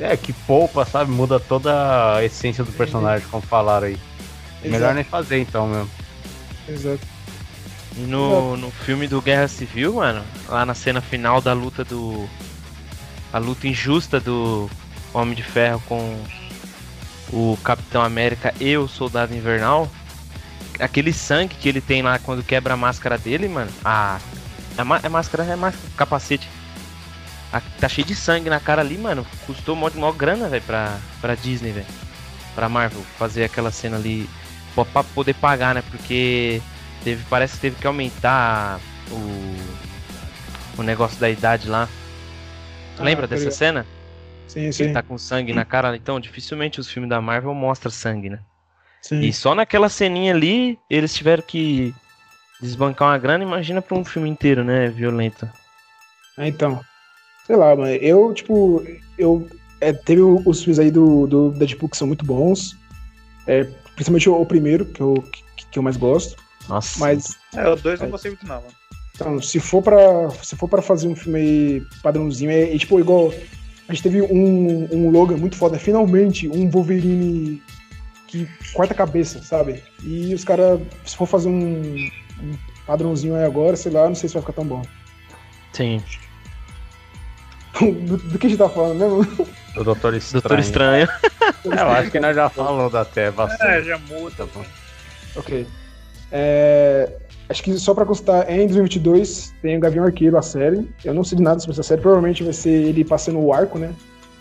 É, 0.00 0.16
que 0.16 0.32
poupa, 0.32 0.84
sabe? 0.84 1.10
Muda 1.10 1.38
toda 1.40 2.16
a 2.16 2.24
essência 2.24 2.64
do 2.64 2.72
personagem, 2.72 3.26
como 3.30 3.42
falaram 3.42 3.88
aí. 3.88 3.98
Melhor 4.62 4.76
Exato. 4.78 4.94
nem 4.94 5.04
fazer 5.04 5.38
então 5.40 5.66
mesmo. 5.68 5.90
Exato. 6.68 7.00
E 7.96 8.00
no, 8.02 8.56
no 8.56 8.70
filme 8.70 9.06
do 9.08 9.20
Guerra 9.20 9.48
Civil, 9.48 9.94
mano, 9.94 10.22
lá 10.48 10.64
na 10.64 10.74
cena 10.74 11.00
final 11.00 11.40
da 11.40 11.52
luta 11.52 11.84
do. 11.84 12.28
A 13.32 13.38
luta 13.38 13.66
injusta 13.68 14.18
do 14.18 14.70
Homem 15.12 15.34
de 15.34 15.42
Ferro 15.42 15.82
com 15.88 16.22
o 17.32 17.58
Capitão 17.62 18.02
América 18.02 18.54
e 18.60 18.76
o 18.76 18.88
Soldado 18.88 19.34
Invernal. 19.34 19.90
Aquele 20.78 21.12
sangue 21.12 21.54
que 21.56 21.68
ele 21.68 21.80
tem 21.80 22.02
lá 22.02 22.18
quando 22.18 22.42
quebra 22.42 22.74
a 22.74 22.76
máscara 22.76 23.18
dele, 23.18 23.48
mano. 23.48 23.70
Ah. 23.84 24.18
É, 24.76 24.84
má- 24.84 25.00
máscara, 25.10 25.44
é 25.44 25.56
máscara, 25.56 25.88
capacete. 25.96 26.48
Ah, 27.52 27.60
tá 27.80 27.88
cheio 27.88 28.06
de 28.06 28.14
sangue 28.14 28.48
na 28.48 28.60
cara 28.60 28.80
ali, 28.82 28.96
mano. 28.96 29.26
Custou 29.46 29.74
mó, 29.74 29.90
mó 29.94 30.12
grana, 30.12 30.48
velho, 30.48 30.62
pra, 30.64 30.98
pra 31.20 31.34
Disney, 31.34 31.72
velho. 31.72 31.86
Pra 32.54 32.68
Marvel 32.68 33.02
fazer 33.18 33.44
aquela 33.44 33.70
cena 33.72 33.96
ali. 33.96 34.28
Pra, 34.74 34.84
pra 34.84 35.02
poder 35.02 35.34
pagar, 35.34 35.74
né? 35.74 35.82
Porque 35.90 36.62
teve, 37.02 37.24
parece 37.28 37.54
que 37.54 37.60
teve 37.60 37.76
que 37.76 37.86
aumentar 37.86 38.78
o, 39.10 39.56
o 40.78 40.82
negócio 40.82 41.18
da 41.18 41.28
idade 41.28 41.68
lá. 41.68 41.88
Ah, 42.98 43.02
lembra 43.02 43.26
dessa 43.26 43.44
ligado. 43.44 43.54
cena? 43.58 43.86
Sim, 44.48 44.72
sim. 44.72 44.84
ele 44.84 44.92
tá 44.92 45.02
com 45.02 45.16
sangue 45.18 45.52
na 45.52 45.64
cara. 45.64 45.94
Então, 45.96 46.18
dificilmente 46.18 46.80
os 46.80 46.90
filmes 46.90 47.08
da 47.10 47.20
Marvel 47.20 47.54
mostram 47.54 47.90
sangue, 47.90 48.30
né? 48.30 48.40
sim. 49.02 49.20
E 49.20 49.32
só 49.32 49.54
naquela 49.54 49.88
ceninha 49.88 50.34
ali, 50.34 50.78
eles 50.90 51.14
tiveram 51.14 51.42
que 51.46 51.94
desbancar 52.60 53.08
uma 53.08 53.18
grana. 53.18 53.44
Imagina 53.44 53.80
pra 53.80 53.96
um 53.96 54.04
filme 54.04 54.28
inteiro, 54.28 54.64
né? 54.64 54.88
Violento. 54.88 55.48
Ah, 56.36 56.48
então. 56.48 56.80
Sei 57.46 57.56
lá, 57.56 57.74
mano. 57.76 57.88
Eu, 57.94 58.32
tipo, 58.34 58.84
eu. 59.16 59.48
é, 59.80 59.92
teve 59.92 60.20
os 60.22 60.62
filmes 60.62 60.78
aí 60.78 60.90
do, 60.90 61.26
do 61.26 61.50
Deadpool 61.52 61.88
que 61.88 61.96
são 61.96 62.06
muito 62.06 62.24
bons. 62.24 62.76
É, 63.46 63.64
principalmente 63.94 64.28
o, 64.28 64.40
o 64.40 64.46
primeiro, 64.46 64.84
que 64.86 65.00
eu, 65.00 65.14
que, 65.56 65.66
que 65.66 65.78
eu 65.78 65.82
mais 65.82 65.96
gosto. 65.96 66.36
Nossa. 66.68 66.98
Mas, 67.00 67.36
É, 67.54 67.66
o 67.68 67.76
dois 67.76 67.98
não 68.00 68.10
gostei 68.10 68.30
muito 68.30 68.46
não, 68.46 68.56
mano. 68.56 68.74
então, 69.14 69.40
se 69.40 69.58
for 69.58 69.82
pra, 69.82 70.28
se 70.42 70.54
for 70.56 70.68
pra 70.68 70.82
fazer 70.82 71.08
um 71.08 71.16
filme 71.16 71.38
aí 71.38 71.82
padrãozinho, 72.02 72.50
é, 72.50 72.74
é 72.74 72.78
tipo 72.78 73.00
igual. 73.00 73.32
A 73.88 73.94
gente 73.94 74.02
teve 74.02 74.22
um, 74.22 74.88
um 74.92 75.10
Logan 75.10 75.38
muito 75.38 75.56
foda. 75.56 75.78
Finalmente, 75.78 76.46
um 76.48 76.68
Wolverine 76.68 77.62
que 78.26 78.46
corta 78.74 78.92
a 78.92 78.96
cabeça, 78.96 79.42
sabe? 79.42 79.82
E 80.04 80.34
os 80.34 80.44
caras, 80.44 80.80
se 81.06 81.16
for 81.16 81.26
fazer 81.26 81.48
um, 81.48 82.10
um 82.40 82.58
padrãozinho 82.86 83.34
aí 83.34 83.44
agora, 83.44 83.76
sei 83.76 83.90
lá, 83.90 84.06
não 84.06 84.14
sei 84.14 84.28
se 84.28 84.34
vai 84.34 84.42
ficar 84.42 84.52
tão 84.52 84.66
bom. 84.66 84.82
Sim. 85.72 86.02
Do, 87.80 88.16
do 88.16 88.38
que 88.38 88.46
a 88.46 88.50
gente 88.50 88.58
tá 88.58 88.68
falando 88.68 88.98
mesmo? 88.98 89.46
O 89.76 89.84
Doutor 89.84 90.12
Estranho. 90.14 90.42
Doutor 90.42 90.58
Estranho. 90.58 91.08
Eu 91.64 91.88
acho 91.88 92.10
que 92.10 92.18
nós 92.18 92.34
já 92.34 92.50
falamos 92.50 92.92
até 92.92 93.30
bastante. 93.30 93.62
É, 93.70 93.82
já 93.84 93.98
muda. 93.98 94.46
Bom. 94.46 94.64
Ok. 95.36 95.64
É, 96.32 97.12
acho 97.48 97.62
que 97.62 97.78
só 97.78 97.94
pra 97.94 98.04
constar, 98.04 98.50
em 98.50 98.66
2022 98.66 99.54
tem 99.62 99.76
o 99.76 99.80
Gavião 99.80 100.04
Arqueiro, 100.04 100.36
a 100.36 100.42
série. 100.42 100.88
Eu 101.04 101.14
não 101.14 101.24
sei 101.24 101.36
de 101.38 101.42
nada 101.42 101.58
sobre 101.60 101.72
essa 101.72 101.82
série. 101.82 102.00
Provavelmente 102.00 102.42
vai 102.44 102.52
ser 102.52 102.70
ele 102.70 103.04
passando 103.04 103.38
o 103.40 103.52
arco, 103.52 103.78
né? 103.78 103.92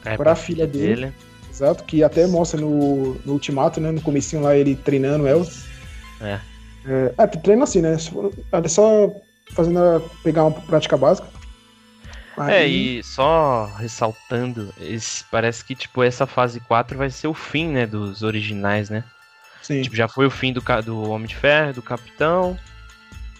É, 0.05 0.15
Pra 0.17 0.35
filha 0.35 0.65
dele. 0.67 1.11
Exato. 1.49 1.83
Que 1.83 2.03
até 2.03 2.27
mostra 2.27 2.59
no, 2.59 3.15
no 3.25 3.33
Ultimato, 3.33 3.79
né? 3.81 3.91
No 3.91 4.01
comecinho 4.01 4.41
lá, 4.43 4.55
ele 4.55 4.75
treinando 4.75 5.25
ela. 5.27 5.45
É. 6.21 6.39
É, 6.85 7.13
ah, 7.17 7.27
treina 7.27 7.63
assim, 7.63 7.81
né? 7.81 7.97
For- 7.97 8.31
É 8.51 8.67
só 8.67 9.11
fazendo 9.51 9.79
a, 9.79 10.01
pegar 10.23 10.43
uma 10.45 10.51
prática 10.51 10.95
básica. 10.95 11.27
É, 12.37 12.59
Aí- 12.59 12.99
e 12.99 13.03
só 13.03 13.65
ressaltando, 13.77 14.71
esse, 14.79 15.23
parece 15.31 15.65
que 15.65 15.73
tipo 15.73 16.03
essa 16.03 16.27
fase 16.27 16.59
4 16.59 16.95
vai 16.97 17.09
ser 17.09 17.27
o 17.27 17.33
fim, 17.33 17.67
né, 17.69 17.87
dos 17.87 18.21
originais, 18.21 18.89
né? 18.91 19.03
Sim. 19.63 19.81
Tipo, 19.81 19.95
já 19.95 20.07
foi 20.07 20.27
o 20.27 20.29
fim 20.29 20.53
do, 20.53 20.61
do 20.85 21.09
Homem 21.09 21.27
de 21.27 21.35
Ferro, 21.35 21.73
do 21.73 21.81
Capitão. 21.81 22.57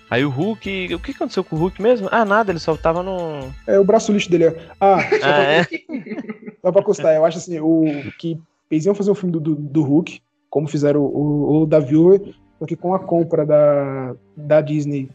Aí 0.10 0.24
o 0.24 0.30
Hulk, 0.30 0.94
o 0.96 1.00
que 1.00 1.12
aconteceu 1.12 1.44
com 1.44 1.56
o 1.56 1.60
Hulk 1.60 1.82
mesmo? 1.82 2.08
Ah, 2.12 2.24
nada, 2.24 2.52
ele 2.52 2.60
só 2.60 2.76
tava 2.78 3.04
no 3.04 3.52
É 3.68 3.78
o 3.78 3.84
braço 3.84 4.12
lixo 4.14 4.30
dele. 4.32 4.48
ó. 4.48 4.54
Ah, 4.80 5.00
só 5.10 5.16
Ah, 5.16 5.20
pra, 5.20 5.54
é? 5.54 5.64
só 6.62 6.72
pra 6.72 6.84
constar, 6.84 7.16
eu 7.16 7.26
acho 7.26 7.38
assim, 7.38 7.60
o 7.60 7.86
que 8.18 8.40
eles 8.72 8.86
iam 8.86 8.96
fazer 8.96 9.12
um 9.12 9.16
filme 9.16 9.34
do, 9.34 9.40
do, 9.40 9.56
do 9.56 9.84
Hulk, 9.84 10.22
como 10.50 10.68
fizeram 10.68 11.02
o, 11.02 11.64
o 11.64 11.66
da 11.66 11.80
Viúva, 11.80 12.20
só 12.58 12.66
que 12.66 12.76
com 12.76 12.94
a 12.94 13.00
compra 13.00 13.46
da, 13.46 14.16
da 14.36 14.62
Disney, 14.62 15.10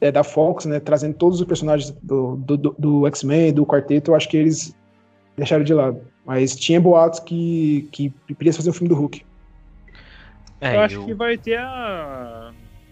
é, 0.00 0.12
da 0.12 0.22
Fox, 0.22 0.66
né, 0.66 0.80
trazendo 0.80 1.14
todos 1.14 1.40
os 1.40 1.46
personagens 1.46 1.90
do, 2.02 2.36
do, 2.36 2.56
do- 2.58 2.76
do 2.78 3.06
X-Men, 3.06 3.54
do 3.54 3.64
quarteto, 3.64 4.10
eu 4.10 4.14
acho 4.14 4.28
que 4.28 4.36
eles 4.36 4.76
deixaram 5.34 5.64
de 5.64 5.72
lado. 5.72 6.00
Mas 6.26 6.54
tinha 6.54 6.78
boatos 6.80 7.20
que, 7.20 7.88
que 7.90 8.12
queria 8.36 8.52
fazer 8.52 8.68
um 8.68 8.72
filme 8.74 8.88
do 8.90 8.94
Hulk. 8.96 9.24
É, 10.60 10.76
eu 10.76 10.80
acho 10.80 11.00
o- 11.02 11.06
que 11.06 11.14
vai 11.14 11.38
ter 11.38 11.58
a. 11.58 12.45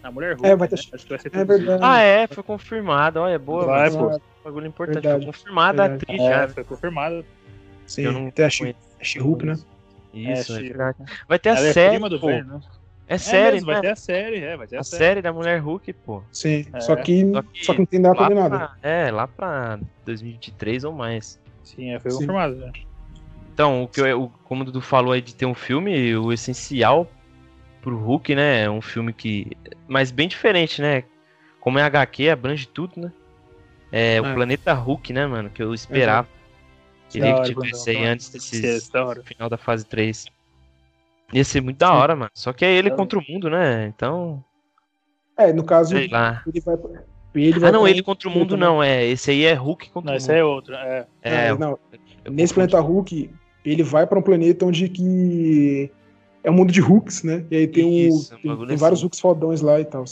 A 0.05 0.11
mulher 0.11 0.33
Hulk. 0.35 0.47
É, 0.47 0.55
vai 0.55 0.67
ter- 0.67 0.75
né? 0.75 0.81
Acho 0.93 1.03
que 1.03 1.09
vai 1.09 1.19
ser 1.19 1.31
É 1.35 1.43
verdade. 1.43 1.79
Ah, 1.83 1.99
é, 2.01 2.27
foi 2.27 2.43
confirmado. 2.43 3.19
Olha, 3.19 3.39
boa, 3.39 3.65
Vai, 3.65 3.79
mas 3.89 3.95
pô. 3.95 4.15
um 4.15 4.19
bagulho 4.43 4.67
importante. 4.67 5.01
Verdade. 5.01 5.23
Foi 5.25 5.33
confirmada 5.33 5.83
a 5.83 5.87
Verdade. 5.87 6.03
atriz 6.11 6.21
É, 6.21 6.29
já. 6.29 6.47
foi 6.49 6.63
confirmado. 6.63 7.25
Sim, 7.87 8.01
Eu 8.03 8.11
não 8.11 8.29
tem 8.29 8.45
a. 8.45 8.49
She-Hulk, 8.49 9.45
né? 9.45 9.53
Isso, 10.13 10.29
é, 10.53 10.57
She-Hulk. 10.59 10.67
verdade. 10.69 10.97
Vai 11.27 11.39
ter 11.39 11.49
a 11.49 11.55
Ela 11.55 11.67
é 11.67 11.73
série, 11.73 11.89
prima 11.95 12.09
do 12.09 12.19
pô. 12.19 12.27
velho, 12.27 12.45
né? 12.45 12.59
É 13.07 13.15
É 13.15 13.17
série, 13.17 13.51
mesmo, 13.55 13.67
né? 13.67 13.73
vai 13.73 13.81
ter 13.81 13.89
a 13.89 13.95
série, 13.95 14.37
é, 14.43 14.57
vai 14.57 14.67
ter 14.67 14.77
a, 14.77 14.79
A 14.79 14.83
série. 14.83 15.03
série 15.03 15.21
da 15.23 15.33
Mulher 15.33 15.59
Hulk, 15.59 15.91
pô. 15.93 16.21
Sim, 16.31 16.65
É. 16.73 16.79
só, 16.79 16.95
que, 16.95 17.21
Só 17.31 17.33
só 17.33 17.41
que 17.41 17.71
que 17.73 17.77
não 17.79 17.85
tem 17.85 18.01
data 18.01 18.27
de 18.27 18.33
nada. 18.35 18.57
pra- 18.57 18.75
é, 18.81 19.11
lá 19.11 19.27
pra 19.27 19.79
2023 20.05 20.83
ou 20.83 20.93
mais. 20.93 21.39
Sim, 21.63 21.91
é, 21.93 21.99
foi 21.99 22.11
Sim. 22.11 22.17
confirmado. 22.17 22.55
né? 22.57 22.71
Então, 23.53 23.83
o 23.83 23.87
que 23.87 24.01
eu, 24.01 24.23
o- 24.23 24.29
como 24.43 24.61
o 24.61 24.65
Dudu 24.65 24.81
falou 24.81 25.13
aí 25.13 25.21
de 25.21 25.33
ter 25.35 25.45
um 25.45 25.53
filme, 25.55 26.15
o 26.15 26.31
essencial 26.33 27.07
pro 27.85 27.97
Hulk, 27.97 28.33
né? 28.35 28.63
É 28.63 28.69
um 28.69 28.81
filme 28.81 29.13
que. 29.13 29.51
Mas 29.87 30.09
bem 30.11 30.27
diferente, 30.27 30.81
né? 30.81 31.03
Como 31.61 31.79
é 31.79 31.83
HQ, 31.83 32.29
abrange 32.29 32.67
tudo, 32.67 32.99
né? 32.99 33.11
É, 33.91 34.19
o 34.19 34.25
É. 34.25 34.33
Planeta 34.33 34.73
Hulk, 34.73 35.13
né, 35.13 35.25
mano? 35.27 35.49
Que 35.49 35.61
eu 35.63 35.73
esperava. 35.73 36.27
Queria 37.09 37.33
Da 37.35 37.41
que 37.43 37.53
tivesse 37.53 37.89
aí 37.91 38.03
antes 38.03 38.33
Esse 38.33 38.61
desse 38.61 38.91
é 38.97 39.23
final 39.23 39.47
da 39.49 39.57
fase 39.57 39.85
3. 39.85 40.25
Ia 41.31 41.43
ser 41.43 41.61
muito 41.61 41.77
da 41.77 41.87
Sim. 41.87 41.93
hora, 41.93 42.15
mano. 42.15 42.31
Só 42.33 42.51
que 42.51 42.65
é 42.65 42.73
ele 42.73 42.87
Então- 42.87 42.97
contra 42.97 43.19
o 43.19 43.23
mundo, 43.29 43.49
né? 43.49 43.85
Então, 43.95 44.43
É, 45.37 45.53
no 45.53 45.63
caso, 45.63 45.91
sei 45.95 46.07
lá. 46.07 46.41
ele 46.47 46.59
vai. 46.61 46.75
Ele 47.35 47.59
vai 47.59 47.69
Ah, 47.69 47.71
não, 47.71 47.87
ele 47.87 48.01
contra 48.01 48.27
o 48.27 48.31
mundo 48.31 48.57
não. 48.57 48.81
É, 48.81 49.05
esse 49.05 49.29
aí 49.31 49.43
é 49.45 49.53
Hulk 49.53 49.89
contra 49.91 50.07
Não, 50.07 50.13
o 50.13 50.17
esse 50.17 50.27
mundo. 50.27 50.33
aí 50.35 50.39
é 50.39 50.43
outro. 50.43 50.75
É. 50.75 51.07
É, 51.21 51.35
É, 51.47 51.53
não, 51.57 51.77
eu 52.25 52.31
nesse 52.31 52.53
planeta 52.53 52.79
Hulk, 52.79 53.29
ele 53.63 53.83
vai 53.83 54.07
pra 54.07 54.17
um 54.19 54.21
planeta 54.21 54.65
onde 54.65 54.89
que 54.89 55.91
é 56.45 56.51
um 56.51 56.53
mundo 56.53 56.71
de 56.71 56.79
Hulks, 56.81 57.23
né? 57.23 57.43
E 57.51 57.55
aí 57.57 57.67
tem, 57.67 58.07
Isso, 58.07 58.33
um 58.35 58.37
tem, 58.57 58.67
tem 58.67 58.77
vários 58.77 58.99
assim. 58.99 59.05
Hulks 59.05 59.19
fodões 59.19 59.61
lá 59.61 59.79
e 59.79 59.85
tal. 59.85 60.05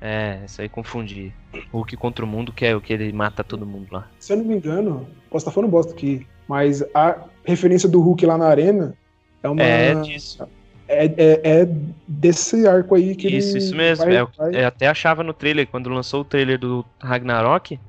É, 0.00 0.40
isso 0.44 0.60
aí 0.60 0.68
confundi. 0.68 1.32
Hulk 1.72 1.96
contra 1.96 2.24
o 2.24 2.28
mundo, 2.28 2.52
que 2.52 2.64
é 2.64 2.74
o 2.76 2.80
que 2.80 2.92
ele 2.92 3.12
mata 3.12 3.42
todo 3.42 3.64
mundo 3.66 3.88
lá. 3.90 4.08
Se 4.18 4.32
eu 4.32 4.36
não 4.36 4.44
me 4.44 4.54
engano, 4.56 5.06
posso 5.30 5.42
estar 5.44 5.50
falando 5.50 5.70
bosta 5.70 5.92
aqui, 5.92 6.26
mas 6.48 6.82
a 6.94 7.24
referência 7.44 7.88
do 7.88 8.00
Hulk 8.00 8.24
lá 8.26 8.36
na 8.38 8.46
arena 8.46 8.94
é 9.42 9.48
uma. 9.48 9.62
É 9.62 9.94
disso. 10.00 10.46
É, 10.86 11.06
é- 11.06 11.40
é 11.62 11.68
desse 12.06 12.66
arco 12.68 12.94
aí 12.94 13.16
que 13.16 13.28
Isso, 13.28 13.50
ele. 13.56 13.58
isso 13.58 13.74
mesmo. 13.74 14.04
vai- 14.04 14.16
é 14.16 14.24
vai- 14.24 14.62
eu 14.62 14.66
até 14.66 14.86
achava 14.86 15.22
no 15.24 15.32
trailer, 15.32 15.66
quando 15.66 15.88
lançou 15.88 16.20
o 16.20 16.24
trailer 16.24 16.58
do 16.58 16.84
Ragnarok, 17.00 17.80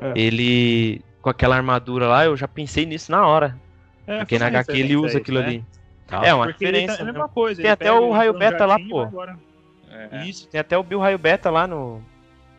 É. 0.00 0.12
ele 0.16 1.00
com 1.22 1.30
aquela 1.30 1.56
armadura 1.56 2.08
lá, 2.08 2.24
eu 2.24 2.36
já 2.36 2.48
pensei 2.48 2.84
nisso 2.84 3.10
na 3.12 3.26
hora. 3.26 3.56
É, 4.06 4.18
Porque 4.18 4.38
na 4.38 4.46
HQ 4.48 4.72
ele 4.76 4.96
usa 4.96 5.18
aquilo 5.18 5.38
isso, 5.38 5.48
ali. 5.48 5.64
Né? 6.10 6.18
Ah, 6.20 6.26
é 6.26 6.34
uma 6.34 6.46
Porque 6.46 6.64
referência. 6.64 6.96
tá, 6.96 7.00
é 7.00 7.02
a 7.02 7.06
né? 7.06 7.12
mesma 7.12 7.28
coisa. 7.28 7.56
Tem 7.56 7.66
ele 7.66 7.72
até 7.72 7.92
o 7.92 8.10
raio 8.12 8.34
um 8.34 8.38
beta 8.38 8.66
lá, 8.66 8.78
pô. 8.78 9.08
É. 9.90 10.24
Isso, 10.24 10.48
tem 10.48 10.60
até 10.60 10.76
o 10.76 10.82
Bill 10.82 10.98
Raio 10.98 11.16
Beta 11.18 11.50
lá 11.50 11.68
no, 11.68 12.02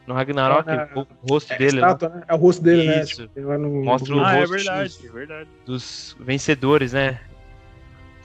no 0.08 0.14
Ragnarok, 0.14 0.70
É, 0.70 0.88
o 0.96 1.06
rosto 1.30 1.52
é, 1.52 1.58
dele 1.58 1.82
lá, 1.82 1.88
estátua, 1.92 2.10
né? 2.18 2.24
É 2.30 2.34
o 2.34 2.38
rosto 2.38 2.64
dele, 2.64 2.88
né? 2.88 3.02
Isso. 3.02 3.22
Tipo, 3.24 3.34
tem 3.34 3.44
lá 3.44 3.58
no, 3.58 3.84
Mostra 3.84 4.16
no- 4.16 4.22
o 4.22 4.26
Ah, 4.26 4.36
é 4.36 4.40
rosto 4.40 4.52
verdade, 4.54 4.84
dos- 4.98 5.06
é 5.06 5.10
verdade. 5.12 5.50
dos 5.66 6.18
vencedores, 6.20 6.94
né? 6.94 7.20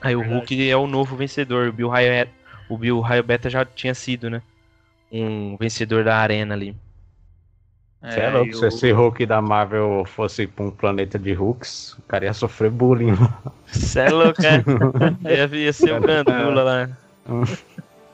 Aí 0.01 0.15
o. 0.15 0.21
Hulk 0.21 0.69
é 0.69 0.77
o 0.77 0.87
novo 0.87 1.15
vencedor. 1.17 1.67
O 1.67 1.73
Bill 1.73 1.89
Raio, 1.89 2.11
é- 2.11 2.27
o 2.69 2.77
Bill 2.77 2.99
Raio 3.01 3.21
Beta 3.23 3.49
já 3.49 3.65
tinha 3.65 3.93
sido, 3.93 4.29
né? 4.29 4.41
Um 5.11 5.57
vencedor 5.57 6.05
da 6.05 6.15
arena 6.15 6.53
ali. 6.55 6.73
Você 8.03 8.19
é 8.19 8.29
louco, 8.31 8.49
e 8.49 8.53
se 8.55 8.65
esse 8.65 8.91
Hulk 8.91 9.25
da 9.27 9.41
Marvel 9.41 10.03
fosse 10.05 10.47
pra 10.47 10.65
um 10.65 10.71
planeta 10.71 11.19
de 11.19 11.33
Hulks, 11.33 11.93
o 11.99 12.01
cara 12.03 12.25
ia 12.25 12.33
sofrer 12.33 12.71
bullying. 12.71 13.15
Cê 13.67 14.01
é 14.01 14.09
louco, 14.09 14.41
é? 14.43 14.63
Ia, 15.29 15.45
ia 15.55 15.73
ser 15.73 15.93
o 15.93 16.01
Gandula 16.01 16.63
lá. 16.63 16.89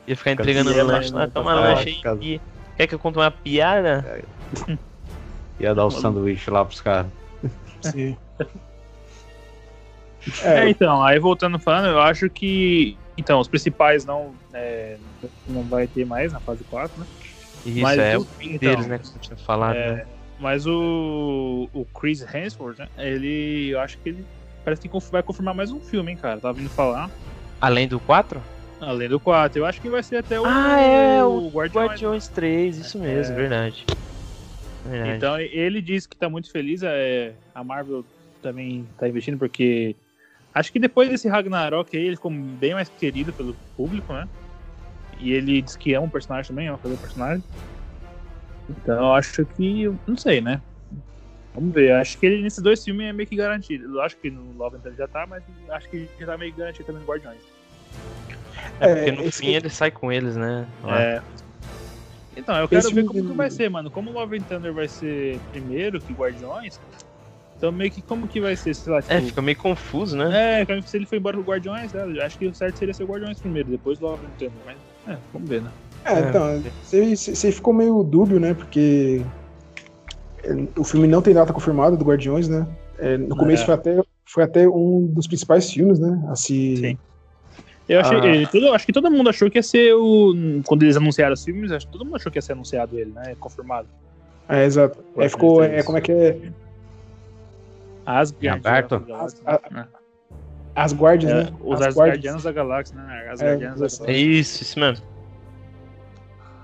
Ia 0.05 0.15
ficar 0.17 0.31
entregando 0.31 0.73
Ia, 0.73 0.83
lanche 0.83 1.13
lá. 1.13 1.27
Toma 1.27 1.53
lanche 1.55 2.01
aí. 2.03 2.41
Quer 2.75 2.87
que 2.87 2.95
eu 2.95 2.99
conte 2.99 3.17
uma 3.17 3.31
piada? 3.31 4.23
Ia 5.59 5.73
dar 5.73 5.85
o 5.85 5.91
sanduíche 5.91 6.51
lá 6.51 6.65
pros 6.65 6.81
caras. 6.81 7.07
Sim. 7.81 8.17
É, 10.43 10.65
É, 10.65 10.69
então, 10.69 11.01
aí 11.01 11.17
voltando 11.19 11.57
falando, 11.57 11.87
eu 11.87 12.01
acho 12.01 12.29
que. 12.29 12.97
Então, 13.17 13.39
os 13.39 13.47
principais 13.47 14.05
não, 14.05 14.35
é, 14.53 14.97
não 15.47 15.63
vai 15.63 15.87
ter 15.87 16.05
mais 16.05 16.31
na 16.33 16.39
fase 16.39 16.63
4, 16.65 16.99
né? 16.99 17.07
Isso, 17.67 17.81
Mas 17.81 17.97
é 17.99 18.17
o- 18.17 18.21
o 18.21 18.25
fim 18.25 18.53
então, 18.53 18.69
deles, 18.71 18.87
né? 18.87 18.97
Que 18.99 19.07
você 19.07 19.19
tinha 19.19 19.37
falado. 19.37 19.75
É, 19.75 19.95
né? 19.95 20.05
mas 20.39 20.65
o, 20.65 21.67
o 21.73 21.85
Chris 21.85 22.21
Hemsworth, 22.33 22.77
né? 22.79 22.87
Ele. 22.97 23.69
Eu 23.69 23.79
acho 23.81 23.97
que 23.97 24.09
ele 24.09 24.25
parece 24.63 24.81
que 24.87 24.89
vai 25.11 25.21
confirmar 25.23 25.53
mais 25.53 25.71
um 25.71 25.79
filme, 25.79 26.11
hein, 26.11 26.17
cara? 26.17 26.39
Tava 26.39 26.57
vindo 26.57 26.69
falar. 26.69 27.11
Além 27.59 27.87
do 27.87 27.99
4? 27.99 28.41
Além 28.79 29.09
do 29.09 29.19
4. 29.19 29.59
Eu 29.59 29.65
acho 29.65 29.81
que 29.81 29.89
vai 29.89 30.03
ser 30.03 30.17
até 30.17 30.39
o. 30.39 30.45
Ah, 30.45 30.79
é, 30.79 31.23
o 31.23 31.49
Guardiões. 31.49 31.87
Guardiões 31.89 32.27
3, 32.29 32.77
isso 32.77 32.99
mesmo, 32.99 33.33
É. 33.33 33.37
verdade. 33.37 33.85
Verdade. 34.85 35.17
Então 35.17 35.39
ele 35.39 35.81
disse 35.81 36.07
que 36.07 36.15
tá 36.15 36.29
muito 36.29 36.49
feliz. 36.51 36.81
É, 36.83 37.33
a 37.53 37.63
Marvel 37.63 38.05
também 38.41 38.87
tá 38.97 39.07
investindo, 39.09 39.37
porque 39.37 39.95
acho 40.53 40.71
que 40.71 40.79
depois 40.79 41.09
desse 41.09 41.27
Ragnarok 41.27 41.97
aí, 41.97 42.05
ele 42.05 42.15
ficou 42.15 42.31
bem 42.31 42.73
mais 42.73 42.87
querido 42.89 43.33
pelo 43.33 43.55
público, 43.75 44.13
né? 44.13 44.29
E 45.19 45.31
ele 45.33 45.61
diz 45.61 45.75
que 45.75 45.93
é 45.93 45.99
um 45.99 46.09
personagem 46.09 46.47
também, 46.49 46.67
ama 46.67 46.77
fazer 46.77 46.93
o 46.93 46.97
personagem. 46.97 47.43
Então 48.69 48.95
eu 48.95 49.13
acho 49.13 49.45
que. 49.45 49.91
Não 50.05 50.17
sei, 50.17 50.41
né? 50.41 50.61
Vamos 51.55 51.73
ver. 51.73 51.93
Acho 51.93 52.17
que 52.19 52.25
ele 52.25 52.41
nesses 52.43 52.61
dois 52.61 52.83
filmes 52.83 53.07
é 53.07 53.13
meio 53.13 53.27
que 53.27 53.35
garantido. 53.35 53.85
Eu 53.95 54.01
acho 54.01 54.15
que 54.17 54.29
no 54.29 54.51
Love 54.57 54.75
and 54.77 54.79
Thunder 54.81 54.97
já 54.97 55.07
tá, 55.07 55.25
mas 55.25 55.43
acho 55.69 55.89
que 55.89 56.07
já 56.19 56.25
tá 56.27 56.37
meio 56.37 56.53
que 56.53 56.59
garantido 56.59 56.85
também 56.85 57.01
no 57.01 57.07
Guardiões. 57.07 57.41
é 58.79 58.95
porque 58.95 59.11
no 59.11 59.23
esse- 59.23 59.39
fim 59.39 59.55
ele 59.55 59.69
sai 59.69 59.89
com 59.89 60.11
eles, 60.11 60.35
né? 60.35 60.67
Lá. 60.83 61.01
É. 61.01 61.21
Então, 62.35 62.55
eu 62.57 62.67
quero 62.67 62.85
Esse 62.85 62.93
ver 62.93 63.03
como 63.05 63.25
que 63.25 63.35
vai 63.35 63.49
ser, 63.49 63.67
mano. 63.69 63.89
Como 63.89 64.11
Love 64.11 64.37
and 64.37 64.41
Thunder 64.41 64.71
vai 64.71 64.87
ser 64.87 65.39
primeiro 65.51 65.99
que 65.99 66.13
Guardiões, 66.13 66.79
então 67.57 67.71
meio 67.71 67.89
que 67.89 68.03
como 68.03 68.27
que 68.27 68.39
vai 68.39 68.55
ser, 68.55 68.75
sei 68.75 68.93
lá, 68.93 69.01
tipo... 69.01 69.11
É, 69.11 69.19
fica 69.21 69.41
meio 69.41 69.57
confuso, 69.57 70.15
né? 70.15 70.61
É, 70.61 70.81
se 70.83 70.95
ele 70.95 71.07
foi 71.07 71.17
embora 71.17 71.35
pro 71.35 71.43
Guardiões, 71.43 71.91
né? 71.91 72.03
Eu 72.03 72.23
acho 72.23 72.37
que 72.37 72.45
o 72.45 72.53
certo 72.53 72.77
seria 72.77 72.93
ser 72.93 73.03
o 73.03 73.07
Guardiões 73.07 73.41
primeiro, 73.41 73.71
depois 73.71 73.99
Love 73.99 74.27
and 74.27 74.29
Thunder, 74.37 74.61
mas... 74.63 74.77
É, 75.07 75.17
vamos 75.33 75.49
ver, 75.49 75.61
né? 75.61 75.71
É, 76.05 76.19
então, 76.19 76.61
você, 76.83 77.51
ficou 77.51 77.73
meio 77.73 78.01
dúbio, 78.03 78.39
né? 78.39 78.53
Porque 78.53 79.21
é, 80.43 80.79
o 80.79 80.83
filme 80.83 81.07
não 81.07 81.21
tem 81.21 81.33
data 81.33 81.51
confirmada 81.53 81.97
do 81.97 82.05
Guardiões, 82.05 82.47
né? 82.47 82.65
É, 82.97 83.17
no 83.17 83.35
começo 83.35 83.63
É. 83.63 83.65
foi, 83.65 83.73
até, 83.75 84.03
foi 84.25 84.43
até 84.43 84.67
um 84.67 85.05
dos 85.07 85.27
principais 85.27 85.69
filmes, 85.71 85.99
né? 85.99 86.23
A 86.29 86.35
se, 86.35 86.77
Sim. 86.77 86.97
Eu 87.89 88.01
achei, 88.01 88.17
Ah. 88.19 88.25
ele- 88.25 88.47
todo- 88.47 88.73
acho 88.73 88.85
que 88.85 88.91
todo 88.91 89.09
mundo 89.09 89.29
achou 89.29 89.49
que 89.49 89.57
ia 89.57 89.63
ser 89.63 89.93
o... 89.93 90.33
Quando 90.65 90.83
eles 90.83 90.97
anunciaram 90.97 91.33
os 91.33 91.43
filmes, 91.43 91.71
acho 91.71 91.85
que 91.85 91.91
todo 91.93 92.03
mundo 92.03 92.17
achou 92.17 92.29
que 92.29 92.37
ia 92.37 92.41
ser 92.41 92.51
anunciado 92.51 92.99
ele, 92.99 93.11
né? 93.11 93.33
Confirmado. 93.39 93.87
É, 94.49 94.65
exato. 94.65 94.99
É, 95.15 95.29
ficou, 95.29 95.63
é, 95.63 95.81
como 95.83 95.97
é 95.97 96.01
que 96.01 96.11
é? 96.11 96.51
Asgard. 98.05 98.67
aberto? 98.67 98.99
Galáxia, 99.07 99.39
As-? 100.77 100.93
As 100.93 100.99
Guardias, 100.99 101.31
É, 101.31 101.43
né? 101.45 101.53
os 101.61 101.81
As 101.81 101.87
Asgardianos 101.87 102.43
da 102.43 102.51
Galáxia, 102.51 102.95
né? 102.95 103.27
Asgardianos 103.31 103.79
da 103.79 103.85
isso. 103.87 104.03
É 104.03 104.05
Galáxia. 104.05 104.25
isso, 104.39 104.63
isso 104.63 104.79
mesmo. 104.79 105.05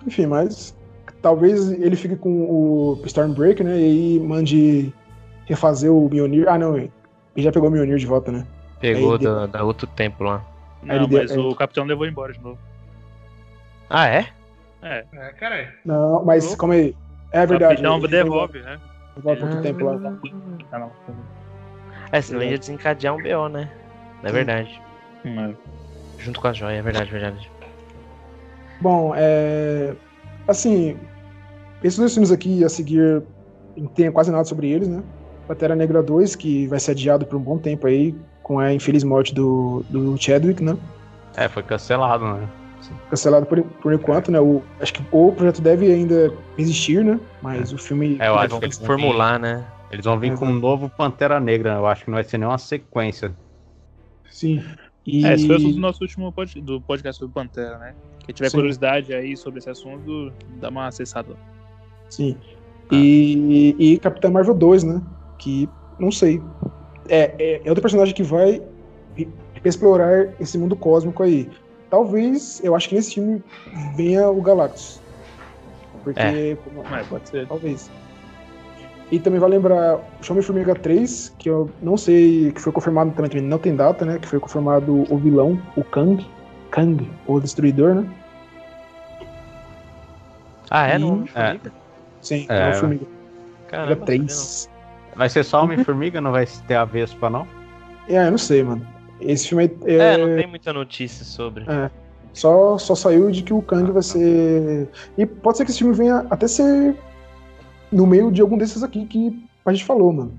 Enfim, 0.06 0.26
mas 0.26 0.76
talvez 1.22 1.72
ele 1.72 1.96
fique 1.96 2.16
com 2.16 2.30
o 2.50 3.02
Stormbreaker, 3.06 3.66
né? 3.66 3.78
E 3.80 3.84
aí 3.84 4.20
mande 4.20 4.94
refazer 5.46 5.92
o 5.92 6.10
Mjolnir. 6.10 6.48
Ah, 6.48 6.58
não, 6.58 6.78
ele 6.78 6.92
já 7.38 7.52
pegou 7.52 7.70
o 7.70 7.72
Mjolnir 7.72 7.98
de 7.98 8.06
volta, 8.06 8.32
né? 8.32 8.46
Pegou 8.80 9.14
Aí 9.14 9.20
deu- 9.20 9.36
da, 9.36 9.46
da 9.48 9.64
outro 9.64 9.88
tempo 9.88 10.24
lá. 10.24 10.44
Não, 10.84 11.08
deu- 11.08 11.20
mas 11.20 11.36
o 11.38 11.56
Capitão 11.56 11.86
levou 11.86 12.06
embora 12.06 12.34
de 12.34 12.40
novo. 12.42 12.60
Ah, 13.90 14.08
é? 14.08 14.28
É, 14.82 15.06
É, 15.14 15.30
caralho. 15.34 15.70
Não, 15.86 16.24
mas 16.26 16.44
Louco. 16.44 16.60
calma 16.60 16.74
aí. 16.76 16.94
É 17.32 17.44
o 17.44 17.48
verdade. 17.48 17.76
Capitão 17.82 17.98
ele 18.00 18.08
devolve, 18.10 18.60
né? 18.60 18.80
Devolve 19.16 19.44
outro 19.44 19.62
tempo 19.62 19.86
lá. 19.86 20.00
Ah, 20.72 20.80
não. 20.80 20.92
É, 22.12 22.22
senão 22.22 22.44
ia 22.44 22.58
desencadear 22.58 23.16
um 23.16 23.22
BO, 23.24 23.48
né? 23.48 23.70
É 24.24 24.32
verdade. 24.32 24.82
Não. 25.24 25.56
Junto 26.18 26.40
com 26.40 26.48
a 26.48 26.54
joia, 26.54 26.78
é 26.78 26.82
verdade, 26.82 27.12
verdade. 27.12 27.52
Bom, 28.80 29.14
é. 29.16 29.94
Assim, 30.48 30.98
esses 31.84 31.98
dois 32.00 32.14
filmes 32.14 32.32
aqui 32.32 32.64
a 32.64 32.70
seguir 32.70 33.24
não 33.78 33.88
tem 33.88 34.12
quase 34.12 34.32
nada 34.32 34.44
sobre 34.44 34.70
eles, 34.70 34.88
né? 34.88 35.02
Pantera 35.48 35.76
Negra 35.76 36.02
2, 36.02 36.36
que 36.36 36.68
vai 36.68 36.80
ser 36.80 36.92
adiado 36.92 37.26
por 37.26 37.36
um 37.36 37.42
bom 37.42 37.58
tempo 37.58 37.88
aí, 37.88 38.16
com 38.42 38.60
a 38.60 38.74
infeliz 38.74 39.04
morte 39.04 39.34
do, 39.34 39.84
do 39.90 40.16
Chadwick, 40.18 40.64
né? 40.64 40.78
É, 41.36 41.48
foi 41.48 41.64
cancelado, 41.64 42.26
né? 42.26 42.48
Cancelado 43.10 43.46
por, 43.46 43.62
por 43.62 43.94
enquanto, 43.94 44.32
né? 44.32 44.40
O, 44.40 44.62
acho 44.80 44.94
que 44.94 45.04
o 45.12 45.32
projeto 45.32 45.62
deve 45.62 45.92
ainda 45.92 46.34
existir, 46.58 47.04
né? 47.04 47.20
Mas 47.42 47.72
o 47.72 47.78
filme. 47.78 48.18
É, 48.20 48.28
eu 48.28 48.36
acho 48.36 48.60
que 48.60 48.66
eles 48.66 48.78
vão 48.78 48.88
formular, 48.88 49.40
né? 49.40 49.66
Eles 49.92 50.06
vão 50.06 50.20
vir 50.20 50.34
É, 50.34 50.36
com 50.36 50.46
um 50.46 50.54
novo 50.54 50.90
Pantera 50.90 51.40
Negra. 51.40 51.74
Eu 51.74 51.88
acho 51.88 52.04
que 52.04 52.10
não 52.10 52.16
vai 52.16 52.24
ser 52.24 52.38
nenhuma 52.38 52.58
sequência. 52.58 53.32
Sim. 54.34 54.64
E... 55.06 55.26
É, 55.26 55.34
esse 55.34 55.46
foi 55.46 55.56
o 55.56 55.60
assunto 55.60 55.76
do 55.76 55.80
nosso 55.80 56.02
último 56.02 56.32
pod- 56.32 56.62
do 56.62 56.82
podcast 56.82 57.20
sobre 57.20 57.34
Pantera, 57.34 57.78
né? 57.78 57.96
Quem 58.26 58.34
tiver 58.34 58.50
Sim. 58.50 58.58
curiosidade 58.58 59.14
aí 59.14 59.38
sobre 59.38 59.60
esse 59.60 59.70
assunto, 59.70 60.34
dá 60.60 60.70
uma 60.70 60.88
acessada 60.88 61.32
lá. 61.32 61.38
Sim. 62.10 62.36
E, 62.92 63.76
e 63.78 64.00
Capitã 64.00 64.30
Marvel 64.32 64.54
2, 64.56 64.84
né? 64.84 65.02
Que, 65.38 65.70
não 66.00 66.12
sei. 66.12 66.42
É, 67.08 67.36
é, 67.38 67.62
é 67.64 67.70
outro 67.70 67.82
personagem 67.82 68.16
que 68.16 68.24
vai 68.24 68.62
explorar 69.64 70.34
esse 70.40 70.58
mundo 70.58 70.76
cósmico 70.76 71.22
aí. 71.24 71.50
Talvez, 71.90 72.60
eu 72.64 72.76
acho 72.76 72.90
que 72.90 72.96
nesse 72.96 73.14
filme 73.14 73.44
venha 73.96 74.30
o 74.30 74.42
Galactus. 74.42 75.00
Porque. 76.04 76.20
É. 76.20 76.58
Mas 76.90 77.08
pode 77.08 77.30
ser. 77.30 77.48
Talvez. 77.48 77.92
E 79.12 79.20
também 79.20 79.40
vai 79.40 79.50
lembrar 79.50 79.98
o 79.98 80.02
Homem-Formiga 80.32 80.74
3, 80.74 81.34
que 81.38 81.50
eu 81.50 81.70
não 81.82 81.96
sei, 81.98 82.52
que 82.52 82.60
foi 82.62 82.72
confirmado 82.72 83.12
também, 83.12 83.30
também 83.30 83.46
não 83.48 83.60
tem 83.60 83.76
data, 83.76 84.06
né? 84.06 84.18
Que 84.20 84.28
foi 84.28 84.40
confirmado 84.40 85.06
o 85.12 85.18
vilão, 85.18 85.62
o 85.76 85.84
Kang. 85.84 86.26
Kang, 86.72 87.08
o 87.28 87.40
Destruidor, 87.40 87.94
né? 87.96 88.10
Ah, 90.70 90.88
é? 90.88 90.96
E- 90.96 91.00
No 91.00 91.26
É. 91.36 91.60
Sim, 92.22 92.46
É. 92.50 92.68
é, 92.68 92.70
o 92.70 92.74
Formiga 92.76 93.06
Caramba, 93.68 93.96
não 93.98 94.06
3. 94.06 94.70
Vai 95.16 95.30
ser 95.30 95.44
só 95.44 95.64
Homem-Formiga, 95.64 96.20
não 96.20 96.32
vai 96.32 96.48
ter 96.68 96.76
a 96.76 96.86
Vespa, 96.86 97.30
não? 97.30 97.48
É, 98.08 98.26
eu 98.28 98.32
não 98.32 98.38
sei, 98.38 98.64
mano. 98.64 98.86
Esse 99.22 99.50
filme 99.50 99.66
é, 99.86 99.94
É, 99.96 100.18
não 100.18 100.36
tem 100.36 100.48
muita 100.48 100.74
notícia 100.74 101.24
sobre. 101.24 101.66
só, 102.34 102.78
só 102.80 102.96
saiu 102.96 103.30
de 103.30 103.44
que 103.44 103.54
o 103.54 103.62
Kang 103.62 103.92
vai 103.92 104.02
ser. 104.02 104.90
E 105.18 105.26
pode 105.26 105.58
ser 105.58 105.66
que 105.66 105.72
esse 105.72 105.80
filme 105.80 105.94
venha 105.94 106.26
até 106.30 106.48
ser 106.48 106.96
no 107.94 108.06
meio 108.08 108.32
de 108.32 108.42
algum 108.42 108.58
desses 108.58 108.84
aqui 108.84 109.06
que 109.06 109.46
a 109.66 109.72
gente 109.72 109.86
falou, 109.86 110.12
mano. 110.12 110.34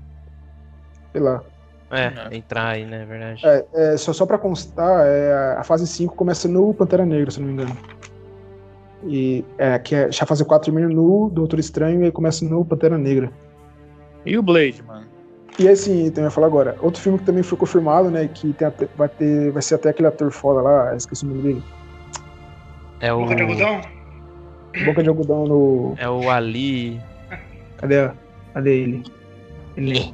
Sei 1.11 1.21
lá. 1.21 1.41
É, 1.91 2.35
entrar 2.35 2.69
aí, 2.69 2.85
né? 2.85 3.03
É 3.03 3.05
verdade. 3.05 3.41
É, 3.45 3.65
é, 3.73 3.97
só, 3.97 4.11
só 4.11 4.25
pra 4.25 4.37
constar, 4.37 5.05
é, 5.05 5.55
a 5.57 5.63
fase 5.63 5.87
5 5.87 6.15
começa 6.15 6.47
no 6.47 6.73
Pantera 6.73 7.05
Negra, 7.05 7.31
se 7.31 7.39
não 7.39 7.47
me 7.47 7.53
engano. 7.53 7.77
E 9.07 9.45
é, 9.57 9.77
que 9.77 9.95
é, 9.95 10.11
já 10.11 10.23
a 10.23 10.27
fase 10.27 10.43
4 10.43 10.71
termina 10.71 10.93
no 10.93 11.29
Doutor 11.29 11.59
Estranho 11.59 12.01
e 12.01 12.05
aí 12.05 12.11
começa 12.11 12.43
no 12.43 12.65
Pantera 12.65 12.97
Negra. 12.97 13.31
E 14.25 14.37
o 14.37 14.41
Blade, 14.41 14.81
mano? 14.83 15.05
E 15.59 15.69
assim, 15.69 16.09
também 16.09 16.25
ia 16.25 16.31
falar 16.31 16.47
agora, 16.47 16.75
outro 16.81 16.99
filme 17.01 17.17
que 17.19 17.23
também 17.23 17.43
foi 17.43 17.57
confirmado, 17.57 18.09
né? 18.09 18.27
Que 18.27 18.51
tem 18.51 18.67
até- 18.67 18.89
vai, 18.97 19.07
ter, 19.07 19.51
vai 19.51 19.61
ser 19.61 19.75
até 19.75 19.89
aquele 19.89 20.07
ator 20.07 20.29
foda 20.31 20.61
lá, 20.61 20.95
esqueci 20.95 21.23
o 21.23 21.29
nome 21.29 21.43
dele. 21.43 21.63
É 22.99 23.13
o. 23.13 23.19
Boca 23.19 23.35
de 23.35 23.41
algodão? 23.43 23.81
Boca 24.85 25.03
de 25.03 25.09
algodão 25.09 25.45
no. 25.45 25.93
É 25.97 26.09
o 26.09 26.29
Ali. 26.29 26.99
Cadê, 27.85 27.99
a- 27.99 28.15
cadê 28.55 28.77
ele? 28.79 29.03
Ele. 29.77 30.13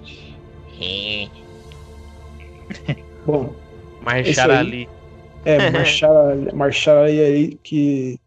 Bom, 3.25 3.55
Marchar. 4.03 4.49
Ali. 4.51 4.89
é, 5.45 5.57
Marchar, 5.71 6.53
Marchar 6.53 7.05
aí 7.05 7.57
que 7.63 8.19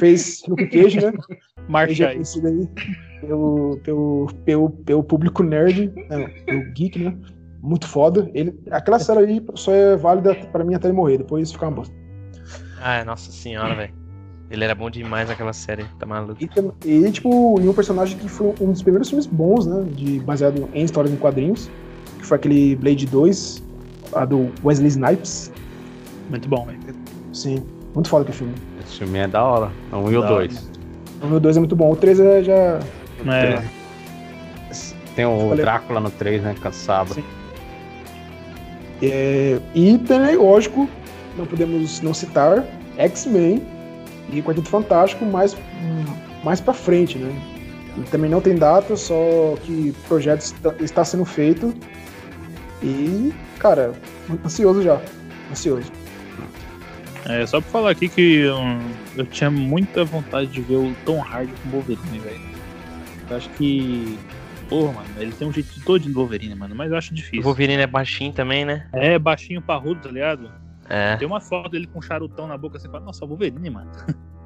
fez 0.00 0.42
Luke 0.48 0.66
Cage, 0.66 0.96
né? 1.00 1.12
Ele 1.12 1.18
Marcha 1.68 1.94
já 1.94 2.04
é 2.06 2.08
aí. 2.08 2.14
conhecido 2.14 2.48
aí 2.48 2.68
pelo, 3.20 3.80
pelo, 3.84 4.26
pelo, 4.44 4.70
pelo 4.70 5.04
público 5.04 5.42
nerd, 5.44 5.92
né, 6.08 6.28
pelo 6.44 6.62
geek, 6.72 6.98
né? 6.98 7.16
Muito 7.62 7.86
foda. 7.86 8.28
Ele, 8.34 8.52
aquela 8.72 8.98
série 8.98 9.20
aí 9.26 9.44
só 9.54 9.72
é 9.72 9.96
válida 9.96 10.34
pra 10.34 10.64
mim 10.64 10.74
até 10.74 10.88
ele 10.88 10.96
morrer, 10.96 11.18
depois 11.18 11.52
fica 11.52 11.66
uma 11.66 11.72
bosta. 11.76 11.94
Ah, 12.80 13.04
nossa 13.04 13.30
senhora, 13.30 13.76
velho. 13.76 13.92
Ele 14.50 14.64
era 14.64 14.74
bom 14.74 14.88
demais 14.88 15.28
naquela 15.28 15.52
série, 15.52 15.84
tá 15.98 16.06
maluco. 16.06 16.36
E, 16.40 16.48
e, 16.88 17.10
tipo, 17.12 17.60
e 17.60 17.68
um 17.68 17.74
personagem 17.74 18.16
que 18.16 18.28
foi 18.28 18.54
um 18.60 18.72
dos 18.72 18.82
primeiros 18.82 19.08
filmes 19.08 19.26
bons, 19.26 19.66
né? 19.66 19.84
De, 19.92 20.20
baseado 20.20 20.68
em 20.72 20.84
histórias 20.84 21.12
em 21.12 21.16
quadrinhos, 21.16 21.70
que 22.18 22.24
foi 22.24 22.36
aquele 22.36 22.76
Blade 22.76 23.06
2, 23.06 23.62
a 24.14 24.24
do 24.24 24.50
Wesley 24.64 24.88
Snipes. 24.88 25.52
Muito 26.30 26.48
bom, 26.48 26.64
velho. 26.64 26.78
Sim, 27.32 27.62
muito 27.94 28.08
foda 28.08 28.22
aquele 28.22 28.38
filme. 28.38 28.54
Esse 28.84 28.98
filme 28.98 29.18
é 29.18 29.28
da 29.28 29.44
hora. 29.44 29.70
É 29.92 29.96
um 29.96 30.10
e 30.10 30.16
o 30.16 30.22
dois. 30.22 30.68
O 31.22 31.26
meu 31.26 31.40
2 31.40 31.56
é 31.56 31.60
muito 31.60 31.74
bom, 31.74 31.92
o 31.92 31.96
3 31.96 32.20
é 32.20 32.42
já. 32.44 32.80
É, 33.26 33.62
Tem 35.16 35.26
o 35.26 35.48
Falei. 35.48 35.64
Drácula 35.64 36.00
no 36.00 36.10
3, 36.10 36.42
né? 36.42 36.54
Sim. 37.12 37.24
É, 39.02 39.58
e 39.74 39.98
também, 39.98 40.36
lógico, 40.36 40.88
não 41.36 41.44
podemos 41.44 42.00
não 42.02 42.14
citar 42.14 42.64
X-Men 42.96 43.62
e 44.30 44.42
Quarteto 44.42 44.68
Fantástico 44.68 45.24
mais, 45.24 45.56
mais 46.44 46.60
pra 46.60 46.74
frente, 46.74 47.18
né? 47.18 47.32
Também 48.10 48.30
não 48.30 48.40
tem 48.40 48.54
data, 48.54 48.96
só 48.96 49.56
que 49.64 49.90
o 49.90 50.08
projeto 50.08 50.40
está, 50.40 50.74
está 50.80 51.04
sendo 51.04 51.24
feito. 51.24 51.74
E, 52.82 53.32
cara, 53.58 53.92
ansioso 54.44 54.82
já. 54.82 55.00
Ansioso. 55.50 55.90
É, 57.26 57.44
só 57.44 57.60
pra 57.60 57.70
falar 57.70 57.90
aqui 57.90 58.08
que 58.08 58.36
eu, 58.40 58.56
eu 59.16 59.26
tinha 59.26 59.50
muita 59.50 60.04
vontade 60.04 60.46
de 60.50 60.60
ver 60.60 60.76
o 60.76 60.94
Tom 61.04 61.20
Hardy 61.20 61.52
com 61.62 61.68
o 61.68 61.72
Wolverine, 61.72 62.18
velho. 62.20 62.40
Eu 63.28 63.36
acho 63.36 63.50
que. 63.50 64.16
Porra, 64.68 64.92
mano, 64.92 65.08
ele 65.18 65.32
tem 65.32 65.48
um 65.48 65.52
jeito 65.52 65.80
todo 65.84 65.98
de 65.98 66.12
Wolverine, 66.12 66.54
mano, 66.54 66.74
mas 66.74 66.90
eu 66.90 66.96
acho 66.96 67.10
O 67.10 67.14
difícil. 67.14 67.42
Wolverine 67.42 67.82
é 67.82 67.86
baixinho 67.86 68.32
também, 68.32 68.64
né? 68.64 68.86
É, 68.92 69.18
baixinho, 69.18 69.60
parrudo, 69.60 70.00
tá 70.02 70.10
ligado? 70.10 70.50
É. 70.88 71.16
Tem 71.16 71.26
uma 71.26 71.40
foto 71.40 71.70
dele 71.70 71.86
com 71.86 71.98
um 71.98 72.02
charutão 72.02 72.46
na 72.46 72.56
boca, 72.56 72.78
você 72.78 72.88
fala, 72.88 73.04
nossa, 73.04 73.26
Wolverine, 73.26 73.70
mano. 73.70 73.90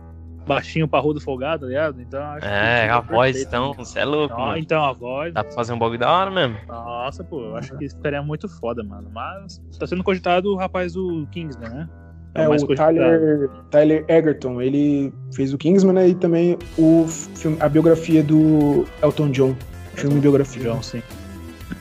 baixinho, 0.46 0.88
parrudo, 0.88 1.20
folgado, 1.20 1.62
tá 1.62 1.68
ligado? 1.68 2.00
Então 2.00 2.20
eu 2.20 2.26
acho 2.26 2.46
É, 2.46 2.86
que 2.86 2.92
a 2.92 3.00
voz, 3.00 3.32
perfeito, 3.32 3.48
então, 3.48 3.72
você 3.74 4.00
é 4.00 4.04
louco, 4.04 4.34
Ó, 4.34 4.46
mano. 4.46 4.58
Então, 4.58 4.84
a 4.84 4.92
voz. 4.92 5.32
Dá 5.32 5.44
pra 5.44 5.52
fazer 5.52 5.72
um 5.72 5.78
bagulho 5.78 5.98
da 5.98 6.10
hora 6.10 6.30
mesmo. 6.30 6.56
Nossa, 6.66 7.24
pô, 7.24 7.40
eu 7.40 7.56
acho 7.56 7.76
que 7.76 7.84
isso 7.84 7.96
ficaria 7.96 8.22
muito 8.22 8.48
foda, 8.48 8.82
mano. 8.82 9.08
Mas 9.12 9.60
tá 9.78 9.86
sendo 9.86 10.02
cogitado 10.02 10.52
o 10.52 10.56
rapaz 10.56 10.94
do 10.94 11.26
Kingsman, 11.30 11.68
né? 11.68 11.88
É, 12.34 12.48
mais 12.48 12.62
o. 12.62 12.74
Tyler, 12.74 13.50
Tyler 13.70 14.04
Egerton, 14.08 14.60
ele 14.60 15.12
fez 15.34 15.52
o 15.52 15.58
Kingsman, 15.58 15.94
né? 15.94 16.08
E 16.08 16.14
também 16.14 16.58
o 16.78 17.06
filme, 17.06 17.56
a 17.60 17.68
biografia 17.68 18.22
do 18.22 18.86
Elton 19.02 19.30
John. 19.30 19.54
Filme 19.94 20.20
biografia. 20.20 20.62
John, 20.62 20.82
sim. 20.82 21.02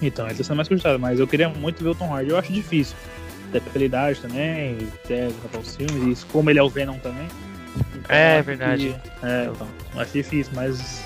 Então, 0.01 0.27
esse 0.27 0.37
tá 0.39 0.43
sendo 0.43 0.57
mais 0.57 0.67
cogitado, 0.67 0.99
mas 0.99 1.19
eu 1.19 1.27
queria 1.27 1.47
muito 1.47 1.81
ver 1.83 1.89
o 1.89 1.95
Tom 1.95 2.13
Hardy. 2.13 2.31
Eu 2.31 2.37
acho 2.37 2.51
difícil. 2.51 2.97
Até 3.53 3.59
pela 3.59 3.83
idade 3.85 4.19
também, 4.21 4.77
até 5.03 5.27
gravar 5.41 5.59
os 5.61 5.75
filmes, 5.75 5.95
e 6.03 6.11
isso, 6.11 6.25
como 6.31 6.49
ele 6.49 6.57
é 6.59 6.63
o 6.63 6.69
Venom 6.69 6.97
também. 6.99 7.27
Então, 7.95 8.15
É, 8.15 8.41
verdade. 8.41 8.95
que- 9.03 9.25
é, 9.25 9.49
então, 9.53 9.67
acho 9.97 10.13
difícil, 10.13 10.53
mas 10.55 11.03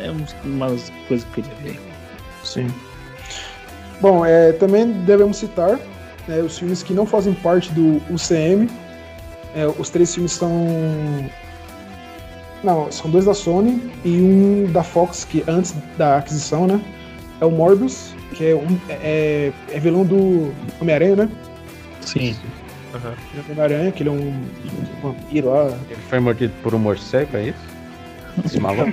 é 0.00 0.10
umas 0.44 0.90
coisas 1.08 1.26
que 1.32 1.40
eu 1.40 1.44
queria 1.44 1.58
ver. 1.72 1.80
Sim. 2.44 2.68
Bom, 4.00 4.24
é, 4.24 4.52
também 4.52 4.90
devemos 5.02 5.36
citar 5.36 5.78
né, 6.28 6.40
os 6.40 6.58
filmes 6.58 6.82
que 6.82 6.94
não 6.94 7.04
fazem 7.04 7.34
parte 7.34 7.72
do 7.72 8.00
UCM. 8.08 8.68
É, 9.54 9.66
os 9.66 9.90
três 9.90 10.14
filmes 10.14 10.32
são. 10.32 10.50
Não, 12.62 12.90
são 12.92 13.10
dois 13.10 13.24
da 13.24 13.34
Sony 13.34 13.90
e 14.04 14.10
um 14.20 14.70
da 14.70 14.82
Fox, 14.82 15.24
que 15.24 15.42
antes 15.48 15.74
da 15.98 16.18
aquisição, 16.18 16.66
né? 16.66 16.80
É 17.40 17.44
o 17.44 17.50
Morbius, 17.50 18.14
que 18.34 18.46
é, 18.46 18.54
um, 18.54 18.78
é, 18.88 19.50
é 19.72 19.78
vilão 19.80 20.04
do 20.04 20.52
Homem-Aranha, 20.80 21.16
né? 21.16 21.28
Sim. 22.00 22.36
Do 22.92 23.52
Homem-Aranha, 23.52 23.92
que 23.92 24.02
ele 24.02 24.08
é 24.10 24.12
um 24.12 24.44
vampiro 25.02 25.50
lá. 25.50 25.66
Ele 25.88 26.00
foi 26.08 26.18
mordido 26.18 26.52
por 26.62 26.74
um 26.74 26.78
morcego, 26.78 27.36
é 27.36 27.48
isso? 27.48 27.58
Esse 28.44 28.58
maluco? 28.60 28.92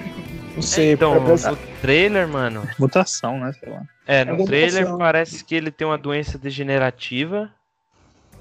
Não 0.55 0.61
sei, 0.61 0.93
então, 0.93 1.23
parece- 1.23 1.49
o 1.49 1.57
trailer, 1.81 2.27
mano. 2.27 2.67
Mutação, 2.79 3.39
né? 3.39 3.51
Sei 3.59 3.69
lá. 3.69 3.81
É, 4.05 4.23
no 4.23 4.31
Alguma 4.31 4.47
trailer 4.47 4.81
mutação. 4.81 4.97
parece 4.97 5.43
que 5.43 5.55
ele 5.55 5.71
tem 5.71 5.85
uma 5.87 5.97
doença 5.97 6.37
degenerativa. 6.37 7.49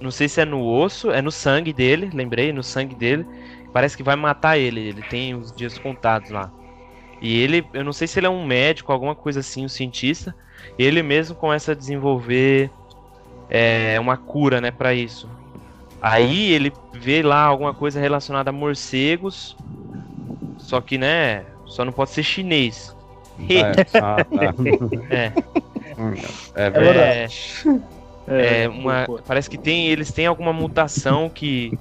Não 0.01 0.11
sei 0.11 0.29
se 0.29 0.41
é 0.41 0.45
no 0.45 0.63
osso, 0.63 1.11
é 1.11 1.23
no 1.23 1.33
sangue 1.33 1.73
dele, 1.73 2.11
lembrei, 2.13 2.53
no 2.53 2.63
sangue 2.63 2.95
dele. 2.95 3.25
Parece 3.73 3.97
que 3.97 4.03
vai 4.03 4.15
matar 4.17 4.59
ele, 4.59 4.81
ele 4.81 5.03
tem 5.03 5.35
os 5.35 5.55
dias 5.55 5.79
contados 5.79 6.31
lá. 6.31 6.51
E 7.21 7.39
ele, 7.41 7.67
eu 7.73 7.83
não 7.83 7.93
sei 7.95 8.07
se 8.07 8.19
ele 8.19 8.27
é 8.27 8.31
um 8.31 8.45
médico, 8.45 8.93
alguma 8.93 9.15
coisa 9.15 9.41
assim, 9.41 9.65
um 9.65 9.69
cientista. 9.69 10.35
Ele 10.79 11.03
mesmo 11.03 11.35
começa 11.35 11.73
a 11.73 11.75
desenvolver 11.75 12.71
é, 13.49 13.99
uma 14.01 14.17
cura, 14.17 14.61
né, 14.61 14.71
pra 14.71 14.95
isso. 14.95 15.29
Aí 16.01 16.53
ele 16.53 16.73
vê 16.93 17.23
lá 17.23 17.43
alguma 17.43 17.73
coisa 17.75 18.01
relacionada 18.01 18.51
a 18.51 18.53
morcegos. 18.53 19.57
Só 20.59 20.81
que, 20.81 20.99
né, 20.99 21.47
só 21.67 21.85
não 21.85 21.93
pode 21.93 22.11
ser 22.11 22.23
chinês. 22.23 22.95
É, 23.49 23.61
ah, 24.01 24.25
tá. 24.25 24.55
É. 25.11 25.33
É 26.55 26.67
É 26.67 26.71
verdade. 26.71 27.55
verdade. 27.65 27.87
É, 28.29 28.69
uma, 28.69 29.05
pô, 29.05 29.17
pô. 29.17 29.23
parece 29.23 29.49
que 29.49 29.57
tem, 29.57 29.87
eles 29.89 30.11
têm 30.13 30.27
alguma 30.27 30.53
mutação 30.53 31.29
que, 31.31 31.73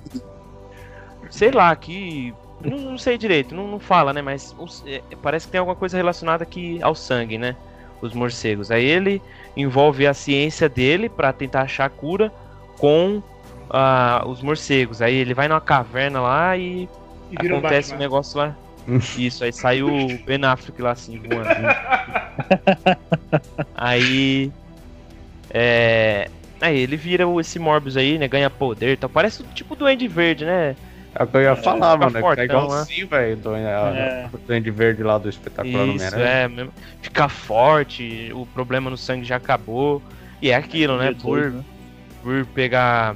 sei 1.30 1.52
lá, 1.52 1.76
que 1.76 2.34
não, 2.64 2.78
não 2.78 2.98
sei 2.98 3.18
direito, 3.18 3.56
não, 3.56 3.68
não 3.68 3.80
fala, 3.80 4.14
né? 4.14 4.22
Mas 4.22 4.56
os- 4.60 4.84
é, 4.86 5.02
parece 5.22 5.46
que 5.48 5.52
tem 5.52 5.60
alguma 5.60 5.76
coisa 5.76 5.98
relacionada 5.98 6.44
aqui 6.44 6.82
ao 6.82 6.94
sangue, 6.96 7.38
né? 7.38 7.56
Os 8.07 8.14
morcegos. 8.14 8.72
Aí 8.72 8.86
ele 8.86 9.22
envolve 9.57 10.06
a 10.07 10.14
ciência 10.14 10.69
dele 10.69 11.10
pra 11.10 11.34
tentar 11.34 11.61
achar 11.61 11.86
a 11.86 11.90
cura 11.90 12.32
com 12.77 13.22
ah, 13.69 14.23
os 14.27 14.41
morcegos. 14.41 15.02
Aí 15.02 15.15
ele 15.15 15.34
vai 15.34 15.48
numa 15.48 15.61
caverna 15.61 16.22
lá 16.22 16.56
e 16.57 16.88
E 17.32 17.52
um 17.52 17.57
acontece 17.57 17.90
um 17.90 17.91
Batman. 17.94 17.98
negócio 17.98 18.38
lá. 18.38 18.56
Isso, 19.18 19.44
aí 19.44 19.52
sai 19.52 19.82
o 19.82 20.07
Ben 20.26 20.44
Affleck 20.45 20.80
lá 20.82 20.91
assim, 20.91 21.18
voando. 21.19 21.49
aí. 23.76 24.52
É. 25.49 26.30
Aí 26.61 26.80
ele 26.80 26.95
vira 26.98 27.27
o- 27.27 27.40
esse 27.40 27.60
Morbius 27.60 27.98
aí, 27.98 28.18
né? 28.18 28.27
Ganha 28.27 28.49
poder 28.49 28.94
e 28.94 28.98
tal. 28.98 29.10
Parece 29.10 29.41
o 29.41 29.45
tipo 29.53 29.76
do 29.76 29.80
Duende 29.80 30.07
Verde, 30.07 30.45
né? 30.45 30.76
É 31.18 31.24
o 31.24 31.28
que 31.28 31.38
eu 31.38 31.42
ia 31.42 31.56
falar, 31.56 31.94
fica 31.94 32.06
mano. 32.06 32.18
É 32.18 32.22
fortão, 32.22 32.44
igualzinho, 32.44 33.08
velho. 33.08 33.38
Do, 33.38 33.56
É. 33.56 34.30
o 34.34 34.38
Duende 34.38 34.70
Verde 34.70 35.02
lá 35.02 35.18
do 35.18 35.30
espetacular 35.30 35.86
Isso, 35.86 35.94
Homem-Aranha. 35.94 36.26
é. 36.26 36.48
mesmo. 36.50 36.74
Fica 37.02 37.30
forte, 37.30 38.32
o 38.34 38.46
problema 38.48 38.90
no 38.90 38.98
sangue 38.98 39.24
já 39.24 39.38
acabou. 39.38 40.02
E 40.42 40.52
é 40.52 40.56
aquilo, 40.56 40.98
né? 40.98 41.16
Por, 41.22 41.52
né? 41.52 41.64
por 42.22 42.46
pegar 42.48 43.16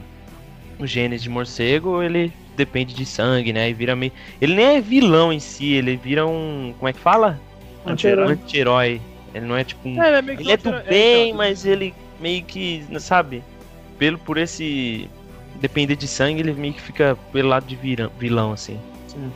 os 0.80 0.89
genes 0.89 1.21
de 1.21 1.30
morcego, 1.30 2.01
ele 2.01 2.31
depende 2.55 2.93
de 2.93 3.05
sangue, 3.05 3.51
né? 3.51 3.69
E 3.69 3.73
vira 3.73 3.97
meio. 3.97 4.13
Ele 4.39 4.55
nem 4.55 4.77
é 4.77 4.81
vilão 4.81 5.34
em 5.34 5.39
si, 5.39 5.73
ele 5.73 5.97
vira 5.97 6.26
um. 6.26 6.73
Como 6.80 6.88
é 6.88 6.93
que 6.93 6.99
fala? 6.99 7.38
Anti-herói. 7.85 8.31
Anti-herói. 8.31 9.01
Ele 9.34 9.45
não 9.45 9.57
é 9.57 9.63
tipo 9.65 9.89
um. 9.89 10.01
É, 10.01 10.07
ele 10.07 10.17
é, 10.17 10.21
meio 10.21 10.38
que 10.38 10.43
Ele 10.43 10.51
é 10.53 10.57
do 10.57 10.71
bem, 10.89 11.27
então, 11.27 11.38
mas 11.38 11.65
ele 11.65 11.93
meio 12.19 12.43
que, 12.43 12.85
sabe? 12.99 13.43
Pelo 13.97 14.17
por 14.17 14.38
esse 14.38 15.09
depender 15.60 15.95
de 15.95 16.07
sangue, 16.07 16.41
ele 16.41 16.53
meio 16.53 16.73
que 16.73 16.81
fica 16.81 17.18
pelo 17.31 17.49
lado 17.49 17.65
de 17.65 17.76
vira- 17.76 18.10
vilão 18.18 18.52
assim. 18.52 18.80
Sim, 19.07 19.31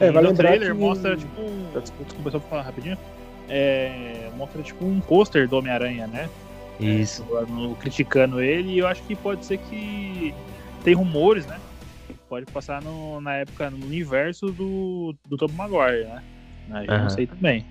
É, 0.00 0.10
vai 0.10 0.22
no 0.22 0.34
trailer 0.34 0.72
que- 0.72 0.78
mostra 0.78 1.16
tipo 1.16 1.40
um. 1.40 1.70
Desculpa 2.04 2.30
só 2.30 2.38
pra 2.38 2.48
falar 2.48 2.62
rapidinho. 2.62 2.98
É, 3.48 4.30
mostra 4.36 4.62
tipo 4.62 4.84
um 4.84 5.00
pôster 5.00 5.48
do 5.48 5.56
Homem-Aranha, 5.56 6.06
né? 6.06 6.28
Isso. 6.78 7.24
No- 7.48 7.74
criticando 7.76 8.40
ele, 8.40 8.72
e 8.72 8.78
eu 8.78 8.86
acho 8.86 9.02
que 9.06 9.14
pode 9.16 9.44
ser 9.46 9.58
que 9.58 10.34
tem 10.84 10.94
rumores, 10.94 11.46
né? 11.46 11.60
Pode 12.28 12.44
passar 12.46 12.82
no- 12.82 13.20
na 13.20 13.36
época, 13.36 13.70
no 13.70 13.86
universo 13.86 14.52
do, 14.52 15.14
do 15.28 15.36
Tobey 15.36 15.56
Maguire, 15.56 16.06
né? 16.06 16.22
Eu 16.86 16.92
Aham. 16.94 17.02
não 17.04 17.10
sei 17.10 17.26
também. 17.26 17.64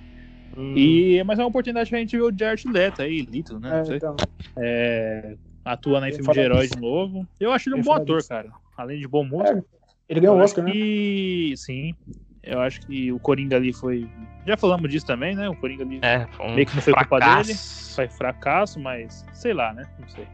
Hum. 0.58 0.74
E, 0.78 1.22
mas 1.26 1.38
é 1.38 1.42
uma 1.42 1.50
oportunidade 1.50 1.90
pra 1.90 2.00
gente 2.00 2.16
ver 2.16 2.24
o 2.24 2.34
Jared 2.36 2.68
Leto 2.68 3.02
aí, 3.02 3.22
Lito, 3.22 3.60
né? 3.60 3.70
É, 3.70 3.78
Não 3.80 3.86
sei. 3.86 3.98
então, 3.98 4.18
É, 4.58 5.36
Eu 5.66 5.94
ia 5.94 6.14
filme 6.14 6.32
de 6.34 6.40
herói 6.40 6.68
de 6.68 6.80
novo. 6.80 7.28
Eu 7.40 7.52
acho 7.52 7.70
ele 7.70 7.80
um 7.80 7.82
bom 7.82 7.94
ator, 7.94 8.18
disso. 8.18 8.30
cara. 8.30 8.52
Além 8.78 9.00
de 9.00 9.08
bom 9.08 9.24
músico. 9.26 9.58
É, 9.60 9.64
ele 10.08 10.20
ganhou 10.20 10.38
o 10.38 10.40
Oscar, 10.42 10.64
né? 10.64 10.72
que, 10.72 11.54
Sim. 11.58 11.96
Eu 12.44 12.62
acho 12.62 12.80
que 12.82 13.12
o 13.12 13.20
Coringa 13.20 13.56
ali 13.56 13.74
foi. 13.74 14.08
Já 14.46 14.56
falamos 14.56 14.92
disso 14.92 15.06
também, 15.08 15.36
né? 15.36 15.50
O 15.50 15.56
Coringa 15.56 15.84
ali 15.84 16.00
É, 16.04 16.28
foi 16.28 16.46
um 16.46 16.54
Meio 16.54 16.68
que 16.68 16.76
não 16.76 16.82
foi 16.84 16.94
culpa 16.94 17.18
fracasso. 17.18 17.48
dele. 17.48 17.60
foi 17.96 18.08
fracasso, 18.08 18.80
mas 18.80 19.26
sei 19.34 19.54
lá, 19.54 19.74
né? 19.74 19.84
Não 20.00 20.08
sei. 20.08 20.28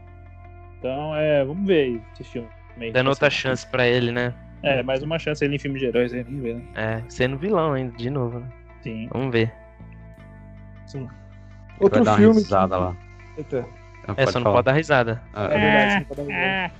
Então, 0.78 1.16
é, 1.16 1.42
vamos 1.44 1.66
ver 1.66 1.84
aí 1.84 2.02
esse 2.12 2.24
filme. 2.24 2.48
Dando 2.92 3.08
outra 3.08 3.30
chance 3.30 3.66
pra 3.66 3.86
ele, 3.86 4.12
né? 4.12 4.34
É, 4.62 4.82
mais 4.82 5.02
uma 5.02 5.18
chance 5.18 5.42
ele 5.44 5.56
em 5.56 5.58
filme 5.58 5.78
de 5.78 5.86
heróis 5.86 6.12
aí, 6.12 6.22
vamos 6.22 6.42
ver, 6.42 6.56
né? 6.56 6.64
É, 6.74 7.02
sendo 7.08 7.38
vilão 7.38 7.72
ainda, 7.72 7.96
de 7.96 8.10
novo, 8.10 8.40
né? 8.40 8.48
Sim. 8.82 9.08
Vamos 9.10 9.32
ver. 9.32 9.52
Vai 10.92 11.10
Outro 11.80 12.04
dar 12.04 12.10
uma 12.10 12.16
filme. 12.18 12.44
que- 12.44 12.50
lá. 12.78 12.96
Eita, 13.38 13.66
É, 14.16 14.26
só 14.26 14.40
não 14.40 14.52
pode 14.52 14.64
dar 14.64 14.72
risada. 14.72 15.22
é 15.32 15.38
Ah, 15.38 15.46
verdade, 15.48 15.94
não 15.94 16.04
pode 16.04 16.28
dar 16.28 16.72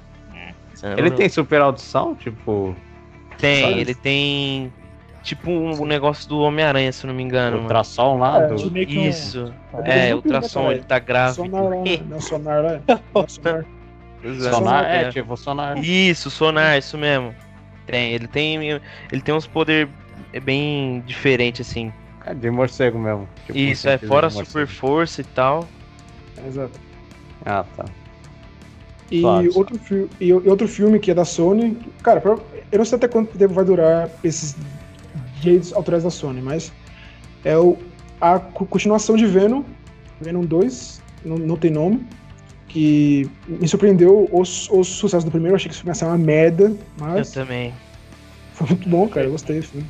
risada. 0.73 1.01
Ele 1.01 1.11
tem 1.13 1.29
super 1.29 1.61
audição? 1.61 2.15
Tipo, 2.17 2.75
Tem, 3.39 3.63
Sabe? 3.63 3.81
ele 3.81 3.95
tem. 3.95 4.73
Tipo 5.23 5.51
um 5.53 5.85
negócio 5.87 6.29
do 6.29 6.41
Homem-Aranha, 6.41 6.91
se 6.91 7.07
não 7.07 7.15
me 7.15 7.23
engano. 7.23 7.61
ultrassom 7.61 8.19
lá? 8.19 8.43
É, 8.43 8.47
do... 8.49 8.57
tipo, 8.57 8.77
Isso. 8.79 9.55
É, 9.85 10.09
É, 10.09 10.15
ultrassom, 10.17 10.73
ele 10.73 10.83
tá 10.83 10.99
grávido. 10.99 11.45
Sonar 11.47 11.63
lá, 11.63 11.71
né? 11.71 12.01
Não, 12.09 12.19
sonar. 12.21 12.63
Não, 13.15 13.29
sonar. 13.29 13.65
Sonar, 14.51 14.85
É. 14.85 15.03
é, 15.05 15.11
tipo 15.11 15.37
sonar. 15.37 15.79
Isso, 15.79 16.29
sonar, 16.31 16.77
isso 16.79 16.99
mesmo. 16.99 17.33
Tem, 17.87 18.13
ele 18.13 18.27
tem. 18.27 18.59
Ele 19.13 19.21
tem 19.23 19.33
uns 19.35 19.47
poderes 19.47 19.89
bem 20.43 21.01
diferentes, 21.07 21.69
assim. 21.69 21.93
É 22.27 22.35
de 22.35 22.51
morcego 22.51 22.99
mesmo. 22.99 23.29
tipo, 23.47 23.57
Isso, 23.59 23.89
é 23.89 23.99
fora 23.99 24.29
super 24.31 24.67
força 24.67 25.21
e 25.21 25.25
tal. 25.25 25.69
Exato. 26.47 26.81
Ah, 27.45 27.65
tá. 27.77 27.85
E 29.11 29.21
Claro. 29.21 29.51
outro, 29.55 29.79
fi- 29.79 30.09
e 30.21 30.29
e 30.29 30.33
outro 30.33 30.67
filme 30.67 30.99
que 30.99 31.11
é 31.11 31.15
da 31.15 31.25
Sony. 31.25 31.77
Cara, 32.03 32.21
pra- 32.21 32.39
eu 32.71 32.79
não 32.79 32.85
sei 32.85 32.97
até 32.97 33.07
quanto 33.09 33.37
tempo 33.37 33.53
vai 33.53 33.65
durar 33.65 34.09
esses 34.25 34.57
direitos 35.41 35.73
autorais 35.73 36.03
da 36.05 36.11
Sony, 36.11 36.41
mas 36.41 36.73
é 37.45 37.57
o, 37.59 37.77
a 38.21 38.39
co- 38.39 38.65
continuação 38.67 39.17
de 39.17 39.27
Venom, 39.27 39.63
Venom 40.21 40.45
2, 40.45 41.03
não, 41.25 41.37
não 41.37 41.57
tem 41.57 41.71
nome, 41.71 42.07
que 42.69 43.29
me 43.47 43.69
surpreendeu 43.69 44.27
o, 44.33 44.41
o 44.41 44.45
sucesso 44.85 45.27
do 45.27 45.31
primeiro. 45.31 45.53
Eu 45.53 45.57
achei 45.57 45.69
que 45.69 45.75
isso 45.75 45.87
ia 45.87 45.95
ser 45.95 46.07
uma 46.07 46.17
merda, 46.17 46.65
Eu 46.65 46.79
mas 46.99 47.33
também. 47.33 47.75
foi 48.55 48.69
muito 48.69 48.89
bom, 48.89 49.07
cara. 49.09 49.27
Eu 49.27 49.33
gostei 49.33 49.61
do 49.61 49.67
filme. 49.67 49.87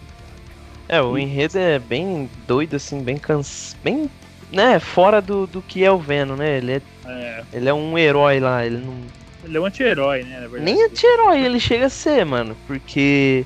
É, 0.89 1.01
o 1.01 1.17
enredo 1.17 1.59
é 1.59 1.79
bem 1.79 2.29
doido, 2.47 2.75
assim, 2.75 3.03
bem 3.03 3.17
cans... 3.17 3.77
bem, 3.85 4.11
né, 4.53 4.79
fora 4.79 5.21
do, 5.21 5.47
do 5.47 5.63
que 5.63 5.83
é 5.85 5.91
o 5.91 5.99
Venom, 5.99 6.37
né? 6.37 6.59
Ele 6.59 6.73
é, 6.75 6.83
É, 7.07 7.43
ele 7.53 7.69
é 7.69 7.75
um 7.75 7.97
herói 7.99 8.39
lá, 8.39 8.65
ele 8.65 8.77
não... 8.79 8.95
ele 9.43 9.57
é 9.57 9.61
um 9.61 9.65
anti-herói, 9.65 10.23
né? 10.25 10.35
Na 10.41 10.49
verdade. 10.49 10.65
Nem 10.65 10.85
anti-herói 10.85 11.41
ele 11.45 11.59
chega 11.59 11.87
a 11.87 11.91
ser, 11.91 12.25
mano, 12.25 12.57
porque 12.67 13.45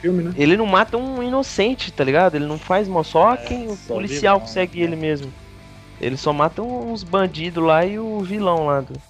Filme, 0.00 0.22
né? 0.24 0.32
ele 0.36 0.56
não 0.56 0.66
mata 0.66 0.96
um 0.96 1.22
inocente, 1.22 1.92
tá 1.92 2.02
ligado? 2.02 2.34
Ele 2.34 2.46
não 2.46 2.58
faz 2.58 2.88
mal, 2.88 3.04
só 3.04 3.36
quem 3.36 3.68
o 3.70 3.76
policial 3.76 4.36
vilão, 4.36 4.40
consegue 4.40 4.78
né? 4.78 4.84
ele 4.84 4.96
mesmo. 4.96 5.32
Ele 6.00 6.16
só 6.16 6.32
mata 6.32 6.62
uns 6.62 7.02
bandidos 7.04 7.62
lá 7.62 7.84
e 7.84 7.98
o 7.98 8.20
vilão 8.20 8.66
lá. 8.66 8.80
do- 8.80 9.00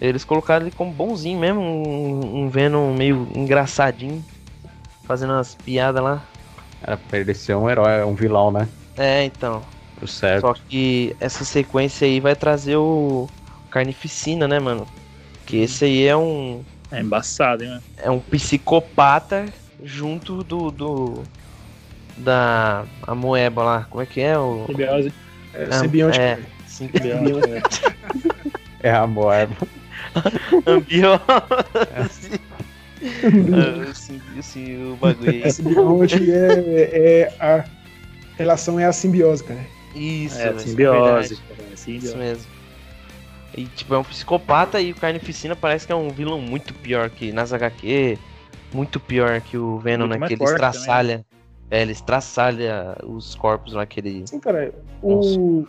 Eles 0.00 0.24
colocaram 0.24 0.64
ele 0.64 0.74
como 0.74 0.92
bonzinho 0.92 1.38
mesmo, 1.38 1.60
um, 1.60 2.44
um 2.44 2.48
Venom 2.48 2.94
meio 2.94 3.28
engraçadinho, 3.34 4.24
fazendo 5.04 5.32
umas 5.32 5.54
piadas 5.56 6.02
lá. 6.02 6.22
Era 6.82 6.96
pra 6.96 7.18
ele 7.18 7.34
ser 7.34 7.54
um 7.56 7.68
herói, 7.68 8.02
um 8.04 8.14
vilão, 8.14 8.50
né? 8.52 8.68
É, 8.96 9.24
então. 9.24 9.62
Certo. 10.06 10.40
Só 10.42 10.54
que 10.68 11.14
essa 11.20 11.44
sequência 11.44 12.06
aí 12.06 12.20
vai 12.20 12.34
trazer 12.34 12.76
o 12.76 13.28
Carnificina, 13.70 14.48
né, 14.48 14.58
mano? 14.58 14.86
Que 15.46 15.58
esse 15.58 15.84
aí 15.84 16.06
é 16.06 16.16
um 16.16 16.64
É 16.90 17.00
embaçado, 17.00 17.62
hein, 17.62 17.70
mano? 17.70 17.82
é 17.98 18.10
um 18.10 18.20
psicopata 18.20 19.46
junto 19.82 20.42
do 20.44 20.70
do 20.70 21.22
da 22.16 22.84
a 23.06 23.14
moeba 23.14 23.62
lá. 23.62 23.86
Como 23.90 24.02
é 24.02 24.06
que 24.06 24.20
é 24.20 24.38
o 24.38 24.64
Simbiose. 24.66 25.12
É, 25.54 25.68
Ah, 25.70 26.16
é. 26.16 26.38
Simbiose. 26.66 27.62
É 28.82 28.90
a 28.92 29.06
moeba. 29.06 29.56
ambiose. 30.66 31.20
Ah, 33.02 33.94
sim, 33.94 34.20
sim, 34.42 34.92
o 34.92 34.96
bagulho 34.96 35.30
aí. 35.30 35.42
É 35.42 35.50
simbiótico 35.50 36.24
é, 36.30 36.90
é 36.92 37.34
a 37.40 37.64
relação 38.36 38.78
é 38.78 38.84
a 38.84 38.92
simbiose, 38.92 39.44
cara. 39.44 39.60
Isso, 39.94 40.38
É, 40.38 40.44
velho, 40.52 40.60
simbiose. 40.60 41.34
verdade. 41.34 41.42
cara, 41.48 41.68
Isso 41.74 41.82
simbiose. 41.84 42.16
mesmo. 42.16 42.46
E 43.56 43.64
tipo, 43.66 43.94
é 43.94 43.98
um 43.98 44.04
psicopata 44.04 44.80
e 44.80 44.92
o 44.92 44.94
Carnificina 44.94 45.56
parece 45.56 45.84
que 45.86 45.92
é 45.92 45.96
um 45.96 46.08
vilão 46.10 46.40
muito 46.40 46.72
pior 46.72 47.10
que 47.10 47.32
nas 47.32 47.52
HQ. 47.52 48.16
Muito 48.72 49.00
pior 49.00 49.40
que 49.40 49.56
o 49.58 49.78
Venom, 49.78 50.02
Muito 50.06 50.12
né? 50.12 50.18
mais 50.18 50.28
Que 50.28 50.34
ele 50.34 50.38
forte 50.38 50.52
estraçalha. 50.52 51.26
É, 51.68 51.82
ele 51.82 51.90
estraçalha 51.92 52.96
os 53.04 53.34
corpos 53.34 53.72
lá 53.72 53.84
que 53.84 53.98
ele. 53.98 54.22
Sim, 54.26 54.38
cara. 54.38 54.72
O, 55.02 55.66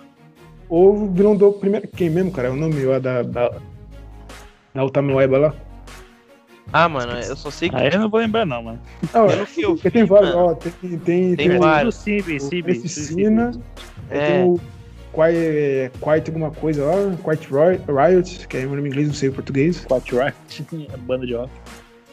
o 0.70 1.08
vilão 1.08 1.36
do 1.36 1.52
primeiro. 1.54 1.88
Quem 1.88 2.12
mesmo, 2.12 2.32
cara? 2.32 2.50
É 2.50 2.52
o 2.52 2.56
nome 2.56 2.80
lá 2.86 3.00
da. 3.00 3.24
Da, 3.24 3.52
da 4.76 4.86
Utamoeba 4.86 5.38
lá. 5.40 5.56
Ah, 6.72 6.88
mano, 6.88 7.14
eu 7.14 7.36
só 7.36 7.50
sei 7.52 7.70
que. 7.70 7.76
Aí 7.76 7.90
eu 7.92 8.00
não 8.00 8.10
vou 8.10 8.20
lembrar, 8.20 8.46
não, 8.46 8.62
mano. 8.64 8.80
Não, 9.14 9.28
Pelo 9.28 9.46
que 9.48 9.62
eu 9.62 9.74
porque 9.74 9.90
vi, 9.90 9.94
tem 9.94 10.06
vários. 10.06 10.36
Ó, 10.36 10.54
tem, 10.56 10.72
tem, 11.00 11.36
Tem 11.36 11.56
o- 11.56 11.60
vários. 11.60 11.96
Simbi, 11.96 12.38
o 12.38 12.40
Simbi. 12.40 12.80
Aí 14.12 14.20
É. 14.20 14.28
tem 14.28 14.44
o 14.44 14.60
Quiet, 15.14 15.92
Quiet 16.00 16.30
alguma 16.30 16.52
coisa 16.52 16.86
lá, 16.86 16.96
Quiet 17.24 17.48
Riot, 17.50 17.84
Riot, 17.88 18.48
que 18.48 18.58
é 18.58 18.66
o 18.66 18.70
nome 18.70 18.84
em 18.84 18.92
inglês, 18.92 19.08
não 19.08 19.16
sei 19.16 19.30
o 19.30 19.34
português. 19.34 19.86
Quatro 19.86 20.18
Right. 20.18 20.38
Banda 21.00 21.26
de 21.26 21.34
rock. 21.34 21.52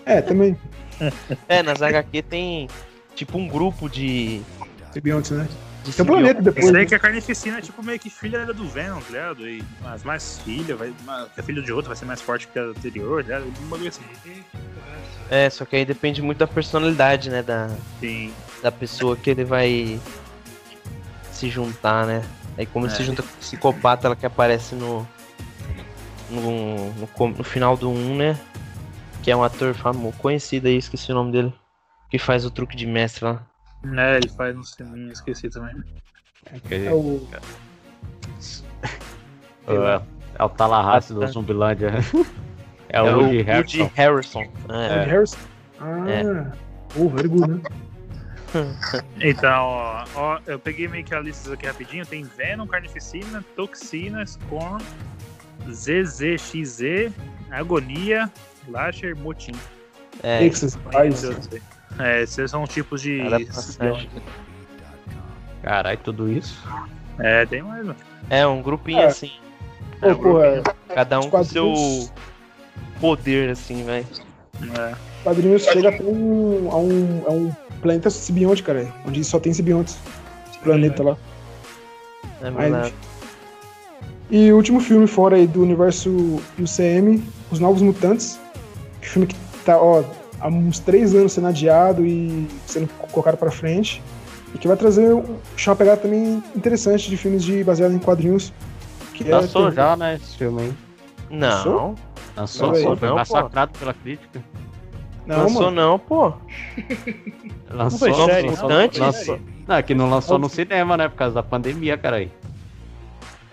É, 0.05 0.21
também. 0.23 0.57
É, 1.49 1.63
nas 1.63 1.81
HQ 1.81 2.23
tem 2.23 2.69
tipo 3.15 3.39
um 3.39 3.47
grupo 3.47 3.89
de. 3.89 4.41
Simbiontes, 4.93 5.31
né? 5.31 5.47
de 5.85 5.93
Tem 5.93 6.03
um 6.03 6.07
planeta 6.07 6.43
depois. 6.43 6.65
Esse 6.65 6.73
daí 6.73 6.83
né? 6.83 6.89
que 6.89 6.95
a 6.95 6.99
Carnificina 6.99 7.59
é 7.59 7.61
tipo 7.61 7.83
meio 7.83 7.99
que 7.99 8.11
filha 8.11 8.45
do 8.47 8.69
Venom, 8.69 9.01
tá 9.01 9.11
ligado? 9.11 9.49
E, 9.49 9.63
mas 9.81 10.03
mais 10.03 10.39
filha, 10.41 10.75
vai, 10.77 10.93
mas 11.05 11.31
que 11.33 11.41
a 11.41 11.43
filha 11.43 11.63
de 11.63 11.73
outro 11.73 11.89
vai 11.89 11.97
ser 11.97 12.05
mais 12.05 12.21
forte 12.21 12.49
que 12.49 12.59
a 12.59 12.63
anterior, 12.63 13.23
tá 13.23 13.39
ligado? 13.39 13.53
Um 13.63 13.69
bagulho 13.69 13.89
assim. 13.89 14.03
É, 15.31 15.49
só 15.51 15.65
que 15.65 15.77
aí 15.77 15.85
depende 15.85 16.21
muito 16.23 16.39
da 16.39 16.47
personalidade, 16.47 17.31
né? 17.31 17.43
Da, 17.43 17.71
Sim. 18.01 18.33
da 18.63 18.73
pessoa 18.73 19.17
que 19.17 19.31
ele 19.31 19.45
vai 19.45 20.01
se 21.39 21.49
juntar, 21.49 22.07
né? 22.07 22.23
Aí 22.57 22.67
como 22.67 22.87
ele 22.87 22.93
É. 22.93 22.97
se 22.97 23.05
junta 23.05 23.23
com 23.23 23.29
o 23.29 23.37
psicopata, 23.39 24.09
ela 24.09 24.17
que 24.17 24.27
aparece 24.27 24.75
no. 24.75 25.07
No, 26.31 26.93
no, 26.93 27.29
no 27.29 27.45
final 27.45 27.77
do 27.77 27.89
1, 27.89 28.17
né? 28.17 28.39
Que 29.23 29.31
é 29.31 29.37
um 29.37 29.43
ator 29.43 29.73
famoso, 29.75 30.17
conhecido 30.19 30.69
aí, 30.69 30.77
esqueci 30.77 31.11
o 31.11 31.15
nome 31.15 31.33
dele. 31.33 31.55
Que 32.11 32.19
faz 32.19 32.45
o 32.45 32.51
truque 32.51 32.77
de 32.77 32.87
mestre 32.87 33.25
lá. 33.25 33.43
É, 33.97 34.17
ele 34.17 34.29
faz 34.29 34.57
um 34.57 34.63
sininho, 34.63 35.13
esqueci 35.13 35.49
também. 35.49 35.75
É 36.71 36.93
o. 36.93 37.27
É, 39.69 40.01
é 40.39 40.45
o 40.45 40.49
Tallahassee 40.49 41.13
do 41.15 41.27
Zumbilândia. 41.27 41.93
É 42.89 43.03
o 43.03 43.19
Woody. 43.21 43.43
Harrison. 43.43 44.41
Woody 44.41 44.51
É. 44.71 45.05
Harrison? 45.05 45.39
Ah. 45.79 46.11
É. 46.11 46.53
Oh, 46.97 47.09
very 47.11 47.29
good, 47.29 47.51
né? 47.51 47.61
Então, 49.21 49.65
ó, 49.65 50.05
ó, 50.15 50.41
eu 50.47 50.59
peguei 50.59 50.89
meio 50.89 51.05
que 51.05 51.15
a 51.15 51.21
lista 51.21 51.53
aqui 51.53 51.67
rapidinho. 51.67 52.07
Tem 52.07 52.23
Venom, 52.25 52.67
Carnificina, 52.67 53.45
Toxina, 53.57 54.25
Scorn, 54.27 54.83
ZZXZ, 55.71 57.13
Agonia, 57.51 58.31
Lasher, 58.69 59.17
Motim. 59.17 59.53
É, 60.23 60.45
Exercise. 60.45 61.63
É, 61.99 62.23
esses 62.23 62.51
são 62.51 62.63
os 62.63 62.71
tipos 62.71 63.03
de. 63.03 63.21
Caralho, 65.63 65.99
tudo 66.03 66.31
isso. 66.31 66.63
É, 67.19 67.45
tem 67.47 67.63
mais, 67.63 67.85
mano. 67.85 67.97
É, 68.31 68.47
um 68.47 68.63
grupinho 68.63 69.01
É. 69.01 69.07
assim. 69.07 69.33
Pô, 70.01 70.15
porra, 70.17 70.63
Cada 70.95 71.19
um 71.21 71.29
com 71.29 71.43
seu 71.45 71.75
poder, 73.01 73.51
assim, 73.51 73.85
vai. 73.85 74.07
É. 74.63 74.95
quadrinhos 75.23 75.63
chega 75.63 75.89
até 75.89 76.03
um, 76.03 76.69
a, 76.71 76.77
um, 76.79 77.25
a 77.27 77.31
um 77.31 77.55
planeta 77.79 78.11
simbionte, 78.11 78.63
cara. 78.63 78.93
Onde 79.07 79.23
só 79.25 79.39
tem 79.39 79.53
simbiontes. 79.53 79.99
Esse 80.51 80.59
planeta 80.59 81.03
lá. 81.03 81.17
É 82.41 82.51
verdade. 82.51 82.95
E 84.31 84.53
o 84.53 84.57
último 84.57 84.81
filme 84.81 85.07
fora 85.07 85.37
aí 85.37 85.47
do 85.47 85.63
universo 85.63 86.41
UCM, 86.59 87.23
Os 87.51 87.59
Novos 87.59 87.81
Mutantes. 87.81 88.39
Filme 89.01 89.27
que 89.27 89.37
tá, 89.65 89.79
ó, 89.81 90.05
há 90.39 90.49
uns 90.49 90.79
três 90.79 91.15
anos 91.15 91.33
sendo 91.33 91.47
adiado 91.47 92.05
e 92.05 92.47
sendo 92.67 92.89
colocado 93.11 93.37
pra 93.37 93.51
frente. 93.51 94.03
E 94.55 94.59
que 94.59 94.69
vai 94.69 94.77
trazer 94.77 95.15
um, 95.15 95.37
uma 95.67 95.77
pegada 95.77 96.01
também 96.01 96.43
interessante 96.55 97.09
de 97.09 97.17
filmes 97.17 97.43
de, 97.43 97.65
baseados 97.65 97.97
em 97.97 97.99
quadrinhos. 97.99 98.53
Que 99.15 99.25
Lançou 99.25 99.69
é, 99.69 99.73
já, 99.73 99.97
né, 99.97 100.17
esse 100.17 100.37
filme 100.37 100.63
aí. 100.63 100.73
Não, 101.31 101.95
Lançou, 102.37 102.71
Lançou, 102.71 102.97
foi 102.97 103.11
massacrado 103.11 103.73
pela 103.79 103.95
crítica. 103.95 104.43
Não, 105.29 105.43
lançou 105.43 105.63
mano. 105.65 105.77
não, 105.77 105.99
pô. 105.99 106.33
Lançou, 107.71 107.99
foi 107.99 108.15
série, 108.15 108.43
não? 108.47 108.51
lançou, 108.53 108.69
Mutante? 108.71 108.99
lançou. 109.01 109.41
Não, 109.67 109.77
é 109.77 109.83
que 109.83 109.95
não 109.95 110.09
lançou 110.09 110.39
no 110.39 110.49
cinema, 110.49 110.97
né, 110.97 111.07
por 111.09 111.17
causa 111.17 111.35
da 111.35 111.43
pandemia, 111.43 111.99
cara 111.99 112.17
aí. 112.17 112.33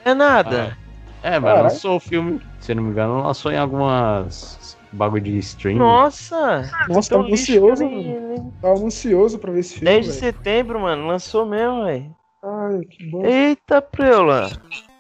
É 0.06 0.14
nada. 0.14 0.78
É, 1.22 1.32
mas 1.32 1.44
Caralho. 1.44 1.64
lançou 1.64 1.96
o 1.98 2.00
filme, 2.00 2.40
se 2.62 2.74
não 2.74 2.84
me 2.84 2.92
engano, 2.92 3.22
lançou 3.24 3.52
em 3.52 3.58
algumas 3.58 4.78
bagulho 4.94 5.24
de 5.24 5.38
streaming. 5.40 5.80
Nossa! 5.80 6.72
Nossa, 6.88 7.10
tava 7.10 7.24
lixo 7.24 7.52
ansioso, 7.52 7.84
mano. 7.90 8.54
Tava 8.62 8.86
ansioso 8.86 9.38
pra 9.40 9.52
ver 9.52 9.60
esse 9.60 9.74
filme. 9.74 9.86
10 9.86 10.06
de 10.06 10.12
velho. 10.12 10.20
setembro, 10.22 10.80
mano. 10.80 11.08
Lançou 11.08 11.46
mesmo, 11.46 11.84
velho. 11.84 12.16
Ai, 12.42 12.80
que 12.86 13.10
bom. 13.10 13.26
Eita, 13.26 13.82
preula. 13.82 14.50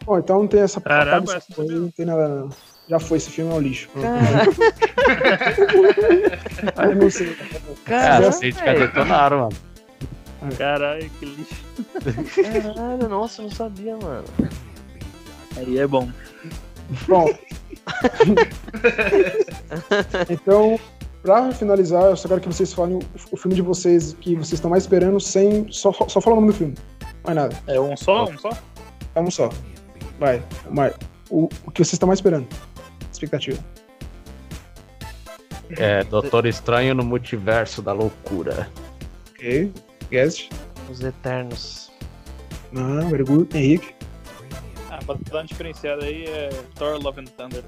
Bom, 0.03 0.17
então 0.19 0.39
não 0.39 0.47
tem 0.47 0.59
essa 0.61 0.81
Caramba, 0.81 1.35
essa 1.35 1.53
coisa, 1.55 1.73
não 1.73 1.89
tem 1.91 2.05
nada. 2.05 2.27
não. 2.27 2.49
Já 2.87 2.99
foi, 2.99 3.17
esse 3.17 3.31
filme 3.31 3.51
é 3.51 3.55
um 3.55 3.59
lixo. 3.59 3.89
Caralho, 6.73 6.91
Eu 6.91 6.95
não 6.95 7.09
sei. 7.09 7.31
É, 7.31 7.89
caralho, 7.89 8.27
as 8.27 8.37
críticas 8.37 8.65
velho. 8.65 8.79
detonaram, 8.87 9.39
mano. 9.39 9.55
Caralho, 10.57 11.09
que 11.19 11.25
lixo. 11.25 11.55
Caralho, 12.73 13.09
nossa, 13.09 13.41
eu 13.41 13.47
não 13.47 13.55
sabia, 13.55 13.97
mano. 13.97 14.25
Aí 15.57 15.79
é 15.79 15.87
bom. 15.87 16.07
Bom. 17.07 17.33
então, 20.29 20.79
pra 21.23 21.51
finalizar, 21.51 22.03
eu 22.03 22.15
só 22.15 22.27
quero 22.27 22.41
que 22.41 22.47
vocês 22.47 22.71
falem 22.71 22.99
o, 23.31 23.37
filme 23.37 23.55
de 23.55 23.63
vocês 23.63 24.15
que 24.21 24.35
vocês 24.35 24.53
estão 24.53 24.69
mais 24.69 24.83
esperando 24.83 25.19
sem. 25.19 25.65
Só, 25.71 25.91
só 25.91 26.21
falar 26.21 26.37
o 26.37 26.41
nome 26.41 26.53
do 26.53 26.57
filme. 26.57 26.75
Mais 27.23 27.35
nada. 27.35 27.55
É 27.65 27.79
um 27.79 27.97
só? 27.97 28.25
Um 28.25 28.37
só? 28.37 28.51
É 29.15 29.21
um 29.21 29.31
só. 29.31 29.49
Vai. 30.19 30.43
Vai. 30.69 30.93
O, 31.31 31.49
o 31.65 31.71
que 31.71 31.83
vocês 31.83 31.93
estão 31.93 32.05
mais 32.07 32.19
esperando? 32.19 32.47
Expectativa. 33.15 33.57
É, 35.77 36.03
Doutor 36.03 36.45
Estranho 36.45 36.93
no 36.93 37.03
Multiverso 37.03 37.81
da 37.81 37.93
Loucura. 37.93 38.69
Ok. 39.31 39.73
Guest. 40.11 40.49
Os 40.89 41.01
Eternos. 41.01 41.91
Não, 42.71 43.09
very 43.09 43.23
good. 43.23 43.57
Henrique. 43.57 43.95
Ah, 44.91 44.99
pra 45.05 45.15
dar 45.31 45.39
uma 45.39 45.45
diferenciada 45.45 46.05
aí 46.05 46.25
é 46.25 46.49
Thor 46.75 47.01
Love 47.01 47.21
and 47.21 47.25
Thunder. 47.25 47.63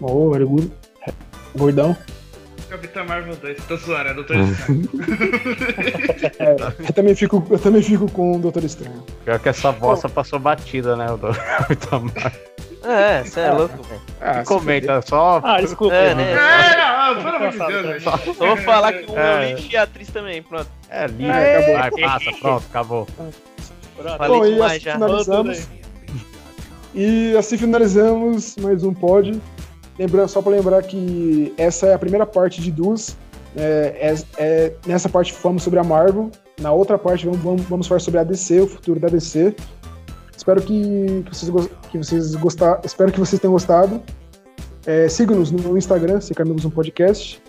Oh, 0.00 0.30
very 0.30 0.44
good. 0.44 0.72
Gordão. 1.56 1.96
Capitã 2.68 3.04
Marvel 3.04 3.36
2, 3.36 3.66
tô 3.66 3.76
zoando, 3.76 4.08
é 4.08 4.14
Doutor 4.14 4.36
Estranho. 4.36 4.88
É, 6.38 6.56
eu, 6.88 6.92
também 6.92 7.14
fico, 7.14 7.44
eu 7.50 7.58
também 7.58 7.82
fico 7.82 8.10
com 8.10 8.36
o 8.36 8.38
Doutor 8.38 8.64
Estranho. 8.64 9.04
Pior 9.24 9.38
que 9.38 9.48
essa 9.50 9.70
bosta 9.70 10.08
passou 10.08 10.38
batida, 10.38 10.96
né? 10.96 11.06
O 11.12 11.18
Capitão 11.18 12.00
Marvel. 12.00 12.51
É, 12.84 13.22
você 13.24 13.40
é 13.40 13.50
louco, 13.52 13.82
velho. 13.82 14.00
Ah, 14.20 14.34
se 14.40 14.44
Comenta 14.44 15.02
só. 15.02 15.40
Ah, 15.42 15.60
desculpa. 15.60 15.94
É, 15.94 16.14
né? 16.14 16.32
É, 16.32 16.34
não, 16.34 16.82
Ah, 16.84 17.14
pelo 17.16 17.36
amor 17.36 17.50
de 17.50 17.82
Deus. 17.88 18.02
Só 18.02 18.16
vou 18.46 18.56
falar 18.58 18.92
que 18.92 19.10
o 19.10 19.18
É. 19.18 19.46
Lynch 19.54 19.68
e 19.72 19.76
a 19.76 19.82
atriz 19.82 20.08
também, 20.08 20.42
pronto. 20.42 20.68
É, 20.88 21.06
lindo. 21.06 21.30
É, 21.30 21.76
acabou. 21.76 21.78
Vai, 21.78 21.90
passa, 22.08 22.32
pronto, 22.40 22.64
acabou. 22.70 23.06
Pronto. 23.16 24.16
Falei 24.18 24.38
Bom, 24.40 24.46
e 24.46 24.52
demais 24.52 24.72
assim 24.72 24.80
já. 24.84 24.92
finalizamos. 24.94 25.68
E 26.94 27.34
assim 27.38 27.56
finalizamos 27.56 28.56
mais 28.56 28.84
um 28.84 28.92
pod. 28.92 29.40
Lembrando, 29.98 30.28
só 30.28 30.42
para 30.42 30.52
lembrar 30.52 30.82
que 30.82 31.52
essa 31.56 31.86
é 31.86 31.94
a 31.94 31.98
primeira 31.98 32.26
parte 32.26 32.60
de 32.60 32.70
duas. 32.70 33.16
É, 33.56 34.12
é- 34.38 34.42
é- 34.42 34.72
nessa 34.86 35.08
parte 35.08 35.32
falamos 35.32 35.62
sobre 35.62 35.78
a 35.78 35.84
Marvel. 35.84 36.30
Na 36.60 36.72
outra 36.72 36.98
parte 36.98 37.24
vamos, 37.26 37.40
vamos, 37.42 37.62
vamos 37.62 37.86
falar 37.86 38.00
sobre 38.00 38.20
a 38.20 38.24
DC, 38.24 38.60
o 38.60 38.66
futuro 38.66 38.98
da 39.00 39.08
DC. 39.08 39.54
Espero 40.42 40.60
que, 40.60 41.22
que 41.22 41.36
vocês, 41.36 41.68
que 41.88 41.98
vocês 41.98 42.34
gostar, 42.34 42.80
espero 42.84 43.12
que 43.12 43.20
vocês 43.20 43.40
tenham 43.40 43.52
gostado. 43.52 44.02
É, 44.84 45.08
Siga-nos 45.08 45.52
no 45.52 45.78
Instagram, 45.78 46.20
Cinco 46.20 46.42
Amigos 46.42 46.64
um 46.64 46.70
Podcast. 46.70 47.40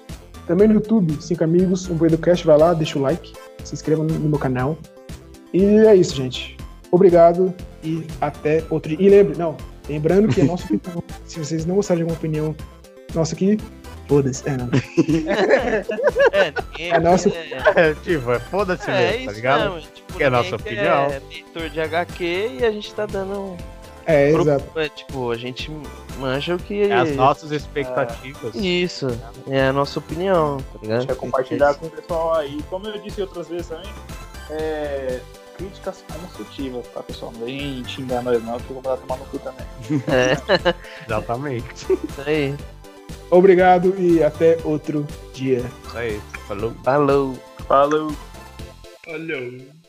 Também 0.46 0.68
no 0.68 0.76
YouTube, 0.76 1.20
Cinco 1.20 1.44
Amigos, 1.44 1.90
um 1.90 1.98
Podcast. 1.98 2.46
Vai 2.46 2.56
lá, 2.56 2.72
deixa 2.72 3.00
o 3.00 3.02
like, 3.02 3.34
se 3.64 3.74
inscreva 3.74 4.04
no, 4.04 4.14
no 4.14 4.30
meu 4.30 4.38
canal. 4.38 4.78
E 5.52 5.64
é 5.64 5.96
isso, 5.96 6.16
gente. 6.16 6.56
Obrigado 6.92 7.52
e 7.84 8.06
até 8.22 8.64
outro 8.70 8.96
dia. 8.96 9.08
E 9.08 9.10
lembre, 9.10 9.40
não, 9.40 9.58
lembrando 9.90 10.28
que 10.28 10.42
a 10.42 10.46
nossa 10.46 10.66
opinião, 10.66 11.04
se 11.26 11.40
vocês 11.40 11.66
não 11.66 11.74
gostarem 11.74 12.06
de 12.06 12.12
alguma 12.12 12.20
opinião 12.20 12.56
nossa 13.16 13.34
aqui, 13.34 13.58
foda-se. 14.08 14.44
É, 14.48 14.58
não. 14.58 14.70
É, 16.32 16.52
ninguém 16.72 16.92
É 16.94 17.00
nosso- 17.00 17.30
é, 17.30 17.62
É, 17.90 17.94
tipo, 17.96 18.32
é 18.32 18.40
foda-se 18.40 18.90
é 18.90 19.12
mesmo, 19.12 19.26
tá 19.28 19.32
ligado? 19.32 19.74
mesmo. 19.76 19.90
Tipo, 19.94 20.14
Que 20.14 20.24
é 20.24 20.26
a 20.28 20.30
nossa 20.30 20.56
opinião. 20.56 21.06
É 21.06 21.22
leitor 21.30 21.70
de 21.70 21.82
HQ 21.82 22.58
e 22.60 22.66
a 22.66 22.72
gente 22.72 22.94
tá 22.94 23.06
dando. 23.06 23.40
um 23.40 23.58
É, 24.06 24.32
pro- 24.32 24.42
exato. 24.42 24.80
é, 24.80 24.90
tipo, 24.90 25.32
a 25.32 25.38
gente 25.38 25.72
manja 26.20 26.56
o 26.56 26.60
que. 26.60 26.84
É 26.84 26.94
as 26.94 27.16
nossas 27.16 27.52
expectativas. 27.52 28.54
Isso, 28.56 29.08
é 29.50 29.68
a 29.68 29.74
nossa 29.74 30.00
opinião, 30.00 30.58
tá 30.58 30.64
A 30.76 30.82
ligado? 30.82 31.00
gente 31.02 31.08
vai 31.08 31.16
compartilhar 31.18 31.74
com 31.76 31.86
o 31.88 31.90
pessoal 31.90 32.36
aí. 32.36 32.62
Como 32.70 32.88
eu 32.88 33.00
disse 33.02 33.22
outras 33.22 33.48
vezes 33.48 33.68
também, 33.68 33.90
é, 34.52 35.20
críticas 35.58 36.04
construtivas, 36.22 36.86
tá, 36.88 37.02
pessoal? 37.02 37.32
Não 37.38 37.46
vem 37.46 37.84
xingar 37.88 38.22
nós 38.22 38.44
não, 38.44 38.58
que 38.60 38.70
eu 38.70 38.74
vou 38.74 38.82
dar 38.82 38.98
tomar 38.98 39.18
no 39.18 39.26
cu 39.26 39.40
também. 39.40 39.66
É, 40.08 40.34
Exatamente. 41.08 41.86
isso 41.94 42.22
aí. 42.26 42.56
Obrigado 43.34 43.96
e 44.00 44.24
até 44.24 44.60
outro 44.64 45.08
dia. 45.34 45.64
Isso 45.88 45.98
aí. 45.98 46.22
Falou. 46.48 46.72
Falou. 46.84 47.34
Falou! 47.68 48.16
Olha. 49.08 49.83